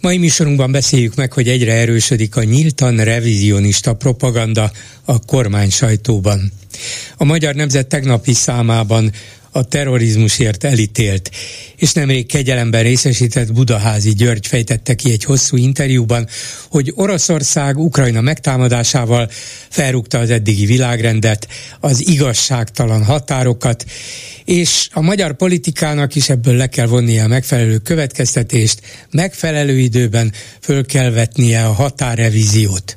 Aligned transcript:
Mai 0.00 0.16
műsorunkban 0.18 0.72
beszéljük 0.72 1.14
meg, 1.14 1.32
hogy 1.32 1.48
egyre 1.48 1.72
erősödik 1.72 2.36
a 2.36 2.42
nyíltan 2.42 2.96
revizionista 2.96 3.94
propaganda 3.94 4.70
a 5.04 5.18
kormány 5.18 5.70
sajtóban. 5.70 6.52
A 7.16 7.24
Magyar 7.24 7.54
Nemzet 7.54 7.86
tegnapi 7.86 8.32
számában 8.32 9.12
a 9.56 9.64
terrorizmusért 9.64 10.64
elítélt, 10.64 11.30
és 11.76 11.92
nemrég 11.92 12.26
kegyelemben 12.26 12.82
részesített 12.82 13.52
Budaházi 13.52 14.14
György 14.14 14.46
fejtette 14.46 14.94
ki 14.94 15.10
egy 15.10 15.24
hosszú 15.24 15.56
interjúban, 15.56 16.28
hogy 16.68 16.92
Oroszország 16.94 17.78
Ukrajna 17.78 18.20
megtámadásával 18.20 19.30
felrúgta 19.68 20.18
az 20.18 20.30
eddigi 20.30 20.66
világrendet, 20.66 21.48
az 21.80 22.08
igazságtalan 22.08 23.04
határokat, 23.04 23.84
és 24.44 24.88
a 24.92 25.00
magyar 25.00 25.36
politikának 25.36 26.14
is 26.14 26.28
ebből 26.28 26.54
le 26.54 26.66
kell 26.66 26.86
vonnia 26.86 27.24
a 27.24 27.28
megfelelő 27.28 27.78
következtetést, 27.78 28.80
megfelelő 29.10 29.78
időben 29.78 30.32
föl 30.60 30.86
kell 30.86 31.10
vetnie 31.10 31.64
a 31.64 31.72
határrevíziót. 31.72 32.96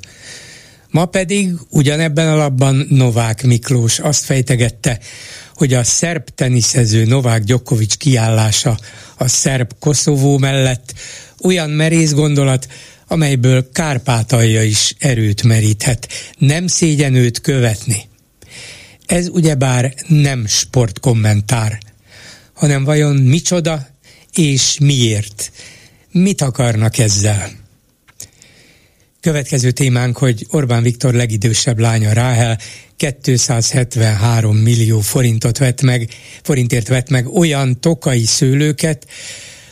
Ma 0.90 1.04
pedig 1.04 1.50
ugyanebben 1.68 2.28
a 2.28 2.36
labban 2.36 2.86
Novák 2.88 3.42
Miklós 3.42 3.98
azt 3.98 4.24
fejtegette, 4.24 4.98
hogy 5.60 5.74
a 5.74 5.84
szerb 5.84 6.28
teniszező 6.34 7.04
Novák 7.04 7.44
Gyokovics 7.44 7.96
kiállása 7.96 8.78
a 9.16 9.28
szerb 9.28 9.70
Koszovó 9.78 10.38
mellett 10.38 10.94
olyan 11.42 11.70
merész 11.70 12.12
gondolat, 12.12 12.66
amelyből 13.06 13.70
Kárpátalja 13.72 14.62
is 14.62 14.94
erőt 14.98 15.42
meríthet. 15.42 16.08
Nem 16.38 16.66
szégyen 16.66 17.14
őt 17.14 17.40
követni. 17.40 18.08
Ez 19.06 19.28
ugyebár 19.28 19.94
nem 20.06 20.46
sportkommentár, 20.46 21.78
hanem 22.52 22.84
vajon 22.84 23.16
micsoda 23.16 23.86
és 24.32 24.78
miért? 24.78 25.52
Mit 26.10 26.40
akarnak 26.40 26.98
ezzel? 26.98 27.59
Következő 29.20 29.70
témánk, 29.70 30.18
hogy 30.18 30.46
Orbán 30.50 30.82
Viktor 30.82 31.14
legidősebb 31.14 31.78
lánya 31.78 32.12
Ráhel 32.12 32.58
273 32.96 34.56
millió 34.56 35.00
forintot 35.00 35.58
vett 35.58 35.82
meg, 35.82 36.08
forintért 36.42 36.88
vett 36.88 37.08
meg 37.08 37.28
olyan 37.28 37.80
tokai 37.80 38.24
szőlőket, 38.24 39.06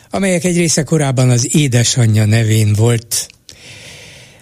amelyek 0.09 0.43
egy 0.43 0.57
része 0.57 0.83
korábban 0.83 1.29
az 1.29 1.55
édesanyja 1.55 2.25
nevén 2.25 2.73
volt. 2.73 3.27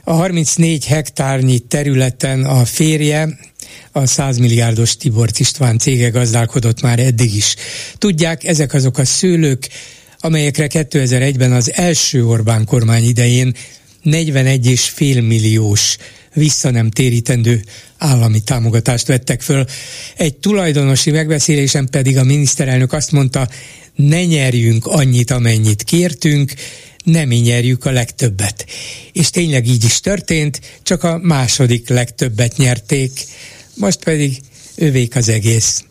A 0.04 0.12
34 0.12 0.86
hektárnyi 0.86 1.60
területen 1.60 2.44
a 2.44 2.66
férje, 2.66 3.40
a 3.92 4.06
100 4.06 4.38
milliárdos 4.38 4.98
Tibor 4.98 5.30
István 5.38 5.78
cége 5.78 6.10
gazdálkodott 6.10 6.82
már 6.82 7.00
eddig 7.00 7.36
is. 7.36 7.56
Tudják, 7.98 8.44
ezek 8.44 8.74
azok 8.74 8.98
a 8.98 9.06
szőlők, 9.06 9.68
amelyekre 10.20 10.68
2001-ben 10.70 11.52
az 11.52 11.74
első 11.74 12.26
Orbán 12.26 12.66
kormány 12.66 13.04
idején 13.04 13.56
41,5 14.06 15.28
milliós 15.28 15.98
vissza 16.34 16.70
nem 16.70 16.90
térítendő 16.90 17.64
állami 17.98 18.40
támogatást 18.40 19.08
vettek 19.08 19.42
föl. 19.42 19.66
Egy 20.16 20.36
tulajdonosi 20.36 21.12
megbeszélésen 21.12 21.88
pedig 21.92 22.18
a 22.18 22.24
miniszterelnök 22.24 22.94
azt 22.94 23.12
mondta, 23.12 23.50
ne 23.96 24.26
nyerjünk 24.26 24.86
annyit, 24.86 25.32
amennyit 25.32 25.84
kértünk, 25.84 26.54
nem 27.04 27.30
nyerjük 27.30 27.86
a 27.86 27.92
legtöbbet. 27.92 28.66
És 29.14 29.30
tényleg 29.30 29.68
így 29.68 29.84
is 29.84 30.00
történt, 30.00 30.60
csak 30.84 31.04
a 31.04 31.18
második 31.18 31.90
legtöbbet 31.90 32.58
nyerték, 32.58 33.12
most 33.74 34.04
pedig 34.04 34.40
övék 34.76 35.16
az 35.16 35.30
egész. 35.30 35.84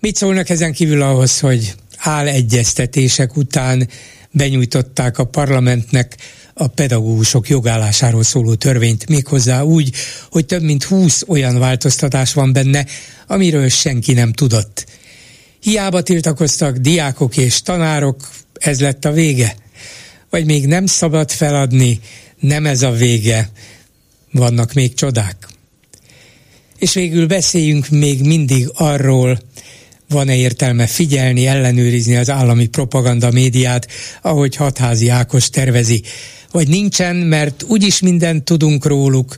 Mit 0.00 0.16
szólnak 0.16 0.48
ezen 0.48 0.72
kívül 0.72 1.02
ahhoz, 1.02 1.40
hogy 1.40 1.74
állegyeztetések 1.96 3.36
után 3.36 3.88
benyújtották 4.30 5.18
a 5.18 5.24
parlamentnek 5.24 6.16
a 6.54 6.66
pedagógusok 6.66 7.48
jogállásáról 7.48 8.22
szóló 8.22 8.54
törvényt, 8.54 9.08
méghozzá 9.08 9.62
úgy, 9.62 9.94
hogy 10.30 10.46
több 10.46 10.62
mint 10.62 10.84
20 10.84 11.22
olyan 11.26 11.58
változtatás 11.58 12.32
van 12.32 12.52
benne, 12.52 12.86
amiről 13.26 13.68
senki 13.68 14.12
nem 14.12 14.32
tudott. 14.32 14.86
Hiába 15.60 16.02
tiltakoztak 16.02 16.76
diákok 16.76 17.36
és 17.36 17.62
tanárok, 17.62 18.30
ez 18.54 18.80
lett 18.80 19.04
a 19.04 19.12
vége. 19.12 19.56
Vagy 20.30 20.44
még 20.44 20.66
nem 20.66 20.86
szabad 20.86 21.30
feladni, 21.30 22.00
nem 22.40 22.66
ez 22.66 22.82
a 22.82 22.90
vége, 22.90 23.50
vannak 24.32 24.72
még 24.72 24.94
csodák. 24.94 25.48
És 26.78 26.94
végül 26.94 27.26
beszéljünk 27.26 27.88
még 27.88 28.26
mindig 28.26 28.70
arról, 28.74 29.38
van-e 30.08 30.36
értelme 30.36 30.86
figyelni, 30.86 31.46
ellenőrizni 31.46 32.16
az 32.16 32.30
állami 32.30 32.66
propaganda 32.66 33.30
médiát, 33.30 33.88
ahogy 34.22 34.56
hatházi 34.56 35.08
Ákos 35.08 35.50
tervezi 35.50 36.02
vagy 36.50 36.68
nincsen, 36.68 37.16
mert 37.16 37.64
úgyis 37.68 38.00
mindent 38.00 38.44
tudunk 38.44 38.86
róluk, 38.86 39.36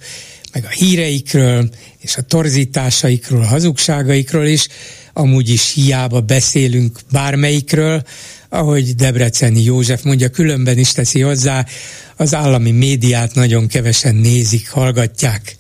meg 0.53 0.65
a 0.65 0.69
híreikről, 0.69 1.69
és 1.99 2.17
a 2.17 2.23
torzításaikról, 2.23 3.41
a 3.41 3.47
hazugságaikról 3.47 4.47
is, 4.47 4.69
amúgy 5.13 5.49
is 5.49 5.73
hiába 5.73 6.21
beszélünk 6.21 6.99
bármelyikről, 7.13 8.03
ahogy 8.49 8.95
Debreceni 8.95 9.63
József 9.63 10.03
mondja, 10.03 10.29
különben 10.29 10.79
is 10.79 10.93
teszi 10.93 11.21
hozzá, 11.21 11.67
az 12.17 12.35
állami 12.35 12.71
médiát 12.71 13.35
nagyon 13.35 13.67
kevesen 13.67 14.15
nézik, 14.15 14.69
hallgatják. 14.69 15.55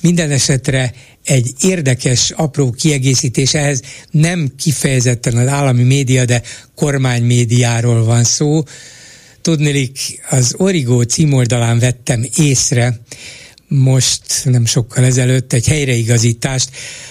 Minden 0.00 0.30
esetre 0.30 0.92
egy 1.24 1.52
érdekes, 1.60 2.30
apró 2.30 2.70
kiegészítés 2.70 3.54
ehhez 3.54 3.82
nem 4.10 4.52
kifejezetten 4.58 5.36
az 5.36 5.46
állami 5.46 5.82
média, 5.82 6.24
de 6.24 6.42
kormánymédiáról 6.74 8.04
van 8.04 8.24
szó, 8.24 8.62
Tudnélik, 9.44 10.20
az 10.30 10.54
Origo 10.56 11.02
címoldalán 11.02 11.78
vettem 11.78 12.26
észre, 12.36 13.00
most 13.68 14.20
nem 14.44 14.64
sokkal 14.64 15.04
ezelőtt 15.04 15.52
egy 15.52 15.66
helyreigazítást. 15.66 16.70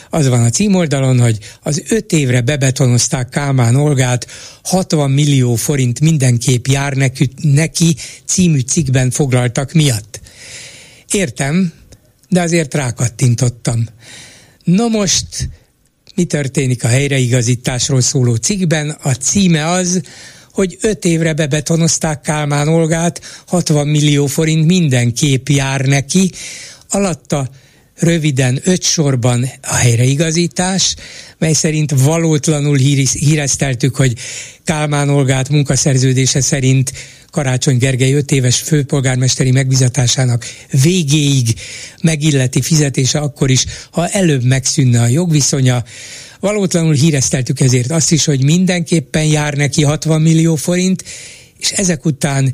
Az 0.09 0.27
van 0.27 0.43
a 0.43 0.49
címoldalon, 0.49 1.19
hogy 1.19 1.37
az 1.61 1.83
öt 1.87 2.11
évre 2.11 2.41
bebetonozták 2.41 3.29
Kálmán 3.29 3.75
Olgát, 3.75 4.27
60 4.63 5.11
millió 5.11 5.55
forint 5.55 5.99
mindenképp 5.99 6.65
jár 6.65 6.93
neki, 6.93 7.29
neki 7.41 7.95
című 8.25 8.59
cikkben 8.59 9.11
foglaltak 9.11 9.71
miatt. 9.71 10.19
Értem, 11.11 11.73
de 12.33 12.41
azért 12.41 12.73
rákattintottam. 12.73 13.85
No 14.63 14.89
most 14.89 15.49
mi 16.15 16.23
történik 16.23 16.83
a 16.83 16.87
helyreigazításról 16.87 18.01
szóló 18.01 18.35
cikkben? 18.35 18.89
A 18.89 19.11
címe 19.11 19.69
az, 19.69 20.01
hogy 20.51 20.77
öt 20.81 21.05
évre 21.05 21.33
bebetonozták 21.33 22.21
Kálmán 22.21 22.67
Olgát, 22.67 23.21
60 23.47 23.87
millió 23.87 24.25
forint 24.25 24.65
mindenképp 24.65 25.47
jár 25.47 25.81
neki, 25.81 26.31
alatta 26.89 27.49
röviden 28.03 28.59
öt 28.63 28.83
sorban 28.83 29.49
a 29.61 29.75
helyreigazítás, 29.75 30.95
mely 31.37 31.53
szerint 31.53 31.91
valótlanul 31.91 32.77
hírezteltük, 33.11 33.95
hogy 33.95 34.13
Kálmán 34.63 35.09
Olgát 35.09 35.49
munkaszerződése 35.49 36.41
szerint 36.41 36.93
Karácsony 37.31 37.77
Gergely 37.77 38.13
öt 38.13 38.31
éves 38.31 38.59
főpolgármesteri 38.59 39.51
megbizatásának 39.51 40.45
végéig 40.81 41.55
megilleti 42.01 42.61
fizetése 42.61 43.19
akkor 43.19 43.49
is, 43.49 43.65
ha 43.91 44.07
előbb 44.07 44.43
megszűnne 44.43 45.01
a 45.01 45.07
jogviszonya, 45.07 45.83
Valótlanul 46.43 46.93
hírezteltük 46.93 47.59
ezért 47.59 47.91
azt 47.91 48.11
is, 48.11 48.25
hogy 48.25 48.43
mindenképpen 48.43 49.23
jár 49.23 49.53
neki 49.53 49.83
60 49.83 50.21
millió 50.21 50.55
forint, 50.55 51.03
és 51.59 51.71
ezek 51.71 52.05
után 52.05 52.53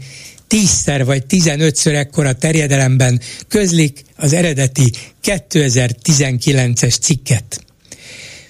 tízszer 0.50 1.06
vagy 1.06 1.26
tizenötször 1.26 1.94
ekkora 1.94 2.34
terjedelemben 2.34 3.22
közlik 3.48 4.04
az 4.16 4.34
eredeti 4.34 4.92
2019-es 5.24 7.00
cikket. 7.00 7.64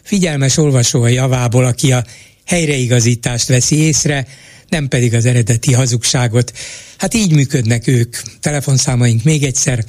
Figyelmes 0.04 0.57
olvasó 0.57 1.01
a 1.01 1.07
javából, 1.07 1.66
aki 1.66 1.92
a 1.92 2.06
helyreigazítást 2.46 3.48
veszi 3.48 3.75
észre, 3.75 4.28
nem 4.69 4.88
pedig 4.88 5.13
az 5.13 5.25
eredeti 5.25 5.74
hazugságot. 5.74 6.54
Hát 6.98 7.13
így 7.13 7.31
működnek 7.31 7.88
ők. 7.88 8.16
Telefonszámaink 8.40 9.24
még 9.24 9.44
egyszer 9.44 9.86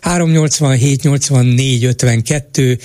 387 0.00 1.02
84 1.02 1.84
52 1.84 2.78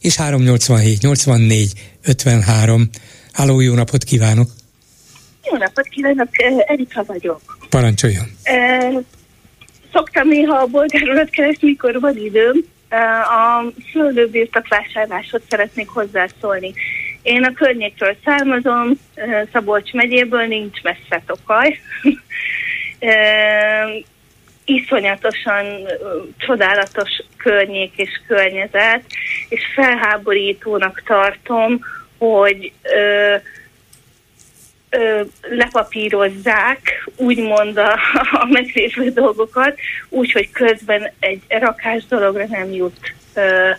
és 0.00 0.16
387 0.16 1.00
84 1.00 1.72
53. 2.02 2.90
Háló, 3.32 3.60
jó 3.60 3.74
napot 3.74 4.04
kívánok! 4.04 4.50
Jó 5.50 5.56
napot 5.56 5.88
kívánok, 5.88 6.28
Erika 6.66 7.04
vagyok. 7.06 7.57
Parancsoljon! 7.68 8.26
szoktam 9.92 10.28
néha 10.28 10.56
a 10.56 10.66
bolgárolat 10.66 11.30
keresni, 11.30 11.68
mikor 11.68 12.00
van 12.00 12.16
időm. 12.16 12.64
A 13.22 13.64
szőlőbirtok 13.92 14.66
szeretnék 15.48 15.88
hozzászólni. 15.88 16.72
Én 17.22 17.44
a 17.44 17.52
környékről 17.52 18.16
származom, 18.24 18.90
Szabolcs 19.52 19.92
megyéből, 19.92 20.46
nincs 20.46 20.82
messze 20.82 21.22
Tokaj. 21.26 21.78
iszonyatosan 24.64 25.66
csodálatos 26.38 27.22
környék 27.36 27.92
és 27.96 28.10
környezet, 28.26 29.02
és 29.48 29.60
felháborítónak 29.74 31.02
tartom, 31.06 31.80
hogy 32.18 32.72
ö, 32.82 33.34
ö, 34.90 35.20
lepapírozzák, 35.40 37.10
úgymond 37.16 37.76
a, 37.76 37.92
a 38.42 38.46
meglévő 38.50 39.10
dolgokat, 39.10 39.78
úgy, 40.08 40.32
hogy 40.32 40.50
közben 40.50 41.12
egy 41.18 41.40
rakás 41.48 42.06
dologra 42.06 42.46
nem 42.46 42.72
jut 42.72 43.14
ö, 43.34 43.70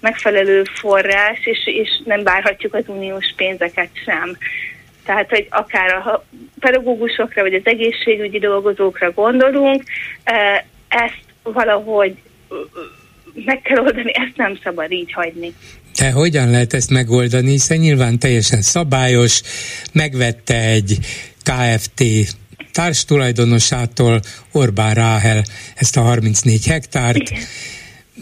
megfelelő 0.00 0.62
forrás, 0.74 1.38
és, 1.46 1.58
és 1.64 1.88
nem 2.04 2.22
várhatjuk 2.22 2.74
az 2.74 2.84
uniós 2.86 3.34
pénzeket 3.36 3.90
sem. 4.04 4.36
Tehát, 5.04 5.28
hogy 5.28 5.46
akár 5.50 5.90
a 5.90 6.24
pedagógusokra, 6.60 7.42
vagy 7.42 7.54
az 7.54 7.64
egészségügyi 7.64 8.38
dolgozókra 8.38 9.10
gondolunk, 9.10 9.82
ezt 10.88 11.24
valahogy 11.42 12.14
meg 13.34 13.60
kell 13.62 13.78
oldani, 13.78 14.14
ezt 14.14 14.36
nem 14.36 14.58
szabad 14.62 14.92
így 14.92 15.12
hagyni. 15.12 15.54
De 15.98 16.10
hogyan 16.10 16.50
lehet 16.50 16.74
ezt 16.74 16.90
megoldani, 16.90 17.50
hiszen 17.50 17.78
nyilván 17.78 18.18
teljesen 18.18 18.62
szabályos, 18.62 19.40
megvette 19.92 20.60
egy 20.60 20.98
KFT 21.42 22.04
társtulajdonosától 22.72 24.20
Orbán 24.52 24.94
Ráhel 24.94 25.44
ezt 25.74 25.96
a 25.96 26.00
34 26.00 26.66
hektárt, 26.66 27.16
Igen. 27.16 27.42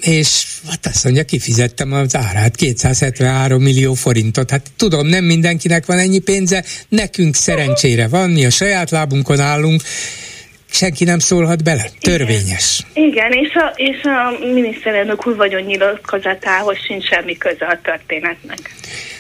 És 0.01 0.45
hát 0.69 0.87
azt 0.87 1.05
mondja, 1.05 1.25
kifizettem 1.25 1.93
az 1.93 2.17
árát, 2.17 2.57
273 2.57 3.63
millió 3.63 3.95
forintot. 3.95 4.51
Hát 4.51 4.71
tudom, 4.77 5.07
nem 5.07 5.25
mindenkinek 5.25 5.87
van 5.87 5.99
ennyi 5.99 6.19
pénze, 6.19 6.65
nekünk 6.89 7.35
szerencsére 7.35 8.09
van, 8.09 8.31
mi 8.31 8.45
a 8.45 8.51
saját 8.51 8.91
lábunkon 8.91 9.41
állunk, 9.41 9.83
senki 10.73 11.05
nem 11.05 11.19
szólhat 11.19 11.65
bele. 11.65 11.85
Törvényes. 12.01 12.81
Igen, 12.95 13.33
és, 13.33 13.55
a, 13.55 13.73
és 13.77 14.03
a 14.03 14.47
miniszterelnök 14.53 15.27
úr 15.27 15.37
vagyon 15.37 15.63
nyilatkozatához 15.63 16.77
sincs 16.87 17.05
semmi 17.05 17.37
köze 17.37 17.67
a 17.67 17.79
történetnek. 17.83 18.71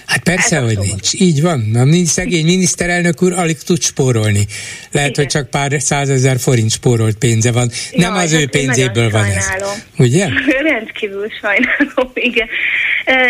Hát 0.06 0.22
persze, 0.22 0.58
hogy 0.58 0.78
nincs. 0.78 1.12
Így 1.12 1.42
van. 1.42 1.60
A 1.74 2.06
szegény 2.06 2.44
miniszterelnök 2.44 3.22
úr 3.22 3.32
alig 3.32 3.58
tud 3.58 3.82
spórolni. 3.82 4.46
Lehet, 4.90 5.10
Igen. 5.10 5.24
hogy 5.24 5.26
csak 5.26 5.50
pár 5.50 5.72
százezer 5.78 6.38
forint 6.38 6.70
spórolt 6.70 7.16
pénze 7.16 7.52
van. 7.52 7.68
Ja, 7.92 8.08
Nem 8.08 8.16
az 8.16 8.32
ő 8.32 8.48
pénzéből 8.48 9.10
van 9.10 9.24
ez. 9.24 9.48
Ugye? 9.98 10.28
Rendkívül 10.72 11.28
sajnálom, 11.40 12.10
igen. 12.14 12.48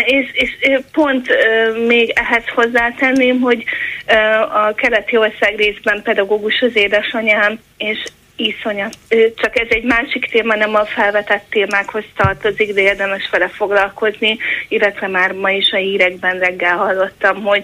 És, 0.05 0.29
és 0.33 0.79
pont 0.91 1.27
még 1.87 2.13
ehhez 2.15 2.43
hozzátenném, 2.55 3.39
hogy 3.39 3.63
a 4.53 4.73
keleti 4.75 5.17
ország 5.17 5.55
részben 5.55 6.01
pedagógus 6.01 6.61
az 6.61 6.75
édesanyám, 6.75 7.59
és 7.77 8.03
iszonyat. 8.35 8.97
Csak 9.35 9.59
ez 9.59 9.67
egy 9.69 9.83
másik 9.83 10.25
téma, 10.31 10.55
nem 10.55 10.75
a 10.75 10.85
felvetett 10.85 11.45
témákhoz 11.49 12.03
tartozik, 12.15 12.73
de 12.73 12.81
érdemes 12.81 13.29
vele 13.31 13.47
foglalkozni, 13.47 14.37
illetve 14.67 15.07
már 15.07 15.31
ma 15.31 15.49
is 15.51 15.71
a 15.71 15.77
hírekben 15.77 16.39
reggel 16.39 16.77
hallottam, 16.77 17.43
hogy 17.43 17.63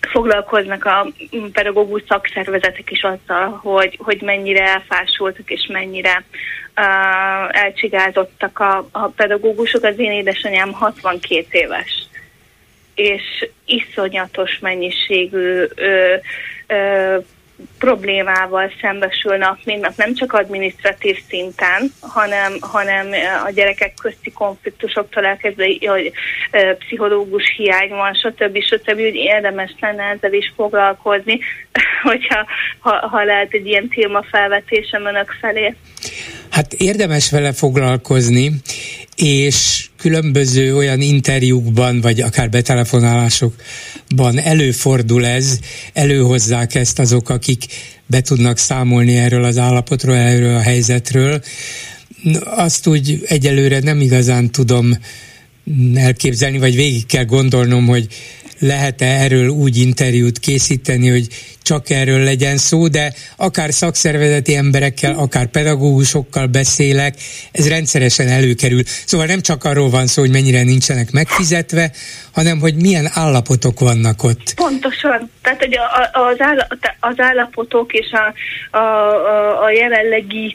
foglalkoznak 0.00 0.84
a 0.84 1.06
pedagógus 1.52 2.02
szakszervezetek 2.08 2.90
is 2.90 3.02
azzal, 3.02 3.60
hogy, 3.62 3.98
hogy 4.02 4.22
mennyire 4.22 4.64
elfásultak 4.66 5.50
és 5.50 5.68
mennyire 5.72 6.24
uh, 6.76 7.62
elcsigázottak 7.62 8.58
a, 8.58 8.88
a 8.92 9.06
pedagógusok. 9.06 9.82
Az 9.82 9.98
én 9.98 10.10
édesanyám 10.10 10.72
62 10.72 11.46
éves, 11.50 12.08
és 12.96 13.48
iszonyatos 13.64 14.58
mennyiségű 14.58 15.64
ö, 15.74 16.14
ö, 16.66 17.16
problémával 17.78 18.72
szembesül 18.80 19.36
nap, 19.36 19.58
mint 19.64 19.96
nem 19.96 20.14
csak 20.14 20.32
adminisztratív 20.32 21.18
szinten, 21.28 21.92
hanem, 22.00 22.56
hanem 22.60 23.08
a 23.46 23.50
gyerekek 23.50 23.94
közti 24.02 24.32
konfliktusoktól 24.32 25.24
elkezdve, 25.24 25.66
hogy 25.80 26.12
pszichológus 26.78 27.54
hiány 27.56 27.88
van, 27.88 28.14
stb. 28.14 28.62
stb. 28.62 29.00
hogy 29.00 29.14
érdemes 29.14 29.74
lenne 29.80 30.02
ezzel 30.02 30.32
is 30.32 30.52
foglalkozni, 30.56 31.38
hogyha 32.02 32.46
ha, 32.78 33.08
ha 33.08 33.24
lehet 33.24 33.52
egy 33.52 33.66
ilyen 33.66 33.88
téma 33.88 34.22
felvetésem 34.22 35.06
önök 35.06 35.36
felé. 35.40 35.74
Hát 36.50 36.72
érdemes 36.72 37.30
vele 37.30 37.52
foglalkozni, 37.52 38.60
és 39.16 39.88
különböző 39.96 40.76
olyan 40.76 41.00
interjúkban, 41.00 42.00
vagy 42.00 42.20
akár 42.20 42.50
betelefonálásokban 42.50 44.38
előfordul 44.38 45.26
ez, 45.26 45.58
előhozzák 45.92 46.74
ezt 46.74 46.98
azok, 46.98 47.28
akik 47.28 47.64
be 48.06 48.20
tudnak 48.20 48.58
számolni 48.58 49.16
erről 49.16 49.44
az 49.44 49.58
állapotról, 49.58 50.16
erről 50.16 50.56
a 50.56 50.60
helyzetről. 50.60 51.42
Azt 52.44 52.86
úgy 52.86 53.22
egyelőre 53.26 53.78
nem 53.78 54.00
igazán 54.00 54.50
tudom 54.50 54.98
elképzelni, 55.94 56.58
vagy 56.58 56.74
végig 56.74 57.06
kell 57.06 57.24
gondolnom, 57.24 57.86
hogy 57.86 58.06
lehet-e 58.58 59.06
erről 59.06 59.48
úgy 59.48 59.76
interjút 59.76 60.38
készíteni, 60.38 61.08
hogy 61.08 61.26
csak 61.62 61.90
erről 61.90 62.24
legyen 62.24 62.56
szó, 62.56 62.88
de 62.88 63.12
akár 63.36 63.72
szakszervezeti 63.72 64.54
emberekkel, 64.54 65.14
akár 65.18 65.46
pedagógusokkal 65.46 66.46
beszélek, 66.46 67.14
ez 67.52 67.68
rendszeresen 67.68 68.28
előkerül. 68.28 68.82
Szóval 68.84 69.26
nem 69.26 69.40
csak 69.40 69.64
arról 69.64 69.90
van 69.90 70.06
szó, 70.06 70.22
hogy 70.22 70.30
mennyire 70.30 70.62
nincsenek 70.62 71.10
megfizetve, 71.10 71.90
hanem 72.32 72.58
hogy 72.60 72.74
milyen 72.74 73.10
állapotok 73.12 73.80
vannak 73.80 74.22
ott. 74.22 74.54
Pontosan. 74.54 75.30
Tehát 75.42 75.58
hogy 75.58 75.78
az, 77.00 77.14
állapotok 77.20 77.92
és 77.92 78.06
a, 78.10 78.78
a, 78.78 79.64
a 79.64 79.70
jelenlegi 79.70 80.54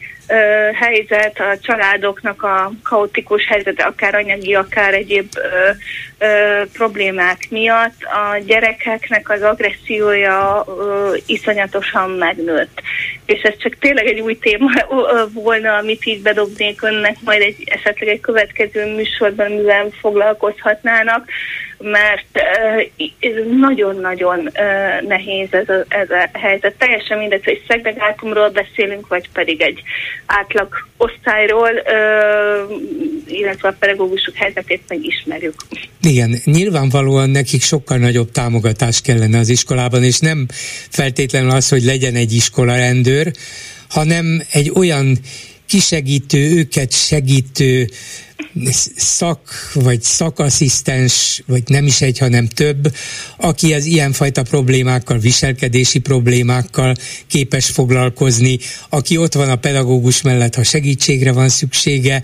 helyzet, 0.73 1.39
a 1.39 1.57
családoknak 1.61 2.43
a 2.43 2.71
kaotikus 2.83 3.45
helyzete, 3.47 3.83
akár 3.83 4.15
anyagi, 4.15 4.55
akár 4.55 4.93
egyéb 4.93 5.27
ö, 5.35 5.69
ö, 6.25 6.61
problémák 6.73 7.47
miatt 7.49 8.03
a 8.03 8.37
gyerekeknek 8.45 9.29
az 9.29 9.41
agressziója 9.41 10.65
ö, 10.67 11.15
iszonyatosan 11.25 12.09
megnőtt. 12.09 12.81
És 13.25 13.41
ez 13.41 13.57
csak 13.57 13.77
tényleg 13.79 14.05
egy 14.05 14.19
új 14.19 14.37
téma 14.37 14.71
volna, 15.33 15.75
amit 15.75 16.05
így 16.05 16.21
bedobnék 16.21 16.81
önnek 16.83 17.15
majd 17.21 17.41
egy 17.41 17.63
esetleg 17.65 18.09
egy 18.09 18.19
következő 18.19 18.95
műsorban, 18.95 19.51
mivel 19.51 19.89
foglalkozhatnának 20.01 21.29
mert 21.81 22.25
nagyon-nagyon 23.59 24.49
nehéz 25.07 25.47
ez 25.51 25.69
a, 25.69 25.85
ez 25.87 26.09
a 26.09 26.37
helyzet. 26.37 26.73
Teljesen 26.77 27.17
mindegy, 27.17 27.43
hogy 27.43 27.63
szegregátumról 27.67 28.49
beszélünk, 28.49 29.07
vagy 29.07 29.29
pedig 29.33 29.61
egy 29.61 29.81
átlag 30.25 30.67
osztályról, 30.97 31.69
illetve 33.27 33.67
a 33.67 33.75
pedagógusok 33.79 34.35
helyzetét 34.35 34.81
meg 34.87 35.05
ismerjük. 35.05 35.53
Igen, 36.01 36.35
nyilvánvalóan 36.43 37.29
nekik 37.29 37.61
sokkal 37.61 37.97
nagyobb 37.97 38.31
támogatás 38.31 39.01
kellene 39.01 39.37
az 39.37 39.49
iskolában, 39.49 40.03
és 40.03 40.19
nem 40.19 40.45
feltétlenül 40.89 41.49
az, 41.49 41.69
hogy 41.69 41.83
legyen 41.83 42.15
egy 42.15 42.33
iskola 42.33 42.75
rendőr, 42.75 43.31
hanem 43.89 44.41
egy 44.51 44.71
olyan 44.75 45.17
kisegítő, 45.71 46.57
őket 46.57 46.91
segítő 46.93 47.89
szak, 48.95 49.71
vagy 49.73 50.01
szakasszisztens, 50.01 51.43
vagy 51.47 51.63
nem 51.67 51.85
is 51.85 52.01
egy, 52.01 52.17
hanem 52.17 52.47
több, 52.47 52.95
aki 53.37 53.73
az 53.73 53.85
ilyenfajta 53.85 54.43
problémákkal, 54.43 55.17
viselkedési 55.17 55.99
problémákkal 55.99 56.95
képes 57.27 57.65
foglalkozni, 57.65 58.59
aki 58.89 59.17
ott 59.17 59.33
van 59.33 59.49
a 59.49 59.55
pedagógus 59.55 60.21
mellett, 60.21 60.55
ha 60.55 60.63
segítségre 60.63 61.31
van 61.31 61.49
szüksége, 61.49 62.21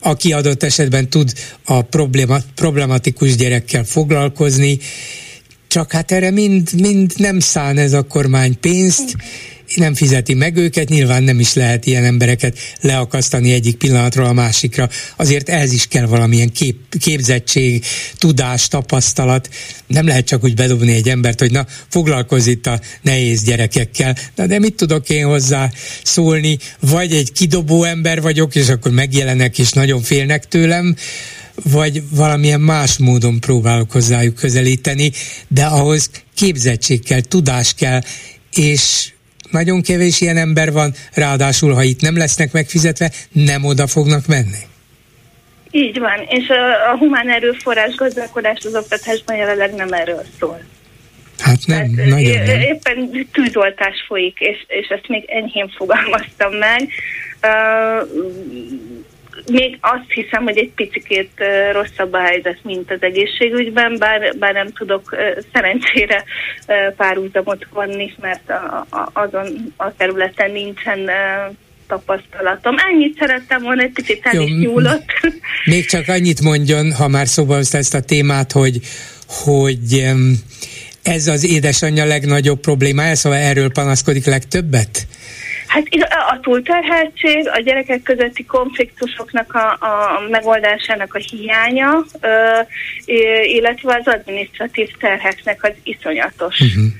aki 0.00 0.32
adott 0.32 0.62
esetben 0.62 1.08
tud 1.08 1.32
a 1.64 1.82
problematikus 2.54 3.36
gyerekkel 3.36 3.84
foglalkozni, 3.84 4.78
csak 5.68 5.92
hát 5.92 6.12
erre 6.12 6.30
mind, 6.30 6.80
mind 6.80 7.12
nem 7.16 7.40
szán 7.40 7.78
ez 7.78 7.92
a 7.92 8.02
kormány 8.02 8.60
pénzt, 8.60 9.16
nem 9.74 9.94
fizeti 9.94 10.34
meg 10.34 10.56
őket, 10.56 10.88
nyilván 10.88 11.22
nem 11.22 11.40
is 11.40 11.54
lehet 11.54 11.86
ilyen 11.86 12.04
embereket 12.04 12.58
leakasztani 12.80 13.52
egyik 13.52 13.76
pillanatról 13.76 14.26
a 14.26 14.32
másikra. 14.32 14.88
Azért 15.16 15.48
ehhez 15.48 15.72
is 15.72 15.86
kell 15.86 16.06
valamilyen 16.06 16.52
kép, 16.52 16.76
képzettség, 17.00 17.84
tudás, 18.18 18.68
tapasztalat. 18.68 19.48
Nem 19.86 20.06
lehet 20.06 20.26
csak 20.26 20.44
úgy 20.44 20.54
bedobni 20.54 20.92
egy 20.92 21.08
embert, 21.08 21.38
hogy 21.38 21.50
na, 21.50 21.66
foglalkozz 21.88 22.46
itt 22.46 22.66
a 22.66 22.80
nehéz 23.02 23.42
gyerekekkel. 23.42 24.16
Na, 24.34 24.46
de 24.46 24.58
mit 24.58 24.74
tudok 24.74 25.08
én 25.08 25.26
hozzá 25.26 25.70
szólni? 26.02 26.58
Vagy 26.80 27.12
egy 27.12 27.32
kidobó 27.32 27.84
ember 27.84 28.22
vagyok, 28.22 28.54
és 28.54 28.68
akkor 28.68 28.92
megjelenek, 28.92 29.58
és 29.58 29.70
nagyon 29.70 30.02
félnek 30.02 30.48
tőlem, 30.48 30.96
vagy 31.54 32.02
valamilyen 32.10 32.60
más 32.60 32.98
módon 32.98 33.40
próbálok 33.40 33.90
hozzájuk 33.90 34.34
közelíteni, 34.34 35.12
de 35.48 35.64
ahhoz 35.64 36.10
képzettség 36.34 37.04
kell, 37.04 37.20
tudás 37.20 37.74
kell, 37.74 38.00
és 38.54 39.12
nagyon 39.52 39.82
kevés 39.82 40.20
ilyen 40.20 40.36
ember 40.36 40.72
van, 40.72 40.92
ráadásul, 41.14 41.74
ha 41.74 41.82
itt 41.82 42.00
nem 42.00 42.16
lesznek 42.16 42.52
megfizetve, 42.52 43.10
nem 43.32 43.64
oda 43.64 43.86
fognak 43.86 44.26
menni. 44.26 44.62
Így 45.70 45.98
van, 45.98 46.26
és 46.28 46.48
a, 46.48 46.92
a 46.92 46.96
humán 46.98 47.30
erőforrás 47.30 47.94
gazdálkodás 47.94 48.58
az 48.64 48.74
oktatásban 48.74 49.36
jelenleg 49.36 49.74
nem 49.74 49.92
erről 49.92 50.24
szól. 50.38 50.60
Hát 51.38 51.58
nem, 51.66 51.78
hát, 51.78 52.06
nagyon 52.06 52.42
nem. 52.42 52.60
Éppen 52.60 53.28
tűzoltás 53.32 54.04
folyik, 54.06 54.38
és, 54.38 54.64
és 54.66 54.88
ezt 54.88 55.08
még 55.08 55.24
enyhén 55.26 55.68
fogalmaztam 55.76 56.54
meg. 56.54 56.88
Uh, 57.42 58.08
még 59.50 59.78
azt 59.80 60.10
hiszem, 60.12 60.42
hogy 60.42 60.58
egy 60.58 60.70
picit 60.74 61.30
rosszabb 61.72 62.12
a 62.12 62.20
helyzet, 62.20 62.58
mint 62.62 62.90
az 62.90 63.02
egészségügyben, 63.02 63.96
bár, 63.98 64.34
bár 64.38 64.52
nem 64.52 64.72
tudok 64.72 65.16
szerencsére 65.52 66.24
párhuzamot 66.96 67.66
vonni, 67.72 68.14
mert 68.20 68.50
a, 68.50 68.86
a, 68.90 69.10
azon 69.12 69.74
a 69.76 69.96
területen 69.96 70.50
nincsen 70.50 71.10
tapasztalatom. 71.86 72.74
Ennyit 72.92 73.18
szerettem 73.18 73.62
volna, 73.62 73.82
egy 73.82 73.92
picit 73.92 74.20
el 74.22 74.34
Jó, 74.34 74.42
is 74.42 74.50
nyúlott. 74.50 75.10
Még 75.64 75.86
csak 75.86 76.08
annyit 76.08 76.40
mondjon, 76.40 76.92
ha 76.92 77.08
már 77.08 77.26
szóba 77.26 77.54
hozta 77.54 77.78
ezt 77.78 77.94
a 77.94 78.00
témát, 78.00 78.52
hogy, 78.52 78.80
hogy 79.26 80.12
ez 81.02 81.26
az 81.26 81.44
édesanyja 81.44 82.04
legnagyobb 82.04 82.60
problémája, 82.60 83.14
szóval 83.14 83.38
erről 83.38 83.70
panaszkodik 83.70 84.26
legtöbbet? 84.26 85.06
Hát 85.72 85.86
a 86.30 86.40
túlterheltség, 86.40 87.48
a 87.48 87.60
gyerekek 87.60 88.02
közötti 88.02 88.44
konfliktusoknak 88.44 89.54
a, 89.54 89.70
a 89.70 90.20
megoldásának 90.30 91.14
a 91.14 91.18
hiánya, 91.18 92.04
illetve 93.42 94.00
az 94.04 94.14
administratív 94.14 94.90
terheknek 94.98 95.64
az 95.64 95.72
iszonyatos. 95.82 96.60
Uh-huh 96.60 96.92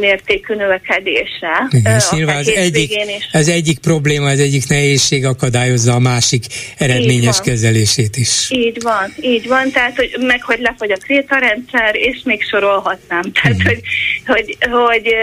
mértékű 0.00 0.54
növekedése. 0.54 1.68
És 1.96 2.10
nyilván 2.10 2.36
az 2.36 2.48
egyik, 2.48 2.92
az 3.32 3.48
egyik 3.48 3.78
probléma, 3.78 4.28
az 4.28 4.40
egyik 4.40 4.68
nehézség 4.68 5.24
akadályozza 5.24 5.92
a 5.92 5.98
másik 5.98 6.44
eredményes 6.78 7.40
kezelését 7.40 8.16
is. 8.16 8.50
Így 8.50 8.82
van, 8.82 9.14
így 9.20 9.48
van, 9.48 9.70
tehát 9.70 9.96
hogy 9.96 10.16
meg 10.18 10.42
hogy 10.42 10.60
lefogy 10.60 10.90
a 10.92 10.96
krétarendszer, 10.96 11.96
és 11.96 12.20
még 12.24 12.42
sorolhatnám. 12.42 13.22
Tehát, 13.42 13.62
hmm. 13.62 13.66
hogy, 13.66 13.82
hogy, 14.26 14.56
hogy 14.70 15.14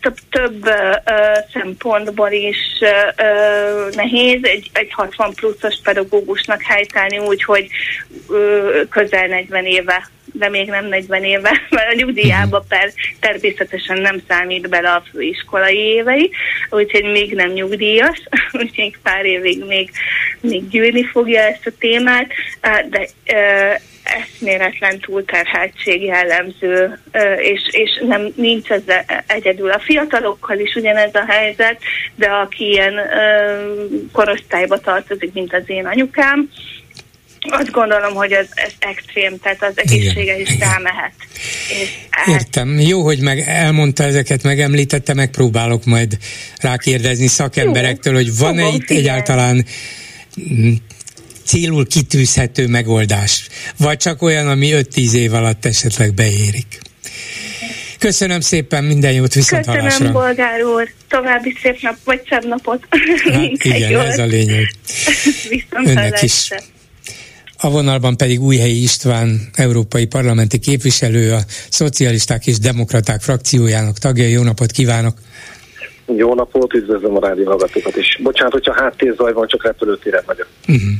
több, 0.00 0.16
több 0.30 0.70
szempontból 1.52 2.30
is 2.30 2.56
nehéz 3.94 4.40
egy, 4.42 4.70
egy 4.72 4.92
60 4.92 5.34
pluszos 5.34 5.74
pedagógusnak 5.82 6.62
helytállni 6.62 7.18
úgy, 7.18 7.42
hogy 7.44 7.68
közel 8.90 9.26
40 9.26 9.64
éve 9.64 10.10
de 10.32 10.48
még 10.48 10.68
nem 10.68 10.86
40 10.86 11.24
éve, 11.24 11.62
mert 11.70 11.92
a 11.92 11.96
nyugdíjába 11.96 12.64
per, 12.68 12.92
természetesen 13.20 14.00
nem 14.00 14.20
számít 14.28 14.68
bele 14.68 14.90
a 14.90 15.02
főiskolai 15.10 15.78
évei, 15.78 16.30
úgyhogy 16.70 17.04
még 17.04 17.34
nem 17.34 17.50
nyugdíjas, 17.50 18.22
úgyhogy 18.62 18.96
pár 19.02 19.24
évig 19.24 19.64
még, 19.64 19.90
még 20.40 20.68
gyűrni 20.68 21.04
fogja 21.04 21.40
ezt 21.40 21.66
a 21.66 21.70
témát, 21.78 22.32
de 22.90 23.08
eszméletlen 24.02 24.98
túlterheltség 24.98 26.02
jellemző, 26.02 26.98
és, 27.36 27.60
és 27.70 27.90
nem 28.06 28.32
nincs 28.34 28.70
ez 28.70 28.82
egyedül. 29.26 29.70
A 29.70 29.78
fiatalokkal 29.78 30.58
is 30.58 30.74
ugyanez 30.74 31.14
a 31.14 31.24
helyzet, 31.28 31.80
de 32.14 32.26
aki 32.26 32.68
ilyen 32.68 33.00
korosztályba 34.12 34.78
tartozik, 34.78 35.32
mint 35.32 35.54
az 35.54 35.62
én 35.66 35.86
anyukám, 35.86 36.50
azt 37.40 37.70
gondolom, 37.70 38.14
hogy 38.14 38.32
ez, 38.32 38.46
ez 38.54 38.72
extrém, 38.78 39.38
tehát 39.38 39.62
az 39.62 39.72
egészsége 39.74 40.22
igen, 40.22 40.40
is 40.40 40.50
igen. 40.50 40.68
rámehet. 40.68 41.12
Értem. 42.26 42.80
Jó, 42.80 43.02
hogy 43.02 43.20
meg 43.20 43.38
elmondta 43.38 44.02
ezeket, 44.04 44.42
megemlítette, 44.42 45.14
megpróbálok 45.14 45.84
majd 45.84 46.18
rákérdezni 46.60 47.26
szakemberektől, 47.26 48.14
hogy 48.14 48.36
van-e 48.36 48.62
Fogom, 48.62 48.74
itt 48.74 48.90
egyáltalán 48.90 49.64
mm, 50.52 50.72
célul 51.44 51.86
kitűzhető 51.86 52.66
megoldás, 52.66 53.48
vagy 53.76 53.96
csak 53.96 54.22
olyan, 54.22 54.48
ami 54.48 54.70
5-10 54.72 55.12
év 55.12 55.34
alatt 55.34 55.64
esetleg 55.64 56.14
beérik. 56.14 56.80
Köszönöm 57.98 58.40
szépen, 58.40 58.84
minden 58.84 59.12
jót, 59.12 59.34
viszont 59.34 59.64
Köszönöm, 59.64 59.80
halásra. 59.80 60.12
bolgár 60.12 60.62
úr. 60.62 60.88
További 61.08 61.56
szép 61.62 61.80
nap, 61.80 61.96
vagy 62.04 62.22
szebb 62.28 62.46
napot. 62.46 62.86
Hát, 63.32 63.42
igen, 63.76 64.00
ez 64.00 64.18
a 64.18 64.24
lényeg. 64.24 64.70
Önnek 65.84 66.22
is. 66.22 66.50
A 67.60 67.70
vonalban 67.70 68.16
pedig 68.16 68.40
Újhelyi 68.40 68.82
István, 68.82 69.40
európai 69.54 70.06
parlamenti 70.06 70.58
képviselő, 70.58 71.32
a 71.32 71.40
Szocialisták 71.68 72.46
és 72.46 72.58
Demokraták 72.58 73.20
frakciójának 73.20 73.98
tagja. 73.98 74.26
Jó 74.26 74.42
napot 74.42 74.70
kívánok! 74.70 75.18
Jó 76.16 76.34
napot, 76.34 76.74
üdvözlöm 76.74 77.16
a 77.16 77.26
rádió 77.26 77.46
hallgatókat 77.46 77.96
is. 77.96 78.18
Bocsánat, 78.22 78.52
hogyha 78.52 78.74
háttérzaj 78.74 79.32
van, 79.32 79.46
csak 79.46 79.64
repülőtéren 79.64 80.22
vagyok. 80.26 80.46
Uh-huh. 80.68 80.90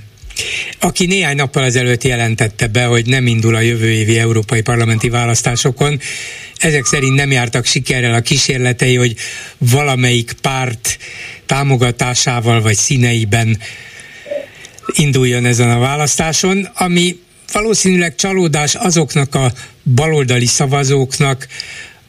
Aki 0.81 1.07
néhány 1.07 1.37
nappal 1.37 1.65
ezelőtt 1.65 2.05
jelentette 2.05 2.67
be, 2.67 2.85
hogy 2.85 3.07
nem 3.07 3.27
indul 3.27 3.55
a 3.55 3.61
jövő 3.61 3.91
évi 3.91 4.19
európai 4.19 4.63
parlamenti 4.63 5.09
választásokon, 5.09 5.99
ezek 6.57 6.85
szerint 6.85 7.15
nem 7.15 7.31
jártak 7.31 7.65
sikerrel 7.65 8.15
a 8.15 8.21
kísérletei, 8.21 8.95
hogy 8.95 9.15
valamelyik 9.59 10.33
párt 10.43 10.99
támogatásával 11.47 12.63
vagy 12.63 12.75
színeiben 12.75 13.59
induljon 14.95 15.45
ezen 15.45 15.71
a 15.71 15.79
választáson, 15.79 16.69
ami 16.75 17.19
valószínűleg 17.53 18.15
csalódás 18.15 18.75
azoknak 18.75 19.35
a 19.35 19.53
baloldali 19.95 20.47
szavazóknak, 20.47 21.47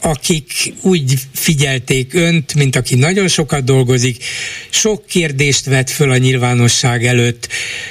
akik 0.01 0.73
úgy 0.81 1.13
figyelték 1.33 2.13
önt, 2.13 2.53
mint 2.53 2.75
aki 2.75 2.95
nagyon 2.95 3.27
sokat 3.27 3.63
dolgozik, 3.63 4.23
sok 4.69 5.05
kérdést 5.05 5.65
vet 5.65 5.89
föl 5.89 6.11
a 6.11 6.17
nyilvánosság 6.17 7.05
előtt, 7.05 7.47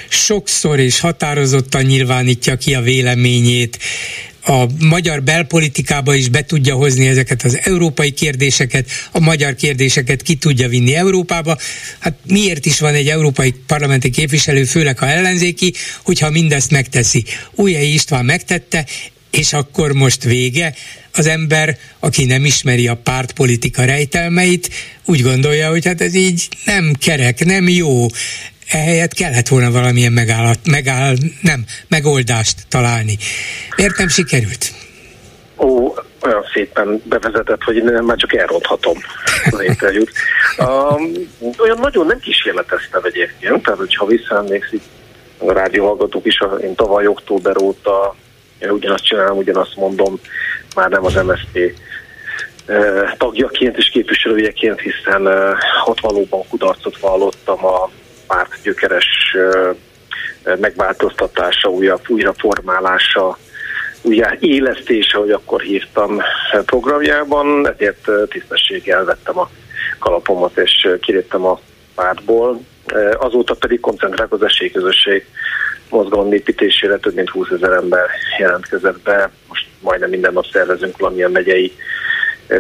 sokszor 0.09 0.79
és 0.79 1.01
határozottan 1.01 1.83
nyilvánítja 1.83 2.57
ki 2.57 2.75
a 2.75 2.81
véleményét, 2.81 3.79
a 4.49 4.67
magyar 4.79 5.23
belpolitikába 5.23 6.15
is 6.15 6.29
be 6.29 6.45
tudja 6.45 6.75
hozni 6.75 7.07
ezeket 7.07 7.43
az 7.43 7.59
európai 7.63 8.11
kérdéseket, 8.11 8.91
a 9.13 9.21
magyar 9.21 9.55
kérdéseket 9.55 10.23
ki 10.23 10.35
tudja 10.35 10.69
vinni 10.69 10.95
Európába. 10.95 11.59
Hát 11.99 12.19
miért 12.27 12.67
is 12.67 12.79
van 12.79 12.95
egy 12.95 13.09
európai 13.09 13.55
parlamenti 13.67 14.11
képviselő, 14.11 14.65
főleg 14.65 14.99
ha 14.99 15.07
ellenzéki, 15.07 15.73
hogyha 16.03 16.31
mindezt 16.31 16.71
megteszi. 16.71 17.25
Újjai 17.55 17.93
István 17.93 18.25
megtette, 18.25 18.87
és 19.31 19.53
akkor 19.53 19.93
most 19.93 20.23
vége. 20.23 20.75
Az 21.13 21.27
ember, 21.27 21.79
aki 21.99 22.25
nem 22.25 22.45
ismeri 22.45 22.89
a 22.89 22.97
pártpolitika 22.97 23.85
rejtelmeit, 23.85 24.71
úgy 25.05 25.23
gondolja, 25.23 25.71
hogy 25.71 25.87
hát 25.87 26.01
ez 26.01 26.15
így 26.15 26.49
nem 26.65 26.93
kerek, 26.99 27.45
nem 27.45 27.69
jó, 27.69 28.07
ehelyett 28.71 29.13
kellett 29.13 29.49
volna 29.49 29.71
valamilyen 29.71 30.13
megállat, 30.13 30.59
megáll, 30.71 31.15
nem, 31.43 31.65
megoldást 31.89 32.67
találni. 32.69 33.17
Miért 33.77 33.97
nem 33.97 34.09
sikerült? 34.09 34.73
Ó, 35.57 35.95
olyan 36.23 36.45
szépen 36.53 37.03
bevezetett, 37.05 37.63
hogy 37.63 37.83
nem, 37.83 38.05
már 38.05 38.17
csak 38.17 38.35
elronthatom 38.35 38.99
az 39.51 39.63
interjút. 39.63 40.13
Um, 40.59 41.13
olyan 41.59 41.79
nagyon 41.81 42.07
nem 42.07 42.19
kísérleteztem 42.19 43.01
egyébként, 43.05 43.63
tehát 43.63 43.79
hogyha 43.79 44.07
visszaemlékszik 44.07 44.81
a 45.39 45.53
rádióhallgatók 45.53 46.27
is, 46.27 46.39
én 46.63 46.75
tavaly 46.75 47.07
október 47.07 47.63
óta 47.63 48.15
én 48.59 48.71
ugyanazt 48.71 49.05
csinálom, 49.05 49.37
ugyanazt 49.37 49.77
mondom, 49.77 50.21
már 50.75 50.89
nem 50.91 51.05
az 51.05 51.15
MSZP 51.15 51.75
tagjaként 53.19 53.77
és 53.77 53.89
képviselőjeként, 53.89 54.81
hiszen 54.81 55.27
ott 55.85 56.01
valóban 56.01 56.49
kudarcot 56.49 56.99
vallottam 56.99 57.65
a 57.65 57.91
párt 58.29 58.59
gyökeres 58.63 59.37
megváltoztatása, 60.61 61.69
újra, 61.69 62.01
újraformálása, 62.09 63.39
újra 64.03 64.31
élesztése, 64.39 65.19
hogy 65.19 65.31
akkor 65.31 65.61
hívtam 65.61 66.21
programjában, 66.65 67.69
ezért 67.69 68.09
tisztességgel 68.29 69.05
vettem 69.05 69.39
a 69.39 69.51
kalapomat 69.99 70.59
és 70.59 70.89
kiléptem 71.01 71.45
a 71.45 71.61
pártból. 71.95 72.61
Azóta 73.19 73.55
pedig 73.55 73.81
koncentrálok 73.81 74.33
az 74.33 74.43
esélyközösség 74.43 75.27
mozgalom 75.91 76.33
építésére 76.33 76.97
több 76.97 77.15
mint 77.15 77.31
20 77.31 77.49
ezer 77.51 77.73
ember 77.73 78.07
jelentkezett 78.39 79.01
be. 79.01 79.31
Most 79.49 79.67
majdnem 79.81 80.11
minden 80.11 80.33
nap 80.33 80.47
szervezünk 80.53 80.99
valamilyen 80.99 81.31
megyei 81.31 81.73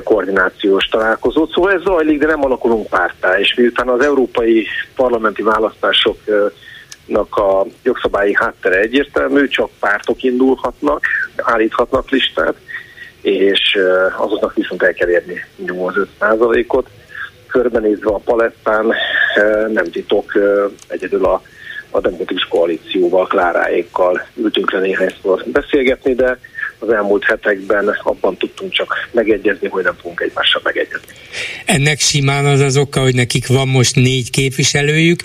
koordinációs 0.04 0.84
találkozót. 0.84 1.52
Szóval 1.52 1.72
ez 1.72 1.82
zajlik, 1.82 2.18
de 2.18 2.26
nem 2.26 2.44
alakulunk 2.44 2.86
pártá. 2.88 3.38
És 3.38 3.54
miután 3.54 3.88
az 3.88 4.04
európai 4.04 4.66
parlamenti 4.94 5.42
választásoknak 5.42 7.36
a 7.36 7.66
jogszabályi 7.82 8.34
háttere 8.34 8.78
egyértelmű, 8.78 9.48
csak 9.48 9.70
pártok 9.80 10.22
indulhatnak, 10.22 11.04
állíthatnak 11.36 12.10
listát, 12.10 12.54
és 13.22 13.78
azoknak 14.16 14.54
viszont 14.54 14.82
el 14.82 14.92
kell 14.92 15.08
érni 15.08 15.44
85%-ot. 15.66 16.88
Körbenézve 17.46 18.10
a 18.10 18.20
palettán 18.24 18.94
nem 19.72 19.84
titok, 19.84 20.32
egyedül 20.88 21.24
a, 21.24 21.42
a 21.90 22.00
demokratikus 22.00 22.44
koalícióval, 22.44 23.26
Kláráékkal 23.26 24.26
ültünk 24.36 24.72
le 24.72 24.80
néhányszor 24.80 25.42
beszélgetni, 25.46 26.14
de 26.14 26.38
az 26.78 26.92
elmúlt 26.92 27.24
hetekben 27.24 27.88
abban 28.02 28.36
tudtunk 28.36 28.72
csak 28.72 28.94
megegyezni, 29.12 29.68
hogy 29.68 29.84
nem 29.84 29.96
fogunk 30.00 30.20
egymással 30.20 30.60
megegyezni. 30.64 31.12
Ennek 31.64 32.00
simán 32.00 32.44
az 32.44 32.60
az 32.60 32.76
oka, 32.76 33.00
hogy 33.00 33.14
nekik 33.14 33.46
van 33.46 33.68
most 33.68 33.94
négy 33.94 34.30
képviselőjük, 34.30 35.20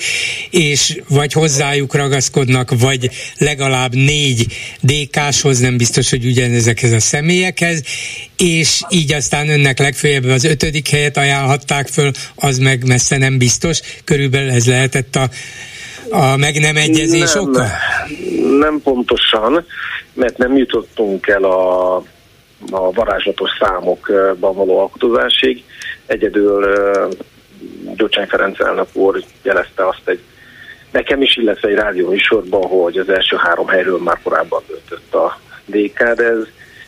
és 0.49 0.99
vagy 1.09 1.33
hozzájuk 1.33 1.95
ragaszkodnak, 1.95 2.79
vagy 2.79 3.09
legalább 3.37 3.95
négy 3.95 4.45
DK-shoz, 4.81 5.59
nem 5.59 5.77
biztos, 5.77 6.09
hogy 6.09 6.25
ugyanezekhez 6.25 6.91
a 6.91 6.99
személyekhez, 6.99 7.83
és 8.37 8.81
így 8.89 9.13
aztán 9.13 9.49
önnek 9.49 9.79
legfőjebb 9.79 10.23
az 10.23 10.43
ötödik 10.43 10.87
helyet 10.87 11.17
ajánlhatták 11.17 11.87
föl, 11.87 12.11
az 12.35 12.57
meg 12.57 12.87
messze 12.87 13.17
nem 13.17 13.37
biztos. 13.37 13.79
Körülbelül 14.03 14.49
ez 14.49 14.67
lehetett 14.67 15.15
a 15.15 15.29
a 16.13 16.37
meg 16.37 16.59
nem 16.59 16.75
egyezés 16.75 17.33
nem, 17.33 17.43
oka? 17.43 17.65
Nem 18.59 18.81
pontosan, 18.83 19.65
mert 20.13 20.37
nem 20.37 20.57
jutottunk 20.57 21.27
el 21.27 21.43
a, 21.43 21.95
a 22.71 22.91
varázslatos 22.91 23.49
számokban 23.59 24.55
való 24.55 24.79
alkotozásig. 24.79 25.63
Egyedül 26.05 26.75
Gyurcsány 27.95 28.27
Ferenc 28.27 28.59
elnök 28.59 28.87
úr 28.93 29.23
jelezte 29.41 29.87
azt 29.87 30.01
egy 30.05 30.19
nekem 30.91 31.21
is, 31.21 31.37
illetve 31.37 31.69
egy 31.69 31.75
rádióműsorban, 31.75 32.67
hogy 32.67 32.97
az 32.97 33.09
első 33.09 33.35
három 33.35 33.67
helyről 33.67 33.97
már 33.97 34.19
korábban 34.23 34.63
döntött 34.67 35.13
a 35.13 35.39
DK, 35.65 36.13
de 36.13 36.23
ez 36.23 36.47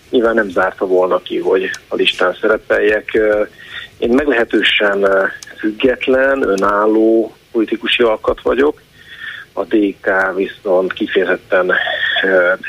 nyilván 0.09 0.35
nem 0.35 0.49
zárta 0.49 0.85
volna 0.85 1.21
ki, 1.21 1.39
hogy 1.39 1.69
a 1.87 1.95
listán 1.95 2.37
szerepeljek. 2.41 3.19
Én 3.97 4.09
meglehetősen 4.09 5.07
független, 5.57 6.41
önálló 6.41 7.35
politikusi 7.51 8.03
alkat 8.03 8.41
vagyok, 8.41 8.81
a 9.57 9.63
DK 9.63 10.07
viszont 10.35 10.93
kifejezetten 10.93 11.73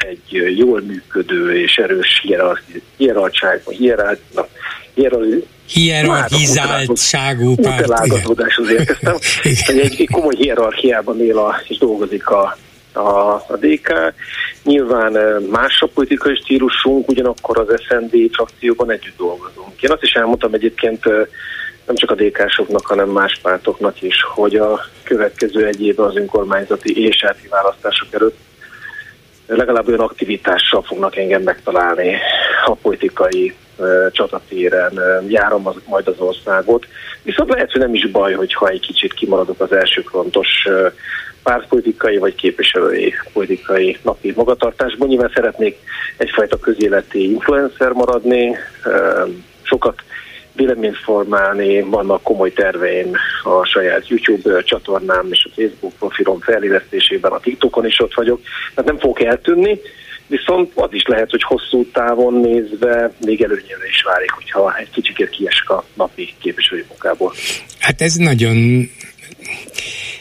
egy 0.09 0.57
jól 0.57 0.81
működő 0.81 1.61
és 1.61 1.77
erős 1.77 2.25
hierarchiákban, 2.97 3.75
hierarchizáltságú 5.67 7.55
párt. 7.55 7.81
Utelágatódáshoz 7.81 8.71
érkeztem. 8.71 9.17
egy, 9.43 9.79
egy 9.79 10.09
komoly 10.11 10.35
hierarchiában 10.37 11.21
él 11.21 11.39
a, 11.39 11.61
és 11.69 11.79
dolgozik 11.79 12.29
a, 12.29 12.57
a, 12.93 13.33
a 13.33 13.59
DK. 13.61 14.15
Nyilván 14.63 15.43
más 15.51 15.81
a 15.81 15.87
politikai 15.95 16.35
stílusunk, 16.35 17.09
ugyanakkor 17.09 17.59
az 17.59 17.83
SND 17.83 18.17
frakcióban 18.33 18.91
együtt 18.91 19.17
dolgozunk. 19.17 19.83
Én 19.83 19.91
azt 19.91 20.03
is 20.03 20.13
elmondtam 20.13 20.55
egyébként 20.55 21.05
nem 21.87 21.97
csak 21.97 22.11
a 22.11 22.15
DK-soknak, 22.15 22.87
hanem 22.87 23.09
más 23.09 23.39
pártoknak 23.43 24.03
is, 24.03 24.23
hogy 24.35 24.57
a 24.57 24.81
következő 25.03 25.67
egy 25.67 25.87
évben 25.87 26.07
az 26.07 26.17
önkormányzati 26.17 27.07
és 27.07 27.25
áti 27.25 27.49
választások 27.49 28.15
előtt 28.15 28.37
legalább 29.47 29.89
olyan 29.89 30.01
aktivitással 30.01 30.83
fognak 30.83 31.17
engem 31.17 31.43
megtalálni 31.43 32.17
a 32.65 32.75
politikai 32.75 33.55
uh, 33.77 34.11
csatatéren, 34.11 34.93
uh, 34.93 35.31
járom 35.31 35.67
az, 35.67 35.75
majd 35.89 36.09
az 36.09 36.19
országot. 36.19 36.87
Viszont 37.23 37.51
lehet, 37.51 37.73
hogy 37.73 37.81
nem 37.81 37.95
is 37.95 38.11
baj, 38.11 38.33
hogyha 38.33 38.69
egy 38.69 38.81
kicsit 38.81 39.15
kimaradok 39.15 39.61
az 39.61 39.73
első 39.73 40.01
frontos 40.01 40.49
pártpolitikai 41.43 42.17
vagy 42.17 42.35
képviselői 42.35 43.15
politikai 43.33 43.99
napi 44.03 44.33
magatartásban. 44.37 45.09
Nyilván 45.09 45.31
szeretnék 45.35 45.79
egyfajta 46.17 46.59
közéleti 46.59 47.31
influencer 47.31 47.93
maradni, 47.93 48.57
sokat 49.63 50.03
véleményt 50.57 50.97
formálni, 50.97 51.81
vannak 51.81 52.23
komoly 52.23 52.53
terveim 52.53 53.13
a 53.43 53.65
saját 53.65 54.09
YouTube 54.09 54.63
csatornám 54.63 55.27
és 55.31 55.49
a 55.51 55.55
Facebook 55.55 55.95
profilom 55.99 56.41
felélesztésében, 56.41 57.33
a 57.33 57.41
TikTokon 57.41 57.87
is 57.87 58.01
ott 58.01 58.15
vagyok, 58.15 58.41
tehát 58.75 58.91
nem 58.91 58.99
fogok 58.99 59.23
eltűnni, 59.23 59.81
viszont 60.27 60.73
az 60.75 60.89
is 60.93 61.05
lehet, 61.07 61.31
hogy 61.31 61.43
hosszú 61.43 61.91
távon 61.91 62.35
nézve 62.35 63.13
még 63.25 63.43
előnyére 63.43 63.87
is 63.89 64.03
válik, 64.03 64.31
hogyha 64.31 64.77
egy 64.77 64.91
kicsikét 64.91 65.31
kiesik 65.31 65.71
a 65.71 65.85
napi 65.95 66.35
képviselői 66.41 66.85
munkából. 66.89 67.33
Hát 67.79 68.01
ez 68.01 68.15
nagyon 68.15 68.89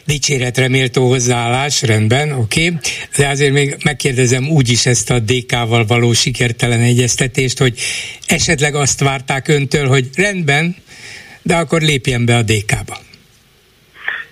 dicséretre 0.05 0.67
méltó 0.67 1.07
hozzáállás, 1.07 1.81
rendben, 1.81 2.31
oké, 2.31 2.67
okay. 2.67 2.79
de 3.17 3.27
azért 3.27 3.53
még 3.53 3.75
megkérdezem 3.83 4.49
úgy 4.49 4.69
is 4.69 4.85
ezt 4.85 5.09
a 5.09 5.19
DK-val 5.19 5.85
való 5.85 6.13
sikertelen 6.13 6.79
egyeztetést, 6.79 7.59
hogy 7.59 7.79
esetleg 8.27 8.75
azt 8.75 8.99
várták 8.99 9.47
öntől, 9.47 9.87
hogy 9.87 10.09
rendben, 10.15 10.75
de 11.41 11.55
akkor 11.55 11.81
lépjen 11.81 12.25
be 12.25 12.35
a 12.35 12.41
DK-ba. 12.41 12.97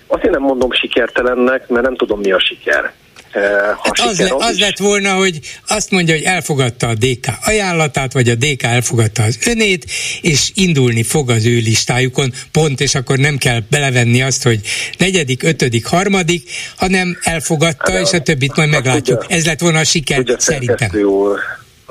Azt 0.06 0.24
én 0.24 0.30
nem 0.30 0.42
mondom 0.42 0.72
sikertelennek, 0.72 1.68
mert 1.68 1.84
nem 1.84 1.96
tudom 1.96 2.20
mi 2.20 2.32
a 2.32 2.40
siker. 2.40 2.92
Hát 3.34 4.00
az, 4.00 4.18
le, 4.18 4.34
az 4.38 4.58
lett 4.58 4.78
volna, 4.78 5.12
hogy 5.12 5.40
azt 5.68 5.90
mondja, 5.90 6.14
hogy 6.14 6.22
elfogadta 6.22 6.88
a 6.88 6.94
DK 6.94 7.26
ajánlatát, 7.44 8.12
vagy 8.12 8.28
a 8.28 8.34
DK 8.34 8.62
elfogadta 8.62 9.22
az 9.22 9.38
önét, 9.46 9.84
és 10.20 10.50
indulni 10.54 11.02
fog 11.02 11.30
az 11.30 11.46
ő 11.46 11.56
listájukon, 11.56 12.32
pont, 12.52 12.80
és 12.80 12.94
akkor 12.94 13.18
nem 13.18 13.36
kell 13.36 13.60
belevenni 13.70 14.22
azt, 14.22 14.42
hogy 14.42 14.60
negyedik, 14.98 15.42
ötödik, 15.42 15.86
harmadik, 15.86 16.50
hanem 16.76 17.18
elfogadta, 17.22 17.92
hát, 17.92 18.00
és 18.00 18.12
a 18.12 18.22
többit 18.22 18.56
majd 18.56 18.68
meglátjuk. 18.68 19.20
Tudja, 19.20 19.36
Ez 19.36 19.46
lett 19.46 19.60
volna 19.60 19.78
a 19.78 19.84
siker, 19.84 20.16
tudja, 20.16 20.38
szerintem. 20.38 20.90
Úr, 21.00 21.38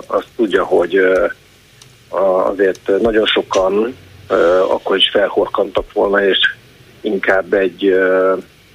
azt 0.08 0.28
tudja, 0.36 0.64
hogy 0.64 0.98
azért 2.50 3.02
nagyon 3.02 3.26
sokan 3.26 3.96
akkor 4.70 4.98
is 4.98 5.10
felhorkantak 5.14 5.94
volna, 5.94 6.26
és 6.26 6.38
inkább 7.02 7.54
egy 7.54 7.94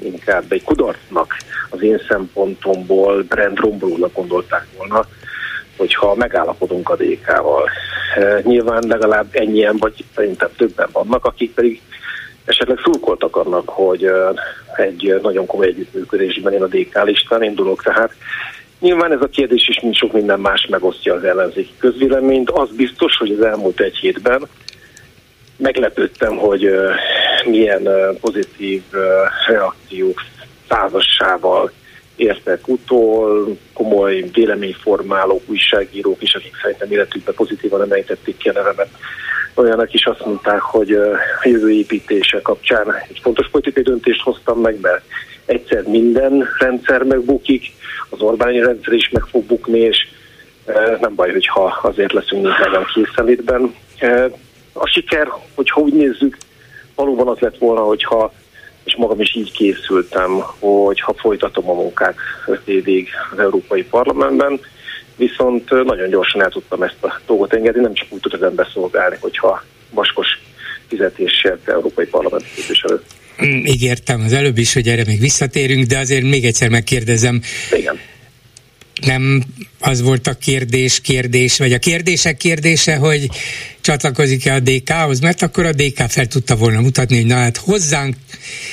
inkább 0.02 0.52
egy 0.52 0.62
kudarcnak 0.62 1.36
az 1.70 1.82
én 1.82 2.00
szempontomból 2.08 3.22
brand 3.22 3.58
rombolónak 3.58 4.12
gondolták 4.12 4.66
volna, 4.76 5.04
hogyha 5.76 6.14
megállapodunk 6.14 6.88
a 6.88 6.96
DK-val. 6.96 7.68
E, 8.14 8.40
nyilván 8.42 8.84
legalább 8.88 9.26
ennyien, 9.30 9.76
vagy 9.76 10.04
szerintem 10.14 10.48
többen 10.56 10.88
vannak, 10.92 11.24
akik 11.24 11.54
pedig 11.54 11.80
esetleg 12.44 12.78
szurkoltak 12.82 13.36
annak, 13.36 13.68
hogy 13.68 14.04
e, 14.04 14.32
egy 14.76 15.18
nagyon 15.22 15.46
komoly 15.46 15.66
együttműködésben 15.66 16.52
én 16.52 16.62
a 16.62 16.66
DK 16.66 17.04
listán 17.04 17.42
indulok, 17.42 17.82
tehát 17.82 18.12
Nyilván 18.80 19.12
ez 19.12 19.20
a 19.20 19.28
kérdés 19.28 19.68
is, 19.68 19.80
mint 19.80 19.96
sok 19.96 20.12
minden 20.12 20.40
más 20.40 20.66
megosztja 20.70 21.14
az 21.14 21.24
ellenzéki 21.24 21.72
közvéleményt. 21.78 22.50
Az 22.50 22.68
biztos, 22.76 23.16
hogy 23.16 23.30
az 23.30 23.44
elmúlt 23.44 23.80
egy 23.80 23.96
hétben 23.96 24.42
meglepődtem, 25.56 26.36
hogy 26.36 26.66
uh, 26.66 26.90
milyen 27.46 27.88
pozitív 28.20 28.82
reakciók 29.46 30.20
százassával 30.68 31.72
értek 32.16 32.68
utol, 32.68 33.56
komoly 33.72 34.24
véleményformálók, 34.32 35.42
újságírók 35.46 36.22
is, 36.22 36.34
akik 36.34 36.56
szerintem 36.62 36.90
életükben 36.90 37.34
pozitívan 37.34 37.82
emelítették 37.82 38.36
ki 38.36 38.48
a 38.48 38.52
nevemet. 38.52 38.88
Olyanak 39.54 39.94
is 39.94 40.04
azt 40.04 40.24
mondták, 40.24 40.60
hogy 40.60 40.92
a 40.92 41.18
jövő 41.42 41.70
építése 41.70 42.40
kapcsán 42.42 42.94
egy 43.08 43.20
fontos 43.22 43.48
politikai 43.50 43.82
döntést 43.82 44.22
hoztam 44.22 44.60
meg, 44.60 44.80
mert 44.80 45.02
egyszer 45.44 45.82
minden 45.82 46.48
rendszer 46.58 47.02
megbukik, 47.02 47.64
az 48.08 48.20
Orbáni 48.20 48.58
rendszer 48.58 48.92
is 48.92 49.08
meg 49.12 49.22
fog 49.22 49.44
bukni, 49.44 49.78
és 49.78 50.08
nem 51.00 51.14
baj, 51.14 51.30
hogyha 51.30 51.78
azért 51.82 52.12
leszünk 52.12 52.58
nagyon 52.58 52.84
készenlétben. 52.94 53.74
A 54.72 54.86
siker, 54.86 55.28
hogyha 55.54 55.80
úgy 55.80 55.92
nézzük, 55.92 56.36
valóban 56.94 57.28
az 57.28 57.38
lett 57.38 57.58
volna, 57.58 57.80
hogyha 57.80 58.32
és 58.88 58.96
magam 58.96 59.20
is 59.20 59.34
így 59.34 59.52
készültem, 59.52 60.30
hogy 60.58 61.00
ha 61.00 61.14
folytatom 61.16 61.70
a 61.70 61.74
munkát 61.74 62.14
5 62.46 62.60
évig 62.68 63.08
az 63.32 63.38
Európai 63.38 63.82
Parlamentben, 63.82 64.60
viszont 65.16 65.70
nagyon 65.84 66.08
gyorsan 66.08 66.42
el 66.42 66.50
tudtam 66.50 66.82
ezt 66.82 67.04
a 67.04 67.20
dolgot 67.26 67.54
engedni, 67.54 67.80
nem 67.80 67.94
csak 67.94 68.06
úgy 68.10 68.20
tud 68.20 68.34
az 68.34 68.42
ember 68.42 68.66
szolgálni, 68.72 69.16
hogyha 69.20 69.64
vaskos 69.90 70.26
fizetéssel 70.86 71.58
Európai 71.64 72.06
Parlament 72.06 72.44
képviselő. 72.54 73.02
Mm, 73.44 73.64
ígértem 73.64 74.20
az 74.20 74.32
előbb 74.32 74.58
is, 74.58 74.72
hogy 74.74 74.88
erre 74.88 75.02
még 75.06 75.20
visszatérünk, 75.20 75.86
de 75.86 75.98
azért 75.98 76.22
még 76.22 76.44
egyszer 76.44 76.68
megkérdezem. 76.68 77.40
Igen 77.76 77.98
nem 79.06 79.42
az 79.80 80.02
volt 80.02 80.26
a 80.26 80.34
kérdés, 80.34 81.00
kérdés, 81.00 81.58
vagy 81.58 81.72
a 81.72 81.78
kérdések 81.78 82.36
kérdése, 82.36 82.96
hogy 82.96 83.28
csatlakozik-e 83.88 84.54
a 84.54 84.60
DK-hoz, 84.60 85.20
mert 85.20 85.42
akkor 85.42 85.64
a 85.64 85.72
DK 85.72 85.98
fel 86.08 86.26
tudta 86.26 86.56
volna 86.56 86.80
mutatni, 86.80 87.16
hogy 87.16 87.26
na 87.26 87.34
hát 87.34 87.56
hozzánk 87.56 88.14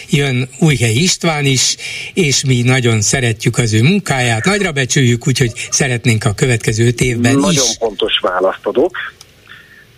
jön 0.09 0.49
Újhely 0.59 0.93
István 0.93 1.45
is, 1.45 1.75
és 2.13 2.45
mi 2.45 2.61
nagyon 2.61 3.01
szeretjük 3.01 3.57
az 3.57 3.73
ő 3.73 3.81
munkáját, 3.81 4.45
nagyra 4.45 4.71
becsüljük, 4.71 5.27
úgyhogy 5.27 5.51
szeretnénk 5.69 6.25
a 6.25 6.33
következő 6.33 6.85
öt 6.85 7.01
évben 7.01 7.33
nagyon 7.33 7.51
is. 7.51 7.57
Nagyon 7.57 7.73
pontos 7.79 8.19
választ 8.21 8.65
adok. 8.65 8.95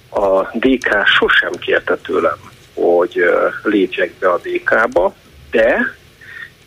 A 0.09 0.41
DK 0.41 0.87
sosem 1.19 1.51
kérte 1.59 1.97
tőlem, 1.97 2.39
hogy 2.73 3.15
lépjek 3.63 4.11
be 4.19 4.29
a 4.29 4.41
DK-ba, 4.43 5.15
de 5.51 5.95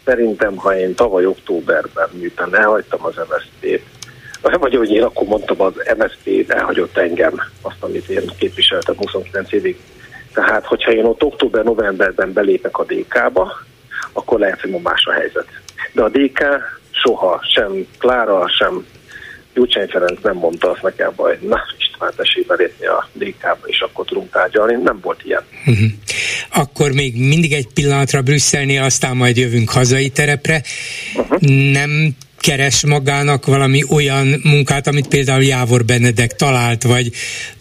szerintem, 0.04 0.56
ha 0.56 0.78
én 0.78 0.94
tavaly 0.94 1.26
októberben, 1.26 2.08
miután 2.12 2.56
elhagytam 2.56 3.04
az 3.04 3.14
MSZP-t, 3.16 3.82
vagy 4.40 4.74
hogy 4.76 4.90
én 4.90 5.02
akkor 5.02 5.26
mondtam, 5.26 5.60
az 5.60 5.72
MSZP 5.98 6.50
elhagyott 6.50 6.96
engem, 6.96 7.32
azt, 7.60 7.76
amit 7.80 8.08
én 8.08 8.30
képviseltem 8.38 8.96
29 8.96 9.52
évig. 9.52 9.76
Tehát, 10.34 10.66
hogyha 10.66 10.92
én 10.92 11.04
ott 11.04 11.22
október-novemberben 11.22 12.32
belépek 12.32 12.78
a 12.78 12.84
DK-ba, 12.84 13.52
akkor 14.12 14.38
lehet, 14.38 14.60
hogy 14.60 14.70
más 14.70 15.04
a 15.04 15.12
helyzet. 15.12 15.46
De 15.92 16.02
a 16.02 16.08
DK 16.08 16.44
soha 16.90 17.40
sem 17.54 17.86
Klára, 17.98 18.48
sem 18.48 18.86
Gyurcsány 19.54 19.88
Ferenc 19.88 20.22
nem 20.22 20.36
mondta 20.36 20.70
azt 20.70 20.82
nekem, 20.82 21.12
hogy 21.16 21.38
na 21.40 21.60
István, 21.78 22.12
tessék 22.16 22.46
belépni 22.46 22.86
a 22.86 23.08
DK-ba, 23.12 23.66
és 23.66 23.80
akkor 23.80 24.04
tudunk 24.04 24.30
tárgyalni. 24.30 24.82
Nem 24.82 24.98
volt 25.02 25.20
ilyen. 25.24 25.42
Uh-huh. 25.66 25.88
Akkor 26.50 26.92
még 26.92 27.16
mindig 27.16 27.52
egy 27.52 27.68
pillanatra 27.74 28.22
Brüsszelnél, 28.22 28.82
aztán 28.82 29.16
majd 29.16 29.36
jövünk 29.36 29.70
hazai 29.70 30.08
terepre. 30.08 30.62
Uh-huh. 31.14 31.40
Nem 31.72 32.10
keres 32.40 32.84
magának 32.84 33.46
valami 33.46 33.84
olyan 33.88 34.40
munkát, 34.42 34.86
amit 34.86 35.08
például 35.08 35.42
Jávor 35.42 35.84
Benedek 35.84 36.36
talált, 36.36 36.82
vagy 36.82 37.12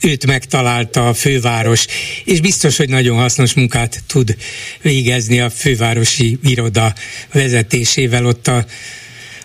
őt 0.01 0.25
megtalálta 0.25 1.07
a 1.07 1.13
főváros, 1.13 1.85
és 2.23 2.41
biztos, 2.41 2.77
hogy 2.77 2.89
nagyon 2.89 3.17
hasznos 3.17 3.53
munkát 3.53 4.03
tud 4.07 4.35
végezni 4.81 5.39
a 5.39 5.49
fővárosi 5.49 6.39
iroda 6.43 6.93
vezetésével 7.33 8.25
ott 8.25 8.47
a 8.47 8.65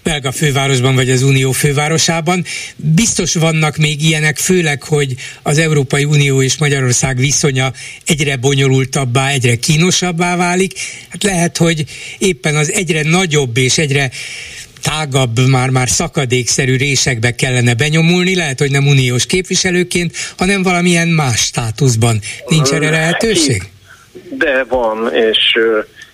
belga 0.04 0.32
fővárosban 0.32 0.94
vagy 0.94 1.10
az 1.10 1.22
Unió 1.22 1.52
fővárosában. 1.52 2.44
Biztos 2.76 3.34
vannak 3.34 3.76
még 3.76 4.02
ilyenek, 4.02 4.38
főleg, 4.38 4.82
hogy 4.82 5.14
az 5.42 5.58
Európai 5.58 6.04
Unió 6.04 6.42
és 6.42 6.56
Magyarország 6.56 7.16
viszonya 7.16 7.72
egyre 8.06 8.36
bonyolultabbá, 8.36 9.28
egyre 9.28 9.56
kínosabbá 9.56 10.36
válik. 10.36 10.72
Hát 11.08 11.22
lehet, 11.22 11.56
hogy 11.56 11.84
éppen 12.18 12.56
az 12.56 12.72
egyre 12.72 13.02
nagyobb 13.02 13.56
és 13.56 13.78
egyre 13.78 14.10
tágabb, 14.84 15.48
már-már 15.50 15.88
szakadékszerű 15.88 16.76
résekbe 16.76 17.30
kellene 17.34 17.74
benyomulni, 17.74 18.36
lehet, 18.36 18.58
hogy 18.58 18.70
nem 18.70 18.86
uniós 18.86 19.26
képviselőként, 19.26 20.16
hanem 20.36 20.62
valamilyen 20.62 21.08
más 21.08 21.40
státuszban. 21.40 22.20
Nincs 22.46 22.72
erre 22.72 22.90
lehetőség? 22.90 23.62
De 24.38 24.64
van, 24.64 25.14
és 25.14 25.58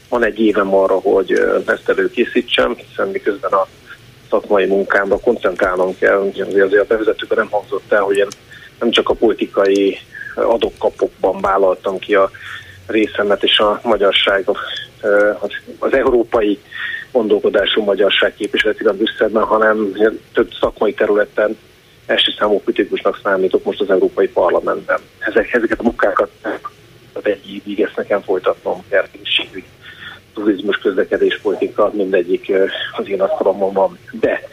van 0.09 0.25
egy 0.25 0.39
évem 0.39 0.75
arra, 0.75 0.95
hogy 0.95 1.33
ezt 1.67 1.89
előkészítsem, 1.89 2.77
hiszen 2.77 3.09
miközben 3.09 3.51
a 3.51 3.69
szakmai 4.31 4.67
munkámra 4.67 5.19
koncentrálnom 5.19 5.99
kell, 5.99 6.19
azért, 6.19 6.49
azért 6.49 6.83
a 6.83 6.87
bevezetőben 6.89 7.39
nem 7.39 7.49
hangzott 7.51 7.93
el, 7.93 8.01
hogy 8.01 8.17
én 8.17 8.29
nem 8.81 8.91
csak 8.91 9.09
a 9.09 9.15
politikai 9.15 9.99
adokkapokban 10.35 11.41
vállaltam 11.41 11.99
ki 11.99 12.15
a 12.15 12.31
részemet 12.87 13.43
és 13.43 13.59
a 13.59 13.81
magyarság, 13.83 14.49
az 15.79 15.93
európai 15.93 16.59
gondolkodású 17.13 17.83
magyarság 17.83 18.35
képviseletében 18.35 18.97
Brüsszelben, 18.97 19.43
hanem 19.43 19.93
több 20.33 20.51
szakmai 20.61 20.95
területen 20.95 21.57
első 22.07 22.33
számú 22.39 22.61
politikusnak 22.61 23.21
számítok 23.23 23.65
most 23.65 23.81
az 23.81 23.91
Európai 23.91 24.29
Parlamentben. 24.29 25.01
Ezek, 25.19 25.53
ezeket 25.53 25.81
a 25.81 25.83
munkákat 25.83 26.31
egy 27.23 27.55
évig 27.55 27.81
ezt 27.81 27.97
nekem 27.97 28.23
folytatnom 28.23 28.85
kell, 28.89 29.07
turizmus, 30.35 30.77
közlekedés, 30.77 31.39
politika, 31.43 31.91
mindegyik 31.93 32.53
az 32.97 33.09
én 33.09 33.21
asztalomon 33.21 33.73
van. 33.73 33.99
De 34.11 34.49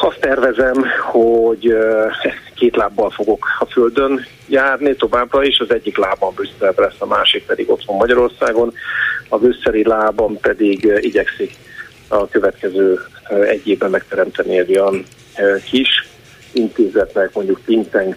azt 0.00 0.20
tervezem, 0.20 0.84
hogy 1.12 1.76
két 2.54 2.76
lábbal 2.76 3.10
fogok 3.10 3.46
a 3.58 3.64
földön 3.64 4.26
járni 4.48 4.94
továbbra 4.96 5.44
is, 5.44 5.58
az 5.58 5.72
egyik 5.72 5.96
lábam 5.96 6.34
Brüsszelbe 6.34 6.82
lesz, 6.82 6.94
a 6.98 7.06
másik 7.06 7.46
pedig 7.46 7.70
otthon 7.70 7.96
Magyarországon, 7.96 8.72
a 9.28 9.38
brüsszeli 9.38 9.84
lábam 9.84 10.40
pedig 10.40 10.92
igyekszik 11.00 11.56
a 12.08 12.28
következő 12.28 13.00
egy 13.48 13.68
évben 13.68 13.90
megteremteni 13.90 14.58
egy 14.58 14.78
olyan 14.78 15.04
kis 15.64 16.08
intézetnek, 16.52 17.34
mondjuk 17.34 17.60
think 17.64 18.16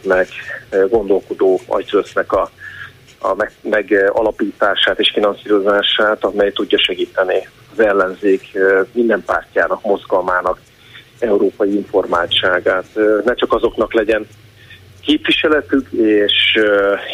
gondolkodó 0.89 1.59
agytrösznek 1.67 2.31
a 2.31 2.49
a 3.19 3.35
meg, 3.35 3.51
megalapítását 3.61 4.99
és 4.99 5.11
finanszírozását, 5.13 6.23
amely 6.23 6.51
tudja 6.51 6.77
segíteni 6.79 7.47
az 7.71 7.79
ellenzék 7.79 8.57
minden 8.91 9.23
pártjának, 9.25 9.83
mozgalmának 9.83 10.59
európai 11.19 11.75
informáltságát. 11.75 12.85
Ne 13.25 13.33
csak 13.33 13.53
azoknak 13.53 13.93
legyen 13.93 14.27
képviseletük 15.01 15.91
és 15.91 16.59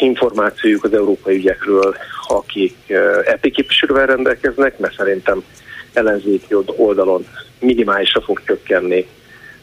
információjuk 0.00 0.84
az 0.84 0.94
európai 0.94 1.36
ügyekről, 1.36 1.96
akik 2.26 2.76
EP 3.24 3.40
képviselővel 3.40 4.06
rendelkeznek, 4.06 4.78
mert 4.78 4.96
szerintem 4.96 5.44
ellenzéki 5.92 6.54
oldalon 6.76 7.26
minimálisra 7.60 8.20
fog 8.20 8.42
csökkenni 8.44 9.06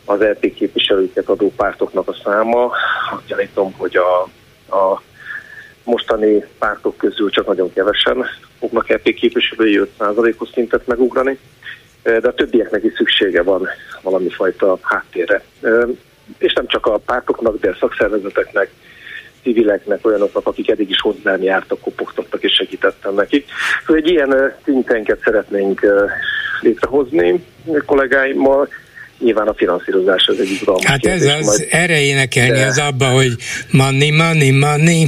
az 0.06 0.22
EP 0.22 0.54
képviselőket 0.54 1.30
adó 1.30 1.52
pártoknak 1.56 2.08
a 2.08 2.16
száma. 2.24 2.72
Gyanítom, 3.28 3.74
hogy 3.78 3.98
a, 3.98 4.22
a 4.76 5.02
mostani 5.84 6.46
pártok 6.60 6.98
közül 6.98 7.30
csak 7.30 7.48
nagyon 7.48 7.74
kevesen 7.74 8.26
fognak 8.60 8.90
EP 8.90 9.04
képviselői 9.04 9.82
5%-os 10.00 10.50
szintet 10.54 10.88
megugrani, 10.88 11.40
de 12.04 12.28
a 12.28 12.34
többieknek 12.34 12.84
is 12.84 12.94
szüksége 12.96 13.42
van 13.42 13.68
valami 14.02 14.30
fajta 14.30 14.80
háttérre. 14.82 15.44
És 16.38 16.54
nem 16.54 16.68
csak 16.68 16.86
a 16.86 16.98
pártoknak, 16.98 17.60
de 17.60 17.70
a 17.70 17.78
szakszervezeteknek, 17.80 18.70
civileknek, 19.44 20.06
olyanoknak, 20.06 20.48
akik 20.48 20.70
eddig 20.70 20.90
is 20.90 21.00
hozzám 21.00 21.42
jártak, 21.42 21.80
kopogtattak 21.82 22.44
és 22.44 22.54
segítettem 22.54 23.14
nekik. 23.14 23.46
Szóval 23.86 24.02
egy 24.02 24.10
ilyen 24.10 24.54
szintenket 24.64 25.20
szeretnénk 25.24 25.86
létrehozni 26.62 27.46
kollégáimmal, 27.86 28.68
nyilván 29.20 29.48
a 29.48 29.54
finanszírozás 29.54 30.28
az 30.28 30.40
egy 30.40 30.50
izgalmas 30.50 30.86
Hát 30.86 31.06
ez 31.06 31.26
az, 31.26 31.46
majd, 31.46 31.68
erre 31.70 32.02
énekelni 32.02 32.58
de, 32.58 32.66
az 32.66 32.78
abba, 32.78 33.06
hogy 33.06 33.36
money, 33.72 34.12
money, 34.12 34.52
money, 34.52 35.08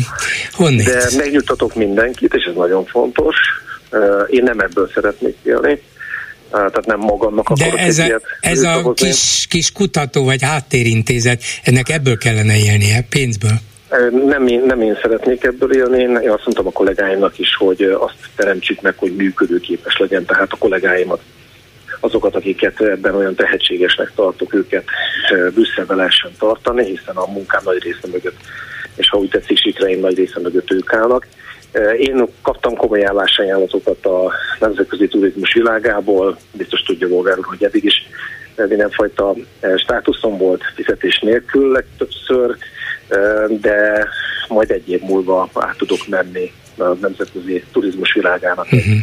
honnét? 0.52 0.86
De 0.86 1.10
megnyugtatok 1.18 1.76
mindenkit, 1.76 2.34
és 2.34 2.44
ez 2.44 2.56
nagyon 2.56 2.86
fontos. 2.86 3.36
Én 4.28 4.44
nem 4.44 4.60
ebből 4.60 4.90
szeretnék 4.94 5.38
élni 5.44 5.82
tehát 6.54 6.86
nem 6.86 7.00
magamnak 7.00 7.50
akarok 7.50 7.74
De 7.74 7.82
ez 7.82 8.00
a, 8.00 8.22
ez 8.40 8.62
a 8.64 8.94
kis, 8.94 9.46
kis 9.50 9.72
kutató 9.72 10.24
vagy 10.24 10.42
háttérintézet, 10.42 11.44
ennek 11.64 11.90
ebből 11.90 12.18
kellene 12.18 12.58
élnie, 12.58 13.06
pénzből? 13.10 13.60
Nem 14.26 14.48
én, 14.48 14.64
nem 14.66 14.82
én 14.82 14.98
szeretnék 15.02 15.44
ebből 15.44 15.76
élni, 15.76 16.02
én 16.02 16.30
azt 16.30 16.46
mondtam 16.46 16.68
a 16.68 16.72
kollégáimnak 16.72 17.40
is, 17.40 17.56
hogy 17.56 17.82
azt 17.82 18.16
teremtsük 18.36 18.82
meg, 18.82 18.94
hogy 18.98 19.16
működőképes 19.16 19.98
legyen, 19.98 20.26
tehát 20.26 20.52
a 20.52 20.58
kollégáimat 20.58 21.22
azokat, 22.00 22.36
akiket 22.36 22.82
ebben 22.82 23.16
olyan 23.16 23.36
tehetségesnek 23.36 24.12
tartok, 24.16 24.54
őket 24.54 24.84
Brüsszelbe 25.54 25.96
lehessen 25.96 26.32
tartani, 26.40 26.86
hiszen 26.86 27.16
a 27.16 27.32
munkám 27.32 27.62
nagy 27.66 27.84
része 27.84 28.08
mögött, 28.12 28.38
és 28.96 29.10
ha 29.10 29.18
úgy 29.18 29.30
tetszik, 29.30 29.58
sikreim 29.58 30.00
nagy 30.00 30.16
része 30.16 30.40
mögött 30.40 30.72
ők 30.72 30.94
állnak. 30.94 31.28
Én 31.98 32.26
kaptam 32.42 32.76
komoly 32.76 33.06
állásajánlatokat 33.06 34.06
a 34.06 34.32
nemzetközi 34.60 35.08
turizmus 35.08 35.54
világából, 35.54 36.38
biztos 36.52 36.82
tudja 36.82 37.08
Volgár 37.08 37.38
úr, 37.38 37.46
hogy 37.46 37.64
eddig 37.64 37.84
is 37.84 38.10
mindenfajta 38.56 39.36
státuszom 39.78 40.38
volt 40.38 40.64
fizetés 40.76 41.20
nélkül 41.20 41.72
legtöbbször, 41.72 42.58
de 43.50 44.08
majd 44.48 44.72
egy 44.72 44.90
év 44.90 45.02
múlva 45.02 45.50
át 45.54 45.78
tudok 45.78 46.08
menni 46.08 46.52
a 46.78 46.98
nemzetközi 47.02 47.64
turizmus 47.72 48.14
világának 48.14 48.66
uh-huh. 48.66 48.94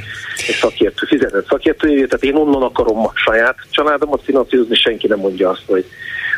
egy 0.48 0.54
szakértő, 0.60 1.06
fizetett 1.06 1.46
szakértőjét, 1.48 2.08
tehát 2.08 2.24
én 2.24 2.34
onnan 2.34 2.62
akarom 2.62 2.98
a 2.98 3.12
saját 3.14 3.56
családomat 3.70 4.22
finanszírozni, 4.24 4.74
senki 4.74 5.06
nem 5.06 5.18
mondja 5.18 5.50
azt, 5.50 5.62
hogy 5.66 5.84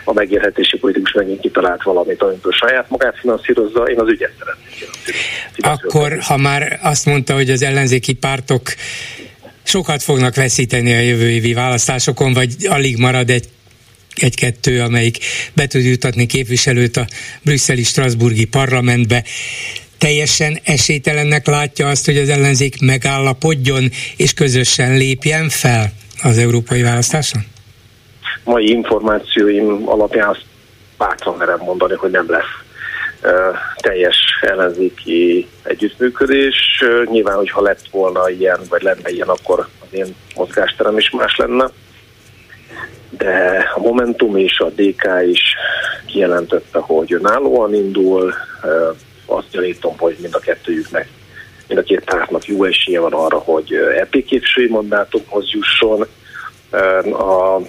a 0.05 0.12
megélhetési 0.12 0.79
politikus 0.79 1.12
megint 1.12 1.40
kitalált 1.40 1.83
valamit, 1.83 2.23
amit 2.23 2.45
a 2.45 2.53
saját 2.53 2.90
magát 2.90 3.18
finanszírozza, 3.18 3.83
én 3.83 4.01
az 4.01 4.09
ügyet 4.09 4.33
szeretném 4.38 5.71
Akkor, 5.73 6.18
ha 6.21 6.37
már 6.37 6.79
azt 6.83 7.07
mondta, 7.07 7.35
hogy 7.35 7.51
az 7.51 7.62
ellenzéki 7.62 8.12
pártok 8.12 8.62
sokat 9.62 10.03
fognak 10.03 10.35
veszíteni 10.35 10.95
a 10.95 11.01
jövő 11.01 11.31
évi 11.31 11.55
választásokon, 11.55 12.33
vagy 12.33 12.55
alig 12.68 12.99
marad 12.99 13.31
egy 13.31 13.49
egy-kettő, 14.14 14.81
amelyik 14.81 15.18
be 15.53 15.66
tud 15.66 15.85
jutatni 15.85 16.27
képviselőt 16.27 16.97
a 16.97 17.07
brüsszeli 17.42 17.83
Strasburgi 17.83 18.45
parlamentbe 18.45 19.25
teljesen 20.03 20.59
esélytelennek 20.65 21.47
látja 21.47 21.88
azt, 21.88 22.05
hogy 22.05 22.17
az 22.17 22.29
ellenzék 22.29 22.81
megállapodjon 22.81 23.91
és 24.17 24.35
közösen 24.35 24.97
lépjen 24.97 25.49
fel 25.49 25.93
az 26.23 26.38
európai 26.38 26.83
választáson? 26.83 27.43
Mai 28.45 28.71
információim 28.71 29.88
alapján 29.88 30.29
azt 30.29 30.45
bátran 30.99 31.37
merem 31.37 31.59
mondani, 31.59 31.95
hogy 31.95 32.11
nem 32.11 32.31
lesz 32.31 32.55
teljes 33.77 34.17
ellenzéki 34.41 35.49
együttműködés. 35.62 36.83
Nyilván, 37.11 37.37
hogyha 37.37 37.62
lett 37.62 37.88
volna 37.91 38.29
ilyen, 38.29 38.61
vagy 38.69 38.83
lenne 38.83 39.11
ilyen, 39.11 39.29
akkor 39.29 39.69
az 39.81 39.99
én 39.99 40.15
mozgásterem 40.37 40.99
is 40.99 41.11
más 41.11 41.37
lenne. 41.37 41.71
De 43.11 43.65
a 43.75 43.81
Momentum 43.81 44.37
és 44.37 44.59
a 44.59 44.71
DK 44.71 45.09
is 45.31 45.55
kijelentette, 46.07 46.79
hogy 46.79 47.12
önállóan 47.12 47.75
indul, 47.75 48.35
azt 49.33 49.51
gyanítom, 49.51 49.99
hogy 49.99 50.16
mind 50.21 50.35
a 50.35 50.38
kettőjüknek, 50.38 51.09
mind 51.68 51.81
a 51.81 51.83
két 51.83 52.05
pártnak 52.05 52.47
jó 52.47 52.64
esélye 52.64 53.01
van 53.01 53.12
arra, 53.12 53.38
hogy 53.38 53.73
EP 53.75 54.11
képviselői 54.11 54.71
mandátumhoz 54.71 55.51
jusson. 55.51 56.07
A 57.12 57.61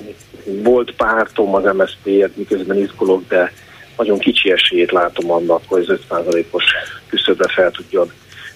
volt 0.45 0.91
pártom 0.95 1.55
az 1.55 1.75
MSZP, 1.75 2.35
miközben 2.35 2.77
izgulok, 2.77 3.27
de 3.27 3.53
nagyon 3.97 4.19
kicsi 4.19 4.51
esélyét 4.51 4.91
látom 4.91 5.31
annak, 5.31 5.61
hogy 5.65 5.85
az 5.87 5.99
5%-os 6.09 6.63
küszöbre 7.09 7.53
fel 7.53 7.71
tudjon 7.71 8.11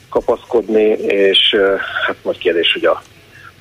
kapaszkodni, 0.10 0.90
és 1.00 1.56
hát 2.06 2.16
majd 2.22 2.38
kérdés, 2.38 2.74
hogy 2.74 2.86
a, 2.86 3.02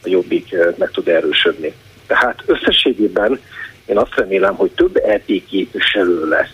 a 0.02 0.08
jobbik 0.08 0.56
meg 0.76 0.90
tud 0.90 1.08
erősödni. 1.08 1.72
Tehát 2.06 2.42
összességében 2.46 3.40
Én 3.86 3.98
azt 3.98 4.14
remélem, 4.14 4.54
hogy 4.54 4.70
több 4.70 4.96
EP 4.96 5.26
képviselő 5.26 6.28
lesz 6.28 6.50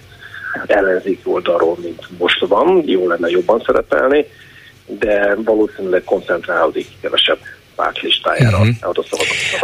ellenzéki 0.66 1.20
oldalról, 1.24 1.78
mint 1.82 2.18
most 2.18 2.46
van, 2.46 2.82
jó 2.86 3.08
lenne 3.08 3.28
jobban 3.28 3.62
szerepelni, 3.66 4.24
de 4.86 5.34
valószínűleg 5.44 6.04
koncentrálódik 6.04 6.86
kevesebb 7.00 7.38
párt 7.74 8.00
listájára. 8.00 8.58
Uh-huh. 8.58 8.94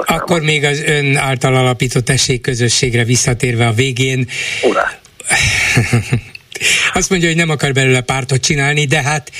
Akkor 0.04 0.40
még 0.40 0.64
az 0.64 0.82
ön 0.86 1.16
által 1.16 1.56
alapított 1.56 2.08
esély-közösségre 2.08 3.04
visszatérve 3.04 3.66
a 3.66 3.72
végén. 3.72 4.28
Urá! 4.62 4.98
Azt 6.94 7.10
mondja, 7.10 7.28
hogy 7.28 7.36
nem 7.36 7.50
akar 7.50 7.72
belőle 7.72 8.00
pártot 8.00 8.40
csinálni, 8.40 8.84
de 8.84 9.02
hát 9.02 9.30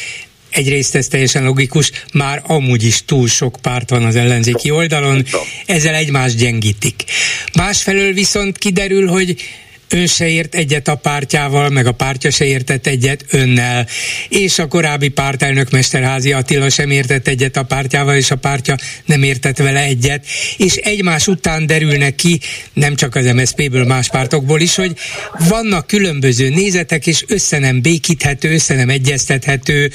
egyrészt 0.51 0.95
ez 0.95 1.09
teljesen 1.09 1.45
logikus, 1.45 1.91
már 2.13 2.43
amúgy 2.47 2.85
is 2.85 3.05
túl 3.05 3.29
sok 3.29 3.57
párt 3.63 3.91
van 3.91 4.05
az 4.05 4.17
ellenzéki 4.17 4.71
oldalon, 4.71 5.25
ezzel 5.67 5.95
egymást 5.95 6.37
gyengítik. 6.37 7.05
Másfelől 7.55 8.13
viszont 8.13 8.59
kiderül, 8.59 9.09
hogy 9.09 9.37
ön 9.89 10.07
se 10.07 10.29
ért 10.29 10.55
egyet 10.55 10.89
a 10.89 10.95
pártjával, 10.95 11.69
meg 11.69 11.87
a 11.87 11.93
pártja 11.93 12.31
se 12.31 12.45
értett 12.45 12.87
egyet 12.87 13.25
önnel, 13.31 13.87
és 14.29 14.59
a 14.59 14.67
korábbi 14.67 15.09
pártelnök 15.09 15.71
Mesterházi 15.71 16.33
Attila 16.33 16.71
sem 16.71 16.91
értett 16.91 17.29
egyet 17.29 17.57
a 17.57 17.63
pártjával, 17.63 18.17
és 18.17 18.31
a 18.31 18.37
pártja 18.37 18.77
nem 19.05 19.23
értett 19.23 19.57
vele 19.57 19.81
egyet, 19.81 20.27
és 20.57 20.75
egymás 20.75 21.27
után 21.27 21.67
derülnek 21.67 22.15
ki, 22.15 22.41
nem 22.73 22.95
csak 22.95 23.15
az 23.15 23.25
MSZP-ből, 23.25 23.85
más 23.85 24.09
pártokból 24.09 24.61
is, 24.61 24.75
hogy 24.75 24.97
vannak 25.49 25.87
különböző 25.87 26.49
nézetek, 26.49 27.07
és 27.07 27.25
össze 27.27 27.59
nem 27.59 27.83
békíthető, 27.83 28.53
össze 28.53 28.75
nem 28.75 28.89
egyeztethető 28.89 29.91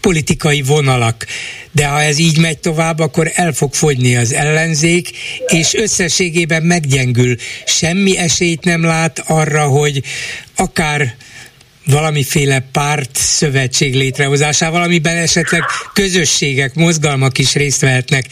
politikai 0.00 0.62
vonalak 0.62 1.26
de 1.72 1.86
ha 1.86 2.02
ez 2.02 2.18
így 2.18 2.38
megy 2.38 2.58
tovább, 2.58 2.98
akkor 2.98 3.30
el 3.34 3.52
fog 3.52 3.74
fogyni 3.74 4.16
az 4.16 4.32
ellenzék, 4.32 5.10
és 5.46 5.74
összességében 5.74 6.62
meggyengül. 6.62 7.36
Semmi 7.64 8.18
esélyt 8.18 8.64
nem 8.64 8.82
lát 8.82 9.22
arra, 9.26 9.62
hogy 9.62 10.02
akár 10.56 11.14
valamiféle 11.86 12.64
párt 12.72 13.16
szövetség 13.16 13.94
létrehozásával, 13.94 14.82
amiben 14.82 15.16
esetleg 15.16 15.62
közösségek, 15.92 16.74
mozgalmak 16.74 17.38
is 17.38 17.54
részt 17.54 17.80
vehetnek, 17.80 18.24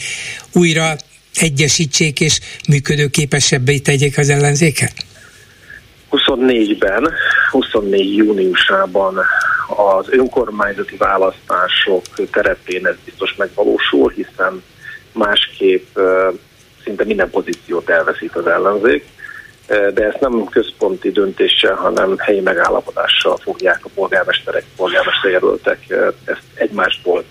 újra 0.53 0.95
egyesítsék 1.35 2.19
és 2.19 2.39
működőképesebbé 2.67 3.77
tegyék 3.77 4.17
az 4.17 4.29
ellenzéket? 4.29 4.93
24-ben, 6.11 7.11
24 7.51 8.15
júniusában 8.15 9.15
az 9.71 10.05
önkormányzati 10.09 10.97
választások 10.97 12.03
terepén 12.31 12.87
ez 12.87 12.95
biztos 13.05 13.35
megvalósul, 13.35 14.09
hiszen 14.15 14.63
másképp 15.13 15.97
szinte 16.83 17.03
minden 17.05 17.29
pozíciót 17.29 17.89
elveszít 17.89 18.35
az 18.35 18.47
ellenzék, 18.47 19.05
de 19.67 20.05
ezt 20.05 20.19
nem 20.19 20.43
központi 20.43 21.11
döntéssel, 21.11 21.75
hanem 21.75 22.17
helyi 22.17 22.39
megállapodással 22.39 23.37
fogják 23.37 23.85
a 23.85 23.89
polgármesterek, 23.93 24.63
polgármesterjelöltek 24.75 25.79
ezt 26.25 26.43
egymásból, 26.53 27.23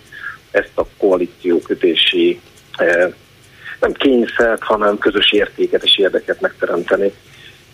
ezt 0.50 0.72
a 0.74 0.86
koalíciókötési 0.98 2.40
nem 3.80 3.92
kényszert, 3.92 4.62
hanem 4.62 4.98
közös 4.98 5.32
értéket 5.32 5.82
és 5.82 5.98
érdeket 5.98 6.40
megteremteni. 6.40 7.12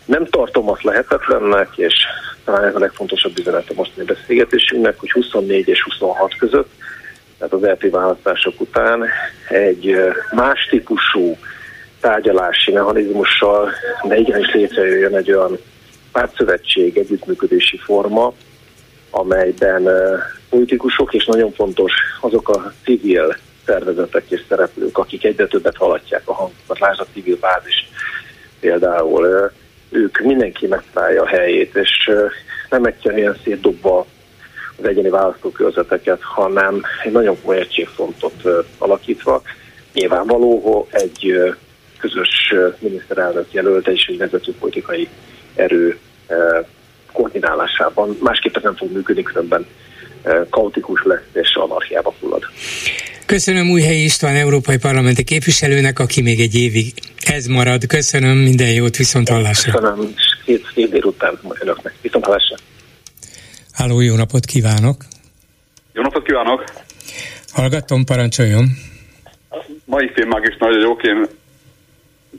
Nem 0.07 0.27
tartom 0.27 0.71
azt 0.71 0.83
lehetetlennek, 0.83 1.69
és 1.77 1.95
talán 2.45 2.64
ez 2.64 2.75
a 2.75 2.79
legfontosabb 2.79 3.38
üzenet 3.38 3.71
a 3.71 3.75
mostani 3.75 4.07
beszélgetésünknek, 4.07 4.99
hogy 4.99 5.11
24 5.11 5.69
és 5.69 5.83
26 5.83 6.37
között, 6.38 6.71
tehát 7.38 7.53
az 7.53 7.61
LP 7.61 7.90
választások 7.90 8.61
után 8.61 9.05
egy 9.49 9.97
más 10.35 10.66
típusú 10.71 11.37
tárgyalási 12.01 12.73
mechanizmussal, 12.73 13.71
de 14.09 14.16
igenis 14.16 14.53
létrejöjjön 14.53 15.16
egy 15.16 15.33
olyan 15.33 15.59
pártszövetség, 16.12 16.97
együttműködési 16.97 17.79
forma, 17.79 18.33
amelyben 19.11 19.88
politikusok, 20.51 21.14
és 21.14 21.25
nagyon 21.25 21.53
fontos 21.53 21.92
azok 22.21 22.49
a 22.49 22.73
civil 22.85 23.37
szervezetek 23.66 24.25
és 24.29 24.40
szereplők, 24.49 24.99
akik 24.99 25.25
egyre 25.25 25.47
többet 25.47 25.77
haladják 25.77 26.23
a 26.25 26.35
hangokat, 26.35 26.79
lásd 26.79 27.01
a 27.01 27.07
civil 27.12 27.37
bázis 27.40 27.88
például, 28.61 29.51
ők 29.90 30.18
mindenki 30.18 30.66
megtalálja 30.66 31.22
a 31.22 31.27
helyét, 31.27 31.77
és 31.77 32.11
nem 32.70 32.85
egyszerűen 32.85 33.37
szétdobva 33.44 34.07
az 34.79 34.85
egyéni 34.85 35.09
választókörzeteket, 35.09 36.22
hanem 36.22 36.83
egy 37.05 37.12
nagyon 37.12 37.40
komoly 37.40 37.61
egységfontot 37.61 38.42
alakítva. 38.79 39.42
Nyilvánvaló, 39.92 40.87
egy 40.90 41.42
közös 41.99 42.55
miniszterelnök 42.79 43.53
jelölte 43.53 43.92
és 43.92 44.07
egy 44.07 44.18
vezető 44.18 44.55
politikai 44.61 45.09
erő 45.55 45.99
koordinálásában. 47.12 48.16
Másképpen 48.20 48.62
nem 48.64 48.77
fog 48.77 48.92
működni, 48.92 49.22
különben 49.22 49.66
kaotikus 50.51 51.03
lesz 51.05 51.20
és 51.33 51.55
anarchiába 51.55 52.11
fullad. 52.11 52.44
Köszönöm 53.27 53.71
Újhelyi 53.71 54.05
István 54.05 54.35
európai 54.35 54.79
parlamenti 54.79 55.25
képviselőnek, 55.25 55.99
aki 55.99 56.23
még 56.23 56.41
egy 56.41 56.55
évig 56.55 56.93
ez 57.25 57.47
marad. 57.47 57.87
Köszönöm, 57.87 58.37
minden 58.37 58.73
jót, 58.73 58.97
viszont 58.97 59.29
hallásra. 59.29 59.73
Köszönöm, 59.73 60.15
két 60.45 60.67
fél 60.73 60.89
délután 60.89 61.39
önöknek. 61.61 61.95
Viszont 62.01 62.25
hallásra. 62.25 62.57
Háló, 63.73 64.01
jó 64.01 64.17
napot 64.17 64.45
kívánok! 64.45 64.97
Jó 65.93 66.03
napot 66.03 66.23
kívánok! 66.23 66.65
Hallgatom, 67.53 68.05
parancsoljon! 68.05 68.67
Mai 69.85 70.11
filmek 70.15 70.47
is 70.49 70.57
nagyon 70.59 70.81
jók, 70.81 71.03
én 71.03 71.27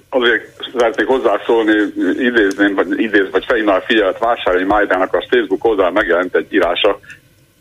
azért 0.10 0.44
szeretnék 0.78 1.08
hozzászólni, 1.08 1.94
idézném, 2.20 2.76
vagy 2.76 3.00
idéz, 3.00 3.28
vagy 3.32 3.46
felhívnám 3.46 3.76
a 3.76 3.82
figyelmet 3.82 4.20
Vásári 4.20 4.64
Májdának 4.64 5.14
a 5.14 5.26
Facebook 5.30 5.66
oldalán 5.66 5.94
megjelent 5.94 6.36
egy 6.36 6.54
írása, 6.54 7.00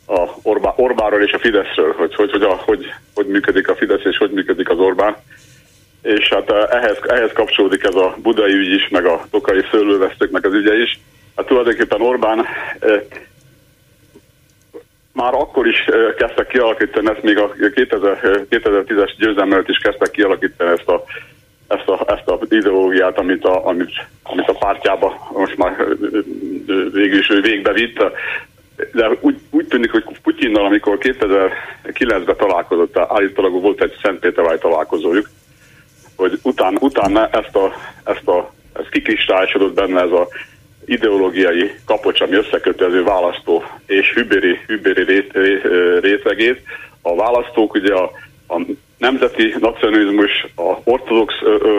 a 0.07 0.27
Orbán, 0.41 0.73
Orbánról 0.75 1.21
és 1.21 1.31
a 1.31 1.39
Fideszről, 1.39 1.93
hogy 1.93 2.15
hogy, 2.15 2.31
hogy, 2.31 2.41
a, 2.41 2.53
hogy 2.65 2.93
hogy 3.15 3.27
működik 3.27 3.69
a 3.69 3.75
Fidesz 3.75 4.03
és 4.03 4.17
hogy 4.17 4.31
működik 4.31 4.69
az 4.69 4.79
Orbán. 4.79 5.15
És 6.01 6.29
hát 6.29 6.51
eh, 6.51 6.67
ehhez, 6.69 6.97
ehhez 7.07 7.31
kapcsolódik 7.33 7.83
ez 7.83 7.95
a 7.95 8.15
budai 8.21 8.53
ügy 8.53 8.71
is, 8.71 8.87
meg 8.89 9.05
a 9.05 9.25
tokai 9.31 9.61
szőlővesztőknek 9.71 10.45
az 10.45 10.53
ügye 10.53 10.81
is. 10.81 10.99
Hát 11.35 11.45
tulajdonképpen 11.45 12.01
Orbán 12.01 12.45
eh, 12.79 13.01
már 15.13 15.33
akkor 15.33 15.67
is 15.67 15.85
eh, 15.85 16.13
kezdtek 16.17 16.47
kialakítani 16.47 17.09
ezt, 17.09 17.23
még 17.23 17.37
a 17.37 17.51
2000, 17.73 18.45
2010-es 18.49 19.11
győzelem 19.17 19.63
is 19.67 19.77
kezdtek 19.77 20.11
kialakítani 20.11 20.71
ezt 20.71 20.87
a 20.87 21.03
ezt 21.67 21.87
a, 21.87 22.05
ezt 22.07 22.27
a 22.27 22.39
ideológiát, 22.49 23.17
amit 23.17 23.43
a, 23.43 23.67
amit, 23.67 23.91
amit 24.23 24.49
a 24.49 24.57
pártjába 24.57 25.29
most 25.33 25.57
már 25.57 25.85
végül 26.91 27.19
is 27.19 27.27
végbe 27.27 27.71
vitt 27.73 28.03
de 28.91 29.17
úgy, 29.19 29.39
úgy 29.49 29.67
tűnik, 29.67 29.91
hogy 29.91 30.03
Putyinnal, 30.23 30.65
amikor 30.65 30.97
2009-ben 31.01 32.35
találkozott, 32.37 32.97
állítólag 32.97 33.61
volt 33.61 33.81
egy 33.81 33.95
Szentpétervári 34.01 34.57
találkozójuk, 34.57 35.29
hogy 36.15 36.39
után, 36.43 36.77
utána 36.79 37.29
ezt 37.29 37.55
a, 37.55 37.73
ezt 38.03 38.27
a 38.27 38.55
ez 38.79 38.85
kikristályosodott 38.89 39.73
benne 39.73 40.01
ez 40.01 40.11
a 40.11 40.27
ideológiai 40.85 41.71
kapocs, 41.85 42.21
ami 42.21 42.35
összeköti 42.35 42.83
az 42.83 42.93
ő 42.93 43.03
választó 43.03 43.63
és 43.85 44.13
hübéri, 44.13 44.59
hübéri 44.67 45.03
rét, 45.03 45.31
rétegét. 45.99 46.61
A 47.01 47.15
választók 47.15 47.73
ugye 47.73 47.93
a, 47.93 48.11
a 48.47 48.61
nemzeti 48.97 49.53
nacionalizmus, 49.59 50.45
a 50.55 50.79
ortodox 50.83 51.33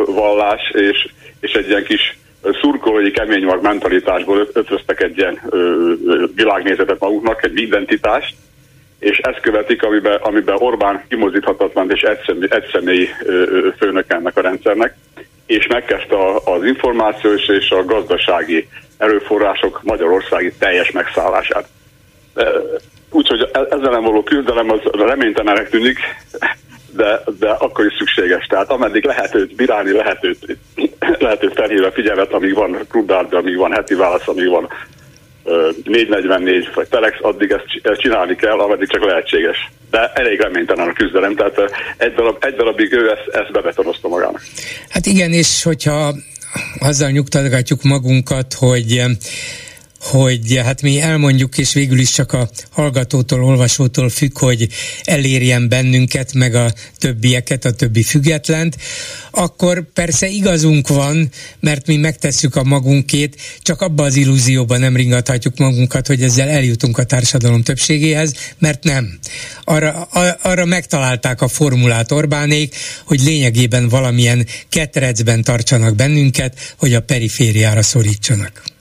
vallás 0.06 0.70
és, 0.72 1.08
és 1.40 1.52
egy 1.52 1.68
ilyen 1.68 1.84
kis 1.84 2.18
szurkolói 2.60 3.10
keményvag 3.10 3.62
mentalitásból 3.62 4.48
ötvöztek 4.52 5.00
egy 5.00 5.18
ilyen 5.18 5.40
ö, 5.48 5.92
világnézetet 6.34 7.00
maguknak, 7.00 7.44
egy 7.44 7.60
identitást, 7.60 8.34
és 8.98 9.18
ezt 9.18 9.40
követik, 9.40 9.82
amiben, 9.82 10.18
amiben 10.22 10.56
Orbán 10.58 11.04
kimozíthatatlan 11.08 11.90
és 11.90 12.02
egyszemélyi 12.48 13.08
főnök 13.78 14.12
ennek 14.12 14.36
a 14.36 14.40
rendszernek, 14.40 14.96
és 15.46 15.66
megkezdte 15.66 16.16
az 16.44 16.64
információs 16.64 17.48
és 17.48 17.70
a 17.70 17.84
gazdasági 17.84 18.68
erőforrások 18.96 19.80
magyarországi 19.82 20.52
teljes 20.58 20.90
megszállását. 20.90 21.68
Úgyhogy 23.10 23.48
e-, 23.52 23.66
ezzel 23.70 23.90
nem 23.90 24.02
való 24.02 24.22
küzdelem 24.22 24.70
az 24.70 24.80
reménytelenek 24.92 25.68
tűnik, 25.68 25.98
de, 26.96 27.22
de 27.38 27.48
akkor 27.48 27.86
is 27.86 27.92
szükséges. 27.98 28.46
Tehát 28.46 28.70
ameddig 28.70 29.04
lehet 29.04 29.34
őt 29.34 29.54
bírálni, 29.54 29.92
lehet 29.92 30.24
őt, 30.24 30.58
lehet 31.26 31.44
őt 31.44 31.54
felhívni 31.54 31.90
figyelmet, 31.92 32.32
amíg 32.32 32.54
van 32.54 32.78
klubdárd, 32.88 33.34
amíg 33.34 33.56
van 33.56 33.72
heti 33.72 33.94
válasz, 33.94 34.28
amíg 34.28 34.48
van 34.48 34.68
444 35.84 36.70
vagy 36.74 36.88
Telex, 36.88 37.16
addig 37.20 37.50
ezt, 37.50 37.64
ezt 37.82 38.00
csinálni 38.00 38.36
kell, 38.36 38.58
ameddig 38.58 38.88
csak 38.88 39.04
lehetséges. 39.04 39.70
De 39.90 40.12
elég 40.14 40.40
reménytelen 40.40 40.88
a 40.88 40.92
küzdelem, 40.92 41.34
tehát 41.34 41.56
egy, 41.96 42.14
darab, 42.14 42.36
egy 42.44 42.54
darabig 42.54 42.92
ő 42.92 43.10
ezt, 43.10 43.36
ezt 43.36 43.52
bebetonozta 43.52 44.08
magának. 44.08 44.42
Hát 44.88 45.06
igen, 45.06 45.32
és 45.32 45.62
hogyha 45.62 46.14
azzal 46.78 47.10
nyugtatgatjuk 47.10 47.82
magunkat, 47.82 48.54
hogy 48.54 49.02
hogy 50.00 50.56
hát 50.56 50.82
mi 50.82 51.00
elmondjuk, 51.00 51.58
és 51.58 51.72
végül 51.72 51.98
is 51.98 52.10
csak 52.10 52.32
a 52.32 52.50
hallgatótól, 52.70 53.44
olvasótól 53.44 54.08
függ, 54.08 54.38
hogy 54.38 54.68
elérjen 55.04 55.68
bennünket, 55.68 56.32
meg 56.32 56.54
a 56.54 56.72
többieket, 56.98 57.64
a 57.64 57.72
többi 57.72 58.02
függetlent, 58.02 58.76
akkor 59.30 59.92
persze 59.92 60.28
igazunk 60.28 60.88
van, 60.88 61.30
mert 61.60 61.86
mi 61.86 61.96
megtesszük 61.96 62.56
a 62.56 62.64
magunkét, 62.64 63.40
csak 63.62 63.80
abba 63.80 64.04
az 64.04 64.16
illúzióban 64.16 64.80
nem 64.80 64.96
ringathatjuk 64.96 65.58
magunkat, 65.58 66.06
hogy 66.06 66.22
ezzel 66.22 66.48
eljutunk 66.48 66.98
a 66.98 67.04
társadalom 67.04 67.62
többségéhez, 67.62 68.34
mert 68.58 68.84
nem. 68.84 69.18
Arra, 69.64 70.02
arra 70.42 70.64
megtalálták 70.64 71.42
a 71.42 71.48
formulát 71.48 72.12
Orbánék, 72.12 72.74
hogy 73.04 73.20
lényegében 73.20 73.88
valamilyen 73.88 74.46
ketrecben 74.68 75.42
tartsanak 75.42 75.94
bennünket, 75.94 76.74
hogy 76.78 76.94
a 76.94 77.00
perifériára 77.00 77.82
szorítsanak. 77.82 78.76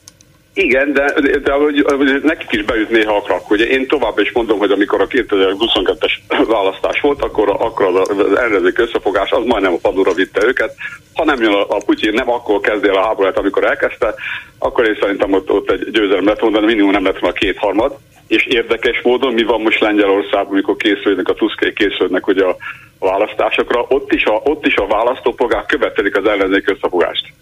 Igen, 0.58 0.92
de, 0.92 1.12
de, 1.20 1.38
de 1.38 1.52
de 1.98 2.18
nekik 2.22 2.52
is 2.52 2.62
beüt 2.62 2.90
néha 2.90 3.16
a 3.16 3.20
krak. 3.20 3.50
Ugye 3.50 3.66
én 3.66 3.86
tovább 3.86 4.18
is 4.18 4.32
mondom, 4.32 4.58
hogy 4.58 4.70
amikor 4.70 5.00
a 5.00 5.06
2022-es 5.06 6.12
választás 6.56 7.00
volt, 7.00 7.22
akkor, 7.22 7.48
akkor 7.48 7.86
az, 7.86 8.08
az 8.08 8.38
ellenzék 8.38 8.78
összefogás 8.78 9.30
az 9.30 9.44
majdnem 9.44 9.72
a 9.72 9.78
padura 9.82 10.12
vitte 10.12 10.44
őket. 10.44 10.74
Ha 11.14 11.24
nem 11.24 11.42
jön 11.42 11.52
a, 11.52 11.60
a 11.60 11.82
Putyin, 11.86 12.12
nem 12.12 12.30
akkor 12.30 12.60
kezdél 12.60 12.92
a 12.92 13.06
háborút, 13.06 13.36
amikor 13.36 13.64
elkezdte, 13.64 14.14
akkor 14.58 14.86
én 14.86 14.96
szerintem 15.00 15.32
ott, 15.32 15.50
ott 15.50 15.70
egy 15.70 15.90
győzelem 15.90 16.26
lett 16.26 16.40
volna, 16.40 16.60
de 16.60 16.66
minimum 16.66 16.90
nem 16.90 17.04
lett 17.04 17.18
volna 17.18 17.36
kétharmad. 17.36 17.96
És 18.26 18.46
érdekes 18.46 19.00
módon, 19.02 19.32
mi 19.32 19.42
van 19.42 19.60
most 19.60 19.80
Lengyelországban, 19.80 20.52
amikor 20.52 20.76
készülnek 20.76 21.28
a 21.28 21.34
tuszkék, 21.34 21.74
készülnek 21.74 22.26
ugye 22.26 22.44
a 22.44 22.56
választásokra, 22.98 23.86
ott 23.88 24.12
is 24.12 24.24
a, 24.24 24.40
ott 24.44 24.66
is 24.66 24.76
a 24.76 24.86
választópolgár 24.86 25.66
követelik 25.66 26.16
az 26.16 26.26
ellenzék 26.26 26.70
összefogást. 26.70 27.32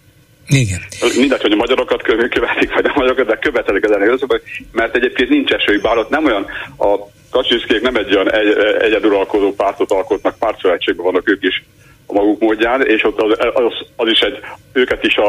Igen. 0.49 0.81
Mindegy, 1.17 1.43
hogy 1.43 1.53
a 1.53 1.57
magyarokat 1.57 2.03
követik, 2.03 2.75
vagy 2.75 2.85
a 2.85 2.93
magyarokat, 2.95 3.27
de 3.27 3.39
követelik 3.39 3.85
az 3.85 3.91
ellenzék, 3.91 4.43
mert 4.73 4.97
egyébként 4.97 5.29
nincs 5.29 5.51
esélyük, 5.51 5.83
bár 5.83 5.99
ott 5.99 6.11
nem 6.11 6.25
olyan, 6.25 6.47
a 6.79 6.97
Kaczynszkék 7.31 7.81
nem 7.81 7.97
egy 7.97 8.15
olyan 8.15 8.33
egy, 8.33 8.57
egyeduralkodó 8.79 9.55
pártot 9.55 9.93
alkotnak, 9.93 10.39
pártszövetségben 10.39 11.05
vannak 11.05 11.31
ők 11.31 11.43
is 11.43 11.65
a 12.07 12.13
maguk 12.13 12.41
módján, 12.41 12.87
és 12.87 13.05
ott 13.05 13.21
az, 13.21 13.37
az, 13.55 13.73
az 13.97 14.09
is 14.09 14.21
egy, 14.21 14.39
őket 14.73 15.05
is 15.05 15.17
a, 15.17 15.27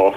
a 0.00 0.14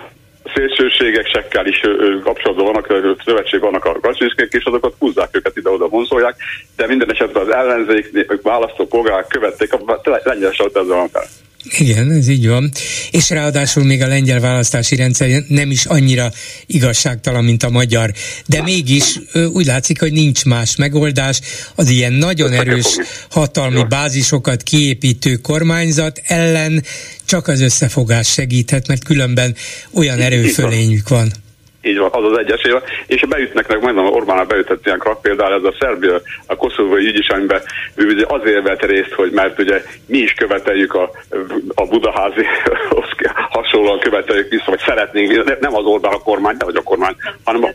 szélsőségesekkel 0.55 1.65
is 1.65 1.81
kapcsolatban 2.23 2.65
vannak, 2.65 3.17
szövetség 3.25 3.59
vannak 3.59 3.85
a 3.85 3.99
Kaczynszkék, 3.99 4.51
és 4.51 4.63
azokat 4.63 4.95
húzzák 4.99 5.29
őket 5.31 5.57
ide-oda 5.57 5.87
vonzolják, 5.87 6.35
de 6.75 6.87
minden 6.87 7.11
esetben 7.11 7.41
az 7.41 7.53
ellenzék 7.53 8.41
választó 8.41 8.85
polgárok 8.85 9.27
követték, 9.27 9.73
a 9.73 9.99
lengyel 10.23 10.51
ezzel 10.51 10.83
van 10.83 11.09
fel. 11.09 11.25
Igen, 11.77 12.11
ez 12.11 12.27
így 12.27 12.47
van. 12.47 12.71
És 13.11 13.29
ráadásul 13.29 13.83
még 13.83 14.01
a 14.01 14.07
lengyel 14.07 14.39
választási 14.39 14.95
rendszer 14.95 15.43
nem 15.47 15.71
is 15.71 15.85
annyira 15.85 16.31
igazságtalan, 16.65 17.43
mint 17.43 17.63
a 17.63 17.69
magyar. 17.69 18.13
De 18.45 18.61
mégis 18.61 19.19
úgy 19.53 19.65
látszik, 19.65 19.99
hogy 19.99 20.11
nincs 20.11 20.45
más 20.45 20.75
megoldás. 20.75 21.39
Az 21.75 21.89
ilyen 21.89 22.13
nagyon 22.13 22.53
erős 22.53 22.97
hatalmi 23.29 23.83
bázisokat 23.89 24.63
kiépítő 24.63 25.35
kormányzat 25.35 26.21
ellen 26.25 26.83
csak 27.25 27.47
az 27.47 27.59
összefogás 27.59 28.27
segíthet, 28.27 28.87
mert 28.87 29.03
különben 29.03 29.55
olyan 29.93 30.19
erőfölényük 30.19 31.09
van. 31.09 31.31
Így 31.81 31.97
van, 31.97 32.09
az 32.11 32.23
az 32.23 32.37
egyesével. 32.37 32.83
És 33.07 33.25
beütnek, 33.25 33.67
meg 33.67 33.81
mondom, 33.81 34.05
Orbán 34.05 34.47
beütött 34.47 34.85
ilyen 34.85 34.99
krak 34.99 35.21
például 35.21 35.53
ez 35.53 35.63
a 35.63 35.75
Szerbia, 35.79 36.21
a 36.45 36.55
koszovói 36.55 37.05
ügy 37.05 37.17
is, 37.17 37.27
amiben 37.27 37.61
azért 38.27 38.63
vett 38.63 38.81
részt, 38.81 39.11
hogy 39.11 39.31
mert 39.31 39.59
ugye 39.59 39.81
mi 40.05 40.17
is 40.17 40.33
követeljük 40.33 40.93
a, 40.93 41.11
a 41.75 41.85
budaházi 41.85 42.45
hasonlóan 43.49 43.99
követeljük 43.99 44.49
vissza, 44.49 44.65
vagy 44.65 44.79
szeretnénk, 44.85 45.59
nem 45.59 45.75
az 45.75 45.85
Orbán 45.85 46.13
a 46.13 46.17
kormány, 46.17 46.57
de 46.57 46.65
vagy 46.65 46.75
a 46.75 46.81
kormány, 46.81 47.15
hanem 47.43 47.63
a, 47.63 47.69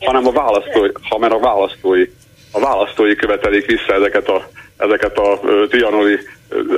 hanem 0.00 0.26
a 0.26 0.32
választói, 0.32 0.88
ha 1.08 1.18
mert 1.18 1.32
a 1.32 1.38
választói, 1.38 2.06
a 2.52 2.60
választói 2.60 3.14
követelik 3.14 3.66
vissza 3.66 3.94
ezeket 3.94 4.28
a, 4.28 4.48
ezeket 4.76 5.18
a 5.18 5.40
trianoli 5.68 6.18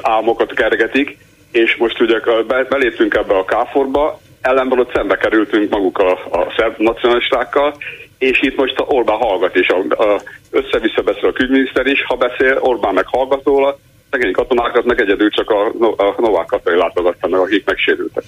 álmokat 0.01 0.55
kergetik, 0.55 1.19
és 1.53 1.77
most 1.77 2.01
ugye 2.01 2.21
beléptünk 2.69 3.15
ebbe 3.15 3.35
a 3.35 3.45
káforba, 3.45 4.21
ellenben 4.49 4.79
ott 4.79 4.93
szembe 4.95 5.17
kerültünk 5.17 5.71
maguk 5.71 5.99
a, 5.99 6.11
a 6.11 6.55
szerb 6.57 6.75
nacionalistákkal, 6.79 7.77
és 8.19 8.43
itt 8.43 8.57
most 8.57 8.79
a 8.79 8.83
Orbán 8.83 9.17
hallgat 9.17 9.55
is, 9.55 9.69
a, 9.69 10.03
a, 10.03 10.23
össze-vissza 10.51 11.03
beszél 11.03 11.29
a 11.29 11.33
külügyminiszter 11.33 11.87
is, 11.87 12.03
ha 12.03 12.17
beszél, 12.17 12.59
Orbán 12.61 12.95
meg 12.95 13.07
hallgatóla, 13.07 13.79
szegény 14.11 14.33
katonákat 14.33 14.85
meg 14.85 15.01
egyedül 15.01 15.31
csak 15.31 15.51
a, 15.51 15.67
a 15.97 16.15
Novák 16.19 16.47
katonai 16.47 16.79
látogatta 16.79 17.29
meg, 17.29 17.41
akik 17.41 17.65
megsérültek. 17.65 18.25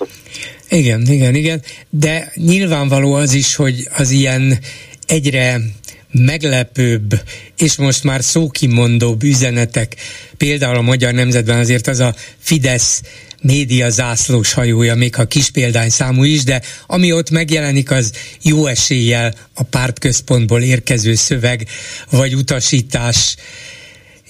Igen, 0.68 1.00
igen, 1.06 1.34
igen, 1.34 1.60
de 1.90 2.32
nyilvánvaló 2.34 3.14
az 3.14 3.32
is, 3.32 3.56
hogy 3.56 3.74
az 3.98 4.10
ilyen 4.10 4.58
egyre 5.06 5.56
meglepőbb, 6.12 7.10
és 7.56 7.76
most 7.76 8.04
már 8.04 8.20
szókimondóbb 8.22 9.22
üzenetek, 9.22 9.96
például 10.36 10.76
a 10.76 10.82
Magyar 10.82 11.12
Nemzetben 11.12 11.58
azért 11.58 11.86
az 11.86 12.00
a 12.00 12.14
Fidesz 12.38 13.02
média 13.40 13.90
zászlós 13.90 14.52
hajója, 14.52 14.94
még 14.94 15.14
ha 15.14 15.24
kis 15.24 15.50
számú 15.88 16.24
is, 16.24 16.44
de 16.44 16.62
ami 16.86 17.12
ott 17.12 17.30
megjelenik, 17.30 17.90
az 17.90 18.12
jó 18.42 18.66
eséllyel 18.66 19.34
a 19.54 19.62
pártközpontból 19.62 20.62
érkező 20.62 21.14
szöveg, 21.14 21.68
vagy 22.10 22.34
utasítás 22.34 23.36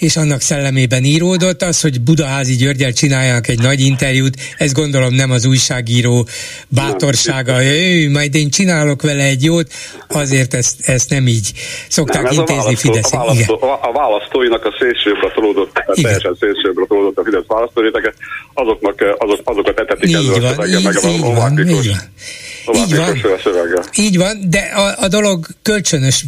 és 0.01 0.17
annak 0.17 0.41
szellemében 0.41 1.05
íródott. 1.05 1.63
Az, 1.63 1.81
hogy 1.81 2.01
Budaházi 2.01 2.57
Györgyel 2.57 2.93
csináljanak 2.93 3.49
egy 3.49 3.61
nagy 3.61 3.81
interjút, 3.81 4.37
ez 4.57 4.73
gondolom 4.73 5.15
nem 5.15 5.31
az 5.31 5.45
újságíró 5.45 6.27
bátorsága, 6.69 7.65
ő, 7.65 8.11
majd 8.11 8.35
én 8.35 8.51
csinálok 8.51 9.03
vele 9.03 9.23
egy 9.23 9.45
jót, 9.45 9.73
azért 10.09 10.55
ezt, 10.55 10.89
ezt 10.89 11.11
nem 11.11 11.27
így 11.27 11.53
szokták 11.89 12.23
nem, 12.23 12.33
intézni 12.33 12.73
a 12.73 12.77
Fidesz. 12.77 13.13
A, 13.13 13.17
választó, 13.17 13.63
a, 13.63 13.79
a 13.83 13.93
választóinak 13.93 14.65
a 14.65 14.77
szélsőbbre 14.79 15.33
tolódott, 15.35 15.83
teljesen 16.03 16.37
szélsőbbre 16.41 16.85
tolódott 16.89 17.19
a 17.19 17.25
Fidesz 17.25 17.47
választóréteket, 17.47 18.15
azoknak, 18.55 19.05
azok, 19.19 19.41
azokat 19.45 19.81
etetik 19.81 20.09
így 20.09 20.15
ezzel 20.15 20.41
van, 20.41 20.45
a 20.45 20.49
szöveggel, 20.49 20.81
meg 20.81 20.97
a 20.97 21.17
Novák 21.17 21.55
Miklós. 21.55 21.87
Így 22.73 22.97
van, 22.97 23.17
így 23.97 24.17
van, 24.17 24.41
de 24.51 24.59
a, 24.59 25.05
a 25.05 25.09
dolog 25.09 25.47
kölcsönös 25.63 26.25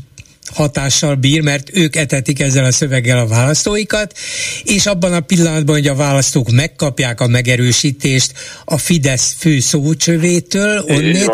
hatással 0.55 1.15
bír, 1.15 1.41
mert 1.41 1.71
ők 1.73 1.97
etetik 1.97 2.41
ezzel 2.41 2.65
a 2.65 2.73
szöveggel 2.73 3.19
a 3.19 3.27
választóikat, 3.27 4.19
és 4.65 4.87
abban 4.87 5.13
a 5.13 5.21
pillanatban, 5.21 5.75
hogy 5.75 5.87
a 5.87 5.95
választók 5.95 6.51
megkapják 6.51 7.21
a 7.21 7.27
megerősítést 7.27 8.33
a 8.65 8.79
Fidesz 8.79 9.35
fő 9.39 9.61
szócsövétől, 9.61 10.85
onnét, 10.89 11.33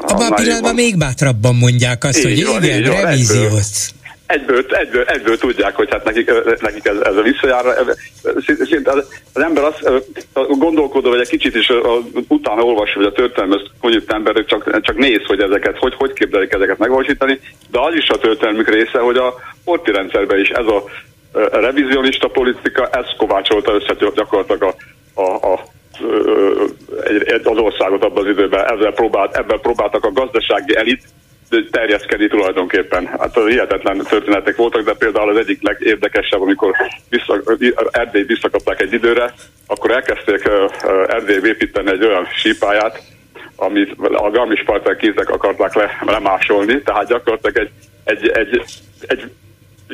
abban 0.00 0.32
a 0.32 0.34
pillanatban 0.34 0.74
még 0.74 0.96
bátrabban 0.96 1.56
mondják 1.56 2.04
azt, 2.04 2.18
így 2.18 2.24
hogy 2.24 2.44
van, 2.44 2.64
igen, 2.64 2.82
revíziót 2.82 3.96
egyből, 4.28 4.64
egyből, 4.68 5.02
egyből 5.02 5.38
tudják, 5.38 5.76
hogy 5.76 5.90
hát 5.90 6.04
nekik, 6.04 6.32
nekik 6.60 6.86
ez, 6.86 6.96
ez 6.96 7.16
a 7.16 7.22
visszajár. 7.22 7.64
Szinte 8.64 8.90
az, 8.90 9.42
ember 9.42 9.64
azt 9.64 9.90
gondolkodó, 10.32 11.10
vagy 11.10 11.20
egy 11.20 11.28
kicsit 11.28 11.54
is 11.54 11.72
utána 12.28 12.62
olvas, 12.62 12.92
hogy 12.92 13.04
a 13.04 13.12
történelmi 13.12 13.62
konyult 13.80 14.12
emberek 14.12 14.44
csak, 14.44 14.80
csak 14.80 14.96
néz, 14.96 15.20
hogy 15.26 15.40
ezeket, 15.40 15.78
hogy, 15.78 15.94
hogy 15.94 16.12
képzelik 16.12 16.52
ezeket 16.52 16.78
megvalósítani, 16.78 17.40
de 17.70 17.80
az 17.80 17.94
is 17.94 18.08
a 18.08 18.18
történelmük 18.18 18.68
része, 18.68 18.98
hogy 18.98 19.16
a 19.16 19.34
porti 19.64 19.90
rendszerben 19.90 20.40
is 20.40 20.48
ez 20.48 20.66
a 20.66 20.84
revizionista 21.50 22.28
politika, 22.28 22.88
ez 22.88 23.06
kovácsolta 23.16 23.74
össze 23.74 23.94
gyakorlatilag 24.14 24.62
a, 24.62 24.74
a, 25.20 25.52
a 25.52 25.60
egy, 27.04 27.22
egy, 27.22 27.40
az 27.44 27.58
országot 27.58 28.04
abban 28.04 28.24
az 28.24 28.30
időben. 28.30 28.64
Ezzel 28.64 28.92
próbált, 28.92 29.36
ebben 29.36 29.60
próbáltak 29.60 30.04
a 30.04 30.12
gazdasági 30.12 30.76
elit 30.76 31.02
terjeszkedni 31.70 32.26
tulajdonképpen. 32.26 33.06
Hát 33.06 33.34
hihetetlen 33.34 33.98
történetek 34.08 34.56
voltak, 34.56 34.84
de 34.84 34.92
például 34.92 35.30
az 35.30 35.36
egyik 35.36 35.62
legérdekesebb, 35.62 36.40
amikor 36.40 36.74
vissza, 37.08 37.42
Erdélyt 37.90 38.26
visszakapták 38.26 38.80
egy 38.80 38.92
időre, 38.92 39.34
akkor 39.66 39.90
elkezdték 39.90 40.50
Erdély 41.06 41.40
építeni 41.44 41.90
egy 41.90 42.04
olyan 42.04 42.26
sípáját, 42.34 43.02
amit 43.56 43.94
a 43.98 44.30
Garmisch 44.30 44.64
Parter 44.64 44.96
kézek 44.96 45.30
akarták 45.30 45.74
le, 45.74 45.98
lemásolni, 46.06 46.82
tehát 46.82 47.08
gyakorlatilag 47.08 47.56
egy, 47.56 47.70
egy, 48.04 48.28
egy 48.28 48.64
egy 49.06 49.30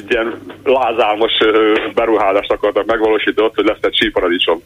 ilyen 0.08 0.40
lázálmos 0.64 1.32
beruházást 1.94 2.50
akartak 2.50 2.86
megvalósítani 2.86 3.46
ott, 3.46 3.54
hogy 3.54 3.64
lesz 3.64 3.78
egy 3.80 3.96
síparadicsom. 3.96 4.62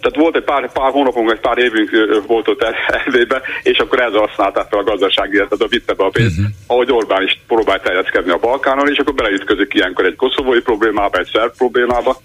Tehát 0.00 0.16
volt 0.16 0.36
egy 0.36 0.42
pár, 0.42 0.72
pár 0.72 0.90
hónapunk, 0.90 1.30
egy 1.30 1.40
pár 1.40 1.58
évünk 1.58 1.90
volt 2.26 2.48
ott 2.48 2.62
Erdélyben, 2.88 3.42
és 3.62 3.78
akkor 3.78 4.00
ezzel 4.00 4.20
használták 4.20 4.66
fel 4.70 4.78
a 4.78 4.84
gazdasági, 4.84 5.32
tehát 5.32 5.52
a 5.52 5.66
vitte 5.66 5.92
be 5.94 6.04
a 6.04 6.08
pénzt, 6.08 6.38
uh-huh. 6.38 6.54
ahogy 6.66 6.92
Orbán 6.92 7.22
is 7.22 7.40
próbált 7.46 7.82
terjeszkedni 7.82 8.30
a 8.30 8.38
Balkánon, 8.38 8.90
és 8.90 8.98
akkor 8.98 9.14
beleütközik 9.14 9.74
ilyenkor 9.74 10.04
egy 10.04 10.16
koszovói 10.16 10.60
problémába, 10.60 11.18
egy 11.18 11.30
szerb 11.32 11.56
problémába, 11.56 12.20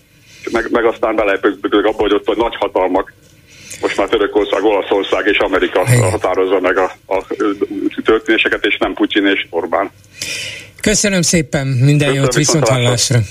meg, 0.51 0.72
meg 0.72 0.86
aztán 0.86 1.15
belejövök 1.15 1.86
abba, 1.86 2.01
hogy 2.01 2.13
ott 2.13 2.28
a 2.28 2.36
nagy 2.36 2.55
hatalmak 2.55 3.13
most 3.82 3.97
már 3.97 4.07
Törökország, 4.07 4.63
Olaszország 4.63 5.28
és 5.28 5.38
Amerika 5.38 5.86
határozza 6.11 6.59
meg 6.59 6.78
a, 6.78 6.91
a 7.07 7.26
történéseket, 8.03 8.65
és 8.65 8.78
nem 8.78 8.93
Putyin 8.93 9.26
és 9.26 9.45
Orbán. 9.49 9.91
Köszönöm 10.82 11.21
szépen, 11.21 11.67
minden 11.67 11.97
Köszönöm, 11.97 12.15
jót, 12.15 12.36
viszont 12.36 12.67
hallásra. 12.67 13.21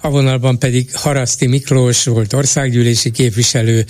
a 0.00 0.10
vonalban 0.10 0.58
pedig 0.58 0.88
Haraszti 0.92 1.46
Miklós 1.46 2.04
volt 2.04 2.32
országgyűlési 2.32 3.10
képviselő, 3.10 3.84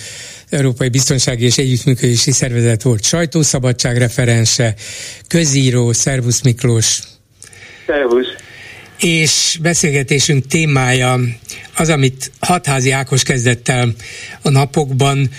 Európai 0.49 0.89
Biztonsági 0.89 1.45
és 1.45 1.57
Együttműködési 1.57 2.31
Szervezet 2.31 2.81
volt 2.81 3.03
sajtószabadság 3.03 3.97
referense, 3.97 4.75
közíró, 5.27 5.93
Szervusz 5.93 6.41
Miklós. 6.41 6.99
Szervusz. 7.87 8.27
És 8.99 9.57
beszélgetésünk 9.61 10.47
témája 10.47 11.19
az, 11.75 11.89
amit 11.89 12.31
Hatházi 12.39 12.91
Ákos 12.91 13.23
kezdett 13.23 13.67
el 13.67 13.93
a 14.41 14.49
napokban, 14.49 15.29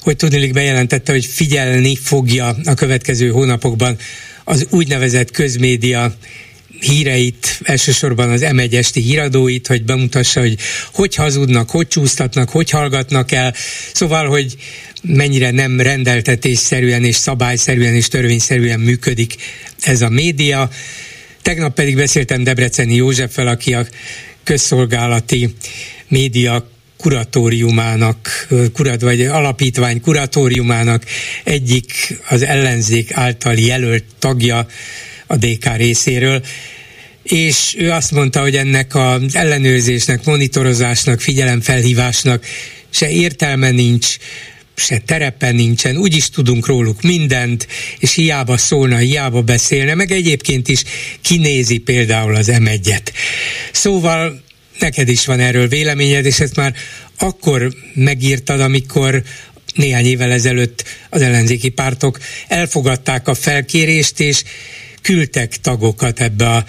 hogy 0.00 0.16
tudnilik 0.16 0.52
bejelentette, 0.52 1.12
hogy 1.12 1.24
figyelni 1.24 1.96
fogja 1.96 2.56
a 2.64 2.74
következő 2.74 3.30
hónapokban 3.30 3.96
az 4.44 4.66
úgynevezett 4.70 5.30
közmédia 5.30 6.14
híreit, 6.80 7.60
elsősorban 7.62 8.30
az 8.30 8.46
m 8.52 8.58
esti 8.58 9.00
híradóit, 9.00 9.66
hogy 9.66 9.84
bemutassa, 9.84 10.40
hogy 10.40 10.58
hogy 10.92 11.14
hazudnak, 11.14 11.70
hogy 11.70 11.88
csúsztatnak, 11.88 12.48
hogy 12.48 12.70
hallgatnak 12.70 13.32
el. 13.32 13.54
Szóval, 13.92 14.26
hogy 14.26 14.56
mennyire 15.02 15.50
nem 15.50 15.80
rendeltetésszerűen 15.80 17.04
és 17.04 17.16
szabályszerűen 17.16 17.94
és 17.94 18.08
törvényszerűen 18.08 18.80
működik 18.80 19.34
ez 19.80 20.02
a 20.02 20.08
média. 20.08 20.70
Tegnap 21.42 21.74
pedig 21.74 21.96
beszéltem 21.96 22.42
Debreceni 22.42 22.94
Józseffel, 22.94 23.46
aki 23.46 23.74
a 23.74 23.86
közszolgálati 24.44 25.54
média 26.08 26.68
kuratóriumának, 26.96 28.48
kurat, 28.72 29.00
vagy 29.00 29.20
alapítvány 29.20 30.00
kuratóriumának 30.00 31.04
egyik 31.44 31.92
az 32.28 32.42
ellenzék 32.42 33.12
által 33.12 33.54
jelölt 33.54 34.04
tagja 34.18 34.66
a 35.30 35.36
DK 35.36 35.76
részéről, 35.76 36.42
és 37.22 37.74
ő 37.78 37.90
azt 37.90 38.10
mondta, 38.10 38.40
hogy 38.40 38.56
ennek 38.56 38.94
az 38.94 39.36
ellenőrzésnek, 39.36 40.24
monitorozásnak, 40.24 41.20
figyelemfelhívásnak 41.20 42.46
se 42.90 43.10
értelme 43.10 43.70
nincs, 43.70 44.16
se 44.74 44.98
terepe 44.98 45.50
nincsen, 45.50 45.96
úgyis 45.96 46.30
tudunk 46.30 46.66
róluk 46.66 47.02
mindent, 47.02 47.66
és 47.98 48.14
hiába 48.14 48.56
szólna, 48.56 48.96
hiába 48.96 49.42
beszélne, 49.42 49.94
meg 49.94 50.10
egyébként 50.10 50.68
is 50.68 50.82
kinézi 51.20 51.78
például 51.78 52.34
az 52.34 52.46
m 52.46 52.68
Szóval 53.72 54.42
neked 54.78 55.08
is 55.08 55.26
van 55.26 55.40
erről 55.40 55.68
véleményed, 55.68 56.24
és 56.24 56.40
ezt 56.40 56.56
már 56.56 56.74
akkor 57.18 57.72
megírtad, 57.94 58.60
amikor 58.60 59.22
néhány 59.74 60.06
évvel 60.06 60.30
ezelőtt 60.30 60.84
az 61.10 61.22
ellenzéki 61.22 61.68
pártok 61.68 62.18
elfogadták 62.48 63.28
a 63.28 63.34
felkérést, 63.34 64.20
és 64.20 64.42
küldtek 65.02 65.50
tagokat 65.62 66.20
ebbe 66.20 66.46
a 66.48 66.64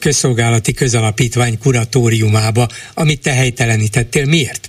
közszolgálati 0.00 0.72
közalapítvány 0.72 1.58
kuratóriumába, 1.58 2.66
amit 2.94 3.22
te 3.22 3.30
helytelenítettél. 3.30 4.26
Miért? 4.26 4.68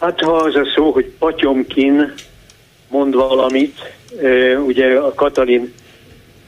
Hát 0.00 0.20
ha 0.20 0.32
az 0.32 0.54
a 0.54 0.64
szó, 0.74 0.90
hogy 0.90 1.12
Patyomkin 1.18 2.12
mond 2.88 3.14
valamit, 3.14 3.78
ugye 4.66 4.98
a 4.98 5.14
Katalin 5.14 5.72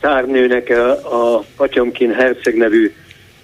tárnőnek 0.01 0.71
a, 0.71 1.37
a 1.37 1.45
Patyomkin 1.57 2.13
herceg 2.13 2.57
nevű 2.57 2.93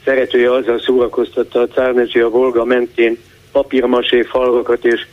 szeretője 0.05 0.53
azzal 0.53 0.81
szórakoztatta 0.81 1.61
a 1.61 1.69
cárnőző 1.69 2.25
a 2.25 2.29
Volga 2.29 2.65
mentén 2.65 3.19
papírmasé 3.53 4.23
falvakat 4.23 4.85
és, 4.85 5.07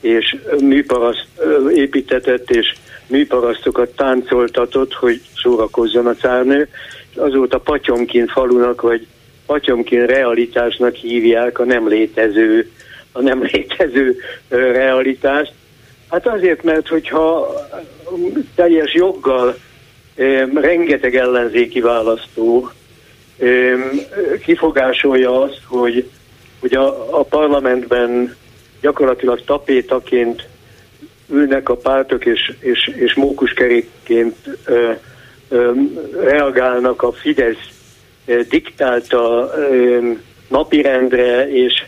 és 0.00 0.36
műparaszt 0.60 1.26
építetett, 1.74 2.50
és 2.50 2.74
műparasztokat 3.06 3.96
táncoltatott, 3.96 4.92
hogy 4.92 5.20
szórakozzon 5.42 6.06
a 6.06 6.14
cárnő. 6.14 6.68
Azóta 7.16 7.58
Patyomkin 7.58 8.26
falunak, 8.26 8.80
vagy 8.80 9.06
Patyomkin 9.46 10.06
realitásnak 10.06 10.94
hívják 10.94 11.58
a 11.58 11.64
nem 11.64 11.88
létező, 11.88 12.70
a 13.12 13.20
nem 13.20 13.42
létező 13.42 14.16
realitást. 14.48 15.52
Hát 16.10 16.26
azért, 16.26 16.62
mert 16.62 16.88
hogyha 16.88 17.54
teljes 18.54 18.94
joggal 18.94 19.56
rengeteg 20.54 21.16
ellenzéki 21.16 21.80
választó 21.80 22.70
kifogásolja 24.44 25.42
azt, 25.42 25.60
hogy, 25.66 26.10
hogy 26.60 26.74
a, 26.74 27.18
a 27.18 27.22
parlamentben 27.22 28.36
gyakorlatilag 28.80 29.44
tapétaként 29.44 30.48
ülnek 31.28 31.68
a 31.68 31.76
pártok, 31.76 32.26
és, 32.26 32.52
és, 32.60 32.90
és 32.96 33.14
mókuskerékként 33.14 34.36
ö, 34.64 34.92
ö, 35.48 35.72
reagálnak 36.20 37.02
a 37.02 37.12
Fidesz 37.12 37.68
diktálta 38.48 39.52
ö, 39.56 40.10
napirendre, 40.48 41.48
és 41.48 41.84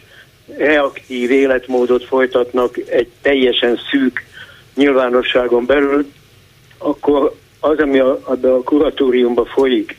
reaktív 0.56 1.30
életmódot 1.30 2.04
folytatnak 2.04 2.76
egy 2.76 3.08
teljesen 3.22 3.78
szűk 3.90 4.24
nyilvánosságon 4.74 5.66
belül, 5.66 6.06
akkor 6.78 7.34
az, 7.60 7.78
ami 7.78 7.98
a, 7.98 8.18
a 8.24 8.62
kuratóriumban 8.64 9.44
folyik, 9.44 9.96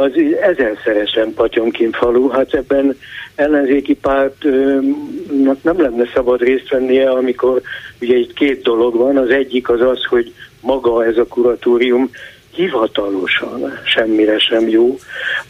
az 0.00 0.12
ezerszeresen 0.40 1.34
Patyomkin 1.34 1.92
falu, 1.92 2.28
hát 2.28 2.54
ebben 2.54 2.96
ellenzéki 3.34 3.94
pártnak 3.94 5.62
nem 5.62 5.80
lenne 5.80 6.10
szabad 6.14 6.40
részt 6.40 6.68
vennie, 6.68 7.10
amikor 7.10 7.60
ugye 8.00 8.16
itt 8.16 8.32
két 8.32 8.62
dolog 8.62 8.96
van, 8.96 9.16
az 9.16 9.30
egyik 9.30 9.68
az 9.68 9.80
az, 9.80 10.04
hogy 10.04 10.32
maga 10.60 11.04
ez 11.04 11.16
a 11.16 11.26
kuratórium 11.26 12.10
hivatalosan 12.54 13.78
semmire 13.84 14.38
sem 14.38 14.68
jó, 14.68 14.98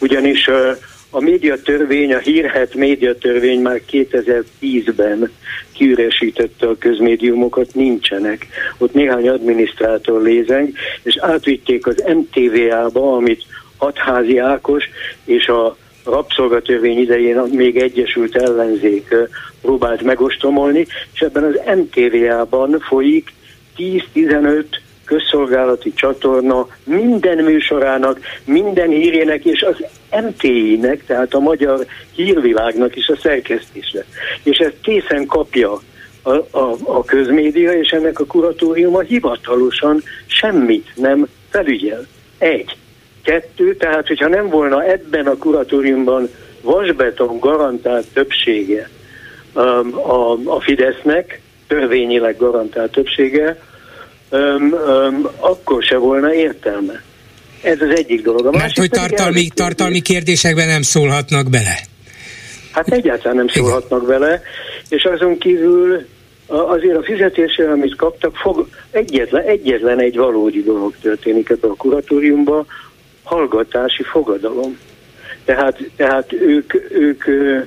ugyanis 0.00 0.48
a 1.10 1.20
médiatörvény, 1.20 2.14
a 2.14 2.18
hírhet 2.18 2.74
médiatörvény 2.74 3.60
már 3.60 3.80
2010-ben 3.90 5.30
kiüresítette 5.72 6.66
a 6.66 6.78
közmédiumokat, 6.78 7.74
nincsenek. 7.74 8.46
Ott 8.78 8.94
néhány 8.94 9.28
adminisztrátor 9.28 10.22
lézeng, 10.22 10.68
és 11.02 11.16
átvitték 11.20 11.86
az 11.86 12.04
MTVA-ba, 12.06 13.16
amit 13.16 13.44
Hatházi 13.80 14.38
Ákos 14.38 14.84
és 15.24 15.46
a 15.46 15.76
rabszolgatörvény 16.04 16.98
idején 16.98 17.36
még 17.36 17.76
egyesült 17.76 18.36
ellenzék 18.36 19.14
próbált 19.62 20.02
megostomolni, 20.02 20.86
és 21.12 21.20
ebben 21.20 21.44
az 21.44 21.60
MTVA-ban 21.76 22.78
folyik 22.80 23.32
10-15 23.76 24.64
közszolgálati 25.04 25.92
csatorna 25.94 26.66
minden 26.84 27.44
műsorának, 27.44 28.20
minden 28.44 28.88
hírének 28.88 29.44
és 29.44 29.62
az 29.62 29.84
MTI-nek, 30.22 31.04
tehát 31.04 31.34
a 31.34 31.40
magyar 31.40 31.86
hírvilágnak 32.14 32.96
is 32.96 33.08
a 33.08 33.16
szerkesztésre. 33.16 34.04
És 34.42 34.58
ezt 34.58 34.76
készen 34.82 35.26
kapja 35.26 35.80
a, 36.22 36.30
a, 36.30 36.76
a 36.84 37.04
közmédia, 37.04 37.72
és 37.72 37.88
ennek 37.88 38.18
a 38.18 38.26
kuratóriuma 38.26 39.00
hivatalosan 39.00 40.02
semmit 40.26 40.88
nem 40.96 41.26
felügyel. 41.50 42.06
Egy. 42.38 42.76
Kettő, 43.22 43.76
tehát 43.76 44.06
hogyha 44.06 44.28
nem 44.28 44.48
volna 44.48 44.84
ebben 44.84 45.26
a 45.26 45.36
kuratóriumban 45.36 46.28
vasbeton 46.60 47.38
garantált 47.38 48.06
többsége 48.12 48.88
um, 49.54 49.98
a, 49.98 50.32
a 50.44 50.60
Fidesznek, 50.60 51.40
törvényileg 51.66 52.36
garantált 52.36 52.92
többsége, 52.92 53.62
um, 54.30 54.72
um, 54.72 55.28
akkor 55.36 55.82
se 55.82 55.96
volna 55.96 56.34
értelme. 56.34 57.02
Ez 57.62 57.80
az 57.80 57.90
egyik 57.94 58.22
dolog. 58.22 58.46
A 58.46 58.50
Mert 58.50 58.78
hogy 58.78 58.90
tartalmi, 58.90 59.48
tartalmi 59.54 60.00
kérdésekben 60.00 60.68
nem 60.68 60.82
szólhatnak 60.82 61.50
bele. 61.50 61.78
Hát 62.72 62.88
egyáltalán 62.88 63.36
nem 63.36 63.48
szólhatnak 63.48 64.06
bele, 64.06 64.42
és 64.88 65.04
azon 65.04 65.38
kívül 65.38 66.06
azért 66.46 66.96
a 66.96 67.02
fizetésre, 67.02 67.70
amit 67.70 67.96
kaptak, 67.96 68.36
fog, 68.36 68.68
egyetlen, 68.90 69.42
egyetlen 69.42 70.00
egy 70.00 70.16
valódi 70.16 70.62
dolog 70.62 70.94
történik 71.02 71.48
ebben 71.48 71.70
a 71.70 71.74
kuratóriumban, 71.74 72.66
hallgatási 73.30 74.02
fogadalom. 74.02 74.78
Tehát, 75.44 75.78
tehát 75.96 76.32
ők, 76.32 76.74
ők 76.90 77.26
ö, 77.26 77.58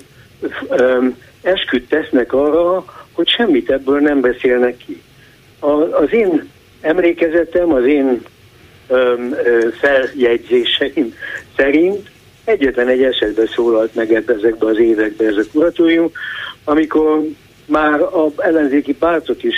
ö, 0.70 1.06
esküdt 1.42 1.90
tesznek 1.90 2.34
arra, 2.34 2.86
hogy 3.12 3.28
semmit 3.28 3.70
ebből 3.70 4.00
nem 4.00 4.22
beszélnek 4.22 4.78
ki. 4.78 5.02
A, 5.60 5.72
az 5.72 6.14
én 6.14 6.50
emlékezetem, 6.82 7.72
az 7.74 7.86
én 7.86 8.22
ö, 8.88 9.16
ö, 9.46 9.68
feljegyzéseim 9.80 11.14
szerint 11.58 12.10
egyetlen 12.44 12.88
egy 12.88 13.04
esetben 13.04 13.48
szólalt 13.48 13.96
meg 13.96 14.14
ebbe, 14.14 14.34
ezekbe 14.34 14.66
az 14.66 14.80
években 14.80 15.28
ez 15.28 15.38
a 15.38 15.50
kuratórium, 15.52 16.12
amikor 16.64 17.22
már 17.66 18.02
az 18.02 18.32
ellenzéki 18.38 18.94
pártok 18.94 19.44
is 19.44 19.56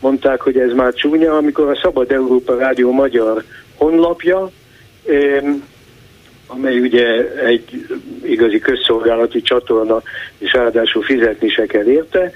mondták, 0.00 0.40
hogy 0.40 0.58
ez 0.58 0.72
már 0.72 0.92
csúnya, 0.92 1.36
amikor 1.36 1.68
a 1.68 1.78
Szabad 1.82 2.12
Európa 2.12 2.56
Rádió 2.56 2.92
magyar 2.92 3.44
honlapja 3.76 4.50
amely 6.46 6.78
ugye 6.78 7.36
egy 7.44 7.86
igazi 8.22 8.58
közszolgálati 8.58 9.42
csatorna, 9.42 10.02
és 10.38 10.52
ráadásul 10.52 11.02
fizetni 11.02 11.48
se 11.48 11.66
kell 11.66 11.86
érte. 11.86 12.32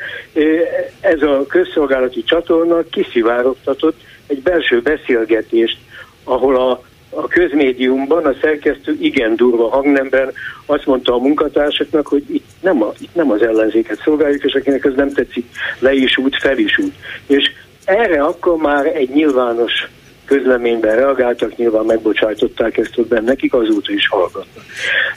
Ez 1.01 1.23
a 1.23 1.47
közszolgálati 1.49 2.25
csatorna 2.25 2.83
kiszivárogtatott 2.91 4.01
egy 4.27 4.43
belső 4.43 4.81
beszélgetést, 4.81 5.79
ahol 6.25 6.57
a 6.57 6.83
a 7.15 7.29
közmédiumban 7.29 8.25
a 8.25 8.35
szerkesztő 8.41 8.97
igen 9.01 9.37
durva 9.37 9.69
hangnemben 9.69 10.33
azt 10.67 10.87
mondta 10.87 11.15
a 11.15 11.19
munkatársaknak, 11.19 12.07
hogy 12.07 12.25
itt 12.29 12.47
nem, 12.61 12.83
a, 12.83 12.93
itt 12.99 13.15
nem 13.15 13.31
az 13.31 13.43
ellenzéket 13.43 14.01
szolgáljuk, 14.05 14.45
és 14.45 14.53
akinek 14.53 14.85
ez 14.85 14.95
nem 14.95 15.13
tetszik, 15.13 15.47
le 15.79 15.93
is 15.93 16.17
út, 16.17 16.37
fel 16.37 16.59
is 16.59 16.79
út. 16.79 16.95
És 17.27 17.51
erre 17.85 18.23
akkor 18.23 18.57
már 18.57 18.87
egy 18.87 19.09
nyilvános 19.09 19.89
közleményben 20.25 20.97
reagáltak, 20.97 21.57
nyilván 21.57 21.85
megbocsájtották 21.85 22.77
ezt 22.77 22.99
ott 22.99 23.09
benne, 23.09 23.27
nekik 23.27 23.55
azóta 23.55 23.93
is 23.93 24.09
hallgatnak. 24.09 24.65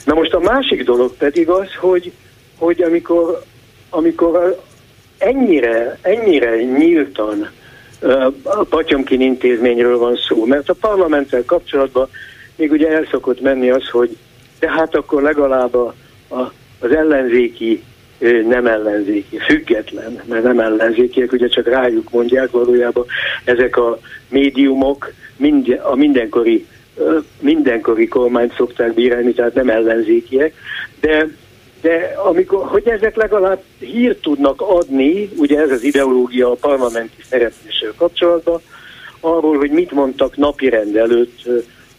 Na 0.04 0.14
most 0.14 0.34
a 0.34 0.40
másik 0.40 0.84
dolog 0.84 1.16
pedig 1.16 1.48
az, 1.48 1.74
hogy, 1.80 2.12
hogy 2.58 2.82
amikor, 2.82 3.42
amikor 3.90 4.62
ennyire, 5.18 5.98
ennyire 6.02 6.62
nyíltan 6.62 7.50
a 8.42 8.64
Patyomkin 8.64 9.20
intézményről 9.20 9.98
van 9.98 10.16
szó, 10.28 10.44
mert 10.44 10.68
a 10.68 10.74
parlamenttel 10.74 11.44
kapcsolatban 11.44 12.08
még 12.56 12.70
ugye 12.70 12.88
el 12.88 13.06
szokott 13.10 13.40
menni 13.40 13.70
az, 13.70 13.88
hogy 13.88 14.16
de 14.58 14.70
hát 14.70 14.94
akkor 14.94 15.22
legalább 15.22 15.74
a, 15.74 15.94
a, 16.28 16.40
az 16.80 16.90
ellenzéki 16.90 17.82
nem 18.48 18.66
ellenzéki, 18.66 19.38
független, 19.38 20.20
mert 20.24 20.42
nem 20.42 20.60
ellenzékiek, 20.60 21.32
ugye 21.32 21.48
csak 21.48 21.68
rájuk 21.68 22.10
mondják 22.10 22.50
valójában 22.50 23.04
ezek 23.44 23.76
a 23.76 23.98
médiumok 24.28 25.12
mind, 25.36 25.80
a 25.82 25.96
mindenkori 25.96 26.66
mindenkori 27.40 28.08
kormányt 28.08 28.54
szokták 28.54 28.94
bírálni, 28.94 29.32
tehát 29.32 29.54
nem 29.54 29.70
ellenzékiek, 29.70 30.54
de 31.00 31.28
de 31.80 32.14
amikor, 32.24 32.66
hogy 32.66 32.88
ezek 32.88 33.16
legalább 33.16 33.62
hírt 33.78 34.20
tudnak 34.20 34.60
adni, 34.60 35.30
ugye 35.36 35.60
ez 35.60 35.70
az 35.70 35.82
ideológia 35.82 36.50
a 36.50 36.56
parlamenti 36.60 37.22
szerepléssel 37.30 37.92
kapcsolatban, 37.96 38.60
arról, 39.20 39.56
hogy 39.56 39.70
mit 39.70 39.90
mondtak 39.90 40.36
napirend 40.36 40.96
előtt 40.96 41.48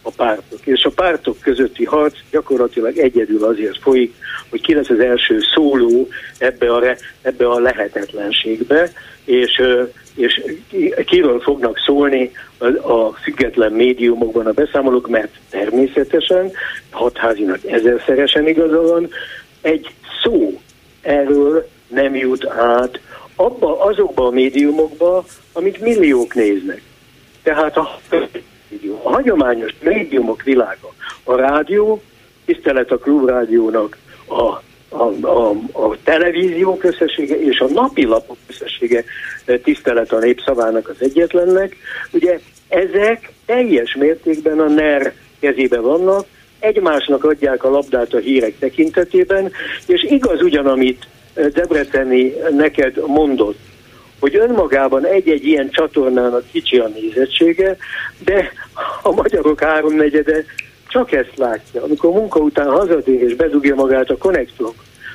a 0.08 0.12
pártok. 0.16 0.66
És 0.66 0.84
a 0.84 0.90
pártok 0.90 1.40
közötti 1.40 1.84
harc 1.84 2.16
gyakorlatilag 2.30 2.98
egyedül 2.98 3.44
azért 3.44 3.78
folyik, 3.78 4.14
hogy 4.50 4.60
ki 4.60 4.74
lesz 4.74 4.88
az 4.88 5.00
első 5.00 5.38
szóló 5.54 6.08
ebbe 6.38 6.74
a, 6.74 6.96
ebbe 7.22 7.48
a 7.48 7.58
lehetetlenségbe, 7.58 8.92
és, 9.24 9.62
és 10.14 10.42
kiről 11.06 11.40
fognak 11.40 11.78
szólni 11.78 12.30
a, 12.58 12.66
a 12.92 13.12
független 13.12 13.72
médiumokban 13.72 14.46
a 14.46 14.52
beszámolók, 14.52 15.08
mert 15.08 15.32
természetesen 15.50 16.50
hatházinak 16.90 17.64
ezerszeresen 17.66 18.48
igaza 18.48 18.82
van, 18.82 19.08
egy 19.60 19.90
szó 20.22 20.60
erről 21.02 21.68
nem 21.88 22.14
jut 22.14 22.46
át 22.46 23.00
abba, 23.36 23.84
azokba 23.84 24.26
a 24.26 24.30
médiumokba, 24.30 25.24
amit 25.52 25.80
milliók 25.80 26.34
néznek. 26.34 26.82
Tehát 27.42 27.76
a, 27.76 28.00
a 29.02 29.10
hagyományos 29.10 29.72
médiumok 29.80 30.42
világa, 30.42 30.92
a 31.24 31.34
rádió, 31.34 32.02
tisztelet 32.44 32.90
a 32.90 32.98
klubrádiónak, 32.98 33.96
a, 34.26 34.42
a, 34.88 35.02
a, 35.20 35.50
a 35.72 35.96
televíziók 36.04 36.84
összessége 36.84 37.40
és 37.40 37.58
a 37.58 37.68
napilapok 37.68 38.36
összessége 38.46 39.04
tisztelet 39.62 40.12
a 40.12 40.18
népszavának 40.18 40.88
az 40.88 40.96
egyetlennek, 40.98 41.76
ugye 42.12 42.38
ezek 42.68 43.32
teljes 43.46 43.94
mértékben 43.94 44.58
a 44.58 44.68
NER 44.68 45.14
kezébe 45.40 45.80
vannak, 45.80 46.26
egymásnak 46.58 47.24
adják 47.24 47.64
a 47.64 47.70
labdát 47.70 48.14
a 48.14 48.18
hírek 48.18 48.58
tekintetében, 48.58 49.52
és 49.86 50.02
igaz 50.02 50.42
ugyan, 50.42 50.66
amit 50.66 51.06
eh, 51.34 51.46
Debreceni 51.46 52.32
neked 52.50 53.06
mondott, 53.06 53.58
hogy 54.20 54.36
önmagában 54.36 55.06
egy-egy 55.06 55.46
ilyen 55.46 55.70
csatornának 55.70 56.44
kicsi 56.50 56.78
a 56.78 56.88
nézettsége, 56.88 57.76
de 58.24 58.52
a 59.02 59.10
magyarok 59.10 59.60
háromnegyede 59.60 60.44
csak 60.88 61.12
ezt 61.12 61.36
látja. 61.36 61.82
Amikor 61.82 62.10
munka 62.12 62.40
után 62.40 62.70
hazadér 62.70 63.22
és 63.22 63.34
bedugja 63.34 63.74
magát 63.74 64.10
a 64.10 64.16
konnektor, 64.16 64.72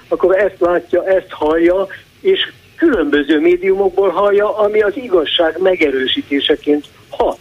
akkor 0.08 0.38
ezt 0.38 0.60
látja, 0.60 1.06
ezt 1.06 1.30
hallja, 1.30 1.88
és 2.22 2.52
különböző 2.76 3.40
médiumokból 3.40 4.10
hallja, 4.10 4.58
ami 4.58 4.82
az 4.82 4.96
igazság 4.96 5.58
megerősítéseként 5.60 6.86
hat. 7.10 7.40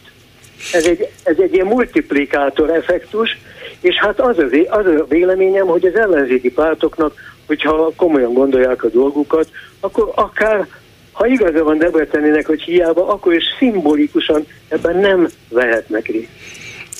Ez 0.73 0.85
egy, 0.85 1.09
ez 1.23 1.37
egy 1.39 1.55
ilyen 1.55 1.67
multiplikátor 1.67 2.71
effektus, 2.71 3.39
és 3.81 3.97
hát 3.97 4.21
az 4.21 4.39
a, 4.39 4.47
az 4.69 4.87
a 4.87 5.05
véleményem, 5.09 5.67
hogy 5.67 5.87
az 5.87 5.95
ellenzéki 5.95 6.53
pártoknak, 6.53 7.15
hogyha 7.47 7.93
komolyan 7.97 8.33
gondolják 8.33 8.85
a 8.85 8.89
dolgukat, 8.89 9.49
akkor 9.81 10.13
akár 10.15 10.69
ha 11.13 11.27
igaza 11.27 11.65
van 11.65 11.79
Debreceninek, 11.79 12.47
hogy 12.47 12.63
hiába, 12.63 13.09
akkor 13.09 13.35
is 13.35 13.45
szimbolikusan 13.59 14.47
ebben 14.69 14.97
nem 14.97 15.29
vehetnek 15.49 16.07
részt. 16.07 16.29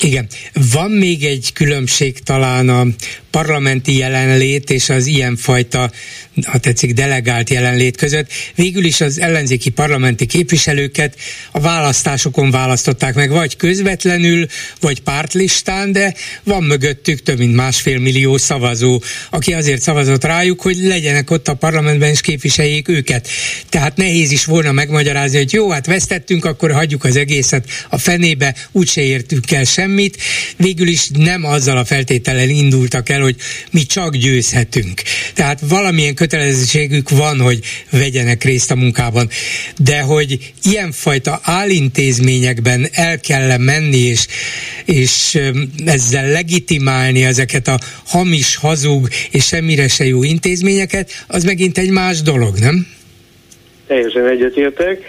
Igen. 0.01 0.27
Van 0.73 0.91
még 0.91 1.25
egy 1.25 1.53
különbség 1.53 2.19
talán 2.19 2.69
a 2.69 2.85
parlamenti 3.31 3.97
jelenlét 3.97 4.71
és 4.71 4.89
az 4.89 5.07
ilyenfajta, 5.07 5.91
ha 6.47 6.59
tetszik, 6.59 6.93
delegált 6.93 7.51
jelenlét 7.51 7.97
között. 7.97 8.31
Végül 8.55 8.85
is 8.85 9.01
az 9.01 9.21
ellenzéki 9.21 9.71
parlamenti 9.71 10.27
képviselőket 10.27 11.17
a 11.51 11.61
választásokon 11.61 12.51
választották 12.51 13.15
meg, 13.15 13.31
vagy 13.31 13.57
közvetlenül, 13.57 14.47
vagy 14.81 15.01
pártlistán, 15.01 15.93
de 15.93 16.15
van 16.45 16.63
mögöttük 16.63 17.23
több 17.23 17.39
mint 17.39 17.55
másfél 17.55 17.99
millió 17.99 18.37
szavazó, 18.37 19.03
aki 19.31 19.53
azért 19.53 19.83
szavazott 19.83 20.25
rájuk, 20.25 20.61
hogy 20.61 20.77
legyenek 20.77 21.31
ott 21.31 21.49
a 21.49 21.55
parlamentben 21.55 22.11
és 22.11 22.21
képviseljék 22.21 22.89
őket. 22.89 23.29
Tehát 23.69 23.97
nehéz 23.97 24.31
is 24.31 24.45
volna 24.45 24.73
megmagyarázni, 24.73 25.37
hogy 25.37 25.53
jó, 25.53 25.71
hát 25.71 25.87
vesztettünk, 25.87 26.45
akkor 26.45 26.73
hagyjuk 26.73 27.05
az 27.05 27.17
egészet 27.17 27.69
a 27.89 27.99
fenébe, 27.99 28.55
úgyse 28.73 29.01
értünk 29.01 29.51
el 29.51 29.65
semmit. 29.65 30.17
Végül 30.57 30.89
is 30.89 31.09
nem 31.09 31.45
azzal 31.45 31.77
a 31.77 31.85
feltétellel 31.85 32.49
indultak 32.49 33.09
el, 33.09 33.21
hogy 33.21 33.37
mi 33.71 33.83
csak 33.83 34.17
győzhetünk. 34.17 35.03
Tehát 35.35 35.61
valamilyen 35.61 36.15
kötelezettségük 36.23 37.11
van, 37.11 37.41
hogy 37.41 37.59
vegyenek 37.91 38.45
részt 38.45 38.71
a 38.71 38.75
munkában. 38.75 39.29
De 39.85 40.01
hogy 40.01 40.39
ilyenfajta 40.63 41.41
állintézményekben 41.43 42.87
el 42.93 43.21
kell 43.21 43.59
menni, 43.59 43.97
és, 43.97 44.27
és 44.85 45.39
ezzel 45.87 46.31
legitimálni 46.31 47.25
ezeket 47.25 47.69
a 47.69 47.79
hamis, 48.07 48.57
hazug 48.57 49.09
és 49.31 49.45
semmire 49.45 49.89
se 49.89 50.05
jó 50.05 50.23
intézményeket, 50.23 51.11
az 51.29 51.45
megint 51.45 51.79
egy 51.79 51.91
más 51.91 52.23
dolog, 52.23 52.59
nem? 52.59 52.87
Teljesen 53.87 54.29
egyetértek. 54.29 55.01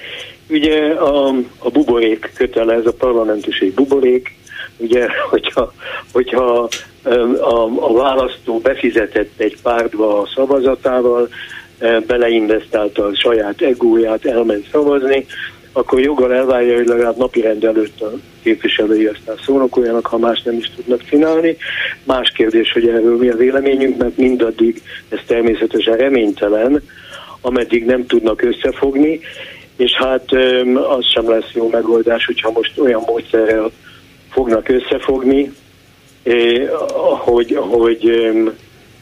Ugye 0.50 0.78
a, 0.94 1.28
a 1.58 1.70
buborék 1.70 2.32
kötele, 2.34 2.74
ez 2.74 2.86
a 2.86 2.94
parlamentiség 2.94 3.74
buborék, 3.74 4.32
ugye, 4.84 5.08
hogyha, 5.30 5.74
hogyha 6.12 6.70
a, 7.40 7.54
a 7.80 7.94
választó 7.94 8.60
befizetett 8.60 9.32
egy 9.38 9.58
pártba 9.62 10.22
a 10.22 10.30
szavazatával, 10.36 11.30
beleinvestálta 12.08 13.06
a 13.06 13.16
saját 13.16 13.62
egóját, 13.62 14.26
elment 14.26 14.68
szavazni, 14.72 15.26
akkor 15.72 16.00
joggal 16.00 16.34
elvárja, 16.34 16.76
hogy 16.76 16.88
legalább 16.88 17.18
napi 17.18 17.42
rend 17.42 17.64
előtt 17.64 18.02
a 18.02 18.12
képviselői 18.44 19.06
aztán 19.06 19.36
szónokoljanak, 19.46 20.06
ha 20.06 20.18
más 20.18 20.42
nem 20.42 20.58
is 20.58 20.72
tudnak 20.76 21.04
csinálni. 21.10 21.58
Más 22.04 22.32
kérdés, 22.36 22.72
hogy 22.72 22.88
erről 22.88 23.18
mi 23.18 23.30
a 23.30 23.36
véleményünk, 23.36 23.98
mert 23.98 24.18
mindaddig 24.18 24.82
ez 25.10 25.20
természetesen 25.28 25.98
reménytelen, 25.98 26.84
ameddig 27.42 27.86
nem 27.86 28.06
tudnak 28.06 28.42
összefogni, 28.42 29.20
és 29.78 29.92
hát 29.92 30.32
az 30.90 31.06
sem 31.14 31.30
lesz 31.30 31.52
jó 31.54 31.70
megoldás, 31.70 32.26
hogyha 32.26 32.52
most 32.52 32.80
olyan 32.80 33.04
módszerrel 33.06 33.72
fognak 34.34 34.70
összefogni, 34.70 35.52
hogy, 37.26 37.58
hogy 37.60 38.32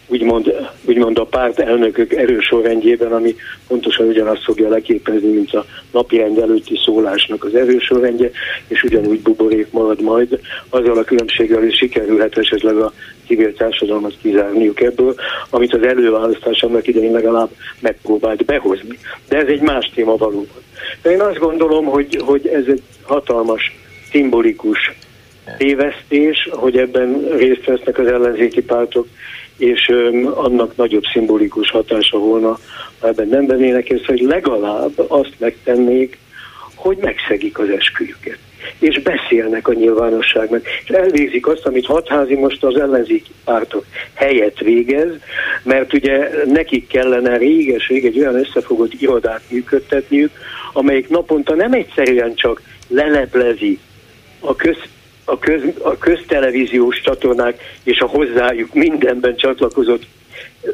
úgymond, 0.08 0.70
úgymond 0.86 1.18
a 1.18 1.26
párt 1.26 1.60
elnökök 1.60 2.14
erősorrendjében, 2.14 3.12
ami 3.12 3.36
pontosan 3.68 4.08
ugyanazt 4.08 4.44
fogja 4.44 4.70
leképezni, 4.70 5.28
mint 5.28 5.54
a 5.54 5.66
napirend 5.92 6.38
előtti 6.38 6.80
szólásnak 6.86 7.44
az 7.44 7.56
erősorrendje, 7.56 8.30
és 8.68 8.84
ugyanúgy 8.84 9.22
buborék 9.22 9.72
marad 9.72 10.02
majd, 10.02 10.40
azzal 10.70 10.98
a 10.98 11.04
különbséggel 11.04 11.64
is 11.64 11.78
sikerülhet 11.78 12.38
esetleg 12.38 12.78
a 12.78 12.94
civil 13.28 13.54
társadalmat 13.54 14.18
kizárniuk 14.22 14.82
ebből, 14.82 15.16
amit 15.50 15.74
az 15.74 15.84
előválasztás 15.84 16.64
annak 16.64 16.88
idején 16.88 17.12
legalább 17.12 17.50
megpróbált 17.80 18.46
behozni. 18.46 18.98
De 19.30 19.38
ez 19.38 19.48
egy 19.48 19.62
más 19.62 19.92
téma 19.96 20.16
valóban. 20.16 20.62
De 21.02 21.12
én 21.12 21.22
azt 21.22 21.40
gondolom, 21.40 21.86
hogy, 21.86 22.22
hogy 22.26 22.48
ez 22.48 22.64
egy 22.68 22.82
hatalmas, 23.02 23.76
szimbolikus 24.12 24.92
tévesztés, 25.58 26.50
hogy 26.52 26.78
ebben 26.78 27.28
részt 27.38 27.66
vesznek 27.66 27.98
az 27.98 28.08
ellenzéki 28.08 28.62
pártok, 28.62 29.08
és 29.58 29.90
öm, 29.90 30.32
annak 30.36 30.76
nagyobb 30.76 31.04
szimbolikus 31.14 31.70
hatása 31.70 32.18
volna, 32.18 32.60
ha 33.00 33.08
ebben 33.08 33.28
nem 33.28 33.46
vennének 33.46 33.90
ezt, 33.90 34.06
hogy 34.06 34.20
legalább 34.20 34.92
azt 35.08 35.34
megtennék, 35.38 36.18
hogy 36.76 36.98
megszegik 37.02 37.60
az 37.60 37.70
esküjüket 37.70 38.38
és 38.80 39.02
beszélnek 39.02 39.68
a 39.68 39.74
nyilvánosságnak, 39.74 40.68
és 40.84 40.90
elvégzik 40.90 41.48
azt, 41.48 41.66
amit 41.66 41.86
hatházi 41.86 42.36
most 42.36 42.64
az 42.64 42.80
ellenzéki 42.80 43.32
pártok 43.46 43.86
helyett 44.14 44.58
végez, 44.58 45.12
mert 45.64 45.94
ugye 45.94 46.30
nekik 46.46 46.88
kellene 46.88 47.38
réges-rég 47.38 48.06
egy 48.06 48.20
olyan 48.20 48.36
összefogott 48.36 48.94
irodát 48.94 49.42
működtetniük, 49.50 50.32
amelyik 50.74 51.10
naponta 51.10 51.56
nem 51.56 51.74
egyszerűen 51.74 52.36
csak 52.36 52.62
leleplezi 52.88 53.80
a 54.40 54.56
köz 54.56 54.78
a, 55.26 55.40
köz, 55.40 55.62
a 55.82 55.98
köztelevíziós 55.98 57.02
csatornák 57.02 57.62
és 57.84 58.00
a 58.00 58.08
hozzájuk 58.08 58.74
mindenben 58.74 59.36
csatlakozott 59.36 60.04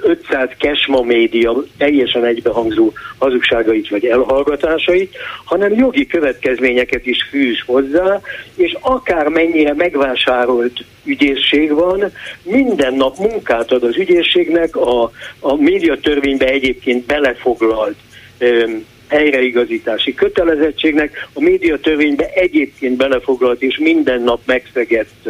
500 0.01 0.49
kesma 0.57 1.01
média 1.01 1.63
teljesen 1.77 2.25
egybehangzó 2.25 2.91
hazugságait 3.17 3.89
vagy 3.89 4.05
elhallgatásait, 4.05 5.15
hanem 5.45 5.73
jogi 5.73 6.07
következményeket 6.07 7.05
is 7.05 7.23
fűz 7.29 7.57
hozzá, 7.65 8.21
és 8.55 8.77
akár 8.81 9.27
mennyire 9.27 9.73
megvásárolt 9.73 10.83
ügyészség 11.03 11.73
van, 11.73 12.11
minden 12.43 12.93
nap 12.93 13.17
munkát 13.17 13.71
ad 13.71 13.83
az 13.83 13.97
ügyészségnek 13.97 14.75
a, 14.75 15.11
a 15.39 15.55
médiatörvénybe 15.55 16.45
egyébként 16.45 17.05
belefoglalt 17.05 17.97
öm, 18.37 18.85
helyreigazítási 19.07 20.13
kötelezettségnek, 20.13 21.27
a 21.33 21.41
médiatörvénybe 21.41 22.29
egyébként 22.33 22.97
belefoglalt 22.97 23.61
és 23.61 23.77
minden 23.77 24.21
nap 24.21 24.41
megszegett 24.45 25.29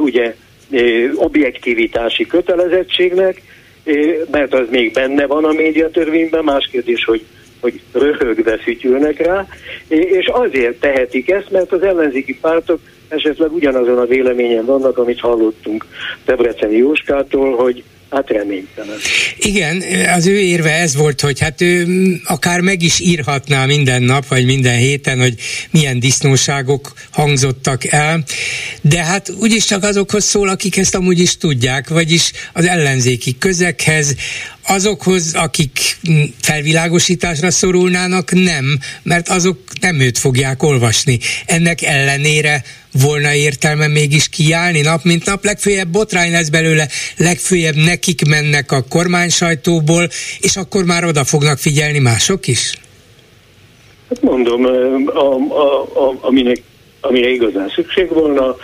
ugye 0.00 0.34
objektivitási 1.14 2.26
kötelezettségnek, 2.26 3.42
mert 4.30 4.54
az 4.54 4.66
még 4.70 4.92
benne 4.92 5.26
van 5.26 5.44
a 5.44 5.52
médiatörvényben, 5.52 6.44
más 6.44 6.68
kérdés, 6.70 7.04
hogy 7.04 7.24
hogy 7.64 7.80
röhögve 7.92 8.58
fütyülnek 8.58 9.26
rá, 9.26 9.46
és 9.88 10.26
azért 10.26 10.80
tehetik 10.80 11.30
ezt, 11.30 11.50
mert 11.50 11.72
az 11.72 11.82
ellenzéki 11.82 12.38
pártok 12.40 12.80
esetleg 13.08 13.52
ugyanazon 13.52 13.98
a 13.98 14.04
véleményen 14.04 14.64
vannak, 14.64 14.98
amit 14.98 15.20
hallottunk 15.20 15.86
Debreceni 16.24 16.76
Jóskától, 16.76 17.56
hogy 17.56 17.82
hát 18.14 18.30
reménytelen. 18.30 18.96
Igen, 19.38 19.82
az 20.08 20.26
ő 20.26 20.40
érve 20.40 20.72
ez 20.72 20.96
volt, 20.96 21.20
hogy 21.20 21.40
hát 21.40 21.60
ő 21.60 21.86
akár 22.24 22.60
meg 22.60 22.82
is 22.82 23.00
írhatná 23.00 23.66
minden 23.66 24.02
nap, 24.02 24.28
vagy 24.28 24.44
minden 24.44 24.76
héten, 24.76 25.20
hogy 25.20 25.34
milyen 25.70 26.00
disznóságok 26.00 26.92
hangzottak 27.10 27.84
el, 27.84 28.24
de 28.80 29.04
hát 29.04 29.30
úgyis 29.38 29.64
csak 29.64 29.82
azokhoz 29.82 30.24
szól, 30.24 30.48
akik 30.48 30.76
ezt 30.76 30.94
amúgy 30.94 31.18
is 31.18 31.36
tudják, 31.36 31.88
vagyis 31.88 32.32
az 32.52 32.66
ellenzéki 32.66 33.38
közekhez, 33.38 34.14
azokhoz, 34.66 35.34
akik 35.34 35.78
felvilágosításra 36.40 37.50
szorulnának, 37.50 38.32
nem, 38.32 38.78
mert 39.02 39.28
azok 39.28 39.58
nem 39.80 40.00
őt 40.00 40.18
fogják 40.18 40.62
olvasni. 40.62 41.18
Ennek 41.46 41.82
ellenére 41.82 42.64
volna 43.02 43.34
értelme 43.34 43.88
mégis 43.88 44.28
kiállni 44.28 44.80
nap 44.80 45.02
mint 45.02 45.26
nap, 45.26 45.44
legfőjebb 45.44 45.88
botrány 45.88 46.30
lesz 46.30 46.48
belőle, 46.48 46.88
legfőjebb 47.16 47.74
nekik 47.74 48.28
mennek 48.28 48.72
a 48.72 48.84
kormány 48.88 49.28
sajtóból, 49.28 50.08
és 50.40 50.56
akkor 50.56 50.84
már 50.84 51.04
oda 51.04 51.24
fognak 51.24 51.58
figyelni 51.58 51.98
mások 51.98 52.46
is? 52.46 52.72
Hát 54.08 54.22
mondom, 54.22 54.64
a, 55.06 55.34
a, 55.34 55.82
a, 56.08 56.16
aminek, 56.20 56.62
amire 57.00 57.28
igazán 57.28 57.72
szükség 57.74 58.08
volna, 58.08 58.56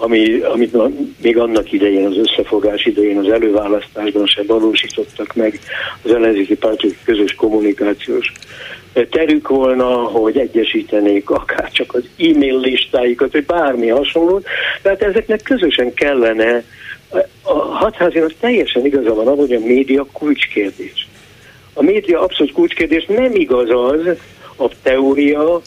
ami, 0.00 0.40
amit 0.40 0.76
még 1.22 1.38
annak 1.38 1.72
idején, 1.72 2.06
az 2.06 2.16
összefogás 2.16 2.84
idején, 2.84 3.18
az 3.18 3.28
előválasztásban 3.28 4.26
se 4.26 4.42
valósítottak 4.46 5.34
meg 5.34 5.60
az 6.02 6.12
ellenzéki 6.12 6.56
pártok 6.56 6.92
közös 7.04 7.34
kommunikációs 7.34 8.32
terük 9.10 9.48
volna, 9.48 9.88
hogy 9.94 10.38
egyesítenék 10.38 11.30
akár 11.30 11.70
csak 11.70 11.94
az 11.94 12.02
e-mail 12.18 12.60
listáikat, 12.60 13.32
vagy 13.32 13.44
bármi 13.44 13.88
hasonlót. 13.88 14.46
Tehát 14.82 15.02
ezeknek 15.02 15.42
közösen 15.42 15.94
kellene, 15.94 16.64
a 17.42 17.52
hatházin 17.52 18.22
az 18.22 18.32
teljesen 18.40 18.84
igaza 18.84 19.14
van 19.14 19.36
hogy 19.36 19.52
a 19.52 19.60
média 19.60 20.06
kulcskérdés. 20.12 21.08
A 21.74 21.82
média 21.82 22.20
abszolút 22.20 22.52
kulcskérdés 22.52 23.04
nem 23.06 23.34
igaz 23.34 23.68
az 23.70 24.16
a 24.56 24.68
teória, 24.82 25.60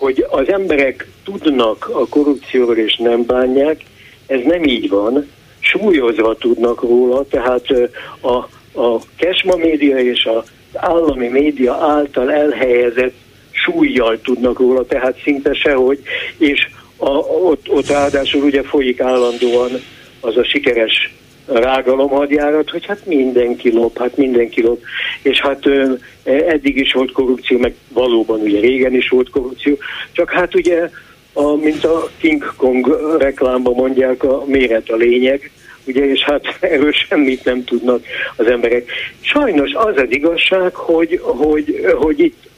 hogy 0.00 0.26
az 0.30 0.48
emberek 0.48 1.08
tudnak 1.24 1.88
a 1.92 2.06
korrupcióról 2.08 2.76
és 2.76 2.96
nem 2.96 3.24
bánják, 3.26 3.80
ez 4.26 4.40
nem 4.44 4.64
így 4.64 4.88
van, 4.88 5.28
súlyozva 5.58 6.34
tudnak 6.34 6.82
róla, 6.82 7.24
tehát 7.30 7.64
a, 8.20 8.36
a 8.80 9.00
Kesma 9.16 9.56
média 9.56 9.98
és 9.98 10.24
a 10.24 10.44
állami 10.74 11.28
média 11.28 11.74
által 11.74 12.32
elhelyezett 12.32 13.14
súlyjal 13.50 14.20
tudnak 14.20 14.58
róla, 14.58 14.86
tehát 14.86 15.20
szinte 15.22 15.54
sehogy, 15.54 16.02
és 16.38 16.68
a, 16.96 17.10
ott, 17.18 17.68
ott 17.68 17.88
ráadásul 17.88 18.42
ugye 18.42 18.62
folyik 18.62 19.00
állandóan 19.00 19.70
az 20.20 20.36
a 20.36 20.44
sikeres 20.44 21.14
rágalomhadjárat, 21.52 22.70
hogy 22.70 22.86
hát 22.86 23.06
mindenki 23.06 23.72
lop, 23.72 23.98
hát 23.98 24.16
mindenki 24.16 24.62
lop, 24.62 24.82
és 25.22 25.40
hát 25.40 25.66
ö, 25.66 25.92
eddig 26.24 26.76
is 26.76 26.92
volt 26.92 27.12
korrupció, 27.12 27.58
meg 27.58 27.74
valóban 27.88 28.40
ugye 28.40 28.60
régen 28.60 28.94
is 28.94 29.08
volt 29.08 29.30
korrupció, 29.30 29.76
csak 30.12 30.30
hát 30.30 30.54
ugye, 30.54 30.90
a, 31.32 31.54
mint 31.56 31.84
a 31.84 32.08
King 32.20 32.52
Kong 32.56 33.16
reklámban 33.18 33.74
mondják, 33.74 34.24
a 34.24 34.44
méret 34.46 34.88
a 34.88 34.96
lényeg, 34.96 35.50
ugye, 35.84 36.10
és 36.10 36.22
hát 36.22 36.44
erről 36.60 36.92
semmit 36.92 37.44
nem 37.44 37.64
tudnak 37.64 38.04
az 38.36 38.46
emberek. 38.46 38.90
Sajnos 39.20 39.72
az 39.72 39.96
az 39.96 40.08
igazság, 40.08 40.74
hogy, 40.74 41.20
hogy, 41.22 41.94
hogy 41.94 42.20
itt 42.20 42.49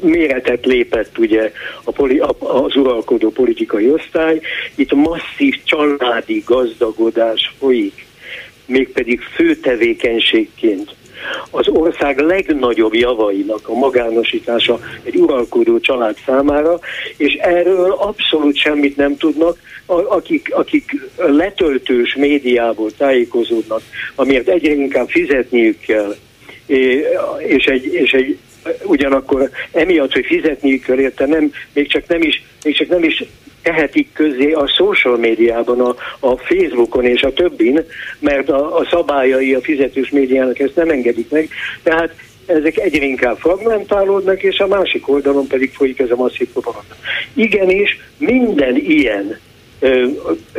méretet 0.00 0.66
lépett 0.66 1.18
ugye 1.18 1.52
a 1.84 1.90
poli, 1.90 2.18
az 2.38 2.76
uralkodó 2.76 3.30
politikai 3.30 3.90
osztály, 3.90 4.40
itt 4.74 4.92
masszív 4.92 5.54
családi 5.64 6.42
gazdagodás 6.46 7.54
folyik, 7.58 8.06
mégpedig 8.66 9.20
fő 9.20 9.56
tevékenységként. 9.56 10.94
Az 11.50 11.68
ország 11.68 12.18
legnagyobb 12.18 12.94
javainak 12.94 13.68
a 13.68 13.74
magánosítása 13.74 14.80
egy 15.02 15.16
uralkodó 15.16 15.80
család 15.80 16.16
számára, 16.26 16.78
és 17.16 17.32
erről 17.32 17.90
abszolút 17.90 18.56
semmit 18.56 18.96
nem 18.96 19.16
tudnak, 19.16 19.58
akik, 19.86 20.54
akik 20.54 20.96
letöltős 21.16 22.14
médiából 22.14 22.90
tájékozódnak, 22.96 23.82
amiért 24.14 24.48
egyre 24.48 24.72
inkább 24.72 25.08
fizetniük 25.08 25.80
kell, 25.80 26.14
és 27.38 27.64
egy, 27.64 27.84
és 27.84 28.12
egy 28.12 28.38
ugyanakkor 28.82 29.50
emiatt, 29.72 30.12
hogy 30.12 30.26
fizetniük 30.26 30.82
kell 30.82 30.98
érte, 30.98 31.26
nem, 31.26 31.52
még 31.72 31.88
csak 31.88 32.06
nem 32.06 32.22
is, 32.22 32.44
még 32.64 32.76
csak 32.76 32.88
nem 32.88 33.04
is 33.04 33.24
tehetik 33.62 34.08
közé 34.12 34.52
a 34.52 34.66
social 34.66 35.16
médiában, 35.16 35.80
a, 35.80 35.94
a 36.20 36.36
Facebookon 36.36 37.04
és 37.04 37.22
a 37.22 37.32
többin, 37.32 37.84
mert 38.18 38.48
a, 38.48 38.78
a 38.78 38.86
szabályai 38.90 39.54
a 39.54 39.60
fizetős 39.60 40.10
médiának 40.10 40.58
ezt 40.58 40.76
nem 40.76 40.88
engedik 40.88 41.30
meg. 41.30 41.48
Tehát 41.82 42.14
ezek 42.46 42.78
egyre 42.78 43.04
inkább 43.04 43.36
fragmentálódnak, 43.38 44.42
és 44.42 44.58
a 44.58 44.66
másik 44.66 45.08
oldalon 45.08 45.46
pedig 45.46 45.72
folyik 45.72 45.98
ez 45.98 46.10
a 46.10 46.16
masszív 46.16 46.48
propaganda. 46.48 46.94
Igenis, 47.34 47.98
minden 48.18 48.76
ilyen 48.76 49.38
ö, 49.80 50.06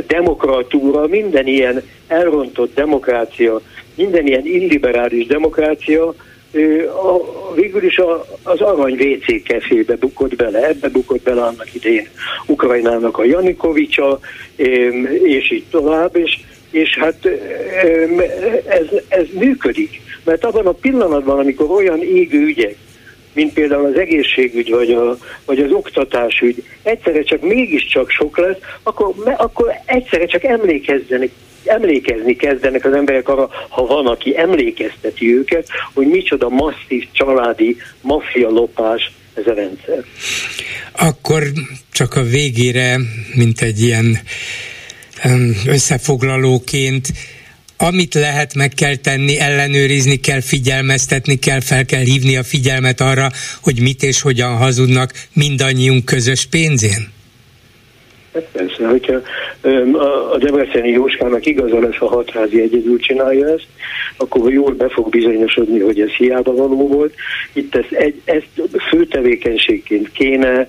demokratúra, 0.08 1.08
minden 1.08 1.48
ilyen 1.48 1.84
elrontott 2.08 2.76
demokrácia, 2.76 3.62
minden 3.96 4.28
ilyen 4.28 4.46
illiberális 4.46 5.26
demokrácia 5.26 6.14
a, 6.88 7.54
végül 7.54 7.84
is 7.84 7.98
a, 7.98 8.26
az 8.44 8.62
arany 8.62 8.94
WC 8.94 9.44
kefébe 9.44 9.96
bukott 9.96 10.36
bele, 10.36 10.68
ebbe 10.68 10.90
bukott 10.90 11.22
bele 11.24 11.42
annak 11.42 11.74
idején 11.74 12.08
Ukrajnának 12.46 13.18
a 13.18 13.24
Janikovicsa, 13.24 14.20
és 15.24 15.52
így 15.52 15.66
tovább, 15.70 16.16
és, 16.16 16.40
és 16.72 16.98
hát 16.98 17.26
ez, 18.68 18.86
ez 19.08 19.26
működik. 19.32 20.02
Mert 20.24 20.46
abban 20.46 20.66
a 20.66 20.72
pillanatban, 20.72 21.40
amikor 21.40 21.72
olyan 21.72 22.04
égő 22.04 22.40
ügyek, 22.40 22.76
mint 23.34 23.54
például 23.54 23.86
az 23.86 23.98
egészségügy 23.98 24.70
vagy, 24.70 24.92
a, 24.92 25.18
vagy 25.46 25.60
az 25.60 25.72
oktatásügy, 25.72 26.64
egyszerre 26.84 27.24
csak 27.24 27.42
mégiscsak 27.42 28.10
sok 28.10 28.38
lesz, 28.38 28.58
akkor, 28.84 29.14
akkor 29.38 29.72
egyszerre 29.86 30.26
csak 30.26 30.44
emlékezzenek 30.44 31.30
emlékezni 31.68 32.36
kezdenek 32.36 32.86
az 32.86 32.94
emberek 32.94 33.30
arra, 33.30 33.50
ha 33.70 33.86
van, 33.86 34.08
aki 34.08 34.38
emlékezteti 34.38 35.36
őket, 35.36 35.68
hogy 35.94 36.08
micsoda 36.08 36.50
masszív 36.50 37.08
családi 37.12 37.78
maffia 38.02 38.50
lopás 38.50 39.12
ez 39.34 39.48
a 39.48 39.54
rendszer. 39.54 40.04
Akkor 40.92 41.44
csak 41.92 42.16
a 42.16 42.24
végére, 42.24 43.00
mint 43.34 43.62
egy 43.62 43.82
ilyen 43.82 44.18
összefoglalóként, 45.66 47.08
amit 47.78 48.14
lehet, 48.14 48.54
meg 48.54 48.74
kell 48.74 48.96
tenni, 48.96 49.40
ellenőrizni 49.40 50.16
kell, 50.16 50.42
figyelmeztetni 50.42 51.36
kell, 51.36 51.60
fel 51.60 51.86
kell 51.86 52.04
hívni 52.04 52.36
a 52.36 52.44
figyelmet 52.44 53.02
arra, 53.02 53.32
hogy 53.62 53.80
mit 53.82 54.04
és 54.04 54.22
hogyan 54.22 54.58
hazudnak 54.58 55.14
mindannyiunk 55.34 56.06
közös 56.06 56.46
pénzén? 56.46 57.14
Persze, 58.52 58.88
hogyha 58.88 59.22
a 60.32 60.38
Debreceni 60.38 60.90
Jóskának 60.90 61.46
igaza 61.46 61.80
lesz, 61.80 61.96
ha 61.96 62.08
hatházi 62.08 62.62
egyedül 62.62 63.00
csinálja 63.00 63.48
ezt, 63.48 63.68
akkor 64.18 64.52
jól 64.52 64.74
be 64.74 64.90
fog 64.90 65.10
bizonyosodni, 65.10 65.80
hogy 65.80 66.00
ez 66.00 66.10
hiába 66.10 66.54
való 66.54 66.88
volt. 66.88 67.14
Itt 67.54 67.76
ezt, 67.76 67.92
egy, 67.92 68.22
ezt 68.26 68.48
fő 68.90 69.06
tevékenységként 69.06 70.12
kéne 70.12 70.68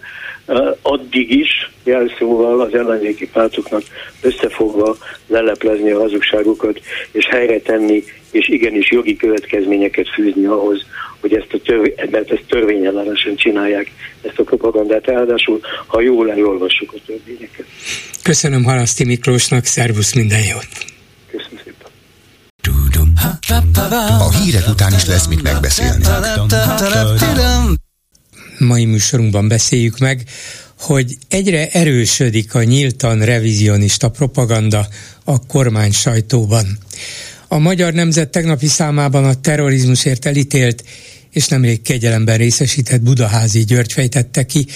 addig 0.83 1.31
is 1.31 1.71
jelszóval 1.85 2.61
az 2.61 2.75
ellenzéki 2.75 3.29
pártoknak 3.29 3.83
összefogva 4.21 4.97
leleplezni 5.27 5.91
a 5.91 6.01
hazugságokat, 6.01 6.81
és 7.13 7.27
helyre 7.31 7.61
tenni, 7.61 8.05
és 8.31 8.49
igenis 8.49 8.91
jogi 8.91 9.17
következményeket 9.17 10.09
fűzni 10.09 10.45
ahhoz, 10.45 10.87
hogy 11.21 11.35
ezt 11.35 11.53
a 11.53 11.59
törvény, 11.65 11.95
mert 12.11 12.31
ezt 12.31 12.45
törvényellenesen 12.49 13.37
csinálják, 13.37 13.91
ezt 14.23 14.39
a 14.39 14.43
propagandát. 14.43 15.07
Ráadásul, 15.07 15.61
ha 15.87 16.01
jól 16.01 16.31
elolvassuk 16.31 16.93
a 16.93 16.99
törvényeket. 17.07 17.67
Köszönöm 18.23 18.65
Halaszti 18.65 19.05
Miklósnak, 19.05 19.65
szervusz, 19.65 20.15
minden 20.15 20.43
jót! 20.43 20.69
Köszönöm 21.31 21.59
szépen! 21.65 21.91
A 24.19 24.31
hírek 24.31 24.69
után 24.69 24.93
is 24.93 25.05
lesz 25.07 25.27
mit 25.27 25.43
megbeszélni. 25.43 26.05
Mai 28.59 28.85
műsorunkban 28.85 29.49
beszéljük 29.49 29.99
meg, 29.99 30.25
hogy 30.79 31.17
egyre 31.29 31.69
erősödik 31.71 32.55
a 32.55 32.63
nyíltan 32.63 33.25
revizionista 33.25 34.09
propaganda 34.09 34.89
a 35.25 35.47
kormány 35.47 35.93
sajtóban. 35.93 36.79
A 37.49 37.59
Magyar 37.59 37.93
Nemzet 37.93 38.29
tegnapi 38.31 38.67
számában 38.67 39.25
a 39.25 39.41
terrorizmusért 39.41 40.27
elítélt 40.27 40.85
és 41.31 41.49
nemrég 41.49 41.83
kegyelemben 41.83 42.37
részesített 42.37 43.03
Budaházi 43.03 43.65
György 43.65 43.93
fejtette 43.93 44.47
ki, 44.47 44.67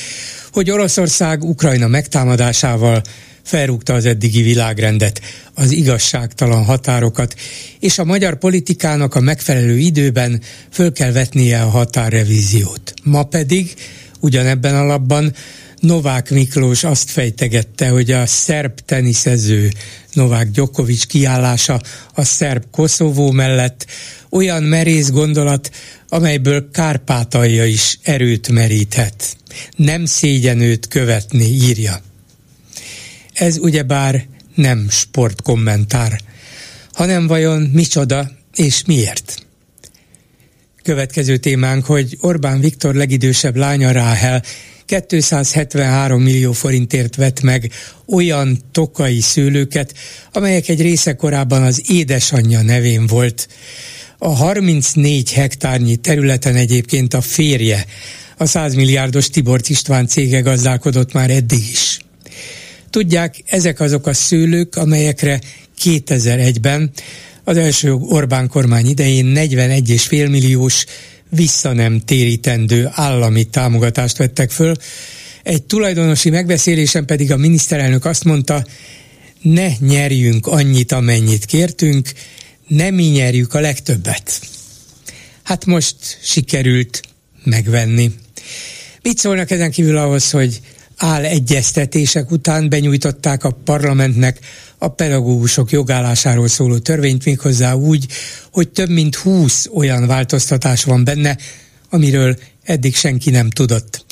hogy 0.52 0.70
Oroszország 0.70 1.44
Ukrajna 1.44 1.86
megtámadásával 1.86 3.02
felrúgta 3.42 3.94
az 3.94 4.04
eddigi 4.04 4.42
világrendet, 4.42 5.20
az 5.54 5.70
igazságtalan 5.70 6.64
határokat, 6.64 7.34
és 7.80 7.98
a 7.98 8.04
magyar 8.04 8.38
politikának 8.38 9.14
a 9.14 9.20
megfelelő 9.20 9.78
időben 9.78 10.40
föl 10.70 10.92
kell 10.92 11.12
vetnie 11.12 11.62
a 11.62 11.68
határrevíziót. 11.68 12.94
Ma 13.02 13.22
pedig, 13.22 13.74
ugyanebben 14.20 14.76
a 14.76 14.84
labban, 14.84 15.32
Novák 15.80 16.30
Miklós 16.30 16.84
azt 16.84 17.10
fejtegette, 17.10 17.88
hogy 17.88 18.10
a 18.10 18.26
szerb 18.26 18.78
teniszező 18.84 19.70
Novák 20.12 20.50
Gyokovics 20.50 21.06
kiállása 21.06 21.80
a 22.14 22.24
szerb 22.24 22.64
Koszovó 22.70 23.30
mellett 23.30 23.86
olyan 24.30 24.62
merész 24.62 25.10
gondolat, 25.10 25.70
amelyből 26.08 26.70
Kárpátalja 26.70 27.64
is 27.64 27.98
erőt 28.02 28.48
meríthet. 28.48 29.36
Nem 29.76 30.04
szégyen 30.04 30.60
őt 30.60 30.88
követni, 30.88 31.44
írja. 31.44 32.00
Ez 33.40 33.58
ugyebár 33.58 34.26
nem 34.54 34.86
sportkommentár, 34.90 36.20
hanem 36.92 37.26
vajon 37.26 37.62
micsoda 37.62 38.30
és 38.56 38.84
miért? 38.86 39.46
Következő 40.82 41.36
témánk, 41.36 41.84
hogy 41.84 42.16
Orbán 42.20 42.60
Viktor 42.60 42.94
legidősebb 42.94 43.56
lánya 43.56 43.90
Ráhel 43.90 44.42
273 45.08 46.22
millió 46.22 46.52
forintért 46.52 47.16
vett 47.16 47.40
meg 47.40 47.72
olyan 48.06 48.58
tokai 48.72 49.20
szőlőket, 49.20 49.94
amelyek 50.32 50.68
egy 50.68 50.80
része 50.80 51.14
korábban 51.14 51.62
az 51.62 51.82
édesanyja 51.90 52.62
nevén 52.62 53.06
volt. 53.06 53.48
A 54.18 54.28
34 54.28 55.32
hektárnyi 55.32 55.96
területen 55.96 56.56
egyébként 56.56 57.14
a 57.14 57.20
férje, 57.20 57.84
a 58.36 58.46
100 58.46 58.74
milliárdos 58.74 59.28
Tibor 59.28 59.60
István 59.66 60.06
cége 60.06 60.40
gazdálkodott 60.40 61.12
már 61.12 61.30
eddig 61.30 61.68
is. 61.70 61.98
Tudják, 62.90 63.42
ezek 63.46 63.80
azok 63.80 64.06
a 64.06 64.12
szőlők, 64.12 64.76
amelyekre 64.76 65.40
2001-ben 65.84 66.90
az 67.44 67.56
első 67.56 67.92
Orbán 67.92 68.48
kormány 68.48 68.86
idején 68.86 69.32
41,5 69.36 70.30
milliós 70.30 70.84
vissza 71.28 71.72
nem 71.72 72.00
térítendő 72.00 72.88
állami 72.90 73.44
támogatást 73.44 74.16
vettek 74.16 74.50
föl. 74.50 74.74
Egy 75.42 75.62
tulajdonosi 75.62 76.30
megbeszélésen 76.30 77.06
pedig 77.06 77.32
a 77.32 77.36
miniszterelnök 77.36 78.04
azt 78.04 78.24
mondta, 78.24 78.64
ne 79.42 79.68
nyerjünk 79.78 80.46
annyit, 80.46 80.92
amennyit 80.92 81.44
kértünk, 81.44 82.12
nem 82.66 82.94
mi 82.94 83.04
nyerjük 83.04 83.54
a 83.54 83.60
legtöbbet. 83.60 84.40
Hát 85.42 85.66
most 85.66 85.96
sikerült 86.22 87.02
megvenni. 87.44 88.14
Mit 89.02 89.18
szólnak 89.18 89.50
ezen 89.50 89.70
kívül 89.70 89.96
ahhoz, 89.96 90.30
hogy 90.30 90.60
áll 91.02 91.24
egyeztetések 91.24 92.30
után 92.30 92.68
benyújtották 92.68 93.44
a 93.44 93.50
parlamentnek 93.64 94.38
a 94.78 94.88
pedagógusok 94.88 95.70
jogállásáról 95.70 96.48
szóló 96.48 96.78
törvényt 96.78 97.24
méghozzá 97.24 97.72
úgy, 97.74 98.06
hogy 98.52 98.68
több 98.68 98.88
mint 98.88 99.14
húsz 99.14 99.68
olyan 99.74 100.06
változtatás 100.06 100.84
van 100.84 101.04
benne, 101.04 101.36
amiről 101.90 102.38
eddig 102.64 102.94
senki 102.94 103.30
nem 103.30 103.50
tudott. 103.50 104.04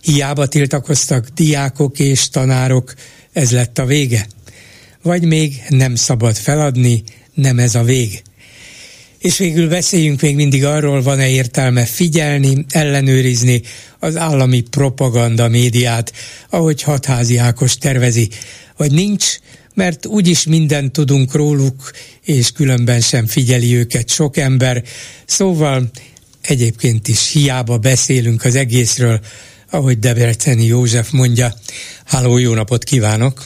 Hiába 0.00 0.46
tiltakoztak 0.46 1.28
diákok 1.28 1.98
és 1.98 2.28
tanárok, 2.28 2.94
ez 3.32 3.50
lett 3.50 3.78
a 3.78 3.84
vége. 3.84 4.26
Vagy 5.02 5.24
még 5.24 5.62
nem 5.68 5.94
szabad 5.94 6.36
feladni, 6.36 7.02
nem 7.34 7.58
ez 7.58 7.74
a 7.74 7.82
vég. 7.82 8.22
És 9.26 9.38
végül 9.38 9.68
beszéljünk 9.68 10.20
még 10.20 10.34
mindig 10.34 10.64
arról, 10.64 11.02
van-e 11.02 11.28
értelme 11.28 11.84
figyelni, 11.84 12.64
ellenőrizni 12.70 13.62
az 13.98 14.16
állami 14.16 14.60
propaganda 14.60 15.48
médiát, 15.48 16.12
ahogy 16.50 16.82
Hatházi 16.82 17.36
Ákos 17.36 17.78
tervezi, 17.78 18.28
vagy 18.76 18.92
nincs, 18.92 19.36
mert 19.74 20.06
úgyis 20.06 20.46
mindent 20.46 20.92
tudunk 20.92 21.34
róluk, 21.34 21.90
és 22.24 22.52
különben 22.52 23.00
sem 23.00 23.26
figyeli 23.26 23.76
őket 23.76 24.08
sok 24.08 24.36
ember. 24.36 24.82
Szóval 25.24 25.90
egyébként 26.42 27.08
is 27.08 27.32
hiába 27.32 27.78
beszélünk 27.78 28.44
az 28.44 28.54
egészről, 28.54 29.20
ahogy 29.70 29.98
Debreceni 29.98 30.64
József 30.64 31.10
mondja. 31.10 31.52
Háló, 32.04 32.38
jó 32.38 32.54
napot 32.54 32.84
kívánok! 32.84 33.44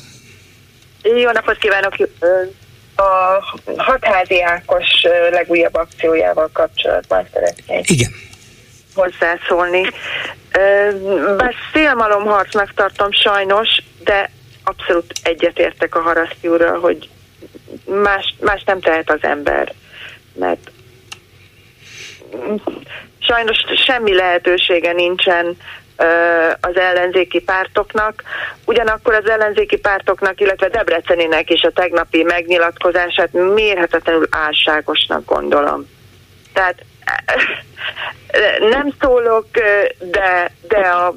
Jó 1.02 1.30
napot 1.30 1.58
kívánok! 1.58 1.94
A 3.00 3.44
hatházi 3.76 4.42
Ákos 4.42 4.86
legújabb 5.30 5.74
akciójával 5.74 6.50
kapcsolatban 6.52 7.28
szeretnék 7.32 7.90
Igen. 7.90 8.10
hozzászólni. 8.94 9.90
Bár 11.36 11.54
szélmalomharcnak 11.72 12.74
tartom 12.74 13.12
sajnos, 13.12 13.68
de 14.04 14.30
abszolút 14.64 15.12
egyetértek 15.22 15.94
a 15.94 16.00
Haraszti 16.00 16.48
úrral, 16.48 16.80
hogy 16.80 17.08
más, 17.84 18.34
más 18.40 18.62
nem 18.64 18.80
tehet 18.80 19.10
az 19.10 19.22
ember, 19.22 19.72
mert 20.34 20.70
sajnos 23.18 23.58
semmi 23.86 24.14
lehetősége 24.14 24.92
nincsen 24.92 25.56
az 26.60 26.76
ellenzéki 26.76 27.40
pártoknak, 27.40 28.22
ugyanakkor 28.64 29.14
az 29.14 29.28
ellenzéki 29.28 29.78
pártoknak, 29.78 30.40
illetve 30.40 30.68
Debrecenének 30.68 31.50
is 31.50 31.62
a 31.62 31.70
tegnapi 31.70 32.22
megnyilatkozását 32.22 33.32
mérhetetlenül 33.32 34.26
álságosnak 34.30 35.24
gondolom. 35.24 35.88
Tehát 36.52 36.84
nem 38.70 38.94
szólok, 39.00 39.46
de, 39.98 40.50
de 40.68 40.78
a 40.78 41.12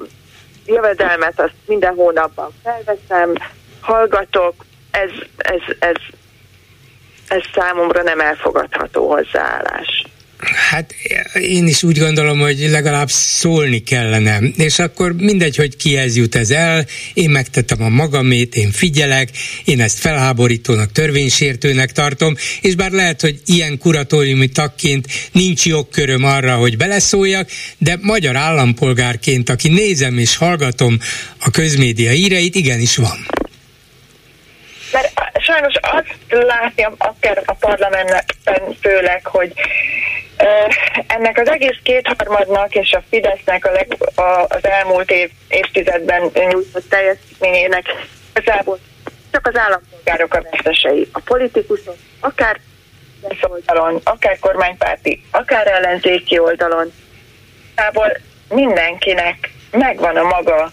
jövedelmet 0.66 1.40
azt 1.40 1.54
minden 1.66 1.94
hónapban 1.94 2.50
felveszem, 2.62 3.32
hallgatok, 3.80 4.54
ez, 4.90 5.10
ez, 5.36 5.60
ez, 5.78 5.96
ez 7.28 7.42
számomra 7.54 8.02
nem 8.02 8.20
elfogadható 8.20 9.10
hozzáállás. 9.10 10.04
Hát 10.70 10.94
én 11.40 11.66
is 11.66 11.82
úgy 11.82 11.98
gondolom, 11.98 12.38
hogy 12.38 12.58
legalább 12.58 13.08
szólni 13.10 13.78
kellene. 13.78 14.38
És 14.56 14.78
akkor 14.78 15.12
mindegy, 15.12 15.56
hogy 15.56 15.76
kihez 15.76 16.16
jut 16.16 16.34
ez 16.34 16.50
el, 16.50 16.86
én 17.14 17.30
megtettem 17.30 17.82
a 17.82 17.88
magamét, 17.88 18.54
én 18.54 18.70
figyelek, 18.70 19.28
én 19.64 19.80
ezt 19.80 19.98
felháborítónak, 19.98 20.92
törvénysértőnek 20.92 21.92
tartom, 21.92 22.34
és 22.60 22.74
bár 22.74 22.90
lehet, 22.90 23.20
hogy 23.20 23.40
ilyen 23.46 23.78
kuratóriumi 23.78 24.46
tagként 24.46 25.06
nincs 25.32 25.66
jogköröm 25.66 26.24
arra, 26.24 26.54
hogy 26.54 26.76
beleszóljak, 26.76 27.48
de 27.78 27.98
magyar 28.00 28.36
állampolgárként, 28.36 29.48
aki 29.48 29.68
nézem 29.68 30.18
és 30.18 30.36
hallgatom 30.36 30.98
a 31.38 31.50
közmédia 31.50 32.10
híreit, 32.10 32.54
igenis 32.54 32.96
van. 32.96 33.26
Mert 34.92 35.12
sajnos 35.40 35.74
azt 35.80 36.16
látni 36.28 36.86
akár 36.98 37.42
a 37.44 37.52
parlamentben 37.52 38.24
főleg, 38.80 39.26
hogy 39.26 39.52
ennek 41.06 41.38
az 41.38 41.48
egész 41.48 41.78
kétharmadnak 41.82 42.74
és 42.74 42.92
a 42.92 43.02
Fidesznek 43.10 43.64
a 43.66 43.70
leg, 43.70 43.96
a, 44.14 44.44
az 44.48 44.64
elmúlt 44.64 45.10
év, 45.10 45.30
évtizedben 45.48 46.30
nyújtott 46.34 46.88
teljesítményének 46.88 47.86
igazából 48.34 48.78
csak 49.30 49.46
az 49.46 49.56
állampolgárok 49.56 50.34
a 50.34 50.42
vesztesei. 50.50 51.08
A 51.12 51.20
politikusok, 51.20 51.96
akár 52.20 52.60
oldalon, 53.42 54.00
akár 54.04 54.38
kormánypárti, 54.38 55.24
akár 55.30 55.66
ellenzéki 55.66 56.38
oldalon. 56.38 56.92
Tából 57.74 58.16
mindenkinek 58.48 59.50
megvan 59.70 60.16
a 60.16 60.22
maga 60.22 60.70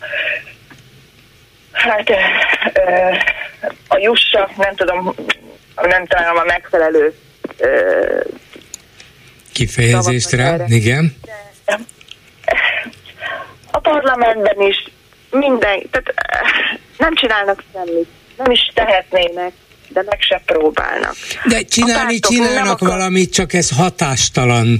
hát 1.71 2.09
a 3.87 3.97
jussa, 3.97 4.49
nem 4.57 4.75
tudom, 4.75 5.15
nem 5.75 6.05
találom 6.05 6.37
a 6.37 6.43
megfelelő 6.43 7.13
kifejezést 9.53 10.31
rá, 10.31 10.57
igen. 10.67 11.15
A 13.71 13.79
parlamentben 13.79 14.61
is 14.67 14.91
minden, 15.29 15.89
tehát 15.91 16.13
nem 16.97 17.15
csinálnak 17.15 17.63
semmit, 17.73 18.07
nem 18.37 18.51
is 18.51 18.71
tehetnének 18.73 19.51
de 19.93 20.03
meg 20.05 20.21
se 20.21 20.41
próbálnak. 20.45 21.15
De 21.45 21.61
csinálni 21.63 22.19
csinálnak 22.19 22.81
akar... 22.81 22.87
valamit, 22.87 23.33
csak 23.33 23.53
ez 23.53 23.69
hatástalan, 23.69 24.77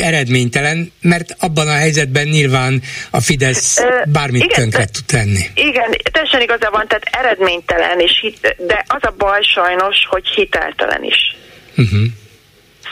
eredménytelen, 0.00 0.92
mert 1.00 1.36
abban 1.38 1.68
a 1.68 1.74
helyzetben 1.74 2.26
nyilván 2.26 2.82
a 3.10 3.20
Fidesz 3.20 3.80
bármit 4.06 4.44
igen, 4.44 4.56
tönkre 4.60 4.84
tud 4.84 5.04
tenni. 5.04 5.44
Igen, 5.54 5.96
teljesen 6.12 6.40
igaza 6.40 6.70
van, 6.70 6.88
tehát 6.88 7.04
eredménytelen, 7.10 8.00
és 8.00 8.18
hit, 8.20 8.56
de 8.58 8.84
az 8.88 9.02
a 9.02 9.14
baj 9.18 9.42
sajnos, 9.42 9.96
hogy 10.10 10.26
hiteltelen 10.26 11.04
is. 11.04 11.36
Uh-huh. 11.76 12.02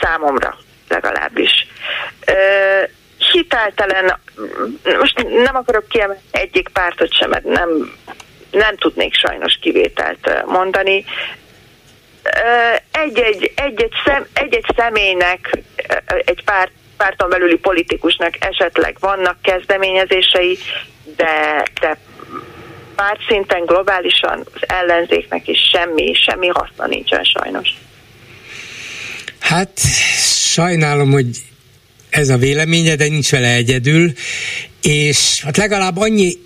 Számomra 0.01 0.57
legalábbis. 0.87 1.67
Ö, 2.25 2.33
hiteltelen, 3.31 4.19
most 4.99 5.23
nem 5.43 5.55
akarok 5.55 5.87
kiemelni 5.87 6.21
egyik 6.31 6.69
pártot 6.69 7.13
sem, 7.13 7.29
mert 7.29 7.43
nem, 7.43 7.97
nem 8.51 8.75
tudnék 8.77 9.13
sajnos 9.13 9.57
kivételt 9.61 10.45
mondani, 10.45 11.05
egy-egy, 12.91 13.51
egy-egy, 13.55 13.93
szem, 14.05 14.25
egy-egy 14.33 14.65
személynek, 14.75 15.57
egy 16.25 16.43
pár, 16.43 16.69
párton 16.97 17.29
belüli 17.29 17.57
politikusnak 17.57 18.33
esetleg 18.39 18.97
vannak 18.99 19.41
kezdeményezései, 19.41 20.57
de, 21.15 21.63
de 21.81 21.97
párt 22.95 23.19
szinten 23.27 23.65
globálisan 23.65 24.45
az 24.53 24.61
ellenzéknek 24.67 25.47
is 25.47 25.59
semmi, 25.71 26.13
semmi 26.13 26.47
haszna 26.47 26.87
nincsen 26.87 27.23
sajnos. 27.23 27.69
Hát 29.39 29.79
sajnálom, 30.55 31.11
hogy 31.11 31.27
ez 32.09 32.29
a 32.29 32.37
véleménye, 32.37 32.95
de 32.95 33.07
nincs 33.07 33.29
vele 33.29 33.53
egyedül, 33.53 34.13
és 34.81 35.41
hát 35.43 35.57
legalább 35.57 35.97
annyi 35.97 36.37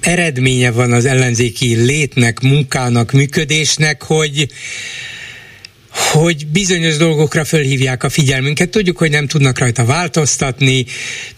eredménye 0.00 0.70
van 0.70 0.92
az 0.92 1.04
ellenzéki 1.04 1.74
létnek, 1.74 2.40
munkának, 2.40 3.12
működésnek, 3.12 4.02
hogy 4.02 4.48
hogy 5.90 6.46
bizonyos 6.46 6.96
dolgokra 6.96 7.44
fölhívják 7.44 8.02
a 8.04 8.08
figyelmünket. 8.08 8.68
Tudjuk, 8.68 8.98
hogy 8.98 9.10
nem 9.10 9.26
tudnak 9.26 9.58
rajta 9.58 9.84
változtatni, 9.84 10.86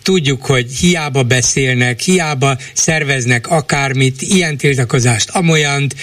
tudjuk, 0.03 0.47
hogy 0.47 0.73
hiába 0.73 1.23
beszélnek, 1.23 2.01
hiába 2.01 2.59
szerveznek 2.73 3.49
akármit, 3.49 4.23
ilyen 4.23 4.57
tiltakozást, 4.57 5.31
amolyant, 5.31 5.95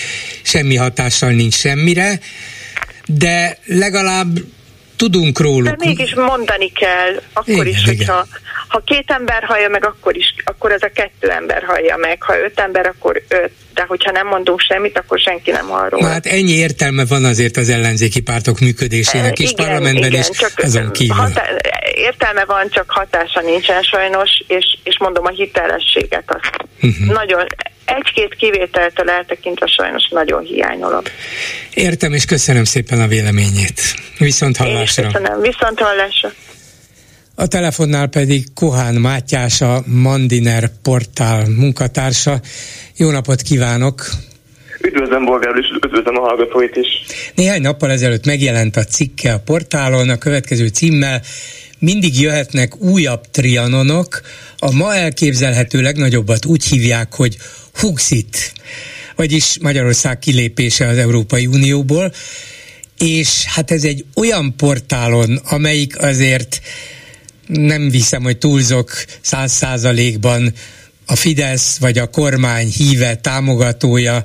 semmi 0.41 0.76
hatással 0.76 1.32
nincs 1.32 1.55
semmire, 1.55 2.20
de 3.05 3.57
legalább 3.65 4.39
tudunk 4.98 5.39
róluk. 5.39 5.76
De 5.76 5.86
mégis 5.86 6.14
mondani 6.14 6.72
kell, 6.72 7.22
akkor 7.34 7.54
igen, 7.54 7.68
is, 7.68 7.86
hogyha 7.86 8.14
igen. 8.14 8.39
ha 8.68 8.82
két 8.86 9.04
ember 9.08 9.43
hallja 9.43 9.70
meg, 9.70 9.86
akkor 9.86 10.16
is, 10.16 10.36
akkor 10.45 10.72
ez 10.72 10.82
a 10.82 10.91
kettő 10.93 11.30
ember 11.30 11.64
hallja 11.64 11.95
meg, 11.98 12.22
ha 12.22 12.39
öt 12.39 12.60
ember, 12.60 12.86
akkor 12.86 13.22
öt, 13.28 13.52
de 13.74 13.86
hogyha 13.88 14.12
nem 14.12 14.28
mondunk 14.28 14.60
semmit, 14.60 14.98
akkor 14.98 15.20
senki 15.20 15.52
nem 15.52 15.68
hall 15.68 15.89
róla. 15.89 16.08
Hát 16.08 16.26
ennyi 16.26 16.52
értelme 16.52 17.06
van 17.06 17.24
azért 17.24 17.58
az 17.58 17.70
ellenzéki 17.70 18.22
pártok 18.22 18.60
működésének 18.60 19.39
is, 19.39 19.52
parlamentben 19.52 20.10
igen, 20.10 20.20
is, 20.20 20.30
csak 20.38 20.52
azon 20.56 20.91
kívül. 20.91 21.16
Hatá- 21.16 21.62
értelme 21.95 22.45
van, 22.45 22.70
csak 22.70 22.89
hatása 22.89 23.41
nincsen 23.41 23.84
sajnos, 23.84 24.30
és, 24.48 24.78
és 24.84 24.98
mondom 25.00 25.26
a 25.26 25.30
hitelességet 25.30 26.24
azt 26.28 26.68
uh-huh. 26.82 27.08
nagyon 27.08 27.45
egy-két 27.88 28.36
kivételtől 28.36 29.10
eltekintve 29.10 29.68
sajnos 29.68 30.10
nagyon 30.10 30.44
hiányolom. 30.44 31.02
Értem, 31.74 32.14
és 32.14 32.26
köszönöm 32.26 32.64
szépen 32.64 33.02
a 33.02 33.08
véleményét. 33.08 33.82
Viszont 34.18 34.58
hallásra. 34.58 35.04
Én 35.04 35.12
köszönöm, 35.12 35.42
viszont 35.42 35.80
hallásra. 35.80 36.30
A 37.36 37.48
telefonnál 37.48 38.08
pedig 38.08 38.54
Kohán 38.54 38.96
Mátyás, 38.96 39.62
a 39.62 39.84
Mandiner 39.86 40.70
portál 40.84 41.48
munkatársa. 41.48 42.40
Jó 42.98 43.12
napot 43.12 43.42
kívánok! 43.42 44.06
Üdvözlöm 44.82 45.26
Bolgár, 45.26 45.56
és 45.56 45.66
üdvözlöm 45.84 46.18
a 46.18 46.20
hallgatóit 46.20 46.76
is. 46.76 46.88
Néhány 47.36 47.62
nappal 47.62 47.92
ezelőtt 47.92 48.26
megjelent 48.26 48.76
a 48.76 48.84
cikke 48.84 49.34
a 49.34 49.40
portálon 49.40 50.10
a 50.10 50.18
következő 50.18 50.68
címmel 50.68 51.22
mindig 51.80 52.20
jöhetnek 52.20 52.82
újabb 52.82 53.32
trianonok, 53.32 54.22
a 54.58 54.72
ma 54.72 54.96
elképzelhető 54.96 55.82
legnagyobbat 55.82 56.46
úgy 56.46 56.66
hívják, 56.66 57.14
hogy 57.14 57.38
Huxit, 57.74 58.54
vagyis 59.16 59.58
Magyarország 59.62 60.20
kilépése 60.20 60.88
az 60.88 60.98
Európai 60.98 61.48
Unióból, 61.48 62.14
és 62.98 63.44
hát 63.46 63.72
ez 63.72 63.84
egy 63.84 64.06
olyan 64.16 64.56
portálon, 64.56 65.36
amelyik 65.36 66.02
azért 66.02 66.62
nem 67.48 67.90
viszem, 67.90 68.24
hogy 68.24 68.38
túlzok 68.38 69.06
száz 69.22 69.52
százalékban 69.52 70.54
a 71.06 71.16
Fidesz 71.16 71.78
vagy 71.78 71.98
a 71.98 72.10
kormány 72.10 72.68
híve, 72.68 73.16
támogatója, 73.16 74.24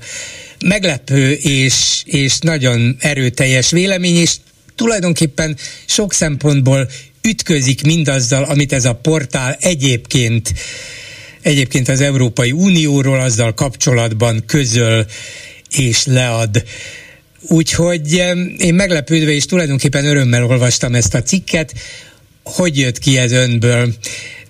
meglepő 0.64 1.32
és, 1.32 2.02
és 2.04 2.38
nagyon 2.38 2.96
erőteljes 2.98 3.70
vélemény, 3.70 4.16
és 4.16 4.36
tulajdonképpen 4.74 5.56
sok 5.86 6.12
szempontból 6.12 6.88
ütközik 7.28 7.82
mindazzal, 7.82 8.44
amit 8.44 8.72
ez 8.72 8.84
a 8.84 8.94
portál 8.94 9.56
egyébként 9.60 10.52
egyébként 11.42 11.88
az 11.88 12.00
Európai 12.00 12.52
Unióról 12.52 13.20
azzal 13.20 13.54
kapcsolatban 13.54 14.42
közöl 14.46 15.06
és 15.70 16.04
lead. 16.04 16.64
Úgyhogy 17.40 18.12
én 18.58 18.74
meglepődve 18.74 19.30
és 19.30 19.44
tulajdonképpen 19.44 20.04
örömmel 20.04 20.44
olvastam 20.44 20.94
ezt 20.94 21.14
a 21.14 21.22
cikket. 21.22 21.74
Hogy 22.42 22.78
jött 22.78 22.98
ki 22.98 23.18
ez 23.18 23.32
önből? 23.32 23.94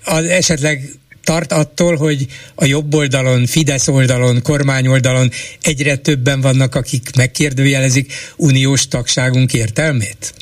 Az 0.04 0.24
esetleg 0.24 0.90
tart 1.24 1.52
attól, 1.52 1.96
hogy 1.96 2.26
a 2.54 2.64
jobb 2.64 2.94
oldalon, 2.94 3.46
Fidesz 3.46 3.88
oldalon, 3.88 4.42
kormány 4.42 4.86
oldalon 4.86 5.30
egyre 5.62 5.96
többen 5.96 6.40
vannak, 6.40 6.74
akik 6.74 7.10
megkérdőjelezik 7.16 8.12
uniós 8.36 8.88
tagságunk 8.88 9.52
értelmét? 9.52 10.34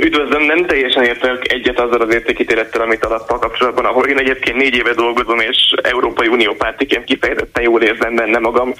Üdvözlöm, 0.00 0.42
nem 0.42 0.66
teljesen 0.66 1.04
értek 1.04 1.52
egyet 1.52 1.80
azzal 1.80 2.00
az 2.00 2.14
értékítélettel, 2.14 2.80
amit 2.80 3.04
alappal 3.04 3.38
kapcsolatban, 3.38 3.84
ahol 3.84 4.06
én 4.06 4.18
egyébként 4.18 4.56
négy 4.56 4.74
éve 4.74 4.92
dolgozom, 4.92 5.40
és 5.40 5.74
Európai 5.82 6.26
Unió 6.26 6.54
pártiként 6.54 7.04
kifejezetten 7.04 7.62
jól 7.62 7.82
érzem 7.82 8.14
benne 8.14 8.38
magam. 8.38 8.72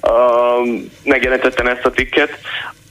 Uh, 0.00 0.68
megjelentettem 1.04 1.66
ezt 1.66 1.84
a 1.84 1.90
cikket. 1.90 2.38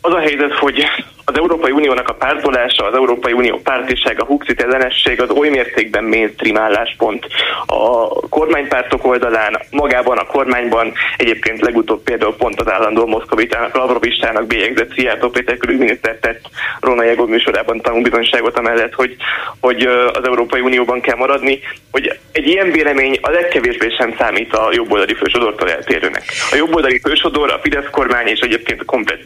Az 0.06 0.14
a 0.14 0.20
helyzet, 0.20 0.54
hogy 0.54 0.84
az 1.26 1.38
Európai 1.38 1.72
Uniónak 1.72 2.10
a 2.10 2.14
pártolása, 2.14 2.86
az 2.86 2.94
Európai 2.94 3.34
Unió 3.34 3.60
pártiság, 3.64 4.22
a 4.22 4.26
Huxit 4.26 4.62
ellenesség 4.62 5.22
az 5.22 5.30
oly 5.30 5.50
mértékben 5.50 6.04
mainstream 6.04 6.58
álláspont 6.58 7.28
a 7.66 8.08
kormánypártok 8.30 9.06
oldalán, 9.06 9.60
magában 9.70 10.18
a 10.18 10.26
kormányban, 10.26 10.94
egyébként 11.18 11.62
legutóbb 11.62 12.04
például 12.04 12.36
pont 12.36 12.60
az 12.60 12.72
állandó 12.72 13.06
moszkovitának, 13.06 13.76
Lavrovistának 13.76 14.48
bélyegzett 14.48 14.94
Szijjártó 14.94 15.30
Péter 15.30 15.58
külügyminiszter 15.58 16.16
tett 16.16 16.50
Rona 16.80 17.04
Jegó 17.04 17.26
műsorában 17.26 17.82
tanúbizonyságot 17.82 18.58
amellett, 18.58 18.94
hogy, 18.94 19.16
hogy 19.60 19.82
az 20.14 20.26
Európai 20.26 20.62
Unióban 20.62 21.02
kell 21.02 21.18
maradni, 21.18 21.60
hogy 21.92 22.20
egy 22.32 22.48
ilyen 22.48 22.72
vélemény 22.72 23.18
a 23.22 23.30
legkevésbé 23.30 23.90
sem 23.98 24.16
számít 24.18 24.54
a 24.54 24.70
jobboldali 24.72 25.14
fősodortól 25.14 25.72
eltérőnek. 25.72 26.24
A 26.52 26.56
jobboldali 26.56 27.00
fősodor, 27.00 27.52
a 27.52 27.60
Fidesz 27.62 27.90
kormány 27.92 28.28
és 28.28 28.40
egyébként 28.40 28.82
a 28.82 28.86
komplet 28.86 29.22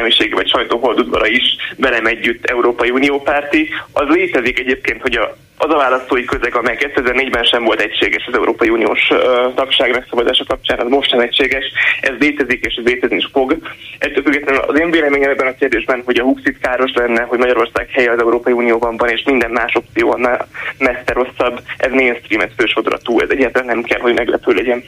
értelmiségi 0.00 0.34
vagy 0.34 0.48
sajtóholdudvar 0.48 1.26
is 1.26 1.56
velem 1.76 2.06
együtt 2.06 2.44
Európai 2.44 2.90
Unió 2.90 3.20
párti. 3.20 3.68
Az 3.92 4.08
létezik 4.08 4.58
egyébként, 4.58 5.02
hogy 5.02 5.16
a 5.16 5.36
az 5.62 5.72
a 5.72 5.76
választói 5.76 6.24
közeg, 6.24 6.54
amely 6.54 6.76
2004-ben 6.78 7.44
sem 7.44 7.64
volt 7.64 7.80
egységes 7.80 8.26
az 8.26 8.34
Európai 8.34 8.68
Uniós 8.68 9.10
uh, 9.10 9.18
tagság 9.54 9.90
megszavazása 9.90 10.44
kapcsán, 10.44 10.78
az 10.78 10.88
most 10.88 11.10
sem 11.10 11.20
egységes, 11.20 11.64
ez 12.00 12.12
létezik 12.18 12.64
és 12.64 12.74
ez 12.74 12.84
létezni 12.84 13.16
is 13.16 13.28
fog. 13.32 13.56
Ettől 13.98 14.22
függetlenül 14.22 14.60
az 14.60 14.80
én 14.80 14.90
véleményem 14.90 15.30
ebben 15.30 15.46
a 15.46 15.54
kérdésben, 15.54 16.02
hogy 16.04 16.18
a 16.18 16.22
Huxit 16.22 16.58
káros 16.60 16.92
lenne, 16.94 17.22
hogy 17.22 17.38
Magyarország 17.38 17.88
helye 17.90 18.10
az 18.10 18.18
Európai 18.18 18.52
Unióban 18.52 18.96
van, 18.96 19.08
és 19.08 19.22
minden 19.24 19.50
más 19.50 19.74
opció 19.74 20.12
annál 20.12 20.48
messze 20.78 21.12
rosszabb, 21.12 21.60
ez 21.76 21.92
mainstream, 21.92 22.40
ez 22.40 22.50
fősodra 22.56 22.98
túl, 22.98 23.22
ez 23.22 23.30
egyáltalán 23.30 23.66
nem 23.66 23.82
kell, 23.82 24.00
hogy 24.00 24.14
meglepő 24.14 24.52
legyen. 24.52 24.84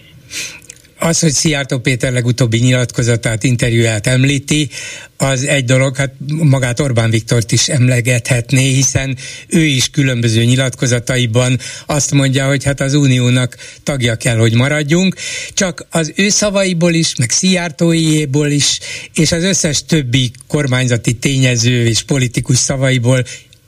Az, 1.04 1.18
hogy 1.18 1.32
Szijjártó 1.32 1.78
Péter 1.78 2.12
legutóbbi 2.12 2.58
nyilatkozatát, 2.58 3.44
interjúját 3.44 4.06
említi, 4.06 4.68
az 5.16 5.44
egy 5.44 5.64
dolog, 5.64 5.96
hát 5.96 6.14
magát 6.26 6.80
Orbán 6.80 7.10
Viktort 7.10 7.52
is 7.52 7.68
emlegethetné, 7.68 8.72
hiszen 8.72 9.16
ő 9.48 9.64
is 9.64 9.90
különböző 9.90 10.44
nyilatkozataiban 10.44 11.58
azt 11.86 12.12
mondja, 12.12 12.46
hogy 12.46 12.64
hát 12.64 12.80
az 12.80 12.94
uniónak 12.94 13.56
tagja 13.82 14.14
kell, 14.14 14.36
hogy 14.36 14.54
maradjunk, 14.54 15.14
csak 15.54 15.86
az 15.90 16.12
ő 16.16 16.28
szavaiból 16.28 16.94
is, 16.94 17.14
meg 17.16 17.30
Szijjártóiéból 17.30 18.48
is, 18.48 18.78
és 19.14 19.32
az 19.32 19.42
összes 19.42 19.84
többi 19.84 20.30
kormányzati 20.46 21.14
tényező 21.14 21.86
és 21.86 22.02
politikus 22.02 22.58
szavaiból 22.58 23.24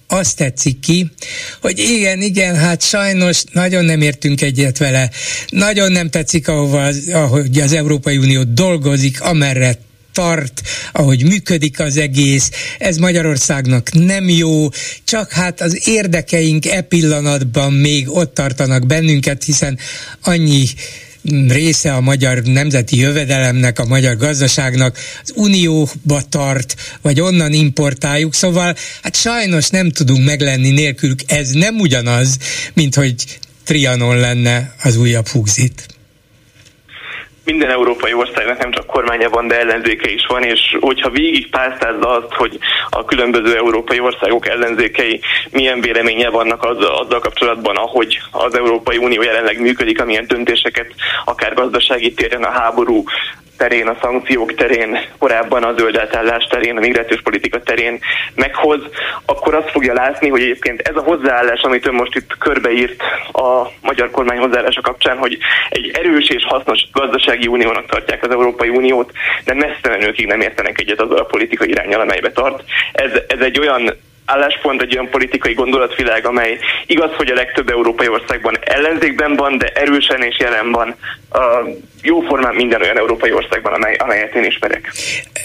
azt 0.07 0.37
tetszik 0.37 0.81
ki, 0.81 1.11
hogy 1.61 1.79
igen, 1.79 2.23
igen, 2.23 2.57
hát 2.57 2.83
sajnos 2.83 3.43
nagyon 3.53 3.85
nem 3.85 4.01
értünk 4.01 4.41
egyet 4.41 4.79
vele, 4.79 5.11
nagyon 5.49 5.93
nem 5.93 6.11
tetszik, 6.11 6.49
ahova 6.49 6.85
az, 6.85 7.09
ahogy 7.13 7.59
az 7.59 7.73
Európai 7.73 8.17
Unió 8.17 8.43
dolgozik, 8.43 9.21
amerre 9.21 9.79
tart, 10.13 10.63
ahogy 10.93 11.25
működik 11.25 11.81
az 11.81 11.97
egész, 11.97 12.51
ez 12.79 12.97
Magyarországnak 12.97 13.93
nem 13.93 14.29
jó, 14.29 14.69
csak 15.05 15.33
hát 15.33 15.61
az 15.61 15.89
érdekeink 15.89 16.67
e 16.67 16.81
pillanatban 16.81 17.73
még 17.73 18.11
ott 18.11 18.35
tartanak 18.35 18.87
bennünket, 18.87 19.45
hiszen 19.45 19.79
annyi 20.21 20.67
része 21.49 21.95
a 21.95 22.01
magyar 22.01 22.43
nemzeti 22.43 22.97
jövedelemnek, 22.97 23.79
a 23.79 23.85
magyar 23.85 24.17
gazdaságnak 24.17 24.99
az 25.23 25.33
unióba 25.35 26.23
tart, 26.29 26.75
vagy 27.03 27.21
onnan 27.21 27.53
importáljuk, 27.53 28.35
szóval 28.35 28.77
hát 29.03 29.17
sajnos 29.17 29.69
nem 29.69 29.91
tudunk 29.91 30.25
meglenni 30.25 30.71
nélkülük. 30.71 31.21
Ez 31.27 31.51
nem 31.51 31.79
ugyanaz, 31.79 32.39
mint 32.75 32.95
hogy 32.95 33.15
Trianon 33.65 34.17
lenne 34.17 34.75
az 34.83 34.97
újabb 34.97 35.29
húzit 35.29 35.94
minden 37.45 37.71
európai 37.71 38.13
országnak 38.13 38.59
nem 38.59 38.71
csak 38.71 38.87
kormánya 38.87 39.29
van, 39.29 39.47
de 39.47 39.59
ellenzéke 39.61 40.11
is 40.11 40.27
van, 40.29 40.43
és 40.43 40.77
hogyha 40.81 41.11
végig 41.11 41.51
pásztázza 41.51 42.09
azt, 42.09 42.33
hogy 42.33 42.59
a 42.91 43.05
különböző 43.05 43.57
európai 43.57 44.01
országok 44.01 44.49
ellenzékei 44.49 45.21
milyen 45.51 45.81
véleménye 45.81 46.31
vannak 46.31 46.63
azzal, 46.63 46.97
azzal 46.97 47.21
kapcsolatban, 47.21 47.77
ahogy 47.77 48.21
az 48.31 48.57
Európai 48.57 48.97
Unió 48.97 49.23
jelenleg 49.23 49.61
működik, 49.61 50.01
amilyen 50.01 50.27
döntéseket 50.27 50.95
akár 51.25 51.55
gazdasági 51.55 52.15
téren, 52.15 52.43
a 52.43 52.51
háború 52.51 53.05
terén, 53.57 53.87
a 53.87 53.97
szankciók 54.01 54.55
terén, 54.55 54.99
korábban 55.19 55.63
a 55.63 55.75
zöld 55.77 55.97
átállás 55.97 56.45
terén, 56.45 56.77
a 56.77 56.81
migrációs 56.81 57.23
politika 57.23 57.63
terén 57.63 57.99
meghoz, 58.35 58.81
akkor 59.27 59.55
azt 59.55 59.71
fogja 59.71 59.93
látni, 59.93 60.29
hogy 60.29 60.41
egyébként 60.41 60.81
ez 60.81 60.97
a 60.97 61.03
hozzáállás, 61.03 61.61
amit 61.61 61.87
ön 61.87 61.95
most 61.95 62.15
itt 62.15 62.37
körbeírt 62.39 63.03
a 63.33 63.69
magyar 63.81 64.11
kormány 64.11 64.39
hozzáállása 64.39 64.81
kapcsán, 64.81 65.17
hogy 65.17 65.39
egy 65.69 65.91
erős 65.95 66.29
és 66.29 66.45
hasznos 66.45 66.87
gazdasági 66.93 67.47
uniónak 67.47 67.87
tartják 67.87 68.23
az 68.23 68.31
Európai 68.31 68.69
Uniót, 68.69 69.11
de 69.45 69.55
messze 69.55 69.89
menőkig 69.89 70.27
nem 70.27 70.41
értenek 70.41 70.81
egyet 70.81 71.01
azzal 71.01 71.19
a 71.19 71.25
politikai 71.25 71.69
irányal, 71.69 72.01
amelybe 72.01 72.33
tart. 72.33 72.63
Ez, 72.93 73.11
ez 73.29 73.41
egy 73.41 73.59
olyan 73.59 73.97
álláspont, 74.27 74.83
egy 74.83 74.95
olyan 74.95 75.11
politikai 75.11 75.55
gondolatvilág, 75.55 76.27
amely 76.27 76.59
igaz, 76.87 77.11
hogy 77.17 77.31
a 77.31 77.35
legtöbb 77.35 77.69
európai 77.69 78.09
országban 78.09 78.57
ellenzékben 78.61 79.37
van, 79.37 79.59
de 79.59 79.67
erősen 79.67 80.23
és 80.23 80.39
jelen 80.39 80.73
van 80.73 80.95
a 81.31 81.63
jóformán 82.05 82.55
minden 82.55 82.83
olyan 82.83 82.99
európai 82.99 83.33
országban, 83.33 83.73
amely, 83.73 83.95
amelyet 83.95 84.35
én 84.35 84.45
ismerek. 84.45 84.93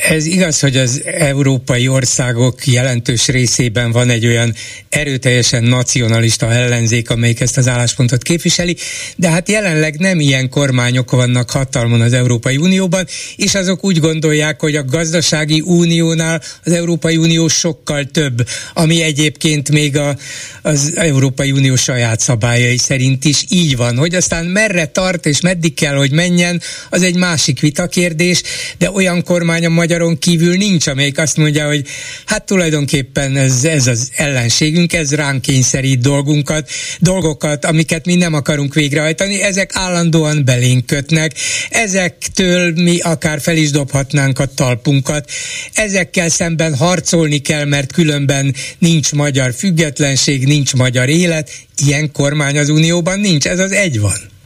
Ez 0.10 0.26
igaz, 0.26 0.60
hogy 0.60 0.78
az 0.78 1.04
európai 1.06 1.88
országok 1.88 2.66
jelentős 2.66 3.28
részében 3.28 3.92
van 3.92 4.10
egy 4.10 4.26
olyan 4.26 4.54
erőteljesen 4.90 5.64
nacionalista 5.64 6.52
ellenzék, 6.52 7.10
amelyik 7.10 7.40
ezt 7.40 7.58
az 7.58 7.68
álláspontot 7.68 8.24
képviseli, 8.24 8.76
de 9.16 9.30
hát 9.30 9.50
jelenleg 9.50 10.00
nem 10.00 10.20
ilyen 10.20 10.50
kormányok 10.50 11.12
vannak 11.12 11.50
hatalmon 11.50 12.02
az 12.02 12.14
Európai 12.14 12.58
Unióban, 12.58 13.06
és 13.36 13.56
azok 13.56 13.86
úgy 13.86 14.00
gondolják, 14.00 14.60
hogy 14.60 14.76
a 14.76 14.84
gazdasági 14.84 15.62
uniónál 15.62 16.42
az 16.66 16.72
Európai 16.72 17.18
Unió 17.18 17.48
sokkal 17.48 18.04
több, 18.04 18.48
ami 18.74 19.02
egyébként 19.02 19.72
még 19.72 19.98
a, 19.98 20.16
az 20.62 20.94
Európai 20.96 21.52
Unió 21.52 21.76
saját 21.76 22.20
szabályai 22.20 22.78
szerint 22.78 23.26
is 23.26 23.44
így 23.50 23.78
van, 23.78 23.98
hogy 23.98 24.16
aztán 24.16 24.46
merre 24.46 24.86
tart 24.86 25.26
és 25.26 25.42
meddig 25.42 25.74
kell, 25.74 25.96
hogy 25.96 26.12
menjen, 26.12 26.49
az 26.90 27.02
egy 27.02 27.16
másik 27.16 27.60
vitakérdés, 27.60 28.42
de 28.78 28.92
olyan 28.92 29.24
kormány 29.24 29.66
a 29.66 29.70
magyaron 29.70 30.18
kívül 30.18 30.56
nincs, 30.56 30.88
amelyik 30.88 31.18
azt 31.18 31.38
mondja, 31.38 31.68
hogy 31.68 31.86
hát 32.26 32.46
tulajdonképpen 32.46 33.38
ez, 33.38 33.64
ez 33.64 33.88
az 33.88 34.10
ellenségünk, 34.16 34.94
ez 34.94 35.14
ránk 35.16 35.42
kényszerít 35.42 36.02
dolgunkat, 36.02 36.70
dolgokat, 37.00 37.66
amiket 37.66 38.06
mi 38.06 38.16
nem 38.16 38.34
akarunk 38.34 38.74
végrehajtani, 38.74 39.42
ezek 39.42 39.72
állandóan 39.74 40.46
belénk 40.46 40.86
kötnek, 40.86 41.32
ezektől 41.70 42.74
mi 42.74 43.00
akár 43.00 43.42
fel 43.42 43.58
is 43.58 43.72
dobhatnánk 43.72 44.40
a 44.40 44.46
talpunkat, 44.46 45.30
ezekkel 45.74 46.30
szemben 46.30 46.76
harcolni 46.76 47.38
kell, 47.40 47.66
mert 47.66 47.92
különben 47.92 48.56
nincs 48.78 49.12
magyar 49.12 49.54
függetlenség, 49.54 50.46
nincs 50.46 50.74
magyar 50.74 51.10
élet, 51.10 51.52
ilyen 51.86 52.12
kormány 52.12 52.58
az 52.58 52.70
Unióban 52.70 53.20
nincs, 53.20 53.48
ez 53.48 53.60
az 53.60 53.72
egy 53.72 54.00
van. 54.00 54.38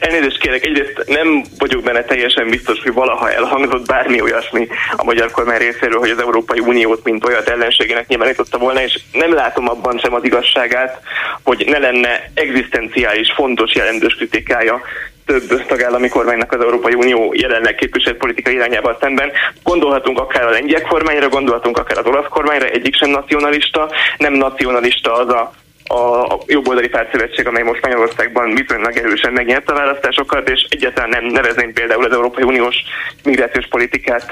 Elnézést 0.00 0.38
kérek, 0.38 0.64
egyrészt 0.64 1.02
nem 1.06 1.44
vagyok 1.58 1.82
benne 1.82 2.04
teljesen 2.04 2.48
biztos, 2.48 2.82
hogy 2.82 2.92
valaha 2.92 3.32
elhangzott 3.32 3.86
bármi 3.86 4.20
olyasmi 4.20 4.68
a 4.96 5.04
magyar 5.04 5.30
kormány 5.30 5.58
részéről, 5.58 5.98
hogy 5.98 6.10
az 6.10 6.20
Európai 6.20 6.58
Uniót 6.58 7.04
mint 7.04 7.24
olyat 7.24 7.48
ellenségének 7.48 8.06
nyilvánította 8.08 8.58
volna, 8.58 8.82
és 8.82 9.00
nem 9.12 9.32
látom 9.34 9.68
abban 9.68 9.98
sem 9.98 10.14
az 10.14 10.24
igazságát, 10.24 11.00
hogy 11.42 11.64
ne 11.66 11.78
lenne 11.78 12.30
egzisztenciális, 12.34 13.32
fontos, 13.32 13.74
jelentős 13.74 14.14
kritikája 14.14 14.80
több 15.26 15.66
tagállami 15.66 16.08
kormánynak 16.08 16.52
az 16.52 16.60
Európai 16.60 16.94
Unió 16.94 17.32
jelenleg 17.36 17.74
képviselt 17.74 18.16
politikai 18.16 18.54
irányával 18.54 18.96
szemben. 19.00 19.32
Gondolhatunk 19.62 20.18
akár 20.18 20.46
a 20.46 20.50
lengyel 20.50 20.82
kormányra, 20.82 21.28
gondolhatunk 21.28 21.78
akár 21.78 21.98
az 21.98 22.06
olasz 22.06 22.28
kormányra, 22.28 22.66
egyik 22.66 22.96
sem 22.96 23.10
nacionalista, 23.10 23.90
nem 24.18 24.32
nacionalista 24.32 25.12
az 25.12 25.28
a 25.28 25.52
a 25.92 26.38
jobboldali 26.46 26.88
pártszövetség, 26.88 27.46
amely 27.46 27.62
most 27.62 27.82
Magyarországban 27.82 28.54
viszonylag 28.54 28.96
erősen 28.96 29.32
megnyerte 29.32 29.72
a 29.72 29.76
választásokat, 29.76 30.48
és 30.48 30.66
egyáltalán 30.68 31.08
nem 31.08 31.24
nevezném 31.24 31.72
például 31.72 32.04
az 32.04 32.12
Európai 32.12 32.44
Uniós 32.44 32.76
migrációs 33.24 33.66
politikát 33.68 34.30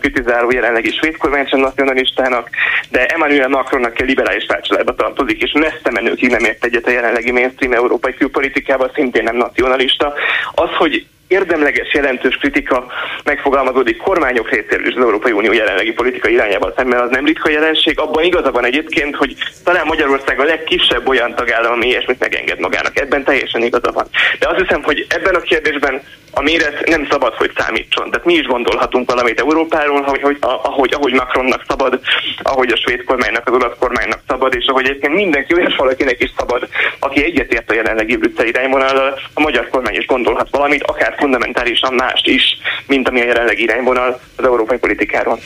kritizáló 0.00 0.50
jelenlegi 0.50 0.90
svéd 0.90 1.16
kormány 1.16 1.46
sem 1.46 1.60
nacionalistának, 1.60 2.48
de 2.90 3.06
Emmanuel 3.06 3.48
Macronnak 3.48 3.92
kell 3.92 4.06
liberális 4.06 4.46
pártcsaládba 4.46 4.94
tartozik, 4.94 5.42
és 5.42 5.52
messze 5.52 5.90
menőkig 5.90 6.30
nem 6.30 6.44
ért 6.44 6.64
egyet 6.64 6.86
a 6.86 6.90
jelenlegi 6.90 7.32
mainstream 7.32 7.72
európai 7.72 8.14
külpolitikával, 8.14 8.90
szintén 8.94 9.22
nem 9.22 9.36
nacionalista. 9.36 10.12
Az, 10.54 10.70
hogy 10.78 11.06
érdemleges, 11.30 11.94
jelentős 11.94 12.36
kritika 12.36 12.86
megfogalmazódik 13.24 13.96
kormányok 13.96 14.50
részéről 14.50 14.86
is 14.86 14.94
az 14.94 15.02
Európai 15.02 15.32
Unió 15.32 15.52
jelenlegi 15.52 15.92
politikai 15.92 16.32
irányával 16.32 16.72
szemben, 16.76 17.00
az 17.00 17.10
nem 17.10 17.24
ritka 17.24 17.50
jelenség. 17.50 17.98
Abban 17.98 18.24
igaza 18.24 18.50
van 18.50 18.64
egyébként, 18.64 19.16
hogy 19.16 19.36
talán 19.64 19.86
Magyarország 19.86 20.40
a 20.40 20.44
legkisebb 20.44 21.08
olyan 21.08 21.34
tagállam, 21.34 21.72
ami 21.72 21.86
ilyesmit 21.86 22.18
megenged 22.18 22.58
magának. 22.58 23.00
Ebben 23.00 23.24
teljesen 23.24 23.62
igaza 23.62 23.92
van. 23.92 24.06
De 24.38 24.48
azt 24.48 24.60
hiszem, 24.60 24.82
hogy 24.82 25.06
ebben 25.08 25.34
a 25.34 25.40
kérdésben 25.40 26.02
a 26.30 26.42
méret 26.42 26.88
nem 26.88 27.06
szabad, 27.10 27.34
hogy 27.34 27.50
számítson. 27.56 28.10
Tehát 28.10 28.26
mi 28.26 28.34
is 28.34 28.46
gondolhatunk 28.46 29.10
valamit 29.10 29.40
Európáról, 29.40 30.02
hogy, 30.02 30.22
hogy, 30.22 30.36
ahogy, 30.40 30.92
ahogy 30.94 31.12
Macronnak 31.12 31.64
szabad, 31.68 32.00
ahogy 32.42 32.70
a 32.72 32.76
svéd 32.76 33.04
kormánynak, 33.04 33.48
az 33.48 33.54
olasz 33.54 33.76
kormánynak 33.78 34.20
szabad, 34.28 34.54
és 34.54 34.64
ahogy 34.66 34.84
egyébként 34.84 35.14
mindenki 35.14 35.54
olyan 35.54 35.74
valakinek 35.76 36.22
is 36.22 36.32
szabad, 36.36 36.68
aki 36.98 37.24
egyetért 37.24 37.70
a 37.70 37.74
jelenlegi 37.74 38.16
brüsszel 38.16 38.46
irányvonal, 38.46 39.18
a 39.34 39.40
magyar 39.40 39.68
kormány 39.68 39.96
is 39.96 40.06
gondolhat 40.06 40.48
valamit, 40.50 40.82
akár 40.82 41.14
fundamentálisan 41.18 41.94
mást 41.94 42.26
is, 42.26 42.42
mint 42.86 43.08
ami 43.08 43.20
a 43.20 43.24
jelenlegi 43.24 43.62
irányvonal 43.62 44.20
az 44.36 44.44
európai 44.44 44.78
politikáról. 44.78 45.38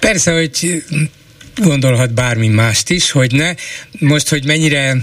Persze, 0.00 0.32
hogy 0.32 0.82
gondolhat 1.56 2.14
bármi 2.14 2.48
mást 2.48 2.90
is, 2.90 3.10
hogy 3.10 3.32
ne. 3.32 3.54
Most, 3.98 4.28
hogy 4.28 4.44
mennyire 4.44 4.96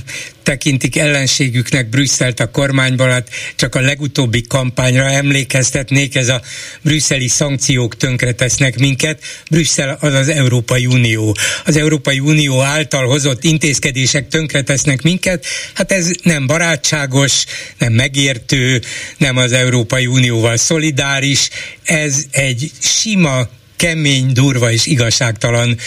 tekintik 0.44 0.98
ellenségüknek 0.98 1.90
Brüsszelt 1.90 2.40
a 2.40 2.52
kormányban, 2.52 3.10
hát 3.10 3.30
csak 3.56 3.76
a 3.76 3.80
legutóbbi 3.80 4.42
kampányra 4.42 5.10
emlékeztetnék, 5.10 6.16
ez 6.16 6.28
a 6.28 6.42
brüsszeli 6.82 7.28
szankciók 7.28 7.98
tönkretesznek 7.98 8.80
minket. 8.80 9.24
Brüsszel 9.50 9.98
az 10.00 10.14
az 10.14 10.30
Európai 10.30 10.86
Unió. 10.86 11.36
Az 11.66 11.78
Európai 11.78 12.20
Unió 12.20 12.62
által 12.62 13.06
hozott 13.06 13.44
intézkedések 13.44 14.28
tönkretesznek 14.28 15.02
minket, 15.02 15.46
hát 15.74 15.92
ez 15.92 16.12
nem 16.24 16.48
barátságos, 16.48 17.46
nem 17.78 17.94
megértő, 17.94 18.82
nem 19.18 19.38
az 19.38 19.52
Európai 19.52 20.06
Unióval 20.06 20.58
szolidáris, 20.58 21.50
ez 21.84 22.26
egy 22.32 22.72
sima, 22.80 23.50
kemény, 23.76 24.32
durva 24.34 24.72
és 24.72 24.86
igazságtalan 24.86 25.78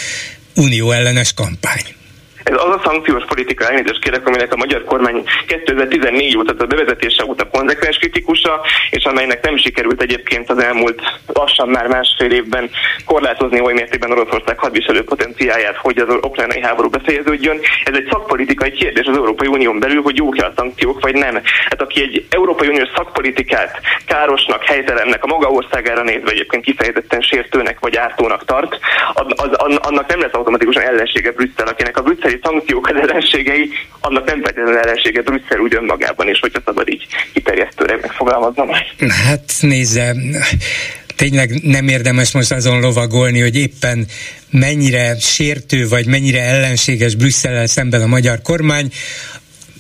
unió 0.57 0.95
ellenes 0.95 1.33
kampány. 1.33 2.04
Ez 2.45 2.55
az 2.55 2.75
a 2.75 2.81
szankciós 2.85 3.25
politika, 3.25 3.65
elnézést 3.65 3.99
kérek, 3.99 4.27
aminek 4.27 4.53
a 4.53 4.57
magyar 4.57 4.85
kormány 4.85 5.23
2014 5.47 6.37
óta, 6.37 6.55
a 6.59 6.67
bevezetése 6.67 7.25
óta 7.25 7.49
konzekvens 7.49 7.97
kritikusa, 7.97 8.61
és 8.91 9.05
amelynek 9.05 9.43
nem 9.43 9.57
sikerült 9.57 10.03
egyébként 10.03 10.51
az 10.51 10.59
elmúlt 10.59 11.03
lassan 11.27 11.69
már 11.69 11.87
másfél 11.87 12.33
évben 12.33 12.71
korlátozni 13.05 13.61
oly 13.61 13.73
mértékben 13.73 14.11
Oroszország 14.11 14.59
hadviselő 14.59 15.05
potenciáját, 15.05 15.77
hogy 15.77 15.99
az 15.99 16.15
ukrajnai 16.23 16.61
háború 16.61 16.89
befejeződjön. 16.89 17.61
Ez 17.85 17.97
egy 17.97 18.09
szakpolitikai 18.11 18.71
kérdés 18.71 19.07
az 19.07 19.17
Európai 19.17 19.49
Unión 19.49 19.79
belül, 19.79 20.03
hogy 20.03 20.17
jók-e 20.17 20.47
a 20.47 20.53
szankciók, 20.57 21.01
vagy 21.01 21.15
nem. 21.15 21.35
Hát 21.45 21.83
aki 21.83 22.03
egy 22.03 22.27
Európai 22.31 22.69
Uniós 22.69 22.89
szakpolitikát 22.95 23.81
károsnak, 24.07 24.65
helytelennek, 24.65 25.25
a 25.25 25.27
maga 25.27 25.49
országára 25.49 26.03
nézve 26.03 26.31
egyébként 26.31 26.65
kifejezetten 26.65 27.21
sértőnek 27.21 27.81
vagy 27.81 27.97
ártónak 27.97 28.45
tart, 28.45 28.79
az, 29.15 29.27
az, 29.37 29.77
annak 29.77 30.07
nem 30.07 30.21
lesz 30.21 30.35
automatikusan 30.35 30.83
ellensége 30.83 31.33
Brüsszel, 31.33 31.67
akinek 31.67 31.97
a 31.97 32.03
brüsszeli 32.03 32.34
brüsszeli 32.35 32.39
szankciók 32.43 32.89
az 32.89 33.09
ellenségei, 33.09 33.71
annak 34.01 34.25
nem 34.25 34.43
feltétlenül 34.43 34.79
ellensége 34.79 35.23
Brüsszel 35.23 35.59
úgy 35.59 35.75
önmagában 35.75 36.29
is, 36.29 36.39
hogyha 36.39 36.61
szabad 36.65 36.89
így 36.89 37.07
kiterjesztőre 37.33 37.99
megfogalmaznom. 38.01 38.69
Hát 39.27 39.53
nézze, 39.61 40.15
tényleg 41.17 41.51
nem 41.63 41.89
érdemes 41.89 42.33
most 42.33 42.53
azon 42.53 42.81
lovagolni, 42.81 43.41
hogy 43.41 43.57
éppen 43.57 44.07
mennyire 44.51 45.19
sértő 45.19 45.89
vagy 45.89 46.07
mennyire 46.07 46.41
ellenséges 46.41 47.15
Brüsszellel 47.15 47.67
szemben 47.67 48.03
a 48.03 48.07
magyar 48.07 48.43
kormány 48.43 48.91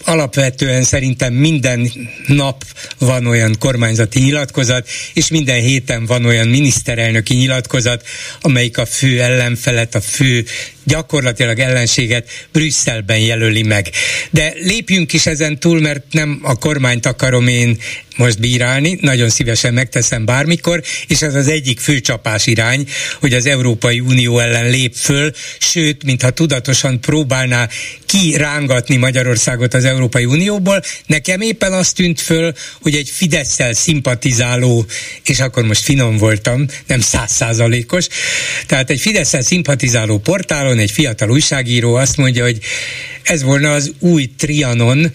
alapvetően 0.04 0.82
szerintem 0.82 1.32
minden 1.32 1.90
nap 2.26 2.64
van 2.98 3.26
olyan 3.26 3.56
kormányzati 3.58 4.20
nyilatkozat, 4.20 4.88
és 5.14 5.28
minden 5.28 5.60
héten 5.60 6.06
van 6.06 6.24
olyan 6.24 6.48
miniszterelnöki 6.48 7.34
nyilatkozat, 7.34 8.06
amelyik 8.40 8.78
a 8.78 8.86
fő 8.86 9.22
ellenfelet, 9.22 9.94
a 9.94 10.00
fő 10.00 10.44
gyakorlatilag 10.84 11.58
ellenséget 11.58 12.28
Brüsszelben 12.52 13.18
jelöli 13.18 13.62
meg. 13.62 13.90
De 14.30 14.52
lépjünk 14.60 15.12
is 15.12 15.26
ezen 15.26 15.58
túl, 15.58 15.80
mert 15.80 16.04
nem 16.10 16.38
a 16.42 16.54
kormányt 16.54 17.06
akarom 17.06 17.46
én 17.46 17.78
most 18.16 18.40
bírálni, 18.40 18.98
nagyon 19.00 19.28
szívesen 19.28 19.74
megteszem 19.74 20.24
bármikor, 20.24 20.82
és 21.08 21.22
ez 21.22 21.34
az 21.34 21.48
egyik 21.48 21.80
fő 21.80 22.00
csapás 22.00 22.46
irány, 22.46 22.88
hogy 23.20 23.32
az 23.32 23.46
Európai 23.46 24.00
Unió 24.00 24.38
ellen 24.38 24.70
lép 24.70 24.94
föl, 24.94 25.30
sőt, 25.58 26.04
mintha 26.04 26.30
tudatosan 26.30 27.00
próbálná 27.00 27.68
kirángatni 28.06 28.96
Magyarországot 28.96 29.74
az 29.74 29.84
Európai 29.94 30.24
Unióból. 30.24 30.82
Nekem 31.06 31.40
éppen 31.40 31.72
azt 31.72 31.94
tűnt 31.94 32.20
föl, 32.20 32.52
hogy 32.82 32.94
egy 32.94 33.10
Fideszsel 33.10 33.72
szimpatizáló, 33.72 34.86
és 35.24 35.40
akkor 35.40 35.64
most 35.64 35.82
finom 35.82 36.16
voltam, 36.16 36.66
nem 36.86 37.00
százszázalékos, 37.00 38.06
tehát 38.66 38.90
egy 38.90 39.00
Fideszsel 39.00 39.42
szimpatizáló 39.42 40.18
portálon 40.18 40.78
egy 40.78 40.90
fiatal 40.90 41.30
újságíró 41.30 41.94
azt 41.94 42.16
mondja, 42.16 42.44
hogy 42.44 42.58
ez 43.22 43.42
volna 43.42 43.72
az 43.72 43.92
új 43.98 44.30
Trianon, 44.36 45.12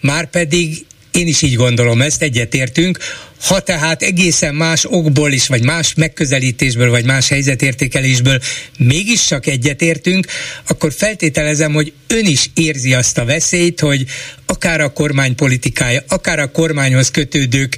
már 0.00 0.30
pedig 0.30 0.84
én 1.10 1.26
is 1.26 1.42
így 1.42 1.54
gondolom 1.54 2.02
ezt, 2.02 2.22
egyetértünk. 2.22 2.98
Ha 3.40 3.60
tehát 3.60 4.02
egészen 4.02 4.54
más 4.54 4.84
okból 4.84 5.32
is, 5.32 5.46
vagy 5.46 5.62
más 5.62 5.94
megközelítésből, 5.94 6.90
vagy 6.90 7.04
más 7.04 7.28
helyzetértékelésből 7.28 8.40
mégis 8.78 9.26
csak 9.26 9.46
egyetértünk, 9.46 10.26
akkor 10.68 10.92
feltételezem, 10.92 11.72
hogy 11.72 11.92
ön 12.06 12.26
is 12.26 12.50
érzi 12.54 12.94
azt 12.94 13.18
a 13.18 13.24
veszélyt, 13.24 13.80
hogy 13.80 14.04
akár 14.46 14.80
a 14.80 14.92
kormány 14.92 15.34
politikája, 15.34 16.02
akár 16.08 16.38
a 16.38 16.50
kormányhoz 16.50 17.10
kötődők 17.10 17.76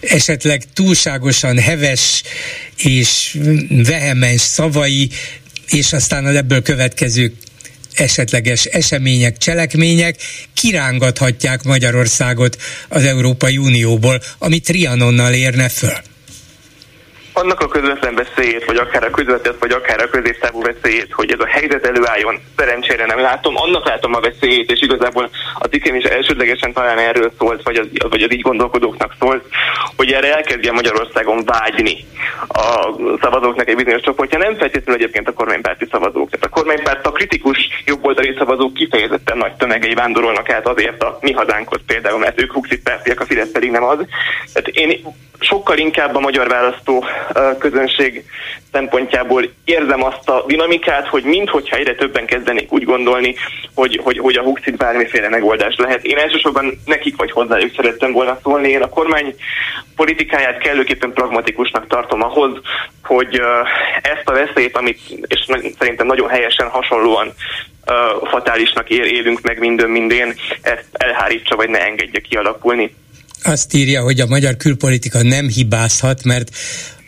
esetleg 0.00 0.64
túlságosan 0.74 1.58
heves 1.58 2.22
és 2.76 3.38
vehemens 3.68 4.40
szavai, 4.40 5.10
és 5.68 5.92
aztán 5.92 6.24
az 6.24 6.34
ebből 6.34 6.62
következő 6.62 7.32
esetleges 8.00 8.64
események, 8.64 9.38
cselekmények 9.38 10.16
kirángathatják 10.54 11.62
Magyarországot 11.62 12.56
az 12.88 13.04
Európai 13.04 13.58
Unióból, 13.58 14.22
ami 14.38 14.60
Trianonnal 14.60 15.32
érne 15.32 15.68
föl 15.68 16.09
annak 17.40 17.60
a 17.60 17.68
közvetlen 17.68 18.14
veszélyét, 18.14 18.64
vagy 18.64 18.76
akár 18.76 19.04
a 19.04 19.10
közvetett, 19.10 19.58
vagy 19.58 19.70
akár 19.70 20.00
a 20.02 20.08
középtávú 20.08 20.62
veszélyét, 20.62 21.12
hogy 21.12 21.32
ez 21.32 21.40
a 21.40 21.46
helyzet 21.46 21.86
előálljon, 21.86 22.40
szerencsére 22.56 23.06
nem 23.06 23.20
látom. 23.20 23.56
Annak 23.56 23.86
látom 23.86 24.14
a 24.14 24.20
veszélyét, 24.20 24.70
és 24.70 24.80
igazából 24.80 25.30
a 25.58 25.66
cikkem 25.66 25.94
is 25.94 26.04
elsődlegesen 26.04 26.72
talán 26.72 26.98
erről 26.98 27.32
szólt, 27.38 27.62
vagy 27.62 27.76
az, 27.76 27.86
vagy 28.10 28.22
az 28.22 28.32
így 28.32 28.40
gondolkodóknak 28.40 29.14
szólt, 29.20 29.44
hogy 29.96 30.12
erre 30.12 30.34
elkezdje 30.34 30.72
Magyarországon 30.72 31.44
vágyni 31.44 32.04
a 32.48 32.94
szavazóknak 33.20 33.68
egy 33.68 33.76
bizonyos 33.76 34.02
csoportja, 34.02 34.38
nem 34.38 34.56
feltétlenül 34.56 35.02
egyébként 35.02 35.28
a 35.28 35.32
kormánypárti 35.32 35.86
szavazók. 35.90 36.30
Tehát 36.30 36.46
a 36.46 36.48
kormánypárt 36.48 37.06
a 37.06 37.12
kritikus 37.12 37.58
jobboldali 37.84 38.34
szavazók 38.38 38.74
kifejezetten 38.74 39.36
nagy 39.36 39.52
tömegei 39.52 39.94
vándorolnak 39.94 40.50
át 40.50 40.66
azért 40.66 41.02
a 41.02 41.18
mi 41.20 41.32
hazánkhoz 41.32 41.80
például, 41.86 42.18
mert 42.18 42.40
ők 42.40 42.52
huxit 42.52 42.82
pártiak, 42.82 43.20
a 43.20 43.24
Fidesz 43.24 43.52
pedig 43.52 43.70
nem 43.70 43.84
az. 43.84 43.98
Tehát 44.52 44.68
én 44.68 45.00
sokkal 45.40 45.78
inkább 45.78 46.14
a 46.14 46.20
magyar 46.20 46.48
választó 46.48 47.04
közönség 47.58 48.24
szempontjából 48.72 49.50
érzem 49.64 50.04
azt 50.04 50.28
a 50.28 50.44
dinamikát, 50.46 51.06
hogy 51.06 51.22
minthogyha 51.22 51.76
egyre 51.76 51.94
többen 51.94 52.26
kezdenék 52.26 52.72
úgy 52.72 52.84
gondolni, 52.84 53.34
hogy, 53.74 54.00
hogy, 54.02 54.18
hogy 54.18 54.36
a 54.36 54.42
Huxit 54.42 54.76
bármiféle 54.76 55.28
megoldás 55.28 55.76
lehet. 55.76 56.04
Én 56.04 56.18
elsősorban 56.18 56.80
nekik 56.84 57.16
vagy 57.16 57.30
hozzájuk 57.30 57.74
szerettem 57.76 58.12
volna 58.12 58.38
szólni. 58.42 58.68
Én 58.68 58.82
a 58.82 58.88
kormány 58.88 59.34
politikáját 59.96 60.58
kellőképpen 60.58 61.12
pragmatikusnak 61.12 61.86
tartom 61.86 62.22
ahhoz, 62.22 62.60
hogy 63.02 63.40
ezt 64.02 64.28
a 64.28 64.32
veszélyt, 64.32 64.76
amit 64.76 65.00
és 65.26 65.46
szerintem 65.78 66.06
nagyon 66.06 66.28
helyesen 66.28 66.68
hasonlóan 66.68 67.32
fatálisnak 68.30 68.90
ér, 68.90 69.04
élünk 69.04 69.40
meg 69.40 69.58
minden 69.58 69.90
mindén, 69.90 70.34
ezt 70.62 70.88
elhárítsa 70.92 71.56
vagy 71.56 71.68
ne 71.68 71.84
engedje 71.84 72.20
kialakulni 72.20 72.94
azt 73.42 73.74
írja, 73.74 74.02
hogy 74.02 74.20
a 74.20 74.26
magyar 74.26 74.56
külpolitika 74.56 75.22
nem 75.22 75.48
hibázhat, 75.48 76.24
mert 76.24 76.48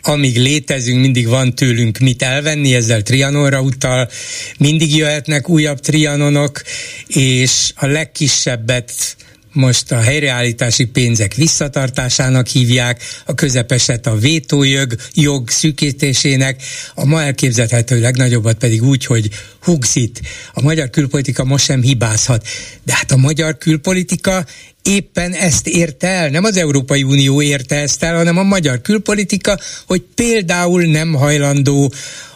amíg 0.05 0.37
létezünk, 0.37 0.99
mindig 0.99 1.27
van 1.27 1.55
tőlünk 1.55 1.97
mit 1.97 2.21
elvenni, 2.21 2.73
ezzel 2.73 3.01
Trianonra 3.01 3.61
utal, 3.61 4.09
mindig 4.57 4.95
jöhetnek 4.95 5.49
újabb 5.49 5.79
Trianonok, 5.79 6.61
és 7.07 7.71
a 7.75 7.85
legkisebbet 7.85 9.15
most 9.53 9.91
a 9.91 9.99
helyreállítási 9.99 10.85
pénzek 10.85 11.33
visszatartásának 11.33 12.47
hívják, 12.47 13.03
a 13.25 13.33
közepeset 13.33 14.07
a 14.07 14.15
vétójog 14.15 14.95
jog 15.13 15.49
szűkítésének, 15.49 16.63
a 16.95 17.05
ma 17.05 17.21
elképzelhető 17.21 17.99
legnagyobbat 17.99 18.57
pedig 18.57 18.83
úgy, 18.83 19.05
hogy 19.05 19.29
hugzit. 19.61 20.21
A 20.53 20.61
magyar 20.61 20.89
külpolitika 20.89 21.43
most 21.43 21.65
sem 21.65 21.81
hibázhat. 21.81 22.47
De 22.83 22.93
hát 22.93 23.11
a 23.11 23.17
magyar 23.17 23.57
külpolitika 23.57 24.45
éppen 24.81 25.33
ezt 25.33 25.67
érte 25.67 26.07
el, 26.07 26.29
nem 26.29 26.43
az 26.43 26.57
Európai 26.57 27.03
Unió 27.03 27.41
érte 27.41 27.75
ezt 27.75 28.03
el, 28.03 28.15
hanem 28.15 28.37
a 28.37 28.43
magyar 28.43 28.81
külpolitika, 28.81 29.59
hogy 29.87 30.01
például 30.15 30.83
nem 30.83 31.13
hajlandó 31.13 31.93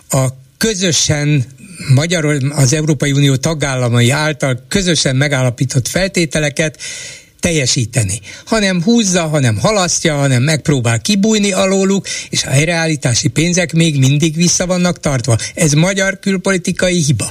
a 0.10 0.28
közösen 0.58 1.46
Magyar, 1.96 2.26
az 2.50 2.74
Európai 2.74 3.12
Unió 3.12 3.36
tagállamai 3.36 4.10
által 4.10 4.66
közösen 4.68 5.16
megállapított 5.16 5.88
feltételeket 5.88 6.78
teljesíteni, 7.40 8.20
hanem 8.46 8.84
húzza, 8.84 9.22
hanem 9.22 9.58
halasztja, 9.58 10.16
hanem 10.16 10.44
megpróbál 10.44 11.02
kibújni 11.02 11.54
alóluk, 11.54 12.06
és 12.30 12.44
a 12.44 12.50
helyreállítási 12.50 13.30
pénzek 13.30 13.74
még 13.74 14.00
mindig 14.00 14.36
vissza 14.36 14.66
vannak 14.66 15.00
tartva. 15.00 15.36
Ez 15.56 15.74
magyar 15.74 16.20
külpolitikai 16.20 17.04
hiba 17.04 17.26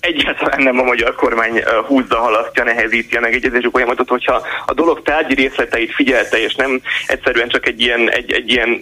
egyáltalán 0.00 0.62
nem 0.62 0.78
a 0.78 0.82
magyar 0.82 1.14
kormány 1.14 1.62
húzza, 1.86 2.16
halasztja, 2.16 2.64
nehezíti 2.64 3.16
a 3.16 3.20
megegyezési 3.20 3.68
folyamatot, 3.72 4.08
hogyha 4.08 4.46
a 4.66 4.74
dolog 4.74 5.02
tárgyi 5.02 5.34
részleteit 5.34 5.94
figyelte, 5.94 6.42
és 6.42 6.54
nem 6.54 6.80
egyszerűen 7.06 7.48
csak 7.48 7.66
egy 7.66 7.80
ilyen, 7.80 8.10
egy, 8.10 8.32
egy 8.32 8.50
ilyen 8.50 8.80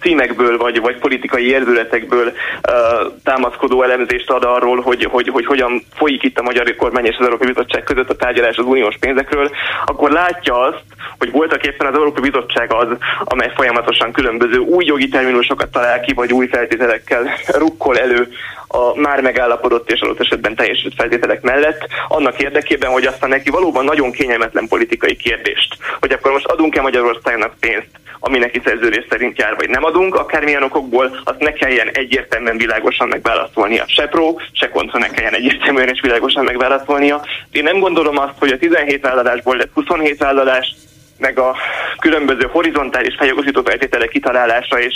címekből 0.00 0.56
vagy, 0.58 0.80
vagy 0.80 0.98
politikai 0.98 1.48
érzületekből 1.48 2.26
uh, 2.26 3.12
támaszkodó 3.24 3.82
elemzést 3.82 4.30
ad 4.30 4.44
arról, 4.44 4.80
hogy, 4.80 5.04
hogy, 5.04 5.28
hogy 5.28 5.46
hogyan 5.46 5.82
folyik 5.94 6.22
itt 6.22 6.38
a 6.38 6.42
magyar 6.42 6.76
kormány 6.76 7.04
és 7.04 7.16
az 7.18 7.24
Európai 7.24 7.46
Bizottság 7.46 7.82
között 7.82 8.10
a 8.10 8.16
tárgyalás 8.16 8.56
az 8.56 8.64
uniós 8.64 8.96
pénzekről, 9.00 9.50
akkor 9.84 10.10
látja 10.10 10.58
azt, 10.58 10.82
hogy 11.18 11.30
voltak 11.30 11.66
éppen 11.66 11.86
az 11.86 11.94
Európai 11.94 12.30
Bizottság 12.30 12.72
az, 12.72 12.88
amely 13.24 13.52
folyamatosan 13.54 14.12
különböző 14.12 14.58
új 14.58 14.84
jogi 14.84 15.08
terminusokat 15.08 15.70
talál 15.70 16.00
ki, 16.00 16.12
vagy 16.12 16.32
új 16.32 16.46
feltételekkel 16.46 17.28
rukkol 17.46 17.98
elő 17.98 18.28
a 18.68 18.98
már 18.98 19.20
megállapodott 19.20 19.90
és 19.90 20.00
adott 20.00 20.20
esetben 20.20 20.54
teljesült 20.54 20.94
feltételek 20.94 21.42
mellett, 21.42 21.86
annak 22.08 22.40
érdekében, 22.40 22.90
hogy 22.90 23.06
aztán 23.06 23.28
neki 23.28 23.50
valóban 23.50 23.84
nagyon 23.84 24.10
kényelmetlen 24.10 24.68
politikai 24.68 25.16
kérdést, 25.16 25.76
hogy 26.00 26.12
akkor 26.12 26.32
most 26.32 26.46
adunk-e 26.46 26.80
Magyarországnak 26.80 27.54
pénzt, 27.60 27.88
ami 28.20 28.38
neki 28.38 28.60
szerződés 28.64 29.06
szerint 29.08 29.38
jár, 29.38 29.56
vagy 29.56 29.68
nem 29.68 29.84
adunk, 29.84 30.14
akármilyen 30.14 30.62
okokból, 30.62 31.20
azt 31.24 31.38
ne 31.38 31.52
kelljen 31.52 31.88
egyértelműen 31.92 32.56
világosan 32.56 33.08
megválaszolnia. 33.08 33.84
Se 33.86 34.06
pro, 34.06 34.34
se 34.52 34.68
kontra 34.68 34.98
ne 34.98 35.08
kelljen 35.08 35.34
egyértelműen 35.34 35.88
és 35.88 36.00
világosan 36.00 36.44
megválaszolnia. 36.44 37.24
Én 37.50 37.62
nem 37.62 37.78
gondolom 37.78 38.18
azt, 38.18 38.38
hogy 38.38 38.50
a 38.50 38.58
17 38.58 39.02
vállalásból 39.02 39.56
lett 39.56 39.72
27 39.74 40.18
vállalás, 40.18 40.74
meg 41.18 41.38
a 41.38 41.56
különböző 41.98 42.48
horizontális 42.50 43.14
feljogosító 43.18 43.62
feltételek 43.62 44.08
kitalálása 44.08 44.80
és 44.80 44.94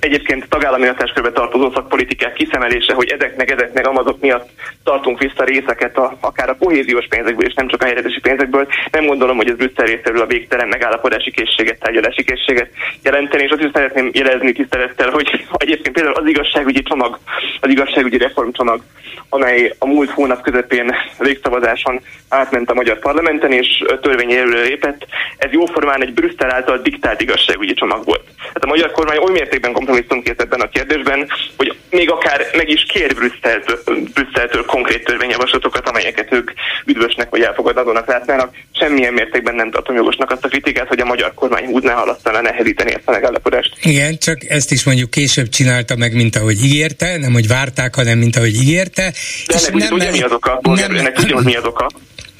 egyébként 0.00 0.48
tagállami 0.48 0.86
hatáskörbe 0.86 1.32
tartozó 1.32 1.70
szakpolitikák 1.70 2.32
kiszemelése, 2.32 2.94
hogy 2.94 3.10
ezeknek, 3.10 3.50
ezeknek 3.50 3.86
amazok 3.86 4.20
miatt 4.20 4.48
tartunk 4.84 5.18
vissza 5.18 5.44
részeket 5.44 5.96
a, 5.96 6.16
akár 6.20 6.48
a 6.48 6.56
kohéziós 6.56 7.06
pénzekből, 7.08 7.46
és 7.46 7.54
nem 7.54 7.68
csak 7.68 7.82
a 7.82 7.84
helyretési 7.84 8.20
pénzekből. 8.20 8.66
Nem 8.90 9.06
gondolom, 9.06 9.36
hogy 9.36 9.48
ez 9.48 9.56
Brüsszel 9.56 9.86
részéről 9.86 10.20
a 10.20 10.26
végtelen 10.26 10.68
megállapodási 10.68 11.30
készséget, 11.30 11.78
tárgyalási 11.78 12.24
készséget 12.24 12.70
jelenteni, 13.02 13.42
és 13.42 13.50
azt 13.50 13.62
is 13.62 13.70
szeretném 13.72 14.10
jelezni 14.12 14.52
tisztelettel, 14.52 15.10
hogy 15.10 15.46
egyébként 15.56 15.94
például 15.94 16.14
az 16.14 16.26
igazságügyi 16.26 16.82
csomag, 16.82 17.18
az 17.60 17.70
igazságügyi 17.70 18.18
reformcsomag, 18.18 18.82
amely 19.28 19.74
a 19.78 19.86
múlt 19.86 20.10
hónap 20.10 20.40
közepén 20.42 20.94
végszavazáson 21.18 22.00
átment 22.28 22.70
a 22.70 22.74
magyar 22.74 22.98
parlamenten, 22.98 23.52
és 23.52 23.84
törvény 24.00 24.48
lépett, 24.48 25.06
ez 25.38 25.50
jóformán 25.52 26.02
egy 26.02 26.14
Brüsszel 26.14 26.52
által 26.52 26.78
diktált 26.78 27.20
igazságügyi 27.20 27.74
csomag 27.74 28.04
volt. 28.04 28.24
Hát 28.38 28.64
a 28.64 28.66
magyar 28.66 28.90
kormány 28.90 29.18
oly 29.18 29.32
mértékben 29.32 29.72
kompromisszumkész 29.72 30.38
ebben 30.38 30.60
a 30.60 30.68
kérdésben, 30.68 31.28
hogy 31.56 31.76
még 31.90 32.10
akár 32.10 32.46
meg 32.56 32.68
is 32.68 32.82
kér 32.82 33.14
Brüsszeltől, 33.14 33.82
Brüsszeltől 34.14 34.64
konkrét 34.64 35.04
törvényjavaslatokat, 35.04 35.88
amelyeket 35.88 36.32
ők 36.32 36.50
üdvösnek 36.84 37.30
vagy 37.30 37.40
elfogadhatónak 37.40 38.06
látnának. 38.06 38.54
Semmilyen 38.72 39.12
mértékben 39.12 39.54
nem 39.54 39.70
tartom 39.70 39.96
jogosnak 39.96 40.30
azt 40.30 40.44
a 40.44 40.48
kritikát, 40.48 40.88
hogy 40.88 41.00
a 41.00 41.04
magyar 41.04 41.34
kormány 41.34 41.64
húzná, 41.64 41.94
halasztana, 41.94 42.40
nehezíteni 42.40 42.92
ezt 42.92 43.08
a 43.08 43.10
megállapodást. 43.10 43.76
Igen, 43.82 44.18
csak 44.18 44.44
ezt 44.48 44.72
is 44.72 44.84
mondjuk 44.84 45.10
később 45.10 45.48
csinálta 45.48 45.96
meg, 45.96 46.14
mint 46.14 46.36
ahogy 46.36 46.64
ígérte, 46.64 47.16
nem 47.18 47.32
hogy 47.32 47.48
várták, 47.48 47.94
hanem 47.94 48.18
mint 48.18 48.36
ahogy 48.36 48.54
ígérte. 48.54 49.12
De 49.46 49.54
ennek 49.66 49.82
és 49.82 49.88
nem, 49.88 50.12
mi 50.12 50.22
az 50.22 50.32
oka? 50.32 50.60
Nem, 50.62 50.96
ennek 50.96 51.44
mi 51.44 51.54
az 51.54 51.64
oka? 51.64 51.86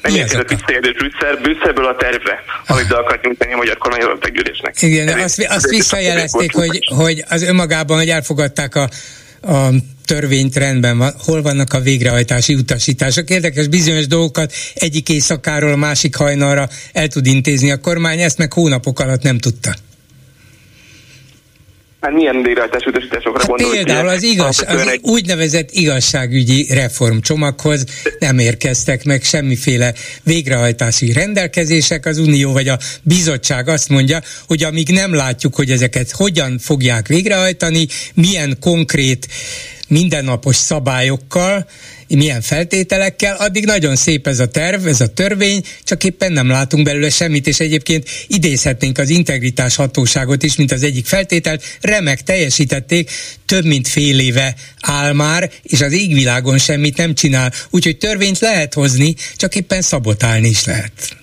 Nem 0.01 0.15
érkezett 0.15 0.49
vissza 0.49 0.71
érdős 0.71 0.93
Brüsszel, 0.93 1.35
Brüsszelből 1.35 1.85
a 1.85 1.95
tervre, 1.95 2.43
amit 2.67 2.87
be 2.87 2.95
akart 2.95 3.23
nyújtani 3.23 3.53
a 3.53 3.57
magyar 3.57 3.77
kormány 3.77 4.17
gyűlésnek. 4.33 4.81
Igen, 4.81 5.05
de 5.05 5.23
azt, 5.23 5.45
azt 5.49 5.69
visszajelezték, 5.69 6.53
hogy, 6.53 6.79
hogy 6.95 7.23
az 7.29 7.43
önmagában, 7.43 7.97
hogy 7.97 8.09
elfogadták 8.09 8.75
a, 8.75 8.89
a 9.41 9.69
törvényt 10.05 10.55
rendben 10.55 10.97
van, 10.97 11.13
hol 11.25 11.41
vannak 11.41 11.73
a 11.73 11.79
végrehajtási 11.79 12.53
utasítások. 12.53 13.29
Érdekes 13.29 13.67
bizonyos 13.67 14.07
dolgokat 14.07 14.53
egyik 14.73 15.09
éjszakáról 15.09 15.71
a 15.71 15.75
másik 15.75 16.15
hajnalra 16.15 16.67
el 16.93 17.07
tud 17.07 17.25
intézni 17.25 17.71
a 17.71 17.79
kormány, 17.79 18.19
ezt 18.19 18.37
meg 18.37 18.53
hónapok 18.53 18.99
alatt 18.99 19.21
nem 19.21 19.37
tudta. 19.37 19.73
Hát 22.01 22.11
milyen 22.11 22.41
végrehajtás 22.41 22.85
utasításokra 22.85 23.39
hát 23.39 23.47
gondolok? 23.47 23.73
Például 23.73 24.07
az, 24.07 24.23
igaz, 24.23 24.63
az 24.67 24.97
úgynevezett 25.01 25.71
igazságügyi 25.71 26.73
reformcsomaghoz 26.73 27.85
nem 28.19 28.39
érkeztek 28.39 29.03
meg 29.03 29.23
semmiféle 29.23 29.93
végrehajtási 30.23 31.13
rendelkezések. 31.13 32.05
Az 32.05 32.17
Unió 32.17 32.51
vagy 32.51 32.67
a 32.67 32.77
bizottság 33.03 33.67
azt 33.67 33.89
mondja, 33.89 34.19
hogy 34.47 34.63
amíg 34.63 34.89
nem 34.89 35.13
látjuk, 35.13 35.55
hogy 35.55 35.71
ezeket 35.71 36.11
hogyan 36.11 36.57
fogják 36.57 37.07
végrehajtani, 37.07 37.87
milyen 38.13 38.57
konkrét 38.59 39.27
mindennapos 39.87 40.55
szabályokkal, 40.55 41.65
milyen 42.17 42.41
feltételekkel, 42.41 43.35
addig 43.35 43.65
nagyon 43.65 43.95
szép 43.95 44.27
ez 44.27 44.39
a 44.39 44.47
terv, 44.47 44.87
ez 44.87 45.01
a 45.01 45.07
törvény, 45.07 45.63
csak 45.83 46.03
éppen 46.03 46.31
nem 46.31 46.49
látunk 46.49 46.83
belőle 46.83 47.09
semmit, 47.09 47.47
és 47.47 47.59
egyébként 47.59 48.09
idézhetnénk 48.27 48.97
az 48.97 49.09
integritás 49.09 49.75
hatóságot 49.75 50.43
is, 50.43 50.55
mint 50.55 50.71
az 50.71 50.83
egyik 50.83 51.05
feltételt, 51.05 51.63
remek 51.81 52.21
teljesítették, 52.21 53.11
több 53.45 53.65
mint 53.65 53.87
fél 53.87 54.19
éve 54.19 54.55
áll 54.79 55.13
már, 55.13 55.51
és 55.63 55.81
az 55.81 55.93
égvilágon 55.93 56.57
semmit 56.57 56.97
nem 56.97 57.13
csinál, 57.13 57.53
úgyhogy 57.69 57.97
törvényt 57.97 58.39
lehet 58.39 58.73
hozni, 58.73 59.15
csak 59.35 59.55
éppen 59.55 59.81
szabotálni 59.81 60.47
is 60.47 60.65
lehet. 60.65 61.17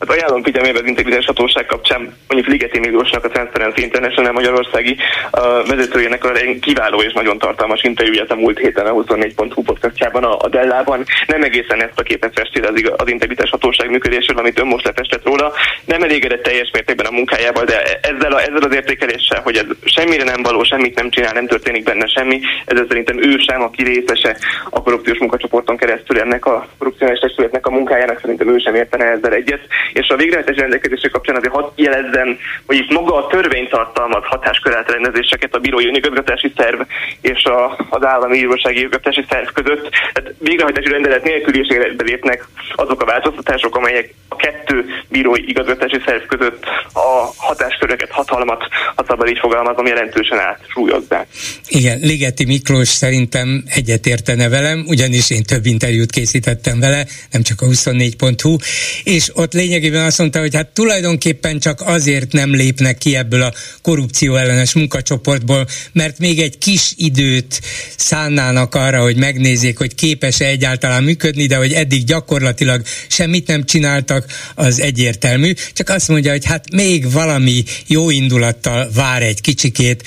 Hát 0.00 0.10
ajánlom 0.10 0.42
figyelmébe 0.42 0.78
az 0.78 0.86
integritás 0.86 1.26
hatóság 1.26 1.66
kapcsán, 1.66 2.00
mondjuk 2.28 2.52
Ligeti 2.52 2.78
Miklósnak 2.78 3.24
a 3.24 3.28
Transparency 3.28 3.82
International 3.82 4.32
Magyarországi 4.32 4.96
uh, 5.32 5.68
vezetőjének 5.68 6.24
a 6.24 6.32
kiváló 6.60 7.02
és 7.02 7.12
nagyon 7.12 7.38
tartalmas 7.38 7.82
interjúját 7.82 8.30
a 8.30 8.34
múlt 8.34 8.58
héten 8.58 8.86
a 8.86 8.92
24.hu 8.92 9.62
podcastjában 9.62 10.24
a, 10.24 10.36
a 10.38 10.48
Dellában. 10.48 11.04
Nem 11.26 11.42
egészen 11.42 11.82
ezt 11.82 11.98
a 11.98 12.02
képet 12.02 12.32
festi 12.34 12.60
az, 12.60 12.92
az 12.96 13.08
integritás 13.08 13.50
hatóság 13.50 13.90
működésről, 13.90 14.38
amit 14.38 14.58
ön 14.58 14.66
most 14.66 14.84
lefestett 14.84 15.24
róla. 15.24 15.52
Nem 15.84 16.02
elégedett 16.02 16.42
teljes 16.42 16.70
mértékben 16.72 17.06
a 17.06 17.10
munkájával, 17.10 17.64
de 17.64 17.82
ezzel, 18.02 18.32
a, 18.32 18.40
ezzel 18.40 18.68
az 18.68 18.74
értékeléssel, 18.74 19.40
hogy 19.42 19.56
ez 19.56 19.66
semmire 19.84 20.24
nem 20.24 20.42
való, 20.42 20.64
semmit 20.64 20.94
nem 20.94 21.10
csinál, 21.10 21.32
nem 21.32 21.46
történik 21.46 21.84
benne 21.84 22.06
semmi, 22.06 22.40
ez 22.64 22.78
szerintem 22.88 23.22
ő 23.22 23.36
sem, 23.38 23.62
aki 23.62 23.82
részese 23.82 24.36
a 24.70 24.82
korrupciós 24.82 25.18
munkacsoporton 25.18 25.76
keresztül 25.76 26.18
ennek 26.18 26.46
a 26.46 26.66
korrupciós 26.78 27.18
testületnek 27.18 27.66
a 27.66 27.70
munkájának, 27.70 28.20
szerintem 28.20 28.48
ő 28.48 28.58
sem 28.58 28.74
értene 28.74 29.04
ezzel 29.04 29.32
egyet 29.32 29.60
és 29.92 30.08
a 30.08 30.16
végrehajtási 30.16 30.58
rendelkezések 30.58 31.10
kapcsán 31.10 31.36
azért 31.36 31.52
hadd 31.52 31.70
jelezzem, 31.74 32.38
hogy 32.66 32.76
itt 32.76 32.92
maga 32.92 33.14
a 33.14 33.26
törvény 33.26 33.68
tartalmaz 33.68 34.22
hatáskör 34.24 34.74
átrendezéseket 34.74 35.54
a 35.54 35.58
bírói 35.58 35.86
önigazgatási 35.86 36.52
szerv 36.56 36.80
és 37.20 37.44
a, 37.44 37.86
az 37.90 38.04
állami 38.04 38.38
bírósági 38.38 38.78
igazgatási 38.78 39.24
szerv 39.28 39.46
között. 39.46 39.90
Tehát 40.12 40.34
végrehajtási 40.38 40.88
rendelet 40.88 41.24
nélkül 41.24 41.54
is 41.54 41.66
lépnek 41.96 42.48
azok 42.74 43.02
a 43.02 43.04
változtatások, 43.04 43.76
amelyek 43.76 44.14
a 44.28 44.36
kettő 44.36 44.84
bírói 45.08 45.48
igazgatási 45.48 46.00
szerv 46.06 46.22
között 46.26 46.64
a 46.92 47.32
hatásköröket, 47.36 48.10
hatalmat, 48.10 48.68
ha 48.96 49.04
szabad 49.06 49.28
így 49.28 49.38
fogalmazom, 49.38 49.86
jelentősen 49.86 50.38
átsúlyozzák. 50.38 51.26
Igen, 51.68 51.98
Ligeti 51.98 52.44
Miklós 52.44 52.88
szerintem 52.88 53.62
egyetértene 53.66 54.48
velem, 54.48 54.84
ugyanis 54.86 55.30
én 55.30 55.42
több 55.42 55.66
interjút 55.66 56.10
készítettem 56.10 56.80
vele, 56.80 57.06
nem 57.30 57.42
csak 57.42 57.60
a 57.60 57.66
24.hu, 57.66 58.56
és 59.04 59.30
ott 59.34 59.52
lényeg 59.52 59.79
lényegében 59.80 60.06
azt 60.06 60.18
mondta, 60.18 60.40
hogy 60.40 60.54
hát 60.54 60.68
tulajdonképpen 60.68 61.58
csak 61.58 61.80
azért 61.80 62.32
nem 62.32 62.54
lépnek 62.54 62.98
ki 62.98 63.16
ebből 63.16 63.42
a 63.42 63.52
korrupció 63.82 64.36
ellenes 64.36 64.72
munkacsoportból, 64.72 65.66
mert 65.92 66.18
még 66.18 66.40
egy 66.40 66.58
kis 66.58 66.92
időt 66.96 67.60
szánnának 67.96 68.74
arra, 68.74 69.02
hogy 69.02 69.16
megnézzék, 69.16 69.78
hogy 69.78 69.94
képes-e 69.94 70.44
egyáltalán 70.44 71.04
működni, 71.04 71.46
de 71.46 71.56
hogy 71.56 71.72
eddig 71.72 72.04
gyakorlatilag 72.04 72.82
semmit 73.08 73.46
nem 73.46 73.64
csináltak, 73.64 74.26
az 74.54 74.80
egyértelmű. 74.80 75.52
Csak 75.72 75.88
azt 75.88 76.08
mondja, 76.08 76.30
hogy 76.30 76.44
hát 76.44 76.72
még 76.72 77.12
valami 77.12 77.64
jó 77.86 78.10
indulattal 78.10 78.90
vár 78.94 79.22
egy 79.22 79.40
kicsikét, 79.40 80.02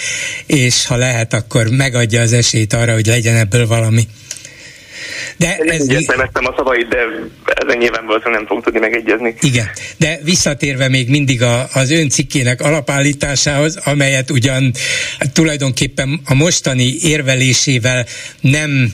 és 0.45 0.85
ha 0.85 0.95
lehet, 0.95 1.33
akkor 1.33 1.69
megadja 1.69 2.21
az 2.21 2.33
esélyt 2.33 2.73
arra, 2.73 2.93
hogy 2.93 3.05
legyen 3.05 3.35
ebből 3.35 3.67
valami. 3.67 4.07
De 5.37 5.57
Én 5.63 5.69
ez... 5.69 5.89
értelmeztem 5.89 6.45
a 6.45 6.53
szavait, 6.57 6.87
de 6.87 6.97
ezen 7.65 7.77
nyilván 7.77 8.05
valószínűleg 8.05 8.39
nem 8.39 8.47
fog 8.47 8.63
tudni 8.63 8.79
megegyezni. 8.79 9.35
Igen, 9.41 9.69
de 9.97 10.19
visszatérve 10.23 10.89
még 10.89 11.09
mindig 11.09 11.41
a, 11.41 11.67
az 11.73 11.91
ön 11.91 12.09
cikkének 12.09 12.61
alapállításához, 12.61 13.79
amelyet 13.83 14.31
ugyan 14.31 14.71
tulajdonképpen 15.33 16.21
a 16.25 16.33
mostani 16.33 16.95
érvelésével 17.01 18.05
nem 18.41 18.91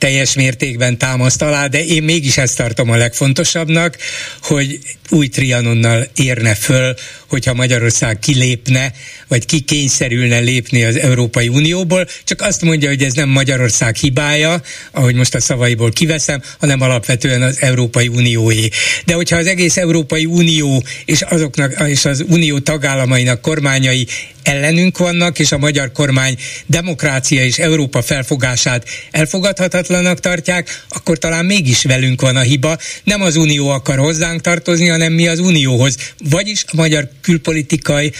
teljes 0.00 0.34
mértékben 0.34 0.98
támaszt 0.98 1.42
alá, 1.42 1.66
de 1.66 1.84
én 1.84 2.02
mégis 2.02 2.36
ezt 2.36 2.56
tartom 2.56 2.90
a 2.90 2.96
legfontosabbnak, 2.96 3.96
hogy 4.42 4.78
új 5.10 5.28
Trianonnal 5.28 6.06
érne 6.14 6.54
föl, 6.54 6.94
hogyha 7.26 7.54
Magyarország 7.54 8.18
kilépne, 8.18 8.92
vagy 9.28 9.44
ki 9.44 9.60
kényszerülne 9.60 10.38
lépni 10.38 10.84
az 10.84 10.96
Európai 10.96 11.48
Unióból, 11.48 12.06
csak 12.24 12.40
azt 12.40 12.62
mondja, 12.62 12.88
hogy 12.88 13.02
ez 13.02 13.12
nem 13.12 13.28
Magyarország 13.28 13.96
hibája, 13.96 14.62
ahogy 14.92 15.14
most 15.14 15.34
a 15.34 15.40
szavaiból 15.40 15.92
kiveszem, 15.92 16.42
hanem 16.58 16.80
alapvetően 16.80 17.42
az 17.42 17.56
Európai 17.60 18.08
Unióé. 18.08 18.68
De 19.04 19.14
hogyha 19.14 19.36
az 19.36 19.46
egész 19.46 19.76
Európai 19.76 20.24
Unió 20.24 20.84
és 21.04 21.22
azoknak 21.22 21.88
és 21.88 22.04
az 22.04 22.24
Unió 22.28 22.58
tagállamainak 22.58 23.40
kormányai 23.40 24.06
ellenünk 24.42 24.98
vannak, 24.98 25.38
és 25.38 25.52
a 25.52 25.58
magyar 25.58 25.92
kormány 25.92 26.36
demokrácia 26.66 27.44
és 27.44 27.58
Európa 27.58 28.02
felfogását 28.02 28.88
elfogadhatatlanak 29.10 30.20
tartják, 30.20 30.84
akkor 30.88 31.18
talán 31.18 31.44
mégis 31.44 31.84
velünk 31.84 32.20
van 32.20 32.36
a 32.36 32.40
hiba. 32.40 32.76
Nem 33.04 33.22
az 33.22 33.36
Unió 33.36 33.68
akar 33.68 33.98
hozzánk 33.98 34.40
tartozni, 34.40 34.88
hanem 34.88 35.12
mi 35.12 35.28
az 35.28 35.38
Unióhoz. 35.38 36.14
Vagyis 36.30 36.64
a 36.66 36.76
magyar 36.76 37.08
külpolitikai 37.22 38.12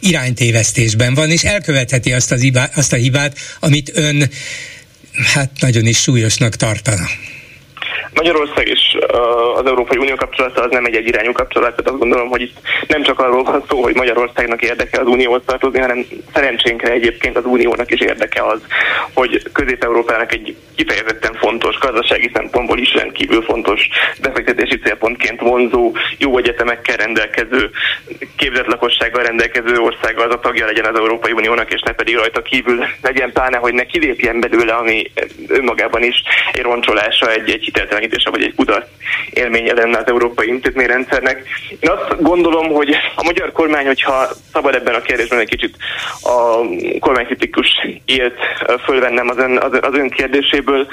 iránytévesztésben 0.00 1.14
van, 1.14 1.30
és 1.30 1.42
elkövetheti 1.42 2.12
azt, 2.12 2.32
az 2.32 2.42
ibá, 2.42 2.70
azt 2.74 2.92
a 2.92 2.96
hibát, 2.96 3.38
amit 3.60 3.90
ön 3.94 4.30
hát 5.34 5.50
nagyon 5.60 5.86
is 5.86 5.98
súlyosnak 5.98 6.56
tartana. 6.56 7.06
Magyarország 8.14 8.68
és 8.68 8.93
az 9.54 9.66
Európai 9.66 9.98
Unió 9.98 10.14
kapcsolata 10.14 10.62
az 10.62 10.70
nem 10.70 10.84
egy 10.84 10.96
egyirányú 10.96 11.32
kapcsolat, 11.32 11.70
tehát 11.70 11.90
azt 11.90 11.98
gondolom, 11.98 12.28
hogy 12.28 12.40
itt 12.40 12.56
nem 12.86 13.02
csak 13.02 13.20
arról 13.20 13.42
van 13.42 13.64
szó, 13.68 13.82
hogy 13.82 13.94
Magyarországnak 13.94 14.62
érdeke 14.62 15.00
az 15.00 15.06
Unióhoz 15.06 15.42
tartozni, 15.46 15.80
hanem 15.80 16.06
szerencsénkre 16.34 16.92
egyébként 16.92 17.36
az 17.36 17.44
Uniónak 17.44 17.90
is 17.90 18.00
érdeke 18.00 18.42
az, 18.42 18.60
hogy 19.12 19.42
Közép-Európának 19.52 20.32
egy 20.32 20.56
kifejezetten 20.76 21.34
fontos, 21.34 21.78
gazdasági 21.78 22.30
szempontból 22.34 22.78
is 22.78 22.94
rendkívül 22.94 23.42
fontos 23.42 23.88
befektetési 24.20 24.78
célpontként 24.78 25.40
vonzó, 25.40 25.92
jó 26.18 26.38
egyetemekkel 26.38 26.96
rendelkező, 26.96 27.70
képzett 28.36 28.66
lakossággal 28.66 29.22
rendelkező 29.22 29.76
ország 29.76 30.18
az 30.18 30.32
a 30.34 30.40
tagja 30.40 30.66
legyen 30.66 30.84
az 30.84 30.98
Európai 30.98 31.32
Uniónak, 31.32 31.72
és 31.72 31.80
ne 31.80 31.92
pedig 31.92 32.16
rajta 32.16 32.42
kívül 32.42 32.84
legyen 33.02 33.32
pláne, 33.32 33.56
hogy 33.56 33.74
ne 33.74 33.84
kilépjen 33.84 34.40
belőle, 34.40 34.72
ami 34.72 35.10
önmagában 35.48 36.02
is 36.02 36.22
egy 36.52 36.62
roncsolása, 36.62 37.32
egy, 37.32 37.50
egy 37.50 37.64
hiteltelen 37.64 38.02
megközelítése 38.04 38.30
vagy 38.30 38.42
egy 38.42 38.54
kudarc 38.54 38.86
élménye 39.30 39.72
lenne 39.72 39.98
az 39.98 40.06
európai 40.06 40.48
intézményrendszernek. 40.48 41.42
Én 41.80 41.90
azt 41.90 42.22
gondolom, 42.22 42.68
hogy 42.68 42.94
a 43.16 43.22
magyar 43.24 43.52
kormány, 43.52 43.86
hogyha 43.86 44.28
szabad 44.52 44.74
ebben 44.74 44.94
a 44.94 45.00
kérdésben 45.00 45.38
egy 45.38 45.48
kicsit 45.48 45.76
a 46.22 46.58
kormánykritikus 46.98 47.68
élt 48.04 48.38
fölvennem 48.84 49.28
az 49.28 49.38
ön, 49.38 49.58
az, 49.58 49.78
az 49.80 49.94
ön 49.94 50.10
kérdéséből, 50.10 50.86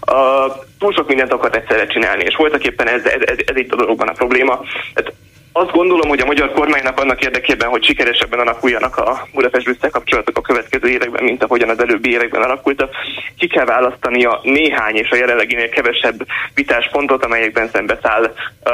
a, 0.00 0.46
túl 0.78 0.92
sok 0.92 1.08
mindent 1.08 1.32
akart 1.32 1.56
egyszerre 1.56 1.86
csinálni, 1.86 2.24
és 2.24 2.36
voltak 2.36 2.64
éppen 2.64 2.88
ez, 2.88 3.04
ez, 3.04 3.20
ez, 3.24 3.36
ez 3.46 3.56
itt 3.56 3.72
a 3.72 3.76
dologban 3.76 4.08
a 4.08 4.12
probléma. 4.12 4.60
Tehát 4.94 5.12
azt 5.52 5.70
gondolom, 5.70 6.08
hogy 6.08 6.20
a 6.20 6.26
magyar 6.26 6.52
kormánynak 6.52 7.00
annak 7.00 7.24
érdekében, 7.24 7.68
hogy 7.68 7.84
sikeresebben 7.84 8.40
alakuljanak 8.40 8.96
a 8.96 9.28
budapest 9.32 9.64
brüsszel 9.64 9.90
kapcsolatok 9.90 10.36
a 10.36 10.40
következő 10.40 10.88
években, 10.88 11.24
mint 11.24 11.42
ahogyan 11.42 11.68
az 11.68 11.80
előbbi 11.80 12.10
években 12.10 12.42
alakultak, 12.42 12.94
ki 13.38 13.46
kell 13.46 13.64
választania 13.64 14.40
néhány 14.42 14.96
és 14.96 15.10
a 15.10 15.16
jelenleginél 15.16 15.68
kevesebb 15.68 16.26
vitáspontot, 16.54 17.24
amelyekben 17.24 17.68
szembeszáll 17.72 18.22
uh, 18.22 18.72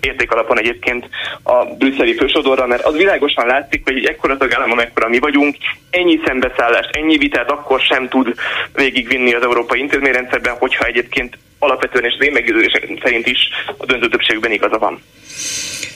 értékalapon 0.00 0.58
egyébként 0.58 1.08
a 1.42 1.64
brüsszeli 1.64 2.16
fősodorra, 2.16 2.66
mert 2.66 2.84
az 2.84 2.96
világosan 2.96 3.46
látszik, 3.46 3.82
hogy 3.84 3.96
egy 3.96 4.06
ekkora 4.06 4.36
tagállam, 4.36 4.70
amekkora 4.70 5.08
mi 5.08 5.18
vagyunk, 5.18 5.56
ennyi 5.90 6.20
szembeszállást, 6.24 6.96
ennyi 6.96 7.16
vitát 7.16 7.50
akkor 7.50 7.80
sem 7.80 8.08
tud 8.08 8.34
végigvinni 8.72 9.34
az 9.34 9.42
európai 9.42 9.80
intézményrendszerben, 9.80 10.56
hogyha 10.58 10.84
egyébként 10.84 11.38
alapvetően 11.64 12.04
és 12.04 12.14
az 12.18 12.26
én 12.26 12.32
meggyőződésem 12.32 12.98
szerint 13.02 13.26
is 13.26 13.38
a 13.76 13.86
döntő 13.86 14.08
többségben 14.08 14.52
igaza 14.52 14.78
van. 14.78 15.02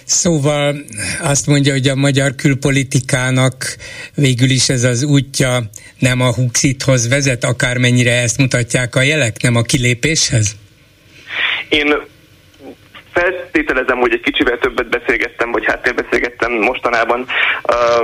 Szóval 0.05 0.77
azt 1.21 1.47
mondja, 1.47 1.73
hogy 1.73 1.89
a 1.89 1.95
magyar 1.95 2.35
külpolitikának 2.35 3.77
végül 4.15 4.51
is 4.51 4.69
ez 4.69 4.85
az 4.85 5.03
útja 5.03 5.63
nem 5.99 6.21
a 6.21 6.35
Huxithoz 6.35 7.09
vezet, 7.09 7.45
akármennyire 7.45 8.13
ezt 8.13 8.39
mutatják 8.39 8.97
a 8.97 9.03
jelek, 9.03 9.43
nem 9.43 9.57
a 9.57 9.63
kilépéshez? 9.63 10.57
Én 11.69 11.95
feltételezem, 13.19 13.99
hogy 13.99 14.13
egy 14.13 14.21
kicsivel 14.21 14.59
többet 14.59 14.89
beszélgettem, 14.89 15.51
vagy 15.53 15.65
háttérbeszélgettem 15.65 16.53
mostanában 16.53 17.27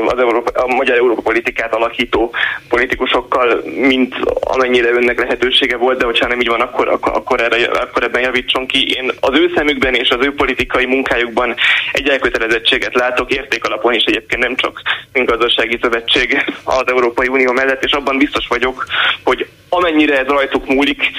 az 0.06 0.18
Európa, 0.18 0.62
a 0.62 0.66
magyar 0.66 0.96
Európa 0.96 1.20
politikát 1.20 1.74
alakító 1.74 2.34
politikusokkal, 2.68 3.62
mint 3.64 4.14
amennyire 4.40 4.90
önnek 4.90 5.18
lehetősége 5.18 5.76
volt, 5.76 5.98
de 5.98 6.04
hogyha 6.04 6.28
nem 6.28 6.40
így 6.40 6.48
van, 6.48 6.60
akkor, 6.60 6.88
akkor, 7.00 7.40
erre, 7.40 7.66
akkor 7.66 8.02
ebben 8.02 8.22
javítson 8.22 8.66
ki. 8.66 8.96
Én 8.96 9.12
az 9.20 9.38
ő 9.38 9.52
szemükben 9.54 9.94
és 9.94 10.08
az 10.10 10.26
ő 10.26 10.34
politikai 10.34 10.86
munkájukban 10.86 11.54
egy 11.92 12.08
elkötelezettséget 12.08 12.94
látok, 12.94 13.32
értékalapon 13.32 13.94
is 13.94 14.04
egyébként 14.04 14.42
nem 14.42 14.56
csak 14.56 14.82
mint 15.12 15.28
gazdasági 15.28 15.78
szövetség 15.82 16.44
az 16.64 16.84
Európai 16.86 17.28
Unió 17.28 17.52
mellett, 17.52 17.84
és 17.84 17.92
abban 17.92 18.18
biztos 18.18 18.46
vagyok, 18.48 18.84
hogy 19.24 19.46
amennyire 19.74 20.18
ez 20.18 20.26
rajtuk 20.26 20.66
múlik, 20.66 21.10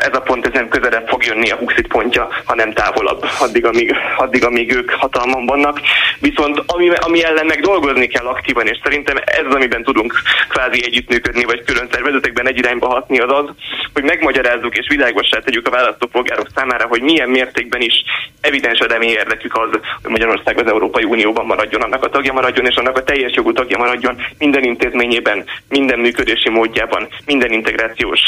ez 0.00 0.14
a 0.14 0.20
pont 0.20 0.46
ezen 0.46 0.68
közelebb 0.68 1.08
fog 1.08 1.24
jönni 1.24 1.50
a 1.50 1.56
Huxit 1.56 1.86
pontja, 1.86 2.28
ha 2.44 2.54
nem 2.54 2.72
távolabb, 2.72 3.19
addig, 3.38 3.64
amíg, 3.64 3.94
addig, 4.16 4.44
amíg 4.44 4.74
ők 4.74 4.90
hatalmon 4.90 5.46
vannak. 5.46 5.80
Viszont 6.20 6.62
ami, 6.66 6.88
ami 6.88 7.24
ellen 7.24 7.46
meg 7.46 7.60
dolgozni 7.60 8.06
kell 8.06 8.26
aktívan, 8.26 8.66
és 8.66 8.78
szerintem 8.82 9.16
ez 9.16 9.44
az, 9.48 9.54
amiben 9.54 9.82
tudunk 9.82 10.14
kvázi 10.48 10.84
együttműködni, 10.84 11.44
vagy 11.44 11.64
külön 11.64 11.88
szervezetekben 11.90 12.48
egy 12.48 12.58
irányba 12.58 12.88
hatni, 12.88 13.18
az 13.18 13.32
az, 13.32 13.54
hogy 13.92 14.02
megmagyarázzuk 14.02 14.76
és 14.76 14.88
világosá 14.88 15.38
tegyük 15.38 15.66
a 15.66 15.70
választópolgárok 15.70 16.46
számára, 16.54 16.86
hogy 16.86 17.02
milyen 17.02 17.28
mértékben 17.28 17.80
is 17.80 18.04
evidens 18.40 18.78
eredmény 18.78 19.08
érdekük 19.08 19.56
az, 19.56 19.68
hogy 20.02 20.10
Magyarország 20.10 20.58
az 20.58 20.66
Európai 20.66 21.04
Unióban 21.04 21.46
maradjon, 21.46 21.82
annak 21.82 22.04
a 22.04 22.08
tagja 22.08 22.32
maradjon, 22.32 22.66
és 22.66 22.76
annak 22.76 22.96
a 22.96 23.04
teljes 23.04 23.32
jogú 23.34 23.52
tagja 23.52 23.78
maradjon 23.78 24.22
minden 24.38 24.62
intézményében, 24.62 25.44
minden 25.68 25.98
működési 25.98 26.48
módjában, 26.48 27.08
minden 27.26 27.52
integrációs 27.52 28.20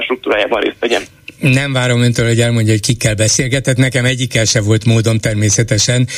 struktúrájában 0.00 0.60
részt 0.60 0.80
vegyen. 0.80 1.02
Nem 1.40 1.72
várom 1.72 2.00
öntől, 2.00 2.26
hogy 2.26 2.40
elmondja, 2.40 2.72
hogy 2.72 2.80
kikkel 2.80 3.14
beszélgetett. 3.14 3.76
Nekem 3.76 4.04
egyikkel 4.04 4.44
se 4.44 4.60
volt 4.60 4.84
módom 4.84 5.18
természetesen. 5.18 6.08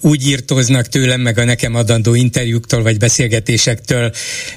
Úgy 0.00 0.26
írtóznak 0.26 0.88
tőlem, 0.88 1.20
meg 1.20 1.38
a 1.38 1.44
nekem 1.44 1.74
adandó 1.74 2.14
interjúktól 2.14 2.82
vagy 2.82 2.98
beszélgetésektől, 2.98 4.12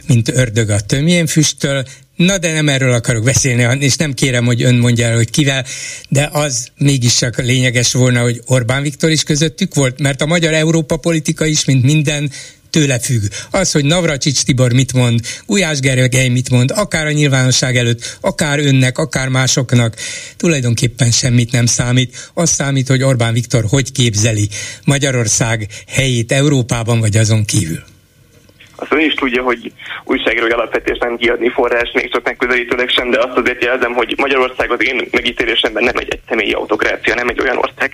mint 0.07 0.29
ördög 0.29 0.69
a 0.69 0.79
tömjén 0.79 1.27
füsttől. 1.27 1.85
Na 2.15 2.37
de 2.37 2.53
nem 2.53 2.69
erről 2.69 2.93
akarok 2.93 3.23
beszélni, 3.23 3.83
és 3.85 3.95
nem 3.95 4.13
kérem, 4.13 4.45
hogy 4.45 4.63
ön 4.63 4.75
mondja 4.75 5.05
el, 5.05 5.15
hogy 5.15 5.29
kivel, 5.29 5.65
de 6.09 6.29
az 6.31 6.67
mégis 6.77 7.15
csak 7.15 7.41
lényeges 7.41 7.93
volna, 7.93 8.21
hogy 8.21 8.41
Orbán 8.45 8.81
Viktor 8.81 9.09
is 9.09 9.23
közöttük 9.23 9.75
volt, 9.75 9.99
mert 9.99 10.21
a 10.21 10.25
magyar 10.25 10.53
Európa 10.53 10.97
politika 10.97 11.45
is, 11.45 11.65
mint 11.65 11.83
minden, 11.83 12.31
tőle 12.75 12.99
függ. 12.99 13.23
Az, 13.51 13.71
hogy 13.71 13.85
Navracsics 13.85 14.43
Tibor 14.43 14.71
mit 14.73 14.93
mond, 14.93 15.19
Gulyás 15.45 15.79
Gergely 15.79 16.27
mit 16.27 16.49
mond, 16.49 16.71
akár 16.75 17.05
a 17.05 17.11
nyilvánosság 17.11 17.75
előtt, 17.75 18.17
akár 18.21 18.59
önnek, 18.59 18.97
akár 18.97 19.27
másoknak, 19.27 19.93
tulajdonképpen 20.37 21.11
semmit 21.11 21.51
nem 21.51 21.65
számít. 21.65 22.31
Az 22.33 22.49
számít, 22.49 22.87
hogy 22.87 23.03
Orbán 23.03 23.33
Viktor 23.33 23.63
hogy 23.69 23.91
képzeli 23.91 24.47
Magyarország 24.85 25.67
helyét 25.87 26.31
Európában 26.31 26.99
vagy 26.99 27.17
azon 27.17 27.45
kívül. 27.45 27.81
Azt 28.75 28.91
ön 28.91 28.99
is 28.99 29.13
tudja, 29.13 29.43
hogy 29.43 29.71
újságírói 30.03 30.49
alapvetés 30.49 30.97
nem 30.97 31.17
kiadni 31.17 31.49
forrás, 31.49 31.91
még 31.93 32.11
csak 32.11 32.23
megközelítőleg 32.23 32.89
sem, 32.89 33.11
de 33.11 33.19
azt 33.19 33.37
azért 33.37 33.63
jelzem, 33.63 33.93
hogy 33.93 34.13
Magyarország 34.17 34.71
az 34.71 34.83
én 34.83 35.07
megítélésemben 35.11 35.83
nem 35.83 35.97
egy 35.97 36.09
egyszemélyi 36.09 36.51
autokrácia, 36.51 37.15
nem 37.15 37.27
egy 37.27 37.41
olyan 37.41 37.57
ország, 37.57 37.93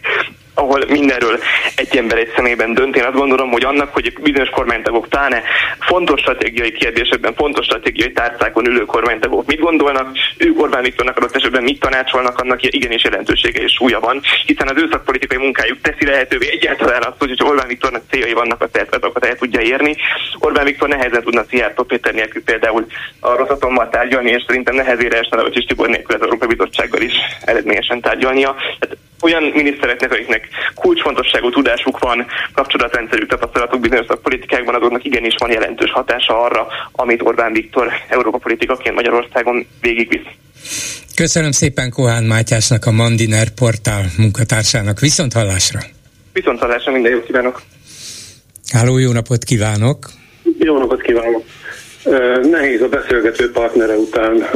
ahol 0.54 0.84
mindenről 0.88 1.40
egy 1.76 1.98
ember 1.98 2.18
egy 2.18 2.32
személyben 2.36 2.74
dönt. 2.74 2.96
Én 2.96 3.04
azt 3.04 3.16
gondolom, 3.16 3.52
hogy 3.52 3.64
annak, 3.64 3.94
hogy 3.94 4.14
bizonyos 4.22 4.50
kormánytagok 4.50 5.08
pláne 5.10 5.44
fontos 5.80 6.20
stratégiai 6.20 6.72
kérdésekben, 6.72 7.34
fontos 7.36 7.66
stratégiai 7.66 8.12
tárcákon 8.12 8.68
ülő 8.68 8.86
kormánytagok 8.86 9.46
mit 9.46 9.60
gondolnak, 9.60 10.18
ők 10.38 10.62
Orbán 10.62 10.84
Viktornak 10.84 11.18
adott 11.18 11.36
esetben 11.36 11.64
mit 11.64 11.80
tanácsolnak, 11.80 12.40
annak 12.40 12.64
igenis 12.64 13.04
jelentősége 13.04 13.62
és 13.62 13.72
súlya 13.72 14.00
van, 14.00 14.22
hiszen 14.46 14.68
az 14.68 14.82
ő 14.82 14.88
szakpolitikai 14.92 15.38
munkájuk 15.38 15.82
teszi 15.82 16.06
lehetővé 16.06 16.50
egyáltalán 16.52 17.04
azt, 17.04 17.18
hogy 17.20 17.38
Orbán 17.44 17.68
Viktornak 17.68 18.04
céljai 18.10 18.34
vannak, 18.34 18.62
azt 18.62 18.80
azokat 18.92 19.26
el 19.26 19.36
tudja 19.36 19.62
érni. 19.62 19.96
Orbán 20.40 20.66
Viktor 20.66 20.90
nehezen 20.90 21.24
tudna 21.24 21.44
Szijjártó 21.50 21.84
Péter 21.84 22.14
nélkül 22.14 22.44
például 22.44 22.86
a 23.20 23.36
Rosatommal 23.36 23.90
tárgyalni, 23.90 24.30
és 24.32 24.44
szerintem 24.48 24.76
nehezére 24.76 25.18
esne 25.18 25.42
a 25.42 25.50
Tibor 25.50 25.88
nélkül 25.88 26.16
az 26.16 26.22
Európai 26.22 26.48
Bizottsággal 26.48 27.02
is 27.02 27.14
eredményesen 27.46 28.02
tárgyalnia. 28.02 28.56
Tehát 28.80 28.98
olyan 29.22 29.44
minisztereknek, 29.44 30.12
akiknek 30.12 30.48
kulcsfontosságú 30.76 31.50
tudásuk 31.50 32.00
van, 32.00 32.26
kapcsolatrendszerük, 32.54 33.30
tapasztalatuk 33.30 33.80
bizonyos 33.80 34.06
szakpolitikákban, 34.08 34.76
azoknak 34.76 35.04
igenis 35.04 35.36
van 35.38 35.52
jelentős 35.52 35.92
hatása 35.92 36.42
arra, 36.44 36.68
amit 36.92 37.22
Orbán 37.22 37.54
Viktor 37.54 37.92
Európa 38.10 38.38
politikaként 38.38 38.96
Magyarországon 38.96 39.68
végigvisz. 39.82 40.28
Köszönöm 41.16 41.52
szépen 41.52 41.90
Kohán 41.90 42.24
Mátyásnak, 42.24 42.86
a 42.86 42.92
Mandiner 42.92 43.50
portál 43.50 44.06
munkatársának. 44.18 45.00
Viszont 45.00 45.34
hallásra! 45.34 45.80
Viszont 46.34 46.60
hallásra, 46.60 46.92
minden 46.92 47.12
jót 47.12 47.26
kívánok! 47.26 47.62
Háló, 48.74 48.98
jó 48.98 49.12
napot 49.12 49.44
kívánok! 49.44 50.10
Jó 50.60 50.78
napot 50.78 51.02
kívánok! 51.02 51.44
Nehéz 52.52 52.82
a 52.82 52.88
beszélgető 52.88 53.52
partnere 53.52 53.94
után 53.94 54.50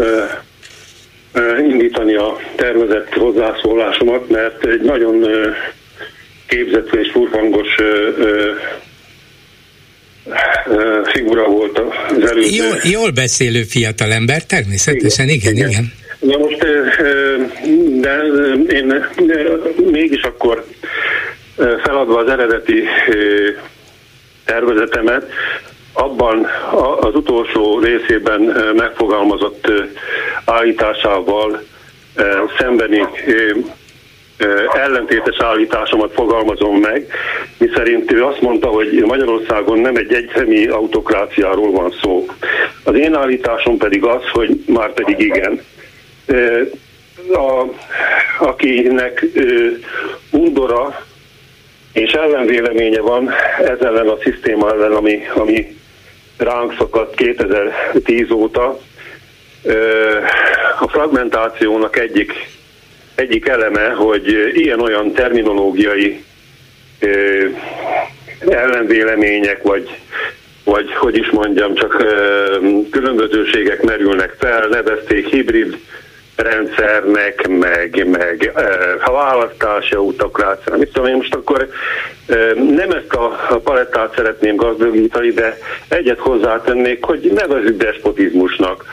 indítani 1.70 2.16
a 2.16 2.38
tervezett 2.56 3.14
hozzászólásomat, 3.14 4.30
mert 4.30 4.66
egy 4.66 4.82
nagyon 4.82 5.26
képzett 6.48 6.94
és 6.94 7.12
furfangos 7.12 7.68
figura 11.04 11.48
volt 11.48 11.80
az 11.80 12.30
előző. 12.30 12.64
Jól, 12.64 12.78
jól 12.84 13.12
beszélő 13.12 13.64
fiatalember, 13.64 14.44
természetesen, 14.44 15.30
igen, 15.30 15.54
igen. 15.54 15.70
igen. 15.70 15.94
Na 16.20 16.38
most, 16.38 16.58
de 18.02 18.22
én 18.70 19.06
mégis 19.92 20.22
akkor 20.22 20.66
feladva 21.84 22.20
az 22.20 22.30
eredeti 22.30 22.84
tervezetemet, 24.46 25.26
abban 25.96 26.48
az 27.00 27.16
utolsó 27.16 27.80
részében 27.80 28.42
megfogalmazott 28.76 29.72
állításával 30.46 31.62
szembeni 32.58 33.08
ellentétes 34.74 35.38
állításomat 35.40 36.14
fogalmazom 36.14 36.76
meg, 36.76 37.08
miszerint 37.58 38.12
ő 38.12 38.24
azt 38.24 38.42
mondta, 38.42 38.68
hogy 38.68 39.04
Magyarországon 39.06 39.80
nem 39.80 39.96
egy 39.96 40.14
egyszemélyi 40.14 40.68
autokráciáról 40.68 41.72
van 41.72 41.94
szó. 42.02 42.26
Az 42.84 42.96
én 42.96 43.16
állításom 43.16 43.78
pedig 43.78 44.04
az, 44.04 44.22
hogy 44.32 44.64
már 44.68 44.94
pedig 44.94 45.20
igen. 45.20 45.62
A, 47.34 47.64
akinek 48.40 49.26
undora 50.32 51.06
és 51.94 52.12
ellenvéleménye 52.12 53.02
van 53.02 53.32
ez 53.66 53.80
ellen 53.80 54.08
a 54.08 54.18
szisztéma 54.24 54.70
ellen, 54.70 54.92
ami, 54.92 55.20
ami 55.36 55.78
ránk 56.38 56.74
szakadt 56.78 57.16
2010 57.16 58.32
óta. 58.32 58.80
A 60.80 60.88
fragmentációnak 60.88 61.98
egyik, 61.98 62.34
egyik 63.16 63.48
eleme, 63.48 63.90
hogy 63.90 64.52
ilyen-olyan 64.54 65.12
terminológiai 65.12 66.24
ellenvélemények, 68.48 69.64
vagy, 69.64 69.98
vagy 70.64 70.94
hogy 70.94 71.18
is 71.18 71.30
mondjam, 71.30 71.74
csak 71.74 71.98
különbözőségek 72.92 73.82
merülnek 73.82 74.36
fel, 74.40 74.68
nevezték 74.68 75.28
hibrid 75.28 75.78
rendszernek, 76.36 77.48
meg, 77.48 78.08
meg 78.10 78.52
a 79.06 79.12
választási 79.12 79.96
autokrácia. 79.96 80.76
Mit 80.78 80.92
tudom 80.92 81.10
én 81.10 81.16
most 81.16 81.36
akkor 81.36 81.68
nem 82.76 82.92
ezt 82.92 83.14
a 83.14 83.60
palettát 83.64 84.14
szeretném 84.16 84.56
gazdagítani, 84.56 85.30
de 85.32 85.58
egyet 85.88 86.20
hozzátennék, 86.20 87.04
hogy 87.04 87.32
nevezzük 87.36 87.78
despotizmusnak. 87.78 88.86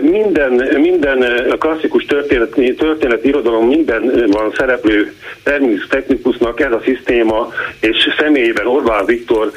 Minden, 0.00 0.52
minden 0.80 1.24
klasszikus 1.58 2.04
történeti, 2.04 2.74
történeti 2.74 3.28
irodalom 3.28 3.66
minden 3.66 4.26
van 4.30 4.52
szereplő 4.56 5.14
terminus 5.42 5.86
technikusnak 5.86 6.60
ez 6.60 6.72
a 6.72 6.80
szisztéma, 6.84 7.52
és 7.80 7.96
személyében 8.18 8.66
Orbán 8.66 9.04
Viktor 9.04 9.52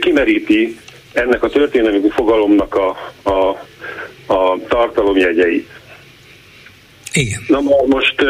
kimeríti 0.00 0.76
ennek 1.12 1.42
a 1.42 1.48
történelmi 1.48 2.10
fogalomnak 2.10 2.74
a, 2.74 2.96
a, 3.30 3.48
a 4.32 4.58
tartalomjegyeit. 4.68 5.79
Igen. 7.12 7.44
Na 7.48 7.60
most 7.86 8.22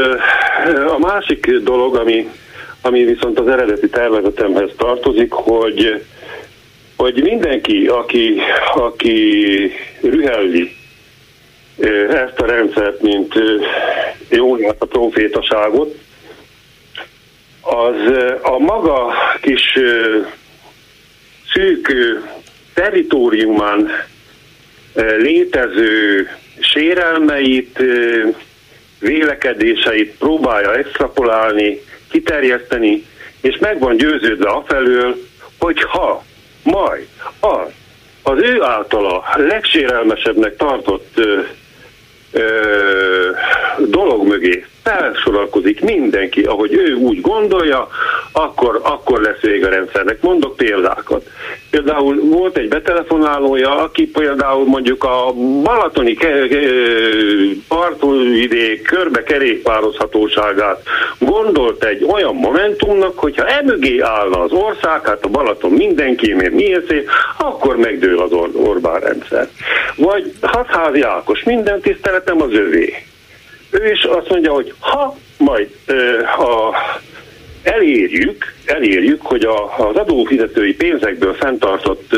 a 0.86 0.98
másik 0.98 1.50
dolog, 1.50 1.96
ami, 1.96 2.28
ami 2.80 3.04
viszont 3.04 3.38
az 3.38 3.48
eredeti 3.48 3.88
tervezetemhez 3.88 4.70
tartozik, 4.76 5.32
hogy, 5.32 6.04
hogy 6.96 7.22
mindenki, 7.22 7.86
aki, 7.86 8.40
aki 8.74 9.72
rühelli 10.00 10.76
ezt 12.10 12.40
a 12.40 12.46
rendszert, 12.46 13.02
mint 13.02 13.34
jó 14.28 14.54
a 14.78 14.84
profétaságot, 14.84 15.98
az 17.60 17.96
a 18.42 18.58
maga 18.58 19.12
kis 19.40 19.78
szűk 21.52 21.92
teritoriumán 22.74 23.90
létező 25.18 26.28
sérelmeit, 26.60 27.82
vélekedéseit 29.00 30.16
próbálja 30.18 30.74
extrapolálni 30.74 31.80
kiterjeszteni, 32.10 33.06
és 33.40 33.58
meg 33.58 33.78
van 33.78 33.96
győződve 33.96 34.48
afelől, 34.48 35.16
hogy 35.58 35.82
ha 35.82 36.24
majd 36.62 37.06
az, 37.40 37.68
az 38.22 38.38
ő 38.42 38.62
általa 38.62 39.24
legsérelmesebbnek 39.36 40.56
tartott 40.56 41.12
ö, 41.14 41.40
ö, 42.32 43.30
dolog 43.78 44.26
mögé 44.26 44.64
felsorakozik 44.82 45.80
mindenki, 45.80 46.42
ahogy 46.42 46.72
ő 46.72 46.94
úgy 46.94 47.20
gondolja, 47.20 47.88
akkor, 48.32 48.80
akkor 48.82 49.20
lesz 49.20 49.40
vége 49.40 49.66
a 49.66 49.70
rendszernek. 49.70 50.22
Mondok 50.22 50.56
példákat. 50.56 51.26
Például 51.70 52.20
volt 52.20 52.56
egy 52.56 52.68
betelefonálója, 52.68 53.76
aki 53.76 54.06
például 54.06 54.64
mondjuk 54.64 55.04
a 55.04 55.32
balatoni 55.62 56.16
partvidék 57.68 58.82
körbe 58.82 59.22
kerékpározhatóságát 59.22 60.82
gondolt 61.18 61.84
egy 61.84 62.04
olyan 62.04 62.34
momentumnak, 62.34 63.18
hogyha 63.18 63.46
emögé 63.46 64.00
állna 64.00 64.40
az 64.40 64.52
ország, 64.52 65.06
hát 65.06 65.24
a 65.24 65.28
Balaton 65.28 65.70
mindenki, 65.70 66.32
mert 66.32 66.52
miért 66.52 66.88
szép, 66.88 67.08
akkor 67.38 67.76
megdől 67.76 68.20
az 68.20 68.32
Or- 68.32 68.54
Orbán 68.54 69.00
rendszer. 69.00 69.48
Vagy 69.96 70.32
Hatházi 70.40 71.02
Ákos, 71.02 71.42
minden 71.42 71.80
tiszteletem 71.80 72.42
az 72.42 72.52
övé 72.52 72.94
ő 73.70 73.90
is 73.90 74.04
azt 74.04 74.28
mondja, 74.28 74.52
hogy 74.52 74.74
ha 74.78 75.16
majd 75.38 75.70
a 76.38 76.76
elérjük, 77.62 78.54
elérjük, 78.64 79.22
hogy 79.22 79.44
a, 79.44 79.78
az 79.78 79.96
adófizetői 79.96 80.74
pénzekből 80.74 81.34
fenntartott, 81.34 82.10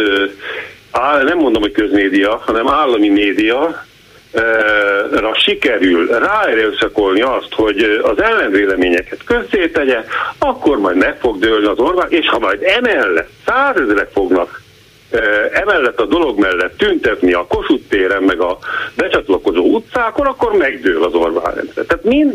nem 1.24 1.38
mondom, 1.38 1.62
hogy 1.62 1.72
közmédia, 1.72 2.42
hanem 2.46 2.68
állami 2.68 3.08
média, 3.08 3.84
ra 5.10 5.34
sikerül 5.34 6.06
ráerőszakolni 6.18 7.20
azt, 7.20 7.52
hogy 7.54 8.00
az 8.02 8.22
ellenvéleményeket 8.22 9.24
közzétegye, 9.24 10.04
akkor 10.38 10.78
majd 10.78 10.96
meg 10.96 11.16
fog 11.20 11.38
dőlni 11.38 11.66
az 11.66 11.78
Orbán, 11.78 12.10
és 12.10 12.28
ha 12.28 12.38
majd 12.38 12.62
emellett 12.62 13.30
százezrek 13.46 14.08
fognak 14.12 14.61
emellett 15.52 16.00
a 16.00 16.06
dolog 16.06 16.38
mellett 16.38 16.76
tüntetni 16.76 17.32
a 17.32 17.46
Kossuth 17.46 17.88
téren, 17.88 18.22
meg 18.22 18.40
a 18.40 18.58
becsatlakozó 18.94 19.64
utcákon, 19.64 20.26
akkor 20.26 20.52
megdől 20.52 21.04
az 21.04 21.14
Orbán 21.14 21.54
rendszer. 21.54 21.84
Tehát 21.84 22.04
mind, 22.04 22.34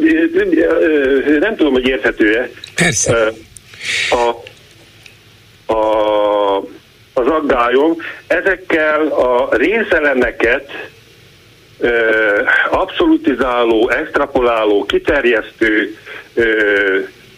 nem 1.40 1.56
tudom, 1.56 1.74
hogy 1.74 1.88
érthető-e. 1.88 2.50
Persze. 2.76 3.32
A, 4.10 4.30
a, 5.74 6.58
az 7.14 7.28
aggályom, 7.28 7.96
ezekkel 8.28 9.08
a 9.08 9.56
részelemeket 9.56 10.72
abszolutizáló, 12.72 13.90
extrapoláló, 13.90 14.86
kiterjesztő 14.86 15.98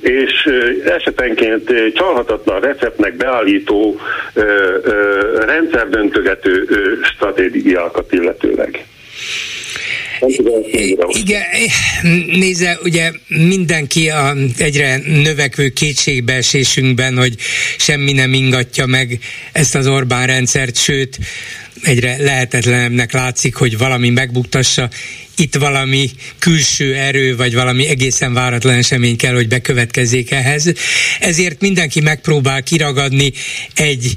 és 0.02 0.50
esetenként 0.86 1.72
csalhatatlan 1.94 2.60
receptnek 2.60 3.16
beállító 3.16 4.00
rendszerdöntögető 5.46 6.68
stratégiákat 7.04 8.14
illetőleg. 8.14 8.86
Igen, 11.10 11.42
nézze, 12.28 12.80
ugye 12.84 13.12
mindenki 13.28 14.10
a 14.10 14.34
egyre 14.58 14.98
növekvő 15.06 15.70
kétségbeesésünkben, 15.70 17.18
hogy 17.18 17.36
semmi 17.78 18.12
nem 18.12 18.34
ingatja 18.34 18.86
meg 18.86 19.20
ezt 19.52 19.76
az 19.76 19.88
Orbán 19.88 20.28
rendszert, 20.28 20.78
sőt, 20.78 21.18
egyre 21.84 22.16
lehetetlenebbnek 22.18 23.12
látszik, 23.12 23.56
hogy 23.56 23.78
valami 23.78 24.10
megbuktassa, 24.10 24.90
itt 25.40 25.56
valami 25.56 26.10
külső 26.40 26.96
erő, 26.96 27.36
vagy 27.36 27.54
valami 27.54 27.88
egészen 27.88 28.34
váratlan 28.34 28.76
esemény 28.76 29.18
kell, 29.18 29.34
hogy 29.34 29.48
bekövetkezzék 29.48 30.32
ehhez. 30.32 30.72
Ezért 31.20 31.62
mindenki 31.62 32.02
megpróbál 32.02 32.64
kiragadni 32.64 33.32
egy 33.76 34.16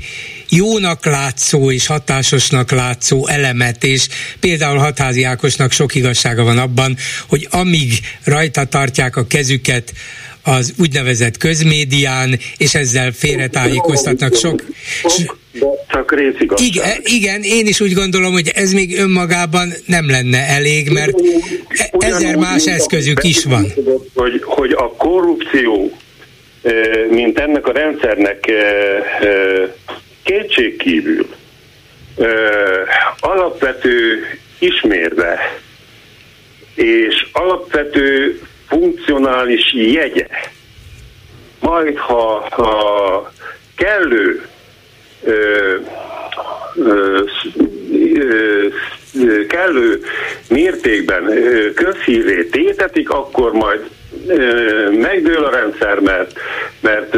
jónak 0.48 1.04
látszó 1.04 1.70
és 1.70 1.86
hatásosnak 1.86 2.70
látszó 2.70 3.26
elemet, 3.26 3.84
és 3.84 4.08
például 4.40 4.78
Hatházi 4.78 5.22
Ákosnak 5.22 5.72
sok 5.72 5.94
igazsága 5.94 6.42
van 6.44 6.58
abban, 6.58 6.96
hogy 7.26 7.48
amíg 7.50 8.00
rajta 8.24 8.64
tartják 8.64 9.16
a 9.16 9.26
kezüket 9.26 9.92
az 10.42 10.72
úgynevezett 10.76 11.36
közmédián, 11.36 12.38
és 12.56 12.74
ezzel 12.74 13.12
félretájékoztatnak 13.12 14.36
sok... 14.36 14.64
Csak 15.88 16.14
részigazság. 16.14 16.68
Igen, 16.68 16.98
igen, 17.02 17.42
én 17.42 17.66
is 17.66 17.80
úgy 17.80 17.92
gondolom, 17.92 18.32
hogy 18.32 18.50
ez 18.54 18.72
még 18.72 18.98
önmagában 18.98 19.72
nem 19.86 20.10
lenne 20.10 20.38
elég, 20.38 20.90
mert 20.90 21.20
ezer 21.98 22.36
más 22.36 22.66
eszközük 22.66 23.24
is 23.24 23.44
van. 23.44 23.66
Hogy, 24.14 24.42
hogy 24.44 24.72
a 24.72 24.92
korrupció, 24.92 25.92
eh, 26.62 26.72
mint 27.10 27.38
ennek 27.38 27.66
a 27.66 27.72
rendszernek 27.72 28.46
eh, 28.46 28.56
eh, 29.20 29.68
kétségkívül 30.22 31.26
alapvető 33.20 34.18
ismérve 34.58 35.60
és 36.74 37.26
alapvető 37.32 38.40
funkcionális 38.68 39.74
jegye, 39.74 40.26
majd 41.60 41.96
ha, 41.96 42.48
ha 42.50 43.32
kellő 43.76 44.46
ö, 45.24 45.76
ö, 46.76 47.20
ö, 47.94 49.46
kellő 49.48 50.02
mértékben 50.48 51.24
közhíré 51.74 52.44
tétetik, 52.44 53.10
akkor 53.10 53.52
majd 53.52 53.80
megdől 54.90 55.44
a 55.44 55.50
rendszer, 55.50 55.98
mert, 56.00 56.32
mert 56.80 57.16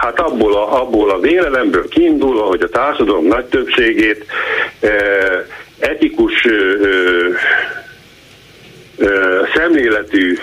hát 0.00 0.20
abból 0.20 0.54
a, 0.54 0.80
abból 0.80 1.10
a 1.10 1.20
vélelemből 1.20 1.88
kiindul, 1.88 2.42
hogy 2.42 2.62
a 2.62 2.68
társadalom 2.68 3.26
nagy 3.26 3.44
többségét 3.44 4.24
etikus 5.78 6.46
szemléletű 9.54 10.38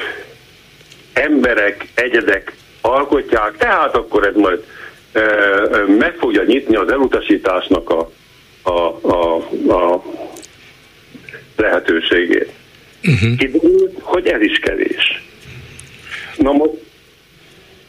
emberek, 1.13 1.87
egyedek 1.93 2.53
alkotják, 2.81 3.57
tehát 3.57 3.95
akkor 3.95 4.27
ez 4.27 4.35
majd 4.35 4.63
meg 5.97 6.15
fogja 6.19 6.43
nyitni 6.43 6.75
az 6.75 6.91
elutasításnak 6.91 7.89
a, 7.89 8.11
a, 8.61 8.71
a, 9.01 9.35
a 9.67 10.03
lehetőségét. 11.55 12.49
Uh-huh. 13.03 13.37
Kiderül, 13.37 13.91
hogy 14.01 14.27
ez 14.27 14.41
is 14.41 14.59
kevés. 14.59 15.23
Na 16.37 16.51
most 16.51 16.71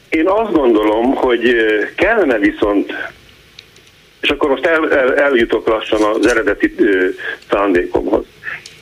én 0.09 0.29
azt 0.29 0.53
gondolom, 0.53 1.15
hogy 1.15 1.57
kellene 1.97 2.39
viszont, 2.39 2.93
és 4.21 4.29
akkor 4.29 4.51
most 4.51 4.67
el, 4.67 4.93
el, 4.93 5.15
eljutok 5.17 5.69
lassan 5.69 6.03
az 6.03 6.27
eredeti 6.27 6.75
ö, 6.79 7.09
szándékomhoz, 7.51 8.25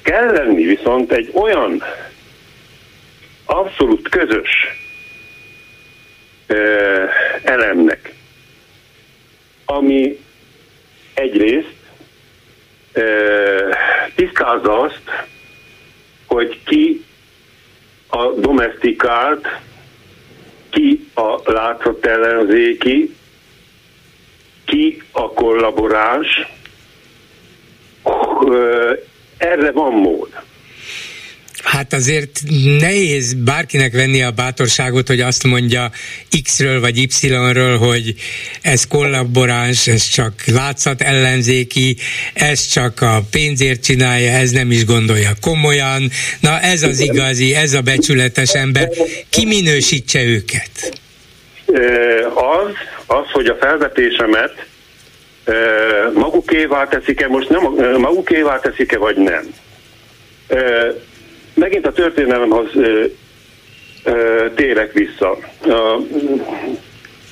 kell 0.03 0.33
lenni 0.33 0.65
viszont 0.65 1.13
egy 1.13 1.31
olyan 1.33 1.83
abszolút 3.45 4.09
közös 4.09 4.51
ö, 6.47 6.57
elemnek, 7.43 8.13
ami 9.65 10.19
egyrészt 11.15 11.77
ö, 12.93 13.75
tisztázza 14.15 14.81
azt, 14.81 15.03
hogy 16.27 16.61
ki 16.65 17.05
a 18.09 18.27
domestikált, 18.29 19.49
ki 20.71 21.09
a 21.15 21.53
látszott 21.53 22.07
ellenzéki, 22.07 23.15
ki 24.65 25.03
a 25.13 25.31
kollaboráns, 25.33 26.47
erre 29.37 29.73
van 29.73 29.93
mód. 29.93 30.29
Hát 31.75 31.93
azért 31.93 32.41
nehéz 32.81 33.35
bárkinek 33.35 33.93
venni 33.93 34.23
a 34.23 34.31
bátorságot, 34.31 35.07
hogy 35.07 35.21
azt 35.21 35.45
mondja 35.45 35.91
X-ről 36.43 36.81
vagy 36.81 36.99
Y-ről, 36.99 37.79
hogy 37.79 38.15
ez 38.63 38.87
kollaboráns, 38.87 39.87
ez 39.87 40.03
csak 40.03 40.33
látszat 40.47 41.03
ellenzéki, 41.03 41.97
ez 42.35 42.67
csak 42.67 43.03
a 43.03 43.23
pénzért 43.31 43.83
csinálja, 43.83 44.31
ez 44.31 44.51
nem 44.51 44.71
is 44.71 44.85
gondolja 44.85 45.31
komolyan. 45.41 46.11
Na 46.41 46.61
ez 46.61 46.83
az 46.83 47.01
igazi, 47.01 47.55
ez 47.55 47.73
a 47.73 47.81
becsületes 47.81 48.53
ember. 48.53 48.89
Ki 49.29 49.47
minősítse 49.47 50.23
őket? 50.23 51.01
Az, 52.35 52.73
az, 53.07 53.31
hogy 53.33 53.47
a 53.47 53.57
felvetésemet 53.61 54.67
magukévá 56.15 56.89
teszik-e, 56.89 57.27
most 57.29 57.49
nem 57.49 57.63
magukévá 58.01 58.59
teszik-e, 58.59 58.99
vagy 58.99 59.17
nem 59.17 59.55
megint 61.55 61.87
a 61.87 61.93
történelemhoz 61.93 62.71
térek 64.55 64.93
vissza. 64.93 65.39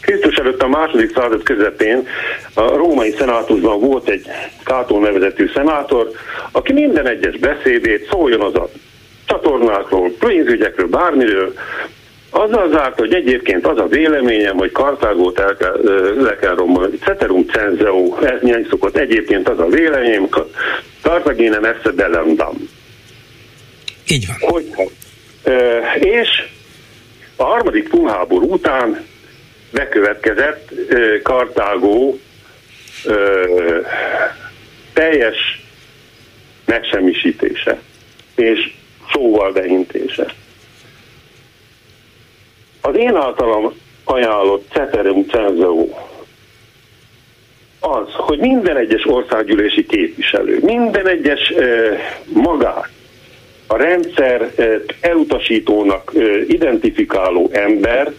Krisztus 0.01 0.37
előtt 0.37 0.63
a 0.63 0.69
második 0.69 1.15
század 1.15 1.43
közepén 1.43 2.07
a 2.55 2.77
római 2.77 3.11
szenátusban 3.11 3.81
volt 3.81 4.09
egy 4.09 4.27
Kátó 4.65 4.99
nevezetű 4.99 5.51
szenátor, 5.55 6.11
aki 6.53 6.73
minden 6.73 7.07
egyes 7.07 7.39
beszédét 7.39 8.09
szóljon 8.11 8.41
az 8.41 8.55
a 8.55 8.69
csatornákról, 9.27 10.11
pénzügyekről, 10.19 10.89
bármiről, 10.89 11.55
Azzal 12.35 12.69
zárt, 12.69 12.99
hogy 12.99 13.15
egyébként 13.15 13.67
az 13.67 13.79
a 13.79 13.87
véleményem, 13.87 14.57
hogy 14.57 14.73
Kartágót 14.73 15.39
el 15.39 15.57
kell, 15.57 15.81
le 16.21 16.37
kell 16.37 16.55
rombolni. 16.55 16.97
Ceterum 16.97 17.47
cenzeo, 17.47 18.17
ez 18.23 18.41
nyelj 18.41 18.67
szokott. 18.71 18.97
Egyébként 18.97 19.49
az 19.49 19.59
a 19.59 19.67
véleményem, 19.67 20.29
Kartagénem 21.03 21.65
esse 21.65 21.91
delendam. 21.91 22.69
Így 24.09 24.27
van. 24.27 24.37
Hogy, 24.51 24.91
és 25.95 26.29
a 27.37 27.45
harmadik 27.45 27.89
punháború 27.89 28.53
után 28.53 29.07
bekövetkezett 29.71 30.73
Kartágó 31.23 32.19
teljes 34.93 35.63
megsemmisítése 36.65 37.81
és 38.35 38.73
szóval 39.13 39.53
behintése. 39.53 40.35
Az 42.81 42.97
én 42.97 43.15
általam 43.15 43.73
ajánlott 44.05 44.69
Ceterum 44.73 45.27
Cenzeo 45.27 45.89
az, 47.81 48.07
hogy 48.09 48.39
minden 48.39 48.77
egyes 48.77 49.07
országgyűlési 49.07 49.87
képviselő, 49.87 50.59
minden 50.63 51.09
egyes 51.09 51.49
eh, 51.49 51.99
magát, 52.33 52.91
a 53.73 53.77
rendszer 53.77 54.51
elutasítónak 55.01 56.13
identifikáló 56.49 57.51
ember 57.53 58.13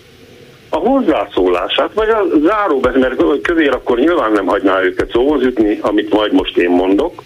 a 0.69 0.77
hozzászólását, 0.77 1.93
vagy 1.93 2.09
a 2.09 2.25
záróbeszéd, 2.43 2.99
mert 2.99 3.41
kövér 3.41 3.69
akkor 3.69 3.99
nyilván 3.99 4.31
nem 4.31 4.45
hagyná 4.45 4.81
őket 4.81 5.11
szóhoz 5.11 5.43
ütni, 5.43 5.77
amit 5.81 6.13
majd 6.13 6.33
most 6.33 6.57
én 6.57 6.69
mondok, 6.69 7.23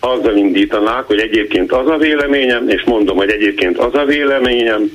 azzal 0.00 0.36
indítanák, 0.36 1.04
hogy 1.04 1.18
egyébként 1.18 1.72
az 1.72 1.86
a 1.86 1.96
véleményem, 1.96 2.68
és 2.68 2.82
mondom, 2.84 3.16
hogy 3.16 3.30
egyébként 3.30 3.78
az 3.78 3.94
a 3.94 4.04
véleményem, 4.04 4.90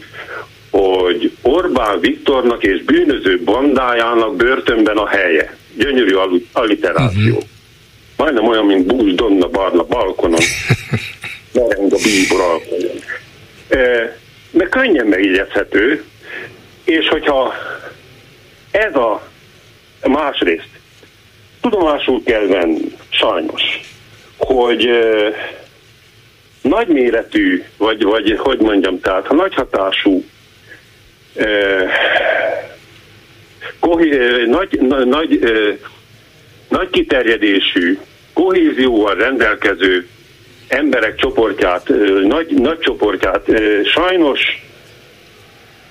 hogy 0.72 1.32
Orbán 1.42 2.00
Viktornak 2.00 2.64
és 2.64 2.84
bűnöző 2.84 3.42
bandájának 3.46 4.36
börtönben 4.36 4.98
a 4.98 5.08
helye. 5.08 5.58
Gyönyörű 5.78 6.16
alliteráció. 6.52 7.28
Uh-huh. 7.28 7.44
Majdnem 8.18 8.48
olyan, 8.48 8.66
mint 8.66 8.86
Búz 8.86 9.16
Donna 9.16 9.48
Barna 9.48 9.84
balkonon. 9.84 10.40
Mereng 11.56 11.94
a 11.94 11.98
bíbor 12.04 12.42
alkonyon. 12.42 13.00
E, 13.68 14.18
de 14.52 14.66
könnyen 14.70 15.06
megjegyezhető, 15.06 16.04
és 16.84 17.08
hogyha 17.08 17.54
ez 18.72 18.96
a 18.96 19.22
másrészt 20.04 20.70
tudomásul 21.62 22.24
kell 22.24 22.46
venni, 22.48 22.96
sajnos, 23.10 23.62
hogy 24.38 24.86
e, 24.86 25.34
nagyméretű, 26.62 27.64
vagy, 27.78 28.04
vagy 28.04 28.38
hogy 28.38 28.60
mondjam, 28.60 29.00
tehát 29.00 29.28
ha 29.28 29.34
nagy 29.34 29.54
hatású 29.54 30.26
nagy, 34.46 34.80
nagy, 35.06 35.40
nagy 36.70 36.90
kiterjedésű, 36.90 38.00
kohézióval 38.34 39.16
rendelkező 39.16 40.08
emberek 40.68 41.16
csoportját, 41.16 41.90
nagy, 42.24 42.54
nagy 42.54 42.80
csoportját 42.80 43.52
sajnos 43.86 44.64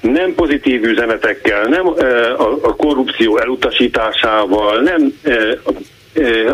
nem 0.01 0.35
pozitív 0.35 0.83
üzenetekkel, 0.83 1.63
nem 1.63 1.87
a 2.63 2.77
korrupció 2.77 3.39
elutasításával, 3.39 4.81
nem 4.81 5.21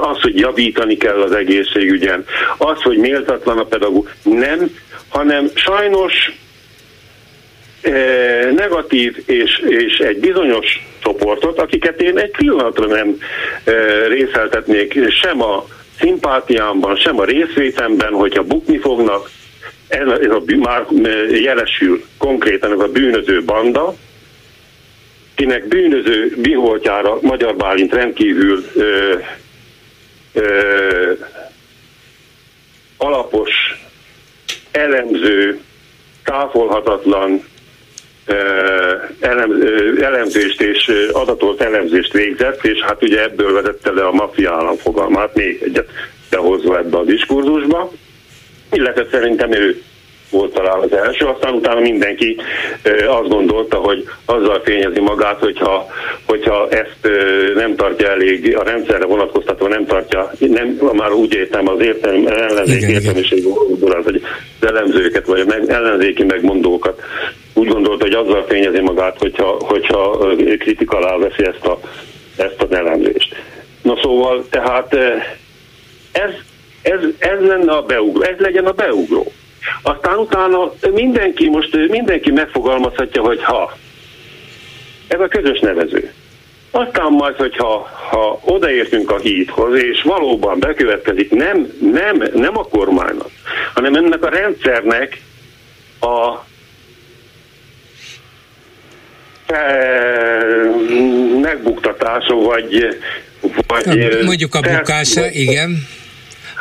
az, 0.01 0.21
hogy 0.21 0.39
javítani 0.39 0.97
kell 0.97 1.21
az 1.23 1.33
egészségügyen, 1.33 2.25
az, 2.59 2.83
hogy 2.83 2.97
méltatlan 2.97 3.59
a 3.59 3.65
pedagógus, 3.65 4.11
nem, 4.23 4.71
hanem 5.09 5.51
sajnos 5.55 6.33
negatív 8.57 9.23
és, 9.27 9.63
és 9.67 9.99
egy 9.99 10.19
bizonyos 10.19 10.89
csoportot, 10.99 11.59
akiket 11.59 12.01
én 12.01 12.19
egy 12.19 12.31
pillanatra 12.31 12.87
nem 12.87 13.19
részeltetnék 14.09 15.09
sem 15.09 15.43
a 15.43 15.67
szimpátiámban, 16.01 16.97
sem 16.97 17.19
a 17.19 17.25
részvétemben, 17.25 18.13
hogyha 18.13 18.43
bukni 18.43 18.79
fognak, 18.79 19.31
ez 19.89 20.07
a, 20.07 20.19
ez 20.21 20.31
a 20.31 20.43
már 20.57 20.87
jelesül 21.31 22.05
konkrétan 22.19 22.73
ez 22.73 22.79
a 22.79 22.89
bűnöző 22.89 23.45
banda, 23.45 23.95
kinek 25.35 25.69
bűnöző 25.69 26.35
biholtjára 26.37 27.19
Magyar 27.21 27.57
Bálint 27.57 27.93
rendkívül 27.93 28.65
ö, 28.75 29.15
ö, 30.33 31.13
alapos, 32.97 33.51
elemző, 34.71 35.61
táfolhatatlan 36.25 37.45
elemzést 40.01 40.61
és 40.61 40.93
adatolt 41.13 41.61
elemzést 41.61 42.13
végzett, 42.13 42.65
és 42.65 42.81
hát 42.81 43.03
ugye 43.03 43.23
ebből 43.23 43.53
vezette 43.53 43.93
le 43.93 44.07
a 44.07 44.13
maffia 44.13 44.53
államfogalmát, 44.53 45.35
még 45.35 45.63
egyet 45.63 45.89
behozva 46.31 46.79
ebbe 46.79 46.97
a 46.97 47.05
diskurzusba, 47.05 47.93
illetve 48.73 49.07
szerintem 49.11 49.53
ő 49.53 49.83
volt 50.31 50.53
talán 50.53 50.79
az 50.81 50.93
első, 50.93 51.25
aztán 51.25 51.55
utána 51.55 51.81
mindenki 51.81 52.37
azt 53.07 53.29
gondolta, 53.29 53.77
hogy 53.77 54.09
azzal 54.25 54.61
fényezi 54.65 55.01
magát, 55.01 55.39
hogyha, 55.39 55.87
hogyha 56.27 56.69
ezt 56.69 57.09
nem 57.55 57.77
tartja 57.77 58.11
elég, 58.11 58.57
a 58.57 58.63
rendszerre 58.63 59.07
vonatkoztatva 59.07 59.69
nem 59.69 59.87
tartja, 59.87 60.31
nem, 60.39 60.79
már 60.93 61.13
úgy 61.13 61.35
értem 61.35 61.69
az 61.69 61.81
értelem, 61.81 62.27
ellenzéki 62.27 62.93
értelmiség 62.93 63.45
hogy 64.05 64.23
az 64.61 64.67
elemzőket, 64.67 65.27
vagy 65.27 65.41
a 65.41 65.73
ellenzéki 65.73 66.25
megmondókat 66.25 67.03
úgy 67.55 67.69
gondolta, 67.69 68.05
hogy 68.05 68.15
azzal 68.15 68.45
fényezi 68.49 68.81
magát, 68.81 69.19
hogyha, 69.19 69.57
hogyha 69.61 70.27
kritika 70.59 70.97
alá 70.97 71.17
veszi 71.17 71.45
ezt, 71.45 71.67
a, 71.67 71.81
ezt 72.37 72.63
az 72.63 72.73
elemzést. 72.73 73.37
Na 73.83 73.99
szóval, 74.03 74.45
tehát 74.51 74.95
ez, 76.13 76.31
ez, 76.83 77.01
ez 77.19 77.41
lenne 77.41 77.73
a 77.73 77.83
beugró, 77.83 78.23
ez 78.23 78.39
legyen 78.39 78.67
a 78.67 78.73
beugró. 78.73 79.33
Aztán 79.83 80.19
utána 80.19 80.73
mindenki, 80.93 81.49
most 81.49 81.89
mindenki 81.89 82.31
megfogalmazhatja, 82.31 83.23
hogy 83.23 83.43
ha. 83.43 83.77
Ez 85.09 85.21
a 85.21 85.29
közös 85.29 85.61
nevező. 85.61 86.13
Aztán 86.71 87.13
majd, 87.13 87.37
hogyha 87.37 87.89
ha 88.11 88.41
odaértünk 88.45 89.11
a 89.11 89.19
hídhoz, 89.19 89.83
és 89.83 90.03
valóban 90.03 90.59
bekövetkezik 90.59 91.31
nem, 91.31 91.73
nem, 91.93 92.23
nem 92.35 92.59
a 92.59 92.65
kormánynak, 92.65 93.31
hanem 93.75 93.95
ennek 93.95 94.25
a 94.25 94.29
rendszernek 94.29 95.21
a 96.01 96.49
megbuktatása, 101.41 102.35
vagy, 102.35 102.99
vagy 103.67 104.23
mondjuk 104.25 104.55
a 104.55 104.61
bukása, 104.61 105.31
igen 105.31 105.87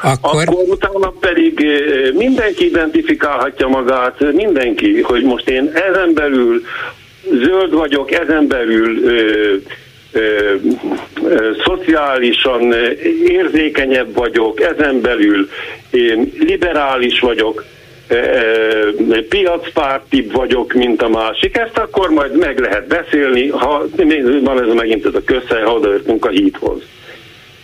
akkor... 0.02 0.44
Akkor 0.48 0.64
utána 0.68 1.14
pedig 1.20 1.62
eh, 1.62 2.14
mindenki 2.14 2.66
identifikálhatja 2.66 3.68
magát, 3.68 4.34
mindenki, 4.34 5.02
hogy 5.02 5.24
most 5.24 5.50
én 5.50 5.72
ezen 5.74 6.14
belül 6.14 6.62
zöld 7.32 7.74
vagyok, 7.74 8.12
ezen 8.12 8.48
belül 8.48 9.04
ö, 9.04 9.56
ö, 10.12 10.56
ö, 11.24 11.52
szociálisan 11.66 12.74
érzékenyebb 13.28 14.14
vagyok, 14.14 14.62
ezen 14.62 15.02
belül 15.02 15.50
én 15.92 16.34
liberális 16.40 17.20
vagyok, 17.20 17.64
piacpártibb 19.30 20.32
vagyok, 20.32 20.74
mint 20.74 21.02
a 21.02 21.10
másik, 21.10 21.58
ezt 21.58 21.78
akkor 21.78 22.10
majd 22.10 22.38
meg 22.38 22.60
lehet 22.60 22.88
beszélni, 22.88 23.48
ha 23.48 23.86
van 24.44 24.64
ez 24.64 24.74
megint 24.74 25.06
ez 25.06 25.14
a 25.14 25.24
közhely, 25.26 25.62
ha 25.62 25.74
odaértünk 25.74 26.26
a 26.26 26.30
híthoz. 26.30 26.82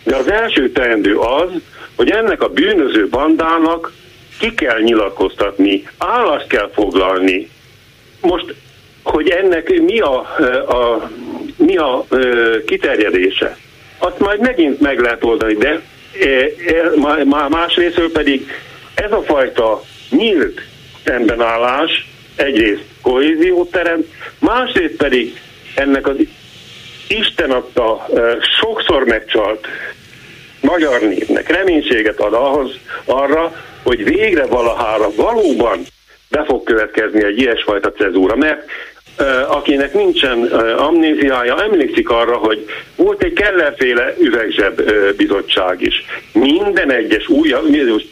De 0.03 0.15
az 0.15 0.31
első 0.31 0.71
teendő 0.71 1.15
az, 1.17 1.49
hogy 1.95 2.09
ennek 2.09 2.41
a 2.41 2.49
bűnöző 2.49 3.07
bandának 3.07 3.93
ki 4.39 4.53
kell 4.53 4.79
nyilatkoztatni, 4.81 5.87
állást 5.97 6.47
kell 6.47 6.69
foglalni. 6.73 7.49
Most, 8.21 8.53
hogy 9.03 9.29
ennek 9.29 9.81
mi 9.81 9.99
a, 9.99 10.17
a, 10.67 11.09
mi 11.57 11.77
a 11.77 12.05
kiterjedése, 12.65 13.57
azt 13.97 14.19
majd 14.19 14.39
megint 14.39 14.79
meg 14.79 14.99
lehet 14.99 15.23
oldani, 15.23 15.53
de 15.53 15.81
másrésztől 17.49 18.11
pedig 18.11 18.51
ez 18.93 19.11
a 19.11 19.21
fajta 19.21 19.81
nyílt 20.09 20.61
szembenállás 21.05 22.07
egyrészt 22.35 22.83
kohéziót 23.01 23.71
teremt, 23.71 24.07
másrészt 24.39 24.95
pedig 24.95 25.41
ennek 25.75 26.07
az 26.07 26.15
Isten 27.07 27.51
adta, 27.51 28.07
sokszor 28.59 29.03
megcsalt 29.03 29.67
magyar 30.65 31.01
népnek 31.01 31.49
reménységet 31.49 32.19
ad 32.19 32.33
ahhoz, 32.33 32.71
arra, 33.05 33.51
hogy 33.83 34.03
végre 34.03 34.45
valahára 34.45 35.07
valóban 35.15 35.79
be 36.29 36.43
fog 36.45 36.63
következni 36.63 37.23
egy 37.23 37.39
ilyesfajta 37.39 37.91
cezúra, 37.91 38.35
mert 38.35 38.69
akinek 39.47 39.93
nincsen 39.93 40.43
amnéziája, 40.77 41.63
emlékszik 41.63 42.09
arra, 42.09 42.35
hogy 42.35 42.65
volt 42.95 43.23
egy 43.23 43.33
kellerféle 43.33 44.13
üvegzseb 44.19 44.81
bizottság 45.17 45.81
is. 45.81 46.05
Minden 46.33 46.91
egyes 46.91 47.27
új, 47.27 47.55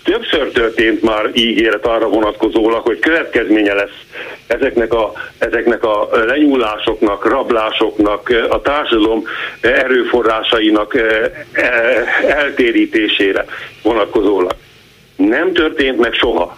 többször 0.03 0.51
történt 0.51 1.01
már 1.01 1.29
ígéret 1.33 1.85
arra 1.85 2.07
vonatkozólag, 2.07 2.81
hogy 2.81 2.99
következménye 2.99 3.73
lesz 3.73 4.01
ezeknek 4.47 4.93
a, 4.93 5.13
ezeknek 5.37 5.83
a 5.83 6.09
lenyúlásoknak, 6.25 7.25
rablásoknak, 7.25 8.33
a 8.49 8.61
társadalom 8.61 9.23
erőforrásainak 9.61 10.97
eltérítésére 12.27 13.45
vonatkozólag. 13.81 14.55
Nem 15.15 15.53
történt 15.53 15.99
meg 15.99 16.13
soha. 16.13 16.57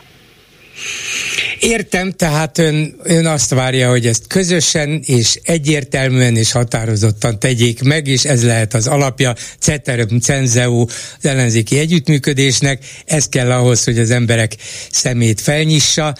Értem, 1.59 2.11
tehát 2.11 2.57
ön, 2.57 2.95
ön 3.03 3.25
azt 3.25 3.49
várja, 3.49 3.89
hogy 3.89 4.07
ezt 4.07 4.27
közösen 4.27 5.01
és 5.05 5.39
egyértelműen 5.43 6.35
és 6.35 6.51
határozottan 6.51 7.39
tegyék 7.39 7.83
meg, 7.83 8.07
és 8.07 8.23
ez 8.23 8.43
lehet 8.43 8.73
az 8.73 8.87
alapja, 8.87 9.35
ceterum 9.59 10.19
cenzeu 10.19 10.81
az 11.17 11.25
ellenzéki 11.25 11.77
együttműködésnek, 11.77 12.85
ez 13.05 13.27
kell 13.27 13.51
ahhoz, 13.51 13.83
hogy 13.83 13.99
az 13.99 14.11
emberek 14.11 14.55
szemét 14.91 15.41
felnyissa. 15.41 16.15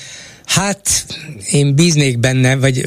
Hát 0.46 1.06
én 1.52 1.76
bíznék 1.76 2.20
benne, 2.20 2.56
vagy 2.56 2.86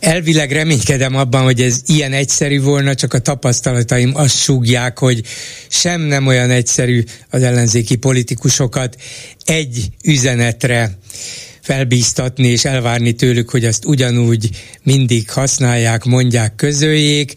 elvileg 0.00 0.52
reménykedem 0.52 1.16
abban, 1.16 1.42
hogy 1.42 1.60
ez 1.60 1.80
ilyen 1.86 2.12
egyszerű 2.12 2.60
volna, 2.60 2.94
csak 2.94 3.14
a 3.14 3.18
tapasztalataim 3.18 4.10
azt 4.14 4.36
súgják, 4.36 4.98
hogy 4.98 5.22
sem 5.68 6.00
nem 6.00 6.26
olyan 6.26 6.50
egyszerű 6.50 7.04
az 7.30 7.42
ellenzéki 7.42 7.96
politikusokat 7.96 8.96
egy 9.44 9.88
üzenetre 10.04 10.98
felbíztatni 11.62 12.48
és 12.48 12.64
elvárni 12.64 13.12
tőlük, 13.12 13.50
hogy 13.50 13.64
azt 13.64 13.84
ugyanúgy 13.84 14.48
mindig 14.82 15.30
használják, 15.30 16.04
mondják, 16.04 16.54
közöljék. 16.54 17.32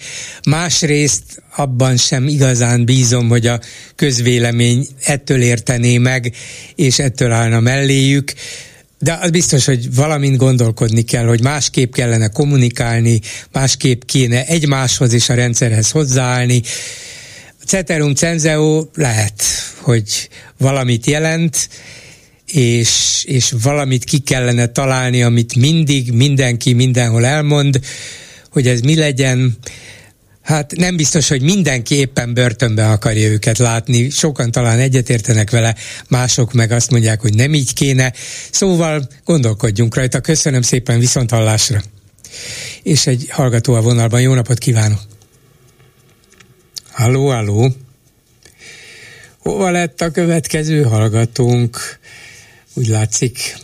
Másrészt 0.49 1.23
abban 1.55 1.97
sem 1.97 2.27
igazán 2.27 2.85
bízom, 2.85 3.29
hogy 3.29 3.47
a 3.47 3.59
közvélemény 3.95 4.87
ettől 5.05 5.41
értené 5.41 5.97
meg, 5.97 6.35
és 6.75 6.99
ettől 6.99 7.31
állna 7.31 7.59
melléjük. 7.59 8.33
De 9.03 9.17
az 9.21 9.29
biztos, 9.29 9.65
hogy 9.65 9.95
valamint 9.95 10.37
gondolkodni 10.37 11.01
kell, 11.01 11.25
hogy 11.25 11.41
másképp 11.41 11.93
kellene 11.93 12.27
kommunikálni, 12.27 13.19
másképp 13.51 14.01
kéne 14.05 14.45
egymáshoz 14.45 15.13
és 15.13 15.29
a 15.29 15.33
rendszerhez 15.33 15.91
hozzáállni. 15.91 16.61
A 17.61 17.65
Ceterum 17.65 18.13
Cenzeo 18.15 18.85
lehet, 18.93 19.43
hogy 19.77 20.29
valamit 20.57 21.05
jelent, 21.05 21.69
és, 22.51 23.23
és 23.27 23.53
valamit 23.61 24.03
ki 24.03 24.19
kellene 24.19 24.67
találni, 24.67 25.23
amit 25.23 25.55
mindig 25.55 26.11
mindenki 26.11 26.73
mindenhol 26.73 27.25
elmond, 27.25 27.79
hogy 28.49 28.67
ez 28.67 28.81
mi 28.81 28.95
legyen. 28.95 29.57
Hát 30.43 30.75
nem 30.75 30.95
biztos, 30.95 31.27
hogy 31.27 31.41
mindenki 31.41 31.95
éppen 31.95 32.33
börtönbe 32.33 32.89
akarja 32.89 33.29
őket 33.29 33.57
látni. 33.57 34.09
Sokan 34.09 34.51
talán 34.51 34.79
egyetértenek 34.79 35.49
vele, 35.49 35.75
mások 36.07 36.53
meg 36.53 36.71
azt 36.71 36.91
mondják, 36.91 37.21
hogy 37.21 37.33
nem 37.33 37.53
így 37.53 37.73
kéne. 37.73 38.13
Szóval 38.51 39.07
gondolkodjunk 39.25 39.95
rajta. 39.95 40.19
Köszönöm 40.19 40.61
szépen, 40.61 40.99
viszont 40.99 41.29
hallásra. 41.29 41.81
És 42.83 43.07
egy 43.07 43.27
hallgató 43.29 43.73
a 43.73 43.81
vonalban. 43.81 44.21
Jó 44.21 44.33
napot 44.33 44.57
kívánok! 44.57 44.99
Halló, 46.91 47.29
halló! 47.29 47.75
Hova 49.37 49.71
lett 49.71 50.01
a 50.01 50.11
következő 50.11 50.83
hallgatónk? 50.83 52.01
úgy 52.73 52.87
látszik 52.87 53.57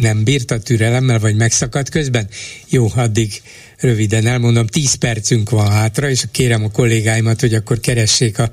nem 0.00 0.24
bírt 0.24 0.50
a 0.50 0.58
türelemmel, 0.58 1.18
vagy 1.18 1.36
megszakadt 1.36 1.88
közben? 1.88 2.28
Jó, 2.68 2.90
addig 2.94 3.42
röviden 3.78 4.26
elmondom, 4.26 4.66
10 4.66 4.94
percünk 4.94 5.50
van 5.50 5.70
hátra, 5.70 6.10
és 6.10 6.24
kérem 6.30 6.64
a 6.64 6.70
kollégáimat, 6.70 7.40
hogy 7.40 7.54
akkor 7.54 7.80
keressék 7.80 8.38
a, 8.38 8.50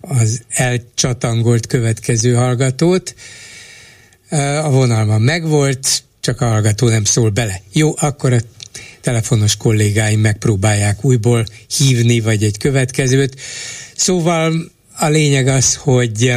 az 0.00 0.42
elcsatangolt 0.48 1.66
következő 1.66 2.34
hallgatót. 2.34 3.14
A 4.62 4.70
vonalban 4.70 5.20
megvolt, 5.20 6.02
csak 6.20 6.40
a 6.40 6.46
hallgató 6.46 6.88
nem 6.88 7.04
szól 7.04 7.30
bele. 7.30 7.60
Jó, 7.72 7.94
akkor 7.96 8.32
a 8.32 8.40
telefonos 9.00 9.56
kollégáim 9.56 10.20
megpróbálják 10.20 11.04
újból 11.04 11.46
hívni, 11.76 12.20
vagy 12.20 12.42
egy 12.42 12.58
következőt. 12.58 13.40
Szóval 13.96 14.70
a 14.98 15.08
lényeg 15.08 15.46
az, 15.46 15.74
hogy 15.74 16.34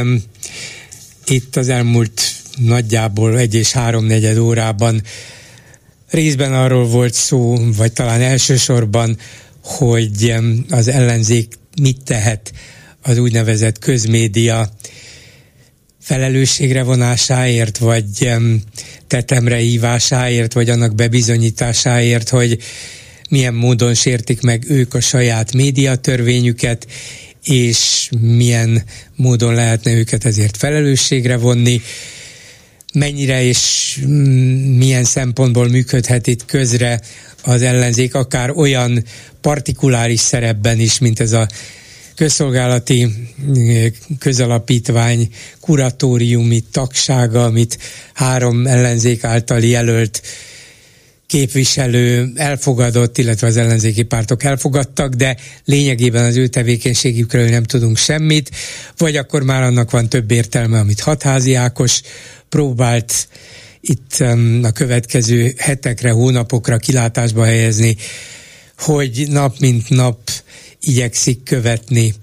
itt 1.26 1.56
az 1.56 1.68
elmúlt 1.68 2.41
nagyjából 2.56 3.38
egy 3.38 3.54
és 3.54 3.72
háromnegyed 3.72 4.38
órában. 4.38 5.02
Részben 6.10 6.54
arról 6.54 6.86
volt 6.86 7.14
szó, 7.14 7.56
vagy 7.76 7.92
talán 7.92 8.20
elsősorban, 8.20 9.18
hogy 9.62 10.34
az 10.68 10.88
ellenzék 10.88 11.58
mit 11.80 12.02
tehet 12.04 12.52
az 13.02 13.18
úgynevezett 13.18 13.78
közmédia 13.78 14.72
felelősségre 16.00 16.82
vonásáért, 16.82 17.78
vagy 17.78 18.32
tetemre 19.06 19.56
hívásáért, 19.56 20.52
vagy 20.52 20.70
annak 20.70 20.94
bebizonyításáért, 20.94 22.28
hogy 22.28 22.58
milyen 23.28 23.54
módon 23.54 23.94
sértik 23.94 24.40
meg 24.40 24.64
ők 24.68 24.94
a 24.94 25.00
saját 25.00 25.52
médiatörvényüket, 25.52 26.86
és 27.44 28.08
milyen 28.20 28.82
módon 29.16 29.54
lehetne 29.54 29.92
őket 29.92 30.24
ezért 30.24 30.56
felelősségre 30.56 31.36
vonni, 31.36 31.80
mennyire 32.92 33.42
és 33.42 34.00
milyen 34.76 35.04
szempontból 35.04 35.68
működhet 35.68 36.26
itt 36.26 36.44
közre 36.44 37.00
az 37.42 37.62
ellenzék, 37.62 38.14
akár 38.14 38.50
olyan 38.50 39.04
partikuláris 39.40 40.20
szerepben 40.20 40.80
is, 40.80 40.98
mint 40.98 41.20
ez 41.20 41.32
a 41.32 41.48
közszolgálati 42.14 43.08
közalapítvány 44.18 45.28
kuratóriumi 45.60 46.64
tagsága, 46.70 47.44
amit 47.44 47.78
három 48.12 48.66
ellenzék 48.66 49.24
által 49.24 49.60
jelölt 49.60 50.22
képviselő 51.32 52.32
elfogadott, 52.34 53.18
illetve 53.18 53.46
az 53.46 53.56
ellenzéki 53.56 54.02
pártok 54.02 54.42
elfogadtak, 54.42 55.14
de 55.14 55.36
lényegében 55.64 56.24
az 56.24 56.36
ő 56.36 56.46
tevékenységükről 56.46 57.48
nem 57.48 57.62
tudunk 57.62 57.96
semmit, 57.96 58.50
vagy 58.96 59.16
akkor 59.16 59.42
már 59.42 59.62
annak 59.62 59.90
van 59.90 60.08
több 60.08 60.30
értelme, 60.30 60.78
amit 60.78 61.00
Hatházi 61.00 61.54
Ákos 61.54 62.00
próbált 62.48 63.28
itt 63.80 64.24
a 64.62 64.70
következő 64.72 65.54
hetekre, 65.56 66.10
hónapokra 66.10 66.76
kilátásba 66.76 67.44
helyezni, 67.44 67.96
hogy 68.78 69.26
nap 69.28 69.58
mint 69.58 69.88
nap 69.88 70.18
igyekszik 70.80 71.42
követni 71.42 72.14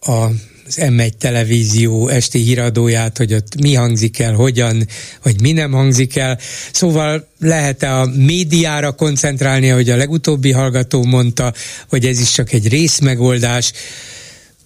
a 0.00 0.26
az 0.66 0.76
M1 0.80 1.10
televízió 1.18 2.08
esti 2.08 2.38
híradóját, 2.38 3.18
hogy 3.18 3.34
ott 3.34 3.60
mi 3.60 3.74
hangzik 3.74 4.18
el, 4.18 4.34
hogyan, 4.34 4.88
vagy 5.22 5.40
mi 5.40 5.52
nem 5.52 5.72
hangzik 5.72 6.16
el. 6.16 6.38
Szóval 6.72 7.28
lehet-e 7.38 8.00
a 8.00 8.06
médiára 8.06 8.92
koncentrálni, 8.92 9.70
ahogy 9.70 9.90
a 9.90 9.96
legutóbbi 9.96 10.52
hallgató 10.52 11.04
mondta, 11.04 11.52
hogy 11.88 12.06
ez 12.06 12.20
is 12.20 12.32
csak 12.32 12.52
egy 12.52 12.68
részmegoldás. 12.68 13.72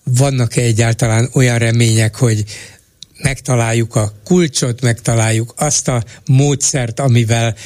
Vannak-e 0.02 0.60
egyáltalán 0.60 1.30
olyan 1.32 1.58
remények, 1.58 2.16
hogy 2.16 2.44
megtaláljuk 3.22 3.94
a 3.94 4.12
kulcsot, 4.24 4.80
megtaláljuk 4.80 5.54
azt 5.56 5.88
a 5.88 6.04
módszert, 6.26 7.00
amivel 7.00 7.56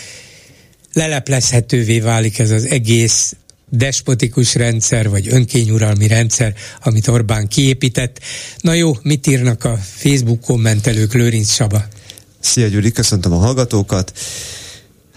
leleplezhetővé 0.92 2.00
válik 2.00 2.38
ez 2.38 2.50
az 2.50 2.66
egész 2.66 3.36
despotikus 3.74 4.54
rendszer, 4.54 5.08
vagy 5.08 5.28
önkényuralmi 5.30 6.06
rendszer, 6.06 6.54
amit 6.82 7.08
Orbán 7.08 7.48
kiépített. 7.48 8.18
Na 8.60 8.72
jó, 8.72 8.96
mit 9.02 9.26
írnak 9.26 9.64
a 9.64 9.78
Facebook 9.96 10.40
kommentelők, 10.40 11.12
Lőrinc 11.12 11.52
Saba? 11.52 11.84
Szia 12.40 12.66
Gyuri, 12.66 12.92
köszöntöm 12.92 13.32
a 13.32 13.36
hallgatókat. 13.36 14.12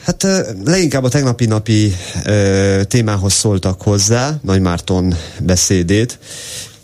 Hát 0.03 0.27
leginkább 0.65 1.03
a 1.03 1.09
tegnapi 1.09 1.45
napi 1.45 1.95
ö, 2.25 2.81
témához 2.87 3.33
szóltak 3.33 3.81
hozzá, 3.81 4.39
Nagy 4.41 4.61
Márton 4.61 5.15
beszédét 5.39 6.19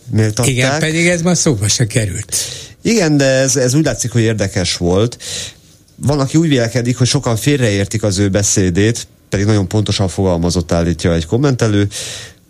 méltatták. 0.10 0.48
Igen, 0.48 0.80
pedig 0.80 1.08
ez 1.08 1.22
már 1.22 1.38
szóba 1.38 1.68
se 1.68 1.88
került. 1.88 2.36
Igen, 2.82 3.18
de 3.18 3.26
ez, 3.26 3.56
ez 3.56 3.74
úgy 3.74 3.86
látszik, 3.86 4.12
hogy 4.12 4.22
érdekes 4.22 4.78
volt. 4.78 5.18
Van, 5.96 6.20
aki 6.20 6.38
úgy 6.38 6.48
vélekedik, 6.48 6.98
hogy 6.98 7.08
sokan 7.08 7.36
félreértik 7.36 8.04
az 8.04 8.18
ő 8.18 8.30
beszédét, 8.30 9.08
pedig 9.32 9.46
nagyon 9.46 9.68
pontosan 9.68 10.08
fogalmazott 10.08 10.72
állítja 10.72 11.14
egy 11.14 11.26
kommentelő. 11.26 11.88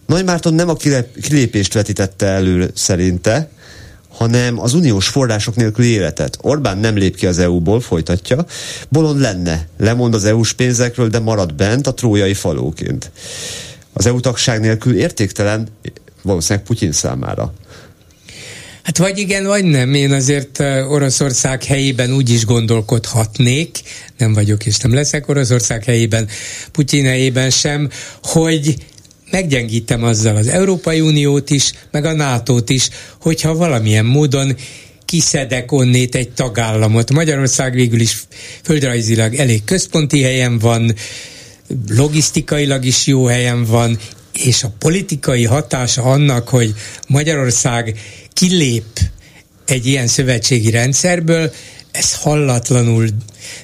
Nagy 0.06 0.26
Márton 0.26 0.54
nem 0.54 0.70
a 0.70 0.76
kilépést 1.22 1.74
vetítette 1.74 2.26
elő 2.26 2.72
szerinte, 2.76 3.50
hanem 4.10 4.60
az 4.60 4.74
uniós 4.74 5.08
források 5.08 5.56
nélküli 5.56 5.88
életet. 5.88 6.38
Orbán 6.42 6.78
nem 6.78 6.96
lép 6.96 7.16
ki 7.16 7.26
az 7.28 7.40
EU-ból, 7.40 7.80
folytatja. 7.80 8.46
Bolond 8.90 9.20
lenne, 9.20 9.68
lemond 9.78 10.14
az 10.14 10.26
EU-s 10.26 10.54
pénzekről, 10.54 11.08
de 11.08 11.20
marad 11.20 11.54
bent 11.54 11.88
a 11.88 11.94
trójai 11.94 12.34
falóként. 12.34 13.12
Az 13.94 14.06
EU 14.06 14.20
tagság 14.20 14.60
nélkül 14.60 14.98
értéktelen 14.98 15.68
valószínűleg 16.22 16.66
Putyin 16.66 16.92
számára. 16.92 17.54
Hát 18.84 18.98
vagy 18.98 19.18
igen, 19.18 19.46
vagy 19.46 19.64
nem. 19.64 19.94
Én 19.94 20.12
azért 20.12 20.60
Oroszország 20.90 21.64
helyében 21.64 22.14
úgy 22.14 22.30
is 22.30 22.46
gondolkodhatnék, 22.46 23.80
nem 24.18 24.34
vagyok 24.34 24.66
és 24.66 24.78
nem 24.78 24.94
leszek 24.94 25.28
Oroszország 25.28 25.84
helyében, 25.84 26.28
Putyin 26.72 27.06
helyében 27.06 27.50
sem, 27.50 27.90
hogy 28.24 28.76
meggyengítem 29.32 30.04
azzal 30.04 30.36
az 30.36 30.48
Európai 30.48 31.02
Uniót 31.02 31.50
is, 31.50 31.72
meg 31.92 32.06
a 32.06 32.14
NATO-t 32.14 32.70
is, 32.70 32.90
hogyha 33.22 33.56
valamilyen 33.56 34.06
módon 34.06 34.56
kiszedek 35.06 35.72
onnét 35.72 36.16
egy 36.16 36.30
tagállamot. 36.30 37.12
Magyarország 37.12 37.74
végül 37.74 38.00
is 38.00 38.24
földrajzilag 38.64 39.36
elég 39.36 39.64
központi 39.64 40.22
helyen 40.22 40.60
van, 40.60 40.96
logisztikailag 41.88 42.86
is 42.86 43.08
jó 43.08 43.26
helyen 43.26 43.66
van, 43.66 43.98
és 44.44 44.64
a 44.64 44.74
politikai 44.80 45.46
hatása 45.46 46.02
annak, 46.02 46.50
hogy 46.50 46.74
Magyarország 47.08 48.00
kilép 48.34 49.00
egy 49.66 49.86
ilyen 49.86 50.08
szövetségi 50.08 50.70
rendszerből, 50.70 51.52
ez 51.92 52.16
hallatlanul 52.16 53.08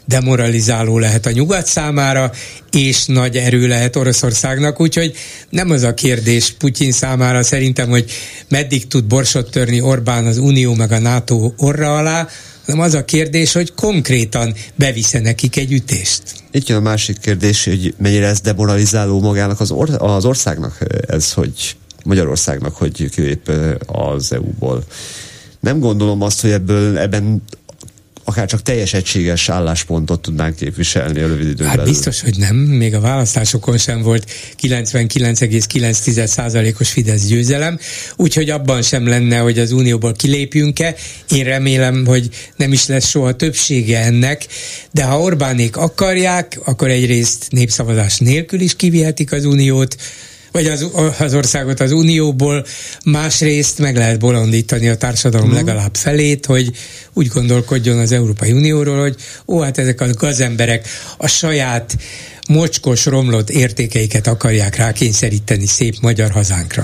demoralizáló 0.06 1.00
lehet 1.00 1.26
a 1.26 1.32
nyugat 1.32 1.68
számára, 1.68 2.32
és 2.72 3.06
nagy 3.06 3.38
erő 3.38 3.68
lehet 3.68 3.96
Oroszországnak, 3.96 4.82
úgyhogy 4.82 5.16
nem 5.50 5.72
az 5.72 5.84
a 5.84 5.94
kérdés 5.94 6.52
Putyin 6.58 6.92
számára 6.92 7.44
szerintem, 7.44 7.90
hogy 7.90 8.12
meddig 8.50 8.88
tud 8.88 9.06
borsot 9.06 9.52
törni 9.52 9.82
Orbán 9.82 10.26
az 10.26 10.38
Unió 10.38 10.74
meg 10.74 10.92
a 10.92 11.00
NATO 11.00 11.52
orra 11.58 11.98
alá, 11.98 12.28
hanem 12.68 12.82
az 12.82 12.94
a 12.94 13.06
kérdés, 13.06 13.54
hogy 13.54 13.74
konkrétan 13.74 14.54
bevisze 14.76 15.20
nekik 15.20 15.56
egy 15.56 15.72
ütést. 15.72 16.22
Itt 16.52 16.68
jön 16.68 16.78
a 16.78 16.82
másik 16.82 17.18
kérdés, 17.18 17.64
hogy 17.66 17.94
mennyire 17.98 18.28
ez 18.28 18.42
demoralizáló 18.42 19.20
magának 19.20 19.60
az, 19.60 19.72
or- 19.72 20.02
az 20.02 20.26
országnak, 20.26 20.78
ez, 21.08 21.34
hogy 21.34 21.76
Magyarországnak, 22.04 22.76
hogy 22.76 23.10
kilép 23.10 23.52
az 23.86 24.32
EU-ból. 24.32 24.84
Nem 25.60 25.80
gondolom 25.80 26.22
azt, 26.22 26.42
hogy 26.42 26.52
ebből 26.52 26.98
ebben 26.98 27.44
akár 28.30 28.48
csak 28.48 28.62
teljes 28.62 28.94
egységes 28.94 29.50
álláspontot 29.50 30.22
tudnánk 30.22 30.56
képviselni 30.56 31.20
a 31.20 31.28
rövid 31.28 31.48
időn 31.48 31.68
Hát 31.68 31.76
belül. 31.76 31.92
biztos, 31.92 32.22
hogy 32.22 32.38
nem. 32.38 32.56
Még 32.56 32.96
a 32.96 33.00
választásokon 33.00 33.78
sem 33.78 34.02
volt 34.02 34.32
99,9%-os 34.62 36.90
Fidesz 36.90 37.26
győzelem, 37.26 37.80
úgyhogy 38.16 38.50
abban 38.50 38.82
sem 38.82 39.08
lenne, 39.08 39.38
hogy 39.38 39.60
az 39.60 39.72
Unióból 39.72 40.14
kilépjünk-e. 40.14 40.96
Én 41.30 41.44
remélem, 41.44 42.06
hogy 42.06 42.30
nem 42.56 42.74
is 42.74 42.88
lesz 42.88 43.10
soha 43.10 43.36
többsége 43.36 44.00
ennek, 44.00 44.48
de 44.92 45.04
ha 45.04 45.22
Orbánék 45.22 45.78
akarják, 45.78 46.60
akkor 46.66 46.90
egyrészt 46.90 47.46
népszavazás 47.50 48.18
nélkül 48.18 48.60
is 48.60 48.76
kivihetik 48.76 49.32
az 49.32 49.46
Uniót, 49.46 49.96
vagy 50.58 50.66
az, 50.68 50.88
az 51.20 51.34
országot 51.34 51.80
az 51.80 51.92
Unióból, 51.92 52.66
másrészt 53.06 53.80
meg 53.80 53.96
lehet 53.96 54.20
bolondítani 54.20 54.88
a 54.90 54.98
társadalom 54.98 55.50
mm. 55.50 55.54
legalább 55.54 55.96
felét, 55.96 56.46
hogy 56.46 56.72
úgy 57.14 57.28
gondolkodjon 57.28 58.00
az 58.00 58.12
Európai 58.12 58.52
Unióról, 58.52 59.02
hogy 59.02 59.16
ó, 59.48 59.60
hát 59.60 59.78
ezek 59.78 60.02
a 60.02 60.08
gazemberek 60.14 60.88
a 61.18 61.28
saját 61.28 61.98
mocskos, 62.48 63.06
romlott 63.06 63.50
értékeiket 63.50 64.28
akarják 64.28 64.76
rákényszeríteni 64.76 65.66
szép 65.66 65.96
magyar 66.02 66.32
hazánkra. 66.32 66.84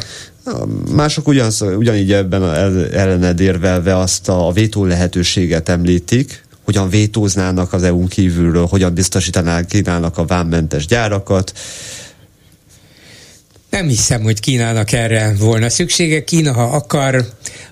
Mások 0.91 1.27
ugyanaz, 1.27 1.61
ugyanígy 1.61 2.11
ebben 2.11 2.43
ellened 2.93 3.39
érvelve 3.39 3.97
azt 3.97 4.29
a 4.29 4.51
vétó 4.51 4.85
lehetőséget 4.85 5.69
említik, 5.69 6.43
hogyan 6.63 6.89
vétóznának 6.89 7.73
az 7.73 7.83
EU-n 7.83 8.07
kívülről, 8.07 8.65
hogyan 8.65 8.93
biztosítanák 8.93 9.65
Kínának 9.65 10.17
a 10.17 10.25
vámmentes 10.25 10.85
gyárakat, 10.85 11.53
nem 13.73 13.87
hiszem, 13.87 14.21
hogy 14.21 14.39
Kínának 14.39 14.91
erre 14.91 15.33
volna 15.39 15.69
szüksége. 15.69 16.23
Kína, 16.23 16.53
ha 16.53 16.63
akar, 16.63 17.25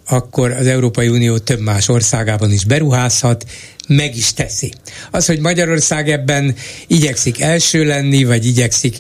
akkor 0.08 0.52
az 0.52 0.68
Európai 0.68 1.08
Unió 1.08 1.38
több 1.38 1.60
más 1.60 1.88
országában 1.90 2.52
is 2.52 2.66
beruházhat, 2.66 3.46
meg 3.88 4.16
is 4.18 4.34
teszi. 4.34 4.74
Az, 5.12 5.26
hogy 5.26 5.40
Magyarország 5.40 6.10
ebben 6.10 6.56
igyekszik 6.88 7.42
első 7.42 7.86
lenni, 7.86 8.24
vagy 8.24 8.46
igyekszik 8.46 8.98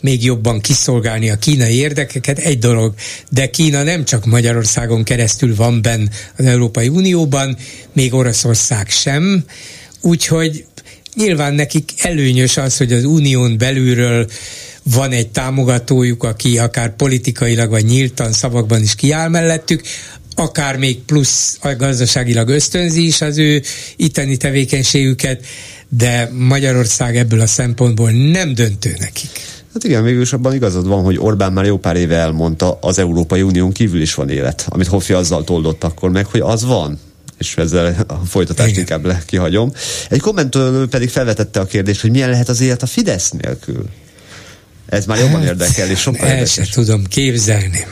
még 0.00 0.24
jobban 0.24 0.60
kiszolgálni 0.60 1.30
a 1.30 1.38
kínai 1.38 1.74
érdekeket, 1.74 2.38
egy 2.38 2.58
dolog, 2.58 2.94
de 3.30 3.50
Kína 3.50 3.82
nem 3.82 4.04
csak 4.04 4.24
Magyarországon 4.24 5.04
keresztül 5.04 5.54
van 5.54 5.82
benn 5.82 6.08
az 6.36 6.44
Európai 6.44 6.88
Unióban, 6.88 7.56
még 7.92 8.14
Oroszország 8.14 8.90
sem, 8.90 9.44
úgyhogy 10.00 10.64
nyilván 11.16 11.54
nekik 11.54 11.90
előnyös 11.98 12.56
az, 12.56 12.76
hogy 12.76 12.92
az 12.92 13.04
unión 13.04 13.58
belülről 13.58 14.26
van 14.92 15.10
egy 15.12 15.28
támogatójuk, 15.28 16.22
aki 16.22 16.58
akár 16.58 16.96
politikailag 16.96 17.70
vagy 17.70 17.84
nyíltan 17.84 18.32
szavakban 18.32 18.82
is 18.82 18.94
kiáll 18.94 19.28
mellettük, 19.28 19.82
akár 20.34 20.76
még 20.76 20.98
plusz 20.98 21.58
gazdaságilag 21.78 22.48
ösztönzi 22.48 23.06
is 23.06 23.20
az 23.20 23.38
ő 23.38 23.62
itteni 23.96 24.36
tevékenységüket, 24.36 25.44
de 25.88 26.30
Magyarország 26.32 27.16
ebből 27.16 27.40
a 27.40 27.46
szempontból 27.46 28.10
nem 28.10 28.54
döntő 28.54 28.94
nekik. 28.98 29.30
Hát 29.72 29.84
igen, 29.84 30.04
végül 30.04 30.22
is 30.22 30.32
abban 30.32 30.54
igazad 30.54 30.86
van, 30.86 31.04
hogy 31.04 31.18
Orbán 31.18 31.52
már 31.52 31.64
jó 31.64 31.78
pár 31.78 31.96
éve 31.96 32.16
elmondta, 32.16 32.78
az 32.80 32.98
Európai 32.98 33.42
Unión 33.42 33.72
kívül 33.72 34.00
is 34.00 34.14
van 34.14 34.28
élet, 34.28 34.66
amit 34.68 34.86
Hoffi 34.86 35.12
azzal 35.12 35.44
toldott 35.44 35.84
akkor 35.84 36.10
meg, 36.10 36.26
hogy 36.26 36.40
az 36.40 36.64
van 36.64 36.98
és 37.38 37.56
ezzel 37.56 38.04
a 38.06 38.14
folytatást 38.14 38.68
Igen. 38.68 38.80
inkább 38.80 39.04
le 39.04 39.22
kihagyom. 39.26 39.72
Egy 40.08 40.20
kommentőr 40.20 40.86
pedig 40.86 41.08
felvetette 41.08 41.60
a 41.60 41.64
kérdést, 41.64 42.00
hogy 42.00 42.10
milyen 42.10 42.30
lehet 42.30 42.48
az 42.48 42.60
élet 42.60 42.82
a 42.82 42.86
Fidesz 42.86 43.30
nélkül. 43.30 43.84
Ez 44.86 45.06
már 45.06 45.18
jobban 45.18 45.40
hát, 45.40 45.48
érdekel, 45.48 45.90
és 45.90 46.00
sokkal 46.00 46.28
El 46.28 46.44
sem 46.44 46.64
tudom 46.64 47.04
képzelni. 47.04 47.86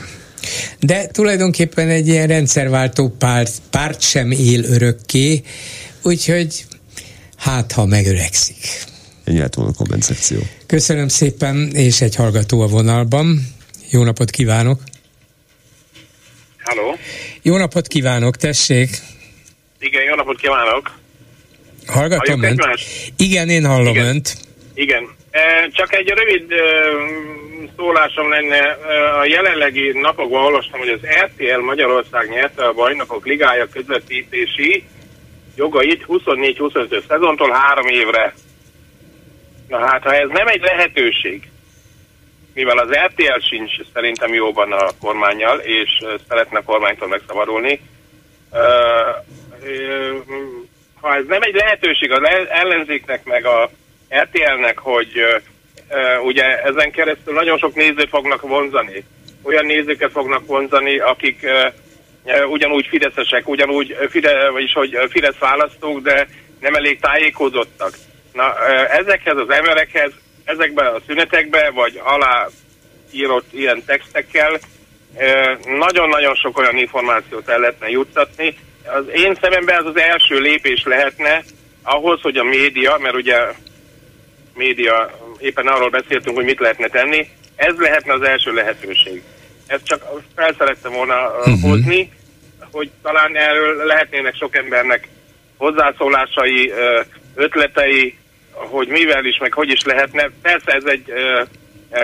De 0.81 1.06
tulajdonképpen 1.06 1.89
egy 1.89 2.09
ilyen 2.09 2.27
rendszerváltó 2.27 3.09
párt, 3.09 3.52
párt 3.70 4.01
sem 4.01 4.31
él 4.31 4.64
örökké, 4.64 5.43
úgyhogy 6.02 6.64
hát, 7.36 7.73
ha 7.73 7.86
megöregszik. 7.86 8.56
Ennyi 9.24 9.39
lett 9.39 9.55
volna 9.55 9.70
a 9.70 9.74
komment 9.74 10.02
szekció. 10.02 10.39
Köszönöm 10.66 11.09
szépen, 11.09 11.70
és 11.74 12.01
egy 12.01 12.14
hallgató 12.14 12.60
a 12.60 12.66
vonalban. 12.66 13.47
Jó 13.90 14.05
napot 14.05 14.31
kívánok! 14.31 14.81
Halló! 16.62 16.97
Jó 17.43 17.56
napot 17.56 17.86
kívánok, 17.86 18.36
tessék! 18.36 18.98
Igen, 19.78 20.02
jó 20.02 20.14
napot 20.14 20.40
kívánok! 20.40 20.98
Hallgatom 21.86 22.43
önt? 22.43 22.62
Igen, 23.16 23.48
én 23.48 23.66
hallom 23.66 23.94
Igen. 23.94 24.06
önt. 24.06 24.36
Igen, 24.74 25.09
csak 25.73 25.95
egy 25.95 26.09
rövid 26.09 26.55
szólásom 27.77 28.29
lenne. 28.29 28.77
A 29.19 29.25
jelenlegi 29.25 29.91
napokban 29.99 30.45
olvastam, 30.45 30.79
hogy 30.79 30.89
az 30.89 31.07
RTL 31.25 31.61
Magyarország 31.61 32.29
nyerte 32.29 32.65
a 32.65 32.73
bajnokok 32.73 33.27
ligája 33.27 33.69
közvetítési 33.69 34.85
jogait 35.57 36.05
24-25 36.09 37.07
szezontól 37.09 37.51
három 37.51 37.87
évre. 37.87 38.35
Na 39.69 39.79
hát, 39.87 40.03
ha 40.03 40.15
ez 40.15 40.29
nem 40.29 40.47
egy 40.47 40.61
lehetőség, 40.61 41.51
mivel 42.55 42.79
az 42.79 42.91
RTL 43.07 43.39
sincs 43.49 43.73
szerintem 43.93 44.35
jóban 44.35 44.73
a 44.73 44.91
kormányjal, 45.01 45.59
és 45.59 45.89
szeretne 46.29 46.59
a 46.59 46.63
kormánytól 46.63 47.09
megszabadulni, 47.09 47.81
ha 51.01 51.15
ez 51.15 51.25
nem 51.27 51.43
egy 51.43 51.55
lehetőség 51.55 52.13
az 52.13 52.21
ellenzéknek 52.49 53.25
meg 53.25 53.47
a 53.47 53.71
RTL-nek, 54.21 54.79
hogy 54.79 55.21
uh, 55.89 56.25
ugye 56.25 56.63
ezen 56.63 56.91
keresztül 56.91 57.35
nagyon 57.35 57.59
sok 57.59 57.75
nézőt 57.75 58.09
fognak 58.09 58.41
vonzani. 58.41 59.05
Olyan 59.43 59.67
nézőket 59.67 60.11
fognak 60.11 60.47
vonzani, 60.47 60.99
akik 60.99 61.41
uh, 62.25 62.51
ugyanúgy 62.51 62.87
fideszesek, 62.87 63.49
ugyanúgy 63.49 63.97
Fide, 64.09 64.51
vagyis 64.51 64.73
hogy 64.73 64.99
Fidesz 65.09 65.39
választók, 65.39 66.01
de 66.01 66.29
nem 66.61 66.75
elég 66.75 67.01
tájékozottak. 67.01 67.93
Na, 68.33 68.49
uh, 68.49 68.97
ezekhez 68.97 69.37
az 69.37 69.51
emberekhez, 69.51 70.13
ezekben 70.45 70.87
a 70.87 71.01
szünetekben, 71.07 71.75
vagy 71.75 72.01
alá 72.05 72.49
írott 73.13 73.53
ilyen 73.53 73.85
textekkel 73.87 74.59
nagyon-nagyon 75.65 76.35
sok 76.35 76.59
olyan 76.59 76.77
információt 76.77 77.49
el 77.49 77.59
lehetne 77.59 77.89
juttatni. 77.89 78.57
Az 78.85 79.05
én 79.15 79.35
szememben 79.41 79.79
ez 79.79 79.85
az 79.85 79.97
első 79.97 80.39
lépés 80.39 80.83
lehetne 80.85 81.43
ahhoz, 81.83 82.21
hogy 82.21 82.37
a 82.37 82.45
média, 82.45 82.97
mert 83.01 83.15
ugye 83.15 83.37
média, 84.55 85.19
éppen 85.39 85.66
arról 85.66 85.91
beszéltünk, 85.91 86.37
hogy 86.37 86.45
mit 86.45 86.61
lehetne 86.61 86.89
tenni. 86.89 87.29
Ez 87.57 87.74
lehetne 87.77 88.12
az 88.12 88.23
első 88.23 88.53
lehetőség. 88.53 89.23
Ezt 89.66 89.85
csak 89.85 90.23
fel 90.37 90.55
szerettem 90.59 90.93
volna 90.93 91.29
uh-huh. 91.39 91.61
hozni, 91.61 92.12
hogy 92.70 92.91
talán 93.03 93.37
erről 93.37 93.85
lehetnének 93.85 94.37
sok 94.37 94.57
embernek 94.57 95.09
hozzászólásai, 95.57 96.73
ötletei, 97.35 98.19
hogy 98.53 98.89
mivel 98.89 99.24
is, 99.24 99.39
meg 99.39 99.53
hogy 99.53 99.70
is 99.70 99.83
lehetne. 99.85 100.31
Persze 100.43 100.73
ez 100.73 100.85
egy 100.85 101.12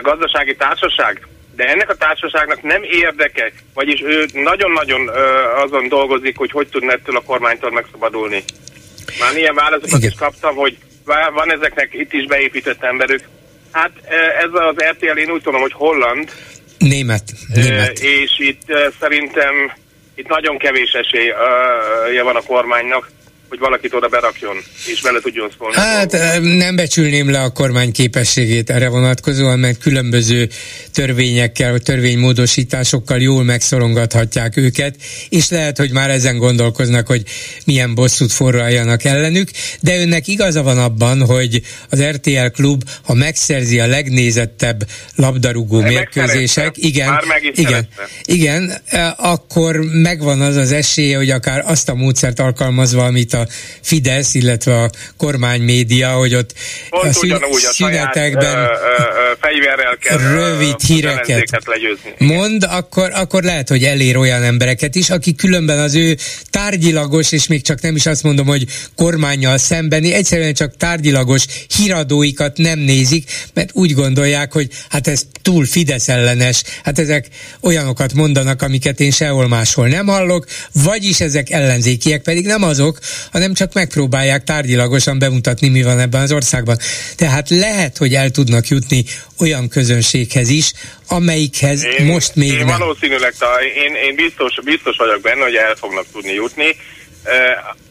gazdasági 0.02 0.56
társaság, 0.56 1.26
de 1.56 1.64
ennek 1.64 1.90
a 1.90 1.96
társaságnak 1.96 2.62
nem 2.62 2.82
érdeke, 2.82 3.52
vagyis 3.74 4.00
ő 4.02 4.26
nagyon-nagyon 4.32 5.08
azon 5.56 5.88
dolgozik, 5.88 6.36
hogy 6.36 6.50
hogy 6.50 6.68
tudna 6.68 6.92
ettől 6.92 7.16
a 7.16 7.22
kormánytól 7.22 7.70
megszabadulni. 7.70 8.44
Már 9.20 9.36
ilyen 9.36 9.54
válaszokat 9.54 10.02
is 10.02 10.14
kaptam, 10.18 10.54
hogy 10.54 10.78
van 11.32 11.52
ezeknek 11.52 11.88
itt 11.92 12.12
is 12.12 12.26
beépített 12.26 12.82
emberük. 12.82 13.28
Hát 13.70 13.90
e, 14.04 14.14
ez 14.14 14.50
az 14.52 14.84
RTL, 14.90 15.18
én 15.18 15.30
úgy 15.30 15.42
tudom, 15.42 15.60
hogy 15.60 15.72
holland. 15.72 16.30
Német. 16.78 17.22
Német. 17.54 17.98
És 17.98 18.38
itt 18.38 18.70
e, 18.70 18.90
szerintem 19.00 19.72
itt 20.14 20.28
nagyon 20.28 20.58
kevés 20.58 20.92
esélye 20.92 22.22
van 22.22 22.36
a 22.36 22.42
kormánynak, 22.42 23.10
hogy 23.48 23.58
valakit 23.58 23.94
oda 23.94 24.08
berakjon, 24.08 24.56
és 24.86 25.00
bele 25.00 25.20
tudjon 25.20 25.50
szólni. 25.58 25.76
Hát 25.76 26.40
nem 26.40 26.76
becsülném 26.76 27.30
le 27.30 27.40
a 27.40 27.50
kormány 27.50 27.92
képességét 27.92 28.70
erre 28.70 28.88
vonatkozóan, 28.88 29.58
mert 29.58 29.78
különböző 29.78 30.48
törvényekkel, 30.92 31.70
vagy 31.70 31.82
törvénymódosításokkal 31.82 33.20
jól 33.20 33.44
megszorongathatják 33.44 34.56
őket, 34.56 34.96
és 35.28 35.48
lehet, 35.48 35.78
hogy 35.78 35.90
már 35.90 36.10
ezen 36.10 36.38
gondolkoznak, 36.38 37.06
hogy 37.06 37.22
milyen 37.64 37.94
bosszút 37.94 38.32
forraljanak 38.32 39.04
ellenük, 39.04 39.50
de 39.80 40.00
önnek 40.00 40.26
igaza 40.26 40.62
van 40.62 40.78
abban, 40.78 41.26
hogy 41.26 41.62
az 41.90 42.02
RTL 42.02 42.46
klub, 42.52 42.82
ha 43.02 43.14
megszerzi 43.14 43.80
a 43.80 43.86
legnézettebb 43.86 44.88
labdarúgó 45.14 45.80
de 45.80 45.88
mérkőzések, 45.88 46.76
igen, 46.76 47.18
igen, 47.54 47.88
igen, 48.24 48.72
akkor 49.16 49.76
megvan 49.92 50.40
az 50.40 50.56
az 50.56 50.72
esélye, 50.72 51.16
hogy 51.16 51.30
akár 51.30 51.62
azt 51.66 51.88
a 51.88 51.94
módszert 51.94 52.40
alkalmazva, 52.40 53.04
amit 53.04 53.34
a 53.34 53.37
a 53.40 53.46
Fidesz, 53.80 54.34
illetve 54.34 54.82
a 54.82 54.90
kormánymédia, 55.16 56.12
hogy 56.12 56.34
ott 56.34 56.52
Pont 56.90 57.04
a 57.04 57.12
szünetekben 57.72 58.42
saját, 58.42 58.70
ö, 58.70 59.02
ö, 59.12 59.17
fegyverrel 59.40 59.96
kell 60.00 60.18
rövid 60.18 60.80
híreket. 60.80 61.50
mond, 62.18 62.64
akkor, 62.68 63.10
akkor 63.14 63.42
lehet, 63.42 63.68
hogy 63.68 63.84
elér 63.84 64.16
olyan 64.16 64.42
embereket 64.42 64.94
is, 64.94 65.10
akik 65.10 65.36
különben 65.36 65.78
az 65.78 65.94
ő 65.94 66.16
tárgyilagos, 66.50 67.32
és 67.32 67.46
még 67.46 67.62
csak 67.62 67.80
nem 67.80 67.96
is 67.96 68.06
azt 68.06 68.22
mondom, 68.22 68.46
hogy 68.46 68.64
kormányjal 68.96 69.58
szembeni, 69.58 70.12
egyszerűen 70.12 70.54
csak 70.54 70.76
tárgyilagos 70.76 71.44
híradóikat 71.76 72.56
nem 72.56 72.78
nézik, 72.78 73.30
mert 73.54 73.70
úgy 73.72 73.92
gondolják, 73.92 74.52
hogy 74.52 74.68
hát 74.88 75.06
ez 75.06 75.22
túl 75.42 75.66
Fidesz 75.66 76.08
ellenes, 76.08 76.62
hát 76.82 76.98
ezek 76.98 77.26
olyanokat 77.60 78.12
mondanak, 78.14 78.62
amiket 78.62 79.00
én 79.00 79.10
sehol 79.10 79.48
máshol 79.48 79.88
nem 79.88 80.06
hallok, 80.06 80.46
vagyis 80.72 81.20
ezek 81.20 81.50
ellenzékiek 81.50 82.22
pedig 82.22 82.46
nem 82.46 82.62
azok, 82.62 82.98
hanem 83.32 83.54
csak 83.54 83.72
megpróbálják 83.72 84.44
tárgyilagosan 84.44 85.18
bemutatni, 85.18 85.68
mi 85.68 85.82
van 85.82 86.00
ebben 86.00 86.22
az 86.22 86.32
országban. 86.32 86.78
Tehát 87.16 87.50
lehet, 87.50 87.96
hogy 87.96 88.14
el 88.14 88.30
tudnak 88.30 88.68
jutni 88.68 89.04
olyan 89.40 89.68
közönséghez 89.68 90.48
is, 90.48 90.72
amelyikhez 91.08 91.84
én, 91.84 92.06
most 92.06 92.34
még 92.34 92.52
én 92.52 92.64
nem. 92.64 92.78
Valószínűleg, 92.78 93.34
én, 93.74 93.94
én 93.94 94.14
biztos, 94.14 94.54
biztos 94.64 94.96
vagyok 94.96 95.20
benne, 95.20 95.42
hogy 95.42 95.54
el 95.54 95.74
fognak 95.74 96.04
tudni 96.12 96.32
jutni, 96.32 96.76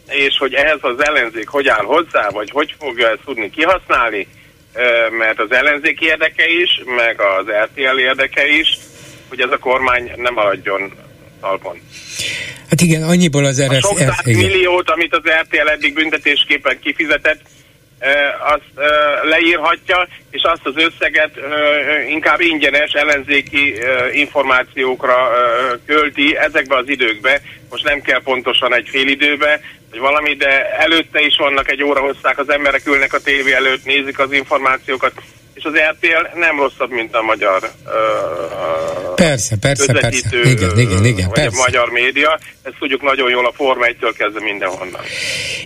és 0.08 0.36
hogy 0.38 0.54
ehhez 0.54 0.78
az 0.80 1.04
ellenzék 1.04 1.48
hogy 1.48 1.68
áll 1.68 1.84
hozzá, 1.84 2.28
vagy 2.28 2.50
hogy 2.50 2.74
fogja 2.78 3.08
ezt 3.08 3.20
tudni 3.24 3.50
kihasználni, 3.50 4.26
mert 5.18 5.40
az 5.40 5.52
ellenzék 5.52 6.00
érdeke 6.00 6.44
is, 6.62 6.82
meg 6.96 7.20
az 7.20 7.46
RTL 7.64 7.98
érdeke 7.98 8.46
is, 8.46 8.78
hogy 9.28 9.40
ez 9.40 9.50
a 9.50 9.58
kormány 9.58 10.12
nem 10.16 10.34
maradjon 10.34 10.92
talpon. 11.40 11.80
Hát 12.70 12.80
igen, 12.80 13.02
annyiból 13.02 13.44
az 13.44 13.62
RSZ... 13.62 13.84
A 13.84 14.12
sok 14.12 14.24
milliót, 14.24 14.90
amit 14.90 15.14
az 15.14 15.30
RTL 15.40 15.68
eddig 15.68 15.94
büntetésképpen 15.94 16.78
kifizetett, 16.80 17.40
azt 18.38 18.88
leírhatja, 19.22 20.08
és 20.30 20.42
azt 20.42 20.66
az 20.66 20.74
összeget 20.76 21.30
inkább 22.08 22.40
ingyenes 22.40 22.92
ellenzéki 22.92 23.74
információkra 24.12 25.30
költi 25.86 26.36
ezekbe 26.36 26.76
az 26.76 26.88
időkbe. 26.88 27.40
Most 27.70 27.84
nem 27.84 28.00
kell 28.00 28.22
pontosan 28.22 28.74
egy 28.74 28.88
fél 28.88 29.08
időbe, 29.08 29.60
vagy 29.90 29.98
valami, 29.98 30.34
de 30.34 30.76
előtte 30.78 31.20
is 31.20 31.36
vannak 31.36 31.70
egy 31.70 31.82
óra 31.82 32.00
hosszák, 32.00 32.38
az 32.38 32.50
emberek 32.50 32.86
ülnek 32.86 33.12
a 33.12 33.20
tévé 33.20 33.52
előtt, 33.52 33.84
nézik 33.84 34.18
az 34.18 34.32
információkat, 34.32 35.12
és 35.58 35.64
az 35.64 35.72
RTL 35.72 36.38
nem 36.38 36.60
rosszabb, 36.60 36.90
mint 36.90 37.14
a 37.14 37.22
magyar 37.22 37.70
uh, 37.84 39.14
persze, 39.14 39.56
persze, 39.56 39.92
persze. 39.92 40.28
Igen, 40.44 40.78
igen, 40.78 41.04
igen, 41.04 41.26
vagy 41.28 41.34
persze. 41.34 41.58
a 41.58 41.62
magyar 41.66 41.90
média. 41.90 42.38
Ezt 42.62 42.76
tudjuk 42.78 43.02
nagyon 43.02 43.30
jól 43.30 43.46
a 43.46 43.52
Forma 43.52 43.86
1-től 43.86 44.14
kezdve 44.16 44.40
mindenhonnan. 44.40 45.00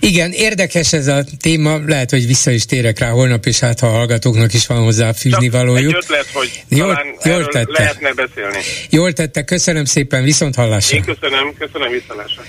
Igen, 0.00 0.32
érdekes 0.32 0.92
ez 0.92 1.06
a 1.06 1.24
téma, 1.40 1.78
lehet, 1.86 2.10
hogy 2.10 2.26
vissza 2.26 2.50
is 2.50 2.64
térek 2.64 2.98
rá 2.98 3.08
holnap, 3.08 3.46
és 3.46 3.58
hát 3.58 3.80
ha 3.80 3.86
a 3.86 3.90
hallgatóknak 3.90 4.54
is 4.54 4.66
van 4.66 4.82
hozzá 4.82 5.12
fűzni 5.12 5.48
valójuk. 5.48 5.90
egy 5.90 5.94
ötlet, 5.94 6.26
hogy 6.32 6.62
jól, 6.68 7.16
jól 7.24 7.46
tette. 7.46 7.72
lehetne 7.72 8.12
beszélni. 8.12 8.58
Jól 8.90 9.12
tette, 9.12 9.44
köszönöm 9.44 9.84
szépen, 9.84 10.22
viszont 10.22 10.54
hallásra. 10.54 10.96
Én 10.96 11.04
köszönöm, 11.04 11.54
köszönöm 11.58 11.90
viszontlásra. 11.90 12.42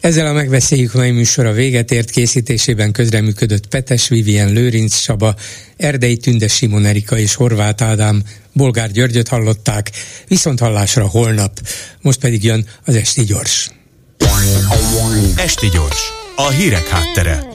Ezzel 0.00 0.26
a 0.26 0.32
megbeszéljük 0.32 0.92
mai 0.92 1.10
műsor 1.10 1.46
a 1.46 1.52
véget 1.52 1.90
ért 1.90 2.10
készítésében 2.10 2.92
közreműködött 2.92 3.66
Petes 3.66 4.08
Vivien 4.08 4.52
Lőrinc 4.52 4.94
Saba, 4.94 5.34
Erdei 5.76 6.16
Tünde 6.16 6.48
Simon 6.48 6.84
Erika 6.84 7.18
és 7.18 7.34
Horváth 7.34 7.82
Ádám, 7.82 8.22
Bolgár 8.52 8.90
Györgyöt 8.90 9.28
hallották, 9.28 9.90
viszont 10.28 10.60
hallásra 10.60 11.06
holnap. 11.06 11.60
Most 12.00 12.20
pedig 12.20 12.44
jön 12.44 12.66
az 12.84 12.94
Esti 12.94 13.24
Gyors. 13.24 13.70
Esti 15.36 15.68
Gyors, 15.68 16.00
a 16.36 16.48
hírek 16.48 16.88
háttere 16.88 17.48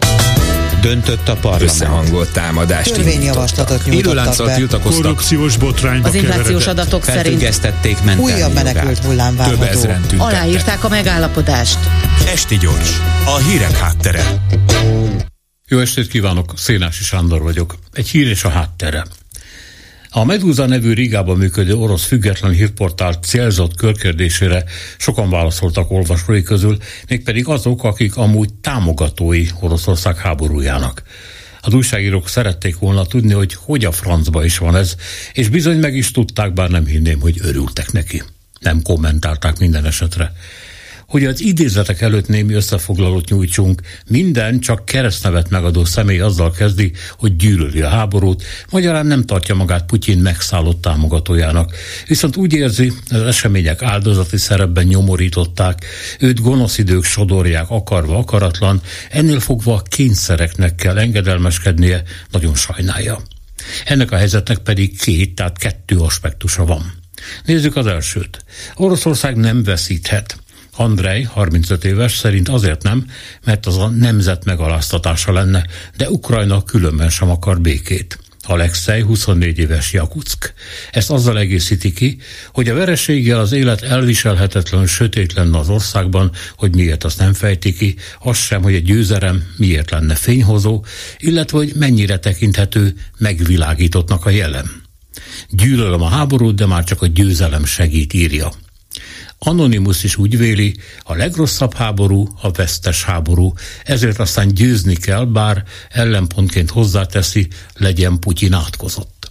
döntött 0.86 1.28
a 1.28 1.36
parlament. 1.36 1.70
Összehangolt 1.70 2.32
támadást 2.32 2.94
Törvényjavaslatot 2.94 3.86
nyújtottak 3.86 4.46
be. 4.46 4.56
tiltakoztak. 4.56 5.02
Korrupciós 5.02 5.58
botrányba 5.58 6.08
Az 6.08 6.14
inflációs 6.14 6.68
adatok 6.68 7.04
szerint 7.04 7.42
menteni 8.04 8.22
újabb 8.22 8.54
menekült 8.54 8.98
hullám 8.98 9.36
Több 9.36 9.62
ezeren 9.62 10.02
tüntettek. 10.02 10.34
Aláírták 10.34 10.84
a 10.84 10.90
megállapodást. 10.90 11.80
Esti 12.28 12.58
gyors, 12.58 13.02
a 13.26 13.38
hírek 13.38 13.78
háttere. 13.78 14.24
Jó 15.68 15.80
estét 15.80 16.08
kívánok, 16.08 16.54
Szénási 16.56 17.04
Sándor 17.04 17.42
vagyok. 17.42 17.76
Egy 17.94 18.08
hír 18.08 18.28
és 18.28 18.44
a 18.44 18.50
háttere. 18.50 19.06
A 20.18 20.24
Medusa 20.24 20.66
nevű 20.66 20.94
Rigában 20.94 21.38
működő 21.38 21.76
orosz 21.76 22.06
független 22.06 22.52
hírportál 22.52 23.14
célzott 23.14 23.76
körkérdésére 23.76 24.64
sokan 24.98 25.30
válaszoltak 25.30 25.92
olvasói 25.92 26.44
közül, 26.44 26.78
mégpedig 27.08 27.48
azok, 27.48 27.84
akik 27.84 28.18
amúgy 28.18 28.54
támogatói 28.54 29.46
Oroszország 29.60 30.18
háborújának. 30.18 31.04
Az 31.62 31.74
újságírók 31.74 32.30
szerették 32.30 32.78
volna 32.78 33.06
tudni, 33.06 33.34
hogy 33.34 33.54
hogy 33.54 33.86
a 33.86 33.92
francba 33.92 34.46
is 34.46 34.58
van 34.58 34.76
ez, 34.76 34.96
és 35.34 35.50
bizony 35.50 35.78
meg 35.78 35.96
is 35.96 36.12
tudták, 36.12 36.54
bár 36.54 36.70
nem 36.70 36.86
hinném, 36.86 37.20
hogy 37.20 37.40
örültek 37.42 37.92
neki. 37.92 38.24
Nem 38.60 38.82
kommentálták 38.82 39.60
minden 39.60 39.86
esetre 39.86 40.34
hogy 41.08 41.26
az 41.26 41.42
idézetek 41.42 42.02
előtt 42.02 42.28
némi 42.28 42.54
összefoglalót 42.54 43.30
nyújtsunk, 43.30 43.82
minden 44.08 44.60
csak 44.60 44.86
keresztnevet 44.86 45.50
megadó 45.50 45.86
személy 45.86 46.20
azzal 46.20 46.52
kezdi, 46.52 46.92
hogy 47.18 47.36
gyűlöli 47.36 47.82
a 47.82 47.90
háborút, 47.90 48.44
magyarán 48.70 49.06
nem 49.06 49.24
tartja 49.26 49.56
magát 49.56 49.86
Putyin 49.86 50.18
megszállott 50.18 50.82
támogatójának. 50.82 51.76
Viszont 52.08 52.36
úgy 52.36 52.54
érzi, 52.54 52.92
az 53.10 53.22
események 53.22 53.82
áldozati 53.82 54.38
szerepben 54.38 54.86
nyomorították, 54.86 55.86
őt 56.20 56.42
gonosz 56.42 56.78
idők 56.78 57.04
sodorják 57.04 57.70
akarva 57.70 58.18
akaratlan, 58.18 58.82
ennél 59.10 59.40
fogva 59.40 59.82
kényszereknek 59.82 60.76
kell 60.76 60.98
engedelmeskednie, 60.98 62.04
nagyon 62.32 62.56
sajnálja. 62.56 63.22
Ennek 63.86 64.12
a 64.12 64.16
helyzetnek 64.16 64.58
pedig 64.58 65.02
két, 65.02 65.36
tehát 65.36 65.58
kettő 65.58 65.98
aspektusa 65.98 66.66
van. 66.66 66.94
Nézzük 67.46 67.76
az 67.76 67.88
elsőt. 67.88 68.44
Oroszország 68.76 69.36
nem 69.36 69.64
veszíthet. 69.64 70.38
Andrei, 70.76 71.24
35 71.24 71.86
éves, 71.86 72.18
szerint 72.18 72.50
azért 72.50 72.84
nem, 72.84 73.06
mert 73.46 73.66
az 73.66 73.78
a 73.78 73.88
nemzet 73.88 74.46
megaláztatása 74.46 75.32
lenne, 75.32 75.66
de 75.98 76.10
Ukrajna 76.10 76.64
különben 76.64 77.10
sem 77.10 77.30
akar 77.30 77.62
békét. 77.62 78.20
Alexei 78.48 79.02
24 79.02 79.58
éves 79.58 79.94
Jakuck. 79.94 80.54
Ezt 80.92 81.12
azzal 81.12 81.40
egészíti 81.40 81.94
ki, 81.94 82.18
hogy 82.54 82.70
a 82.70 82.74
vereséggel 82.74 83.40
az 83.40 83.52
élet 83.52 83.82
elviselhetetlen 83.82 84.88
sötét 84.88 85.34
lenne 85.34 85.58
az 85.58 85.70
országban, 85.70 86.32
hogy 86.58 86.76
miért 86.76 87.04
azt 87.04 87.20
nem 87.20 87.34
fejti 87.34 87.74
ki, 87.74 87.96
az 88.20 88.38
sem, 88.38 88.62
hogy 88.62 88.76
a 88.76 88.80
győzelem 88.80 89.44
miért 89.58 89.92
lenne 89.92 90.16
fényhozó, 90.16 90.86
illetve 91.18 91.58
hogy 91.58 91.72
mennyire 91.76 92.20
tekinthető 92.20 92.94
megvilágítottnak 93.18 94.26
a 94.26 94.30
jelen. 94.30 94.84
Gyűlölöm 95.50 96.02
a 96.02 96.10
háborút, 96.10 96.56
de 96.56 96.66
már 96.66 96.84
csak 96.84 97.02
a 97.02 97.08
győzelem 97.08 97.66
segít, 97.66 98.14
írja. 98.14 98.52
Anonymous 99.40 100.04
is 100.04 100.18
úgy 100.18 100.38
véli, 100.38 100.76
a 101.04 101.16
legrosszabb 101.16 101.74
háború 101.74 102.28
a 102.42 102.52
vesztes 102.52 103.04
háború, 103.04 103.54
ezért 103.84 104.20
aztán 104.20 104.54
győzni 104.54 104.96
kell, 104.96 105.26
bár 105.26 105.64
ellenpontként 105.90 106.70
hozzáteszi, 106.70 107.48
legyen 107.74 108.20
Putyin 108.20 108.54
átkozott. 108.54 109.30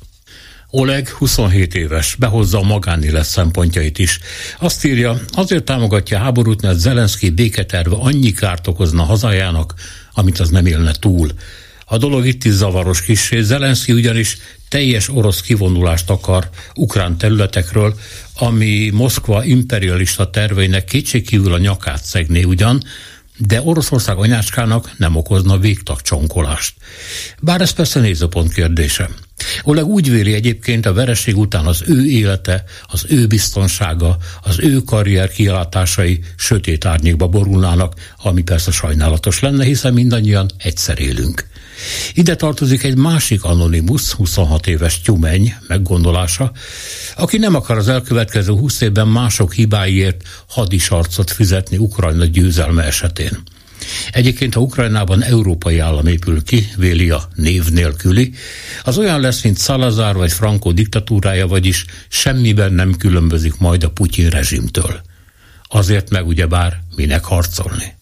Oleg 0.71 1.09
27 1.09 1.75
éves, 1.75 2.15
behozza 2.15 2.59
a 2.59 2.63
magánélet 2.63 3.25
szempontjait 3.25 3.99
is. 3.99 4.19
Azt 4.59 4.85
írja, 4.85 5.21
azért 5.33 5.65
támogatja 5.65 6.19
háborút, 6.19 6.63
mert 6.63 6.79
Zelenszky 6.79 7.31
béketerve 7.31 7.97
annyi 7.97 8.33
kárt 8.33 8.67
okozna 8.67 9.03
hazájának, 9.03 9.75
amit 10.13 10.39
az 10.39 10.49
nem 10.49 10.67
élne 10.67 10.93
túl. 10.93 11.31
A 11.85 11.97
dolog 11.97 12.27
itt 12.27 12.45
is 12.45 12.53
zavaros 12.53 13.03
kissé, 13.03 13.41
Zelenszky 13.41 13.93
ugyanis 13.93 14.37
teljes 14.69 15.09
orosz 15.09 15.41
kivonulást 15.41 16.11
akar 16.11 16.49
ukrán 16.75 17.19
területekről, 17.19 17.95
ami 18.35 18.91
Moszkva 18.93 19.45
imperialista 19.45 20.31
terveinek 20.31 20.85
kétségkívül 20.85 21.53
a 21.53 21.59
nyakát 21.59 22.05
szegné 22.05 22.43
ugyan, 22.43 22.83
de 23.39 23.63
Oroszország 23.63 24.17
anyácskának 24.17 24.93
nem 24.97 25.17
okozna 25.17 25.59
végtag 25.59 26.01
csonkolást. 26.01 26.75
Bár 27.41 27.61
ez 27.61 27.71
persze 27.71 28.01
nézőpont 28.01 28.53
kérdése. 28.53 29.11
Oleg 29.63 29.85
úgy 29.85 30.11
véli 30.11 30.35
egyébként 30.35 30.87
a 30.87 30.93
vereség 30.93 31.37
után 31.37 31.67
az 31.67 31.83
ő 31.87 32.05
élete, 32.05 32.65
az 32.83 33.05
ő 33.09 33.27
biztonsága, 33.27 34.17
az 34.43 34.59
ő 34.59 34.81
karrier 34.81 35.31
kilátásai 35.31 36.21
sötét 36.37 36.85
árnyékba 36.85 37.27
borulnának, 37.27 37.95
ami 38.23 38.43
persze 38.43 38.71
sajnálatos 38.71 39.41
lenne, 39.41 39.65
hiszen 39.65 39.93
mindannyian 39.93 40.51
egyszer 40.59 41.01
élünk. 41.01 41.47
Ide 42.15 42.37
tartozik 42.37 42.83
egy 42.83 42.97
másik 42.97 43.45
anonimus, 43.45 44.13
26 44.13 44.67
éves 44.67 45.01
tyumeny 45.01 45.55
meggondolása, 45.69 46.53
aki 47.17 47.39
nem 47.39 47.55
akar 47.55 47.79
az 47.79 47.89
elkövetkező 47.89 48.53
20 48.53 48.81
évben 48.81 49.09
mások 49.09 49.53
hibáiért 49.53 50.23
hadisarcot 50.49 51.31
fizetni 51.31 51.77
Ukrajna 51.77 52.25
győzelme 52.25 52.83
esetén. 52.83 53.43
Egyébként, 54.13 54.55
ha 54.55 54.61
Ukrajnában 54.61 55.23
európai 55.23 55.79
állam 55.79 56.07
épül 56.07 56.43
ki, 56.43 56.69
véli 56.77 57.11
a 57.11 57.29
név 57.35 57.69
nélküli, 57.69 58.35
az 58.85 58.99
olyan 58.99 59.21
lesz, 59.21 59.43
mint 59.43 59.59
Salazar 59.59 60.17
vagy 60.17 60.33
Franco 60.33 60.73
diktatúrája, 60.73 61.47
vagyis 61.47 61.85
semmiben 62.09 62.73
nem 62.73 62.97
különbözik 62.97 63.59
majd 63.59 63.85
a 63.85 63.91
Putyin 63.91 64.29
rezsimtől. 64.29 65.01
Azért 65.69 66.11
meg 66.11 66.27
ugyebár 66.27 66.81
minek 66.97 67.25
harcolni. 67.25 67.95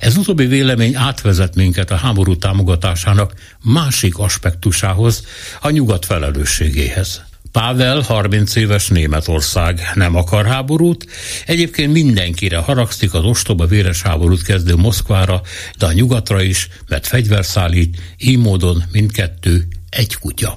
Ez 0.00 0.16
utóbbi 0.16 0.46
vélemény 0.46 0.96
átvezet 0.96 1.54
minket 1.54 1.90
a 1.90 1.96
háború 1.96 2.36
támogatásának 2.36 3.32
másik 3.62 4.18
aspektusához, 4.18 5.24
a 5.60 5.70
nyugat 5.70 6.04
felelősségéhez. 6.04 7.22
Pável 7.52 8.00
30 8.00 8.54
éves 8.54 8.88
Németország 8.88 9.90
nem 9.94 10.16
akar 10.16 10.46
háborút, 10.46 11.06
egyébként 11.46 11.92
mindenkire 11.92 12.58
haragszik 12.58 13.14
az 13.14 13.24
ostoba 13.24 13.66
véres 13.66 14.02
háborút 14.02 14.42
kezdő 14.42 14.74
Moszkvára, 14.76 15.42
de 15.78 15.86
a 15.86 15.92
nyugatra 15.92 16.42
is, 16.42 16.68
mert 16.88 17.06
fegyver 17.06 17.44
szállít, 17.44 18.00
így 18.18 18.38
módon 18.38 18.84
mindkettő 18.92 19.68
egy 19.88 20.16
kutya. 20.16 20.56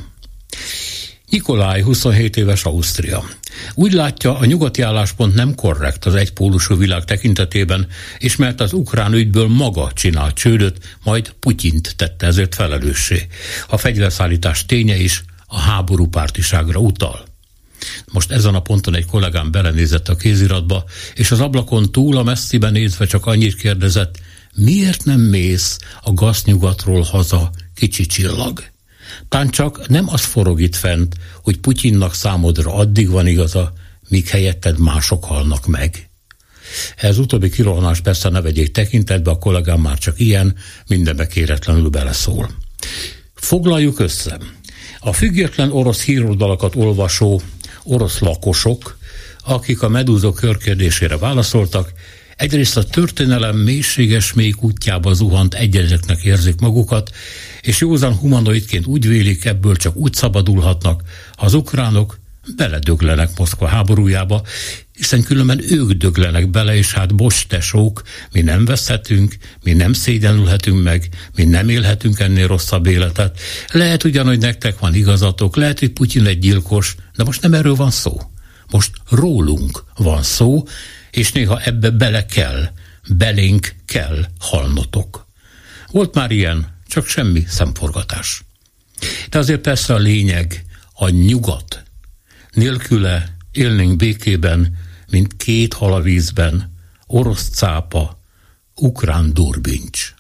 Nikolaj 1.34 1.82
27 1.82 2.38
éves 2.38 2.64
Ausztria. 2.64 3.24
Úgy 3.74 3.94
látja, 3.94 4.38
a 4.38 4.46
nyugati 4.46 4.82
álláspont 4.82 5.34
nem 5.34 5.56
korrekt 5.56 6.06
az 6.06 6.16
egypólusú 6.16 6.78
világ 6.78 7.06
tekintetében, 7.06 7.88
és 8.18 8.36
mert 8.36 8.62
az 8.62 8.74
ukrán 8.74 9.14
ügyből 9.14 9.48
maga 9.48 9.92
csinált 9.94 10.36
csődöt, 10.36 10.98
majd 11.04 11.34
Putyint 11.40 11.94
tette 11.96 12.26
ezért 12.26 12.56
felelőssé. 12.56 13.28
A 13.68 13.78
fegyverszállítás 13.78 14.66
ténye 14.66 14.96
is 14.96 15.24
a 15.48 15.60
háború 15.60 16.08
pártiságra 16.08 16.80
utal. 16.80 17.26
Most 18.12 18.32
ezen 18.32 18.56
a 18.56 18.62
ponton 18.62 18.96
egy 18.96 19.06
kollégám 19.06 19.52
belenézett 19.52 20.10
a 20.10 20.16
kéziratba, 20.16 20.84
és 21.16 21.32
az 21.32 21.40
ablakon 21.40 21.92
túl 21.92 22.18
a 22.18 22.24
messziben 22.24 22.72
nézve 22.72 23.06
csak 23.06 23.26
annyit 23.26 23.56
kérdezett, 23.56 24.20
miért 24.56 25.06
nem 25.06 25.20
mész 25.20 25.78
a 26.02 26.14
gaznyugatról 26.14 27.02
haza, 27.02 27.52
kicsi 27.76 28.06
csillag? 28.06 28.73
Tán 29.34 29.50
csak 29.50 29.88
nem 29.88 30.06
az 30.10 30.22
forog 30.22 30.62
itt 30.62 30.76
fent, 30.76 31.16
hogy 31.42 31.58
Putyinnak 31.58 32.14
számodra 32.14 32.74
addig 32.74 33.10
van 33.10 33.28
igaza, 33.28 33.74
míg 34.10 34.28
helyetted 34.28 34.80
mások 34.80 35.24
halnak 35.24 35.66
meg. 35.68 36.10
Ez 36.98 37.18
utóbbi 37.18 37.50
kirohanás 37.50 38.02
persze 38.02 38.30
ne 38.30 38.42
vegyék 38.42 38.72
tekintetbe, 38.72 39.32
a 39.32 39.38
kollégám 39.38 39.80
már 39.80 39.98
csak 39.98 40.20
ilyen, 40.20 40.56
mindenbe 40.88 41.28
kéretlenül 41.28 41.90
beleszól. 41.90 42.50
Foglaljuk 43.34 44.00
össze. 44.00 44.38
A 45.00 45.14
független 45.14 45.72
orosz 45.72 46.04
híroldalakat 46.04 46.76
olvasó 46.76 47.42
orosz 47.84 48.20
lakosok, 48.20 48.98
akik 49.44 49.82
a 49.82 49.90
medúzó 49.90 50.32
körkérdésére 50.32 51.18
válaszoltak, 51.18 51.94
egyrészt 52.36 52.78
a 52.78 52.84
történelem 52.84 53.58
mélységes 53.58 54.34
mély 54.34 54.54
útjába 54.60 55.14
zuhant 55.14 55.54
egyezeknek 55.54 56.24
érzik 56.24 56.60
magukat, 56.60 57.12
és 57.64 57.80
józan 57.80 58.14
humanoidként 58.14 58.86
úgy 58.86 59.08
vélik, 59.08 59.46
ebből 59.46 59.76
csak 59.76 59.96
úgy 59.96 60.14
szabadulhatnak, 60.14 61.02
ha 61.36 61.46
az 61.46 61.54
ukránok 61.54 62.20
beledöglenek 62.56 63.38
Moszkva 63.38 63.68
háborújába, 63.68 64.42
hiszen 64.94 65.24
különben 65.24 65.64
ők 65.72 65.92
döglenek 65.92 66.50
bele, 66.50 66.76
és 66.76 66.94
hát 66.94 67.16
bos 67.16 67.46
tesók, 67.48 68.02
mi 68.32 68.42
nem 68.42 68.66
veszhetünk, 68.66 69.36
mi 69.64 69.74
nem 69.74 69.94
szégyenülhetünk 69.94 70.84
meg, 70.84 71.10
mi 71.36 71.44
nem 71.44 71.70
élhetünk 71.70 72.20
ennél 72.20 72.48
rosszabb 72.48 72.86
életet. 72.86 73.40
Lehet 73.72 74.04
ugyan, 74.04 74.26
hogy 74.26 74.40
nektek 74.40 74.80
van 74.80 74.94
igazatok, 74.94 75.56
lehet, 75.56 75.80
hogy 75.80 75.92
Putyin 75.92 76.26
egy 76.26 76.40
gyilkos, 76.40 76.96
de 77.16 77.24
most 77.24 77.42
nem 77.42 77.54
erről 77.54 77.76
van 77.76 77.92
szó. 77.92 78.18
Most 78.72 78.92
rólunk 79.10 79.84
van 79.98 80.24
szó, 80.24 80.64
és 81.12 81.32
néha 81.32 81.62
ebbe 81.62 81.90
bele 81.90 82.26
kell, 82.26 82.70
belénk 83.08 83.76
kell 83.86 84.26
halnotok. 84.40 85.28
Volt 85.92 86.14
már 86.14 86.32
ilyen, 86.32 86.73
csak 86.94 87.08
semmi 87.08 87.44
szemforgatás. 87.48 88.44
De 89.30 89.38
azért 89.38 89.62
persze 89.62 89.94
a 89.94 89.98
lényeg, 89.98 90.66
a 90.94 91.10
nyugat. 91.10 91.84
Nélküle 92.52 93.36
élnénk 93.52 93.96
békében, 93.96 94.78
mint 95.10 95.36
két 95.38 95.74
hal 95.74 95.94
a 95.94 96.02
vízben, 96.02 96.74
orosz 97.08 97.50
cápa, 97.50 98.20
ukrán 98.76 99.34
durbincs. 99.34 100.13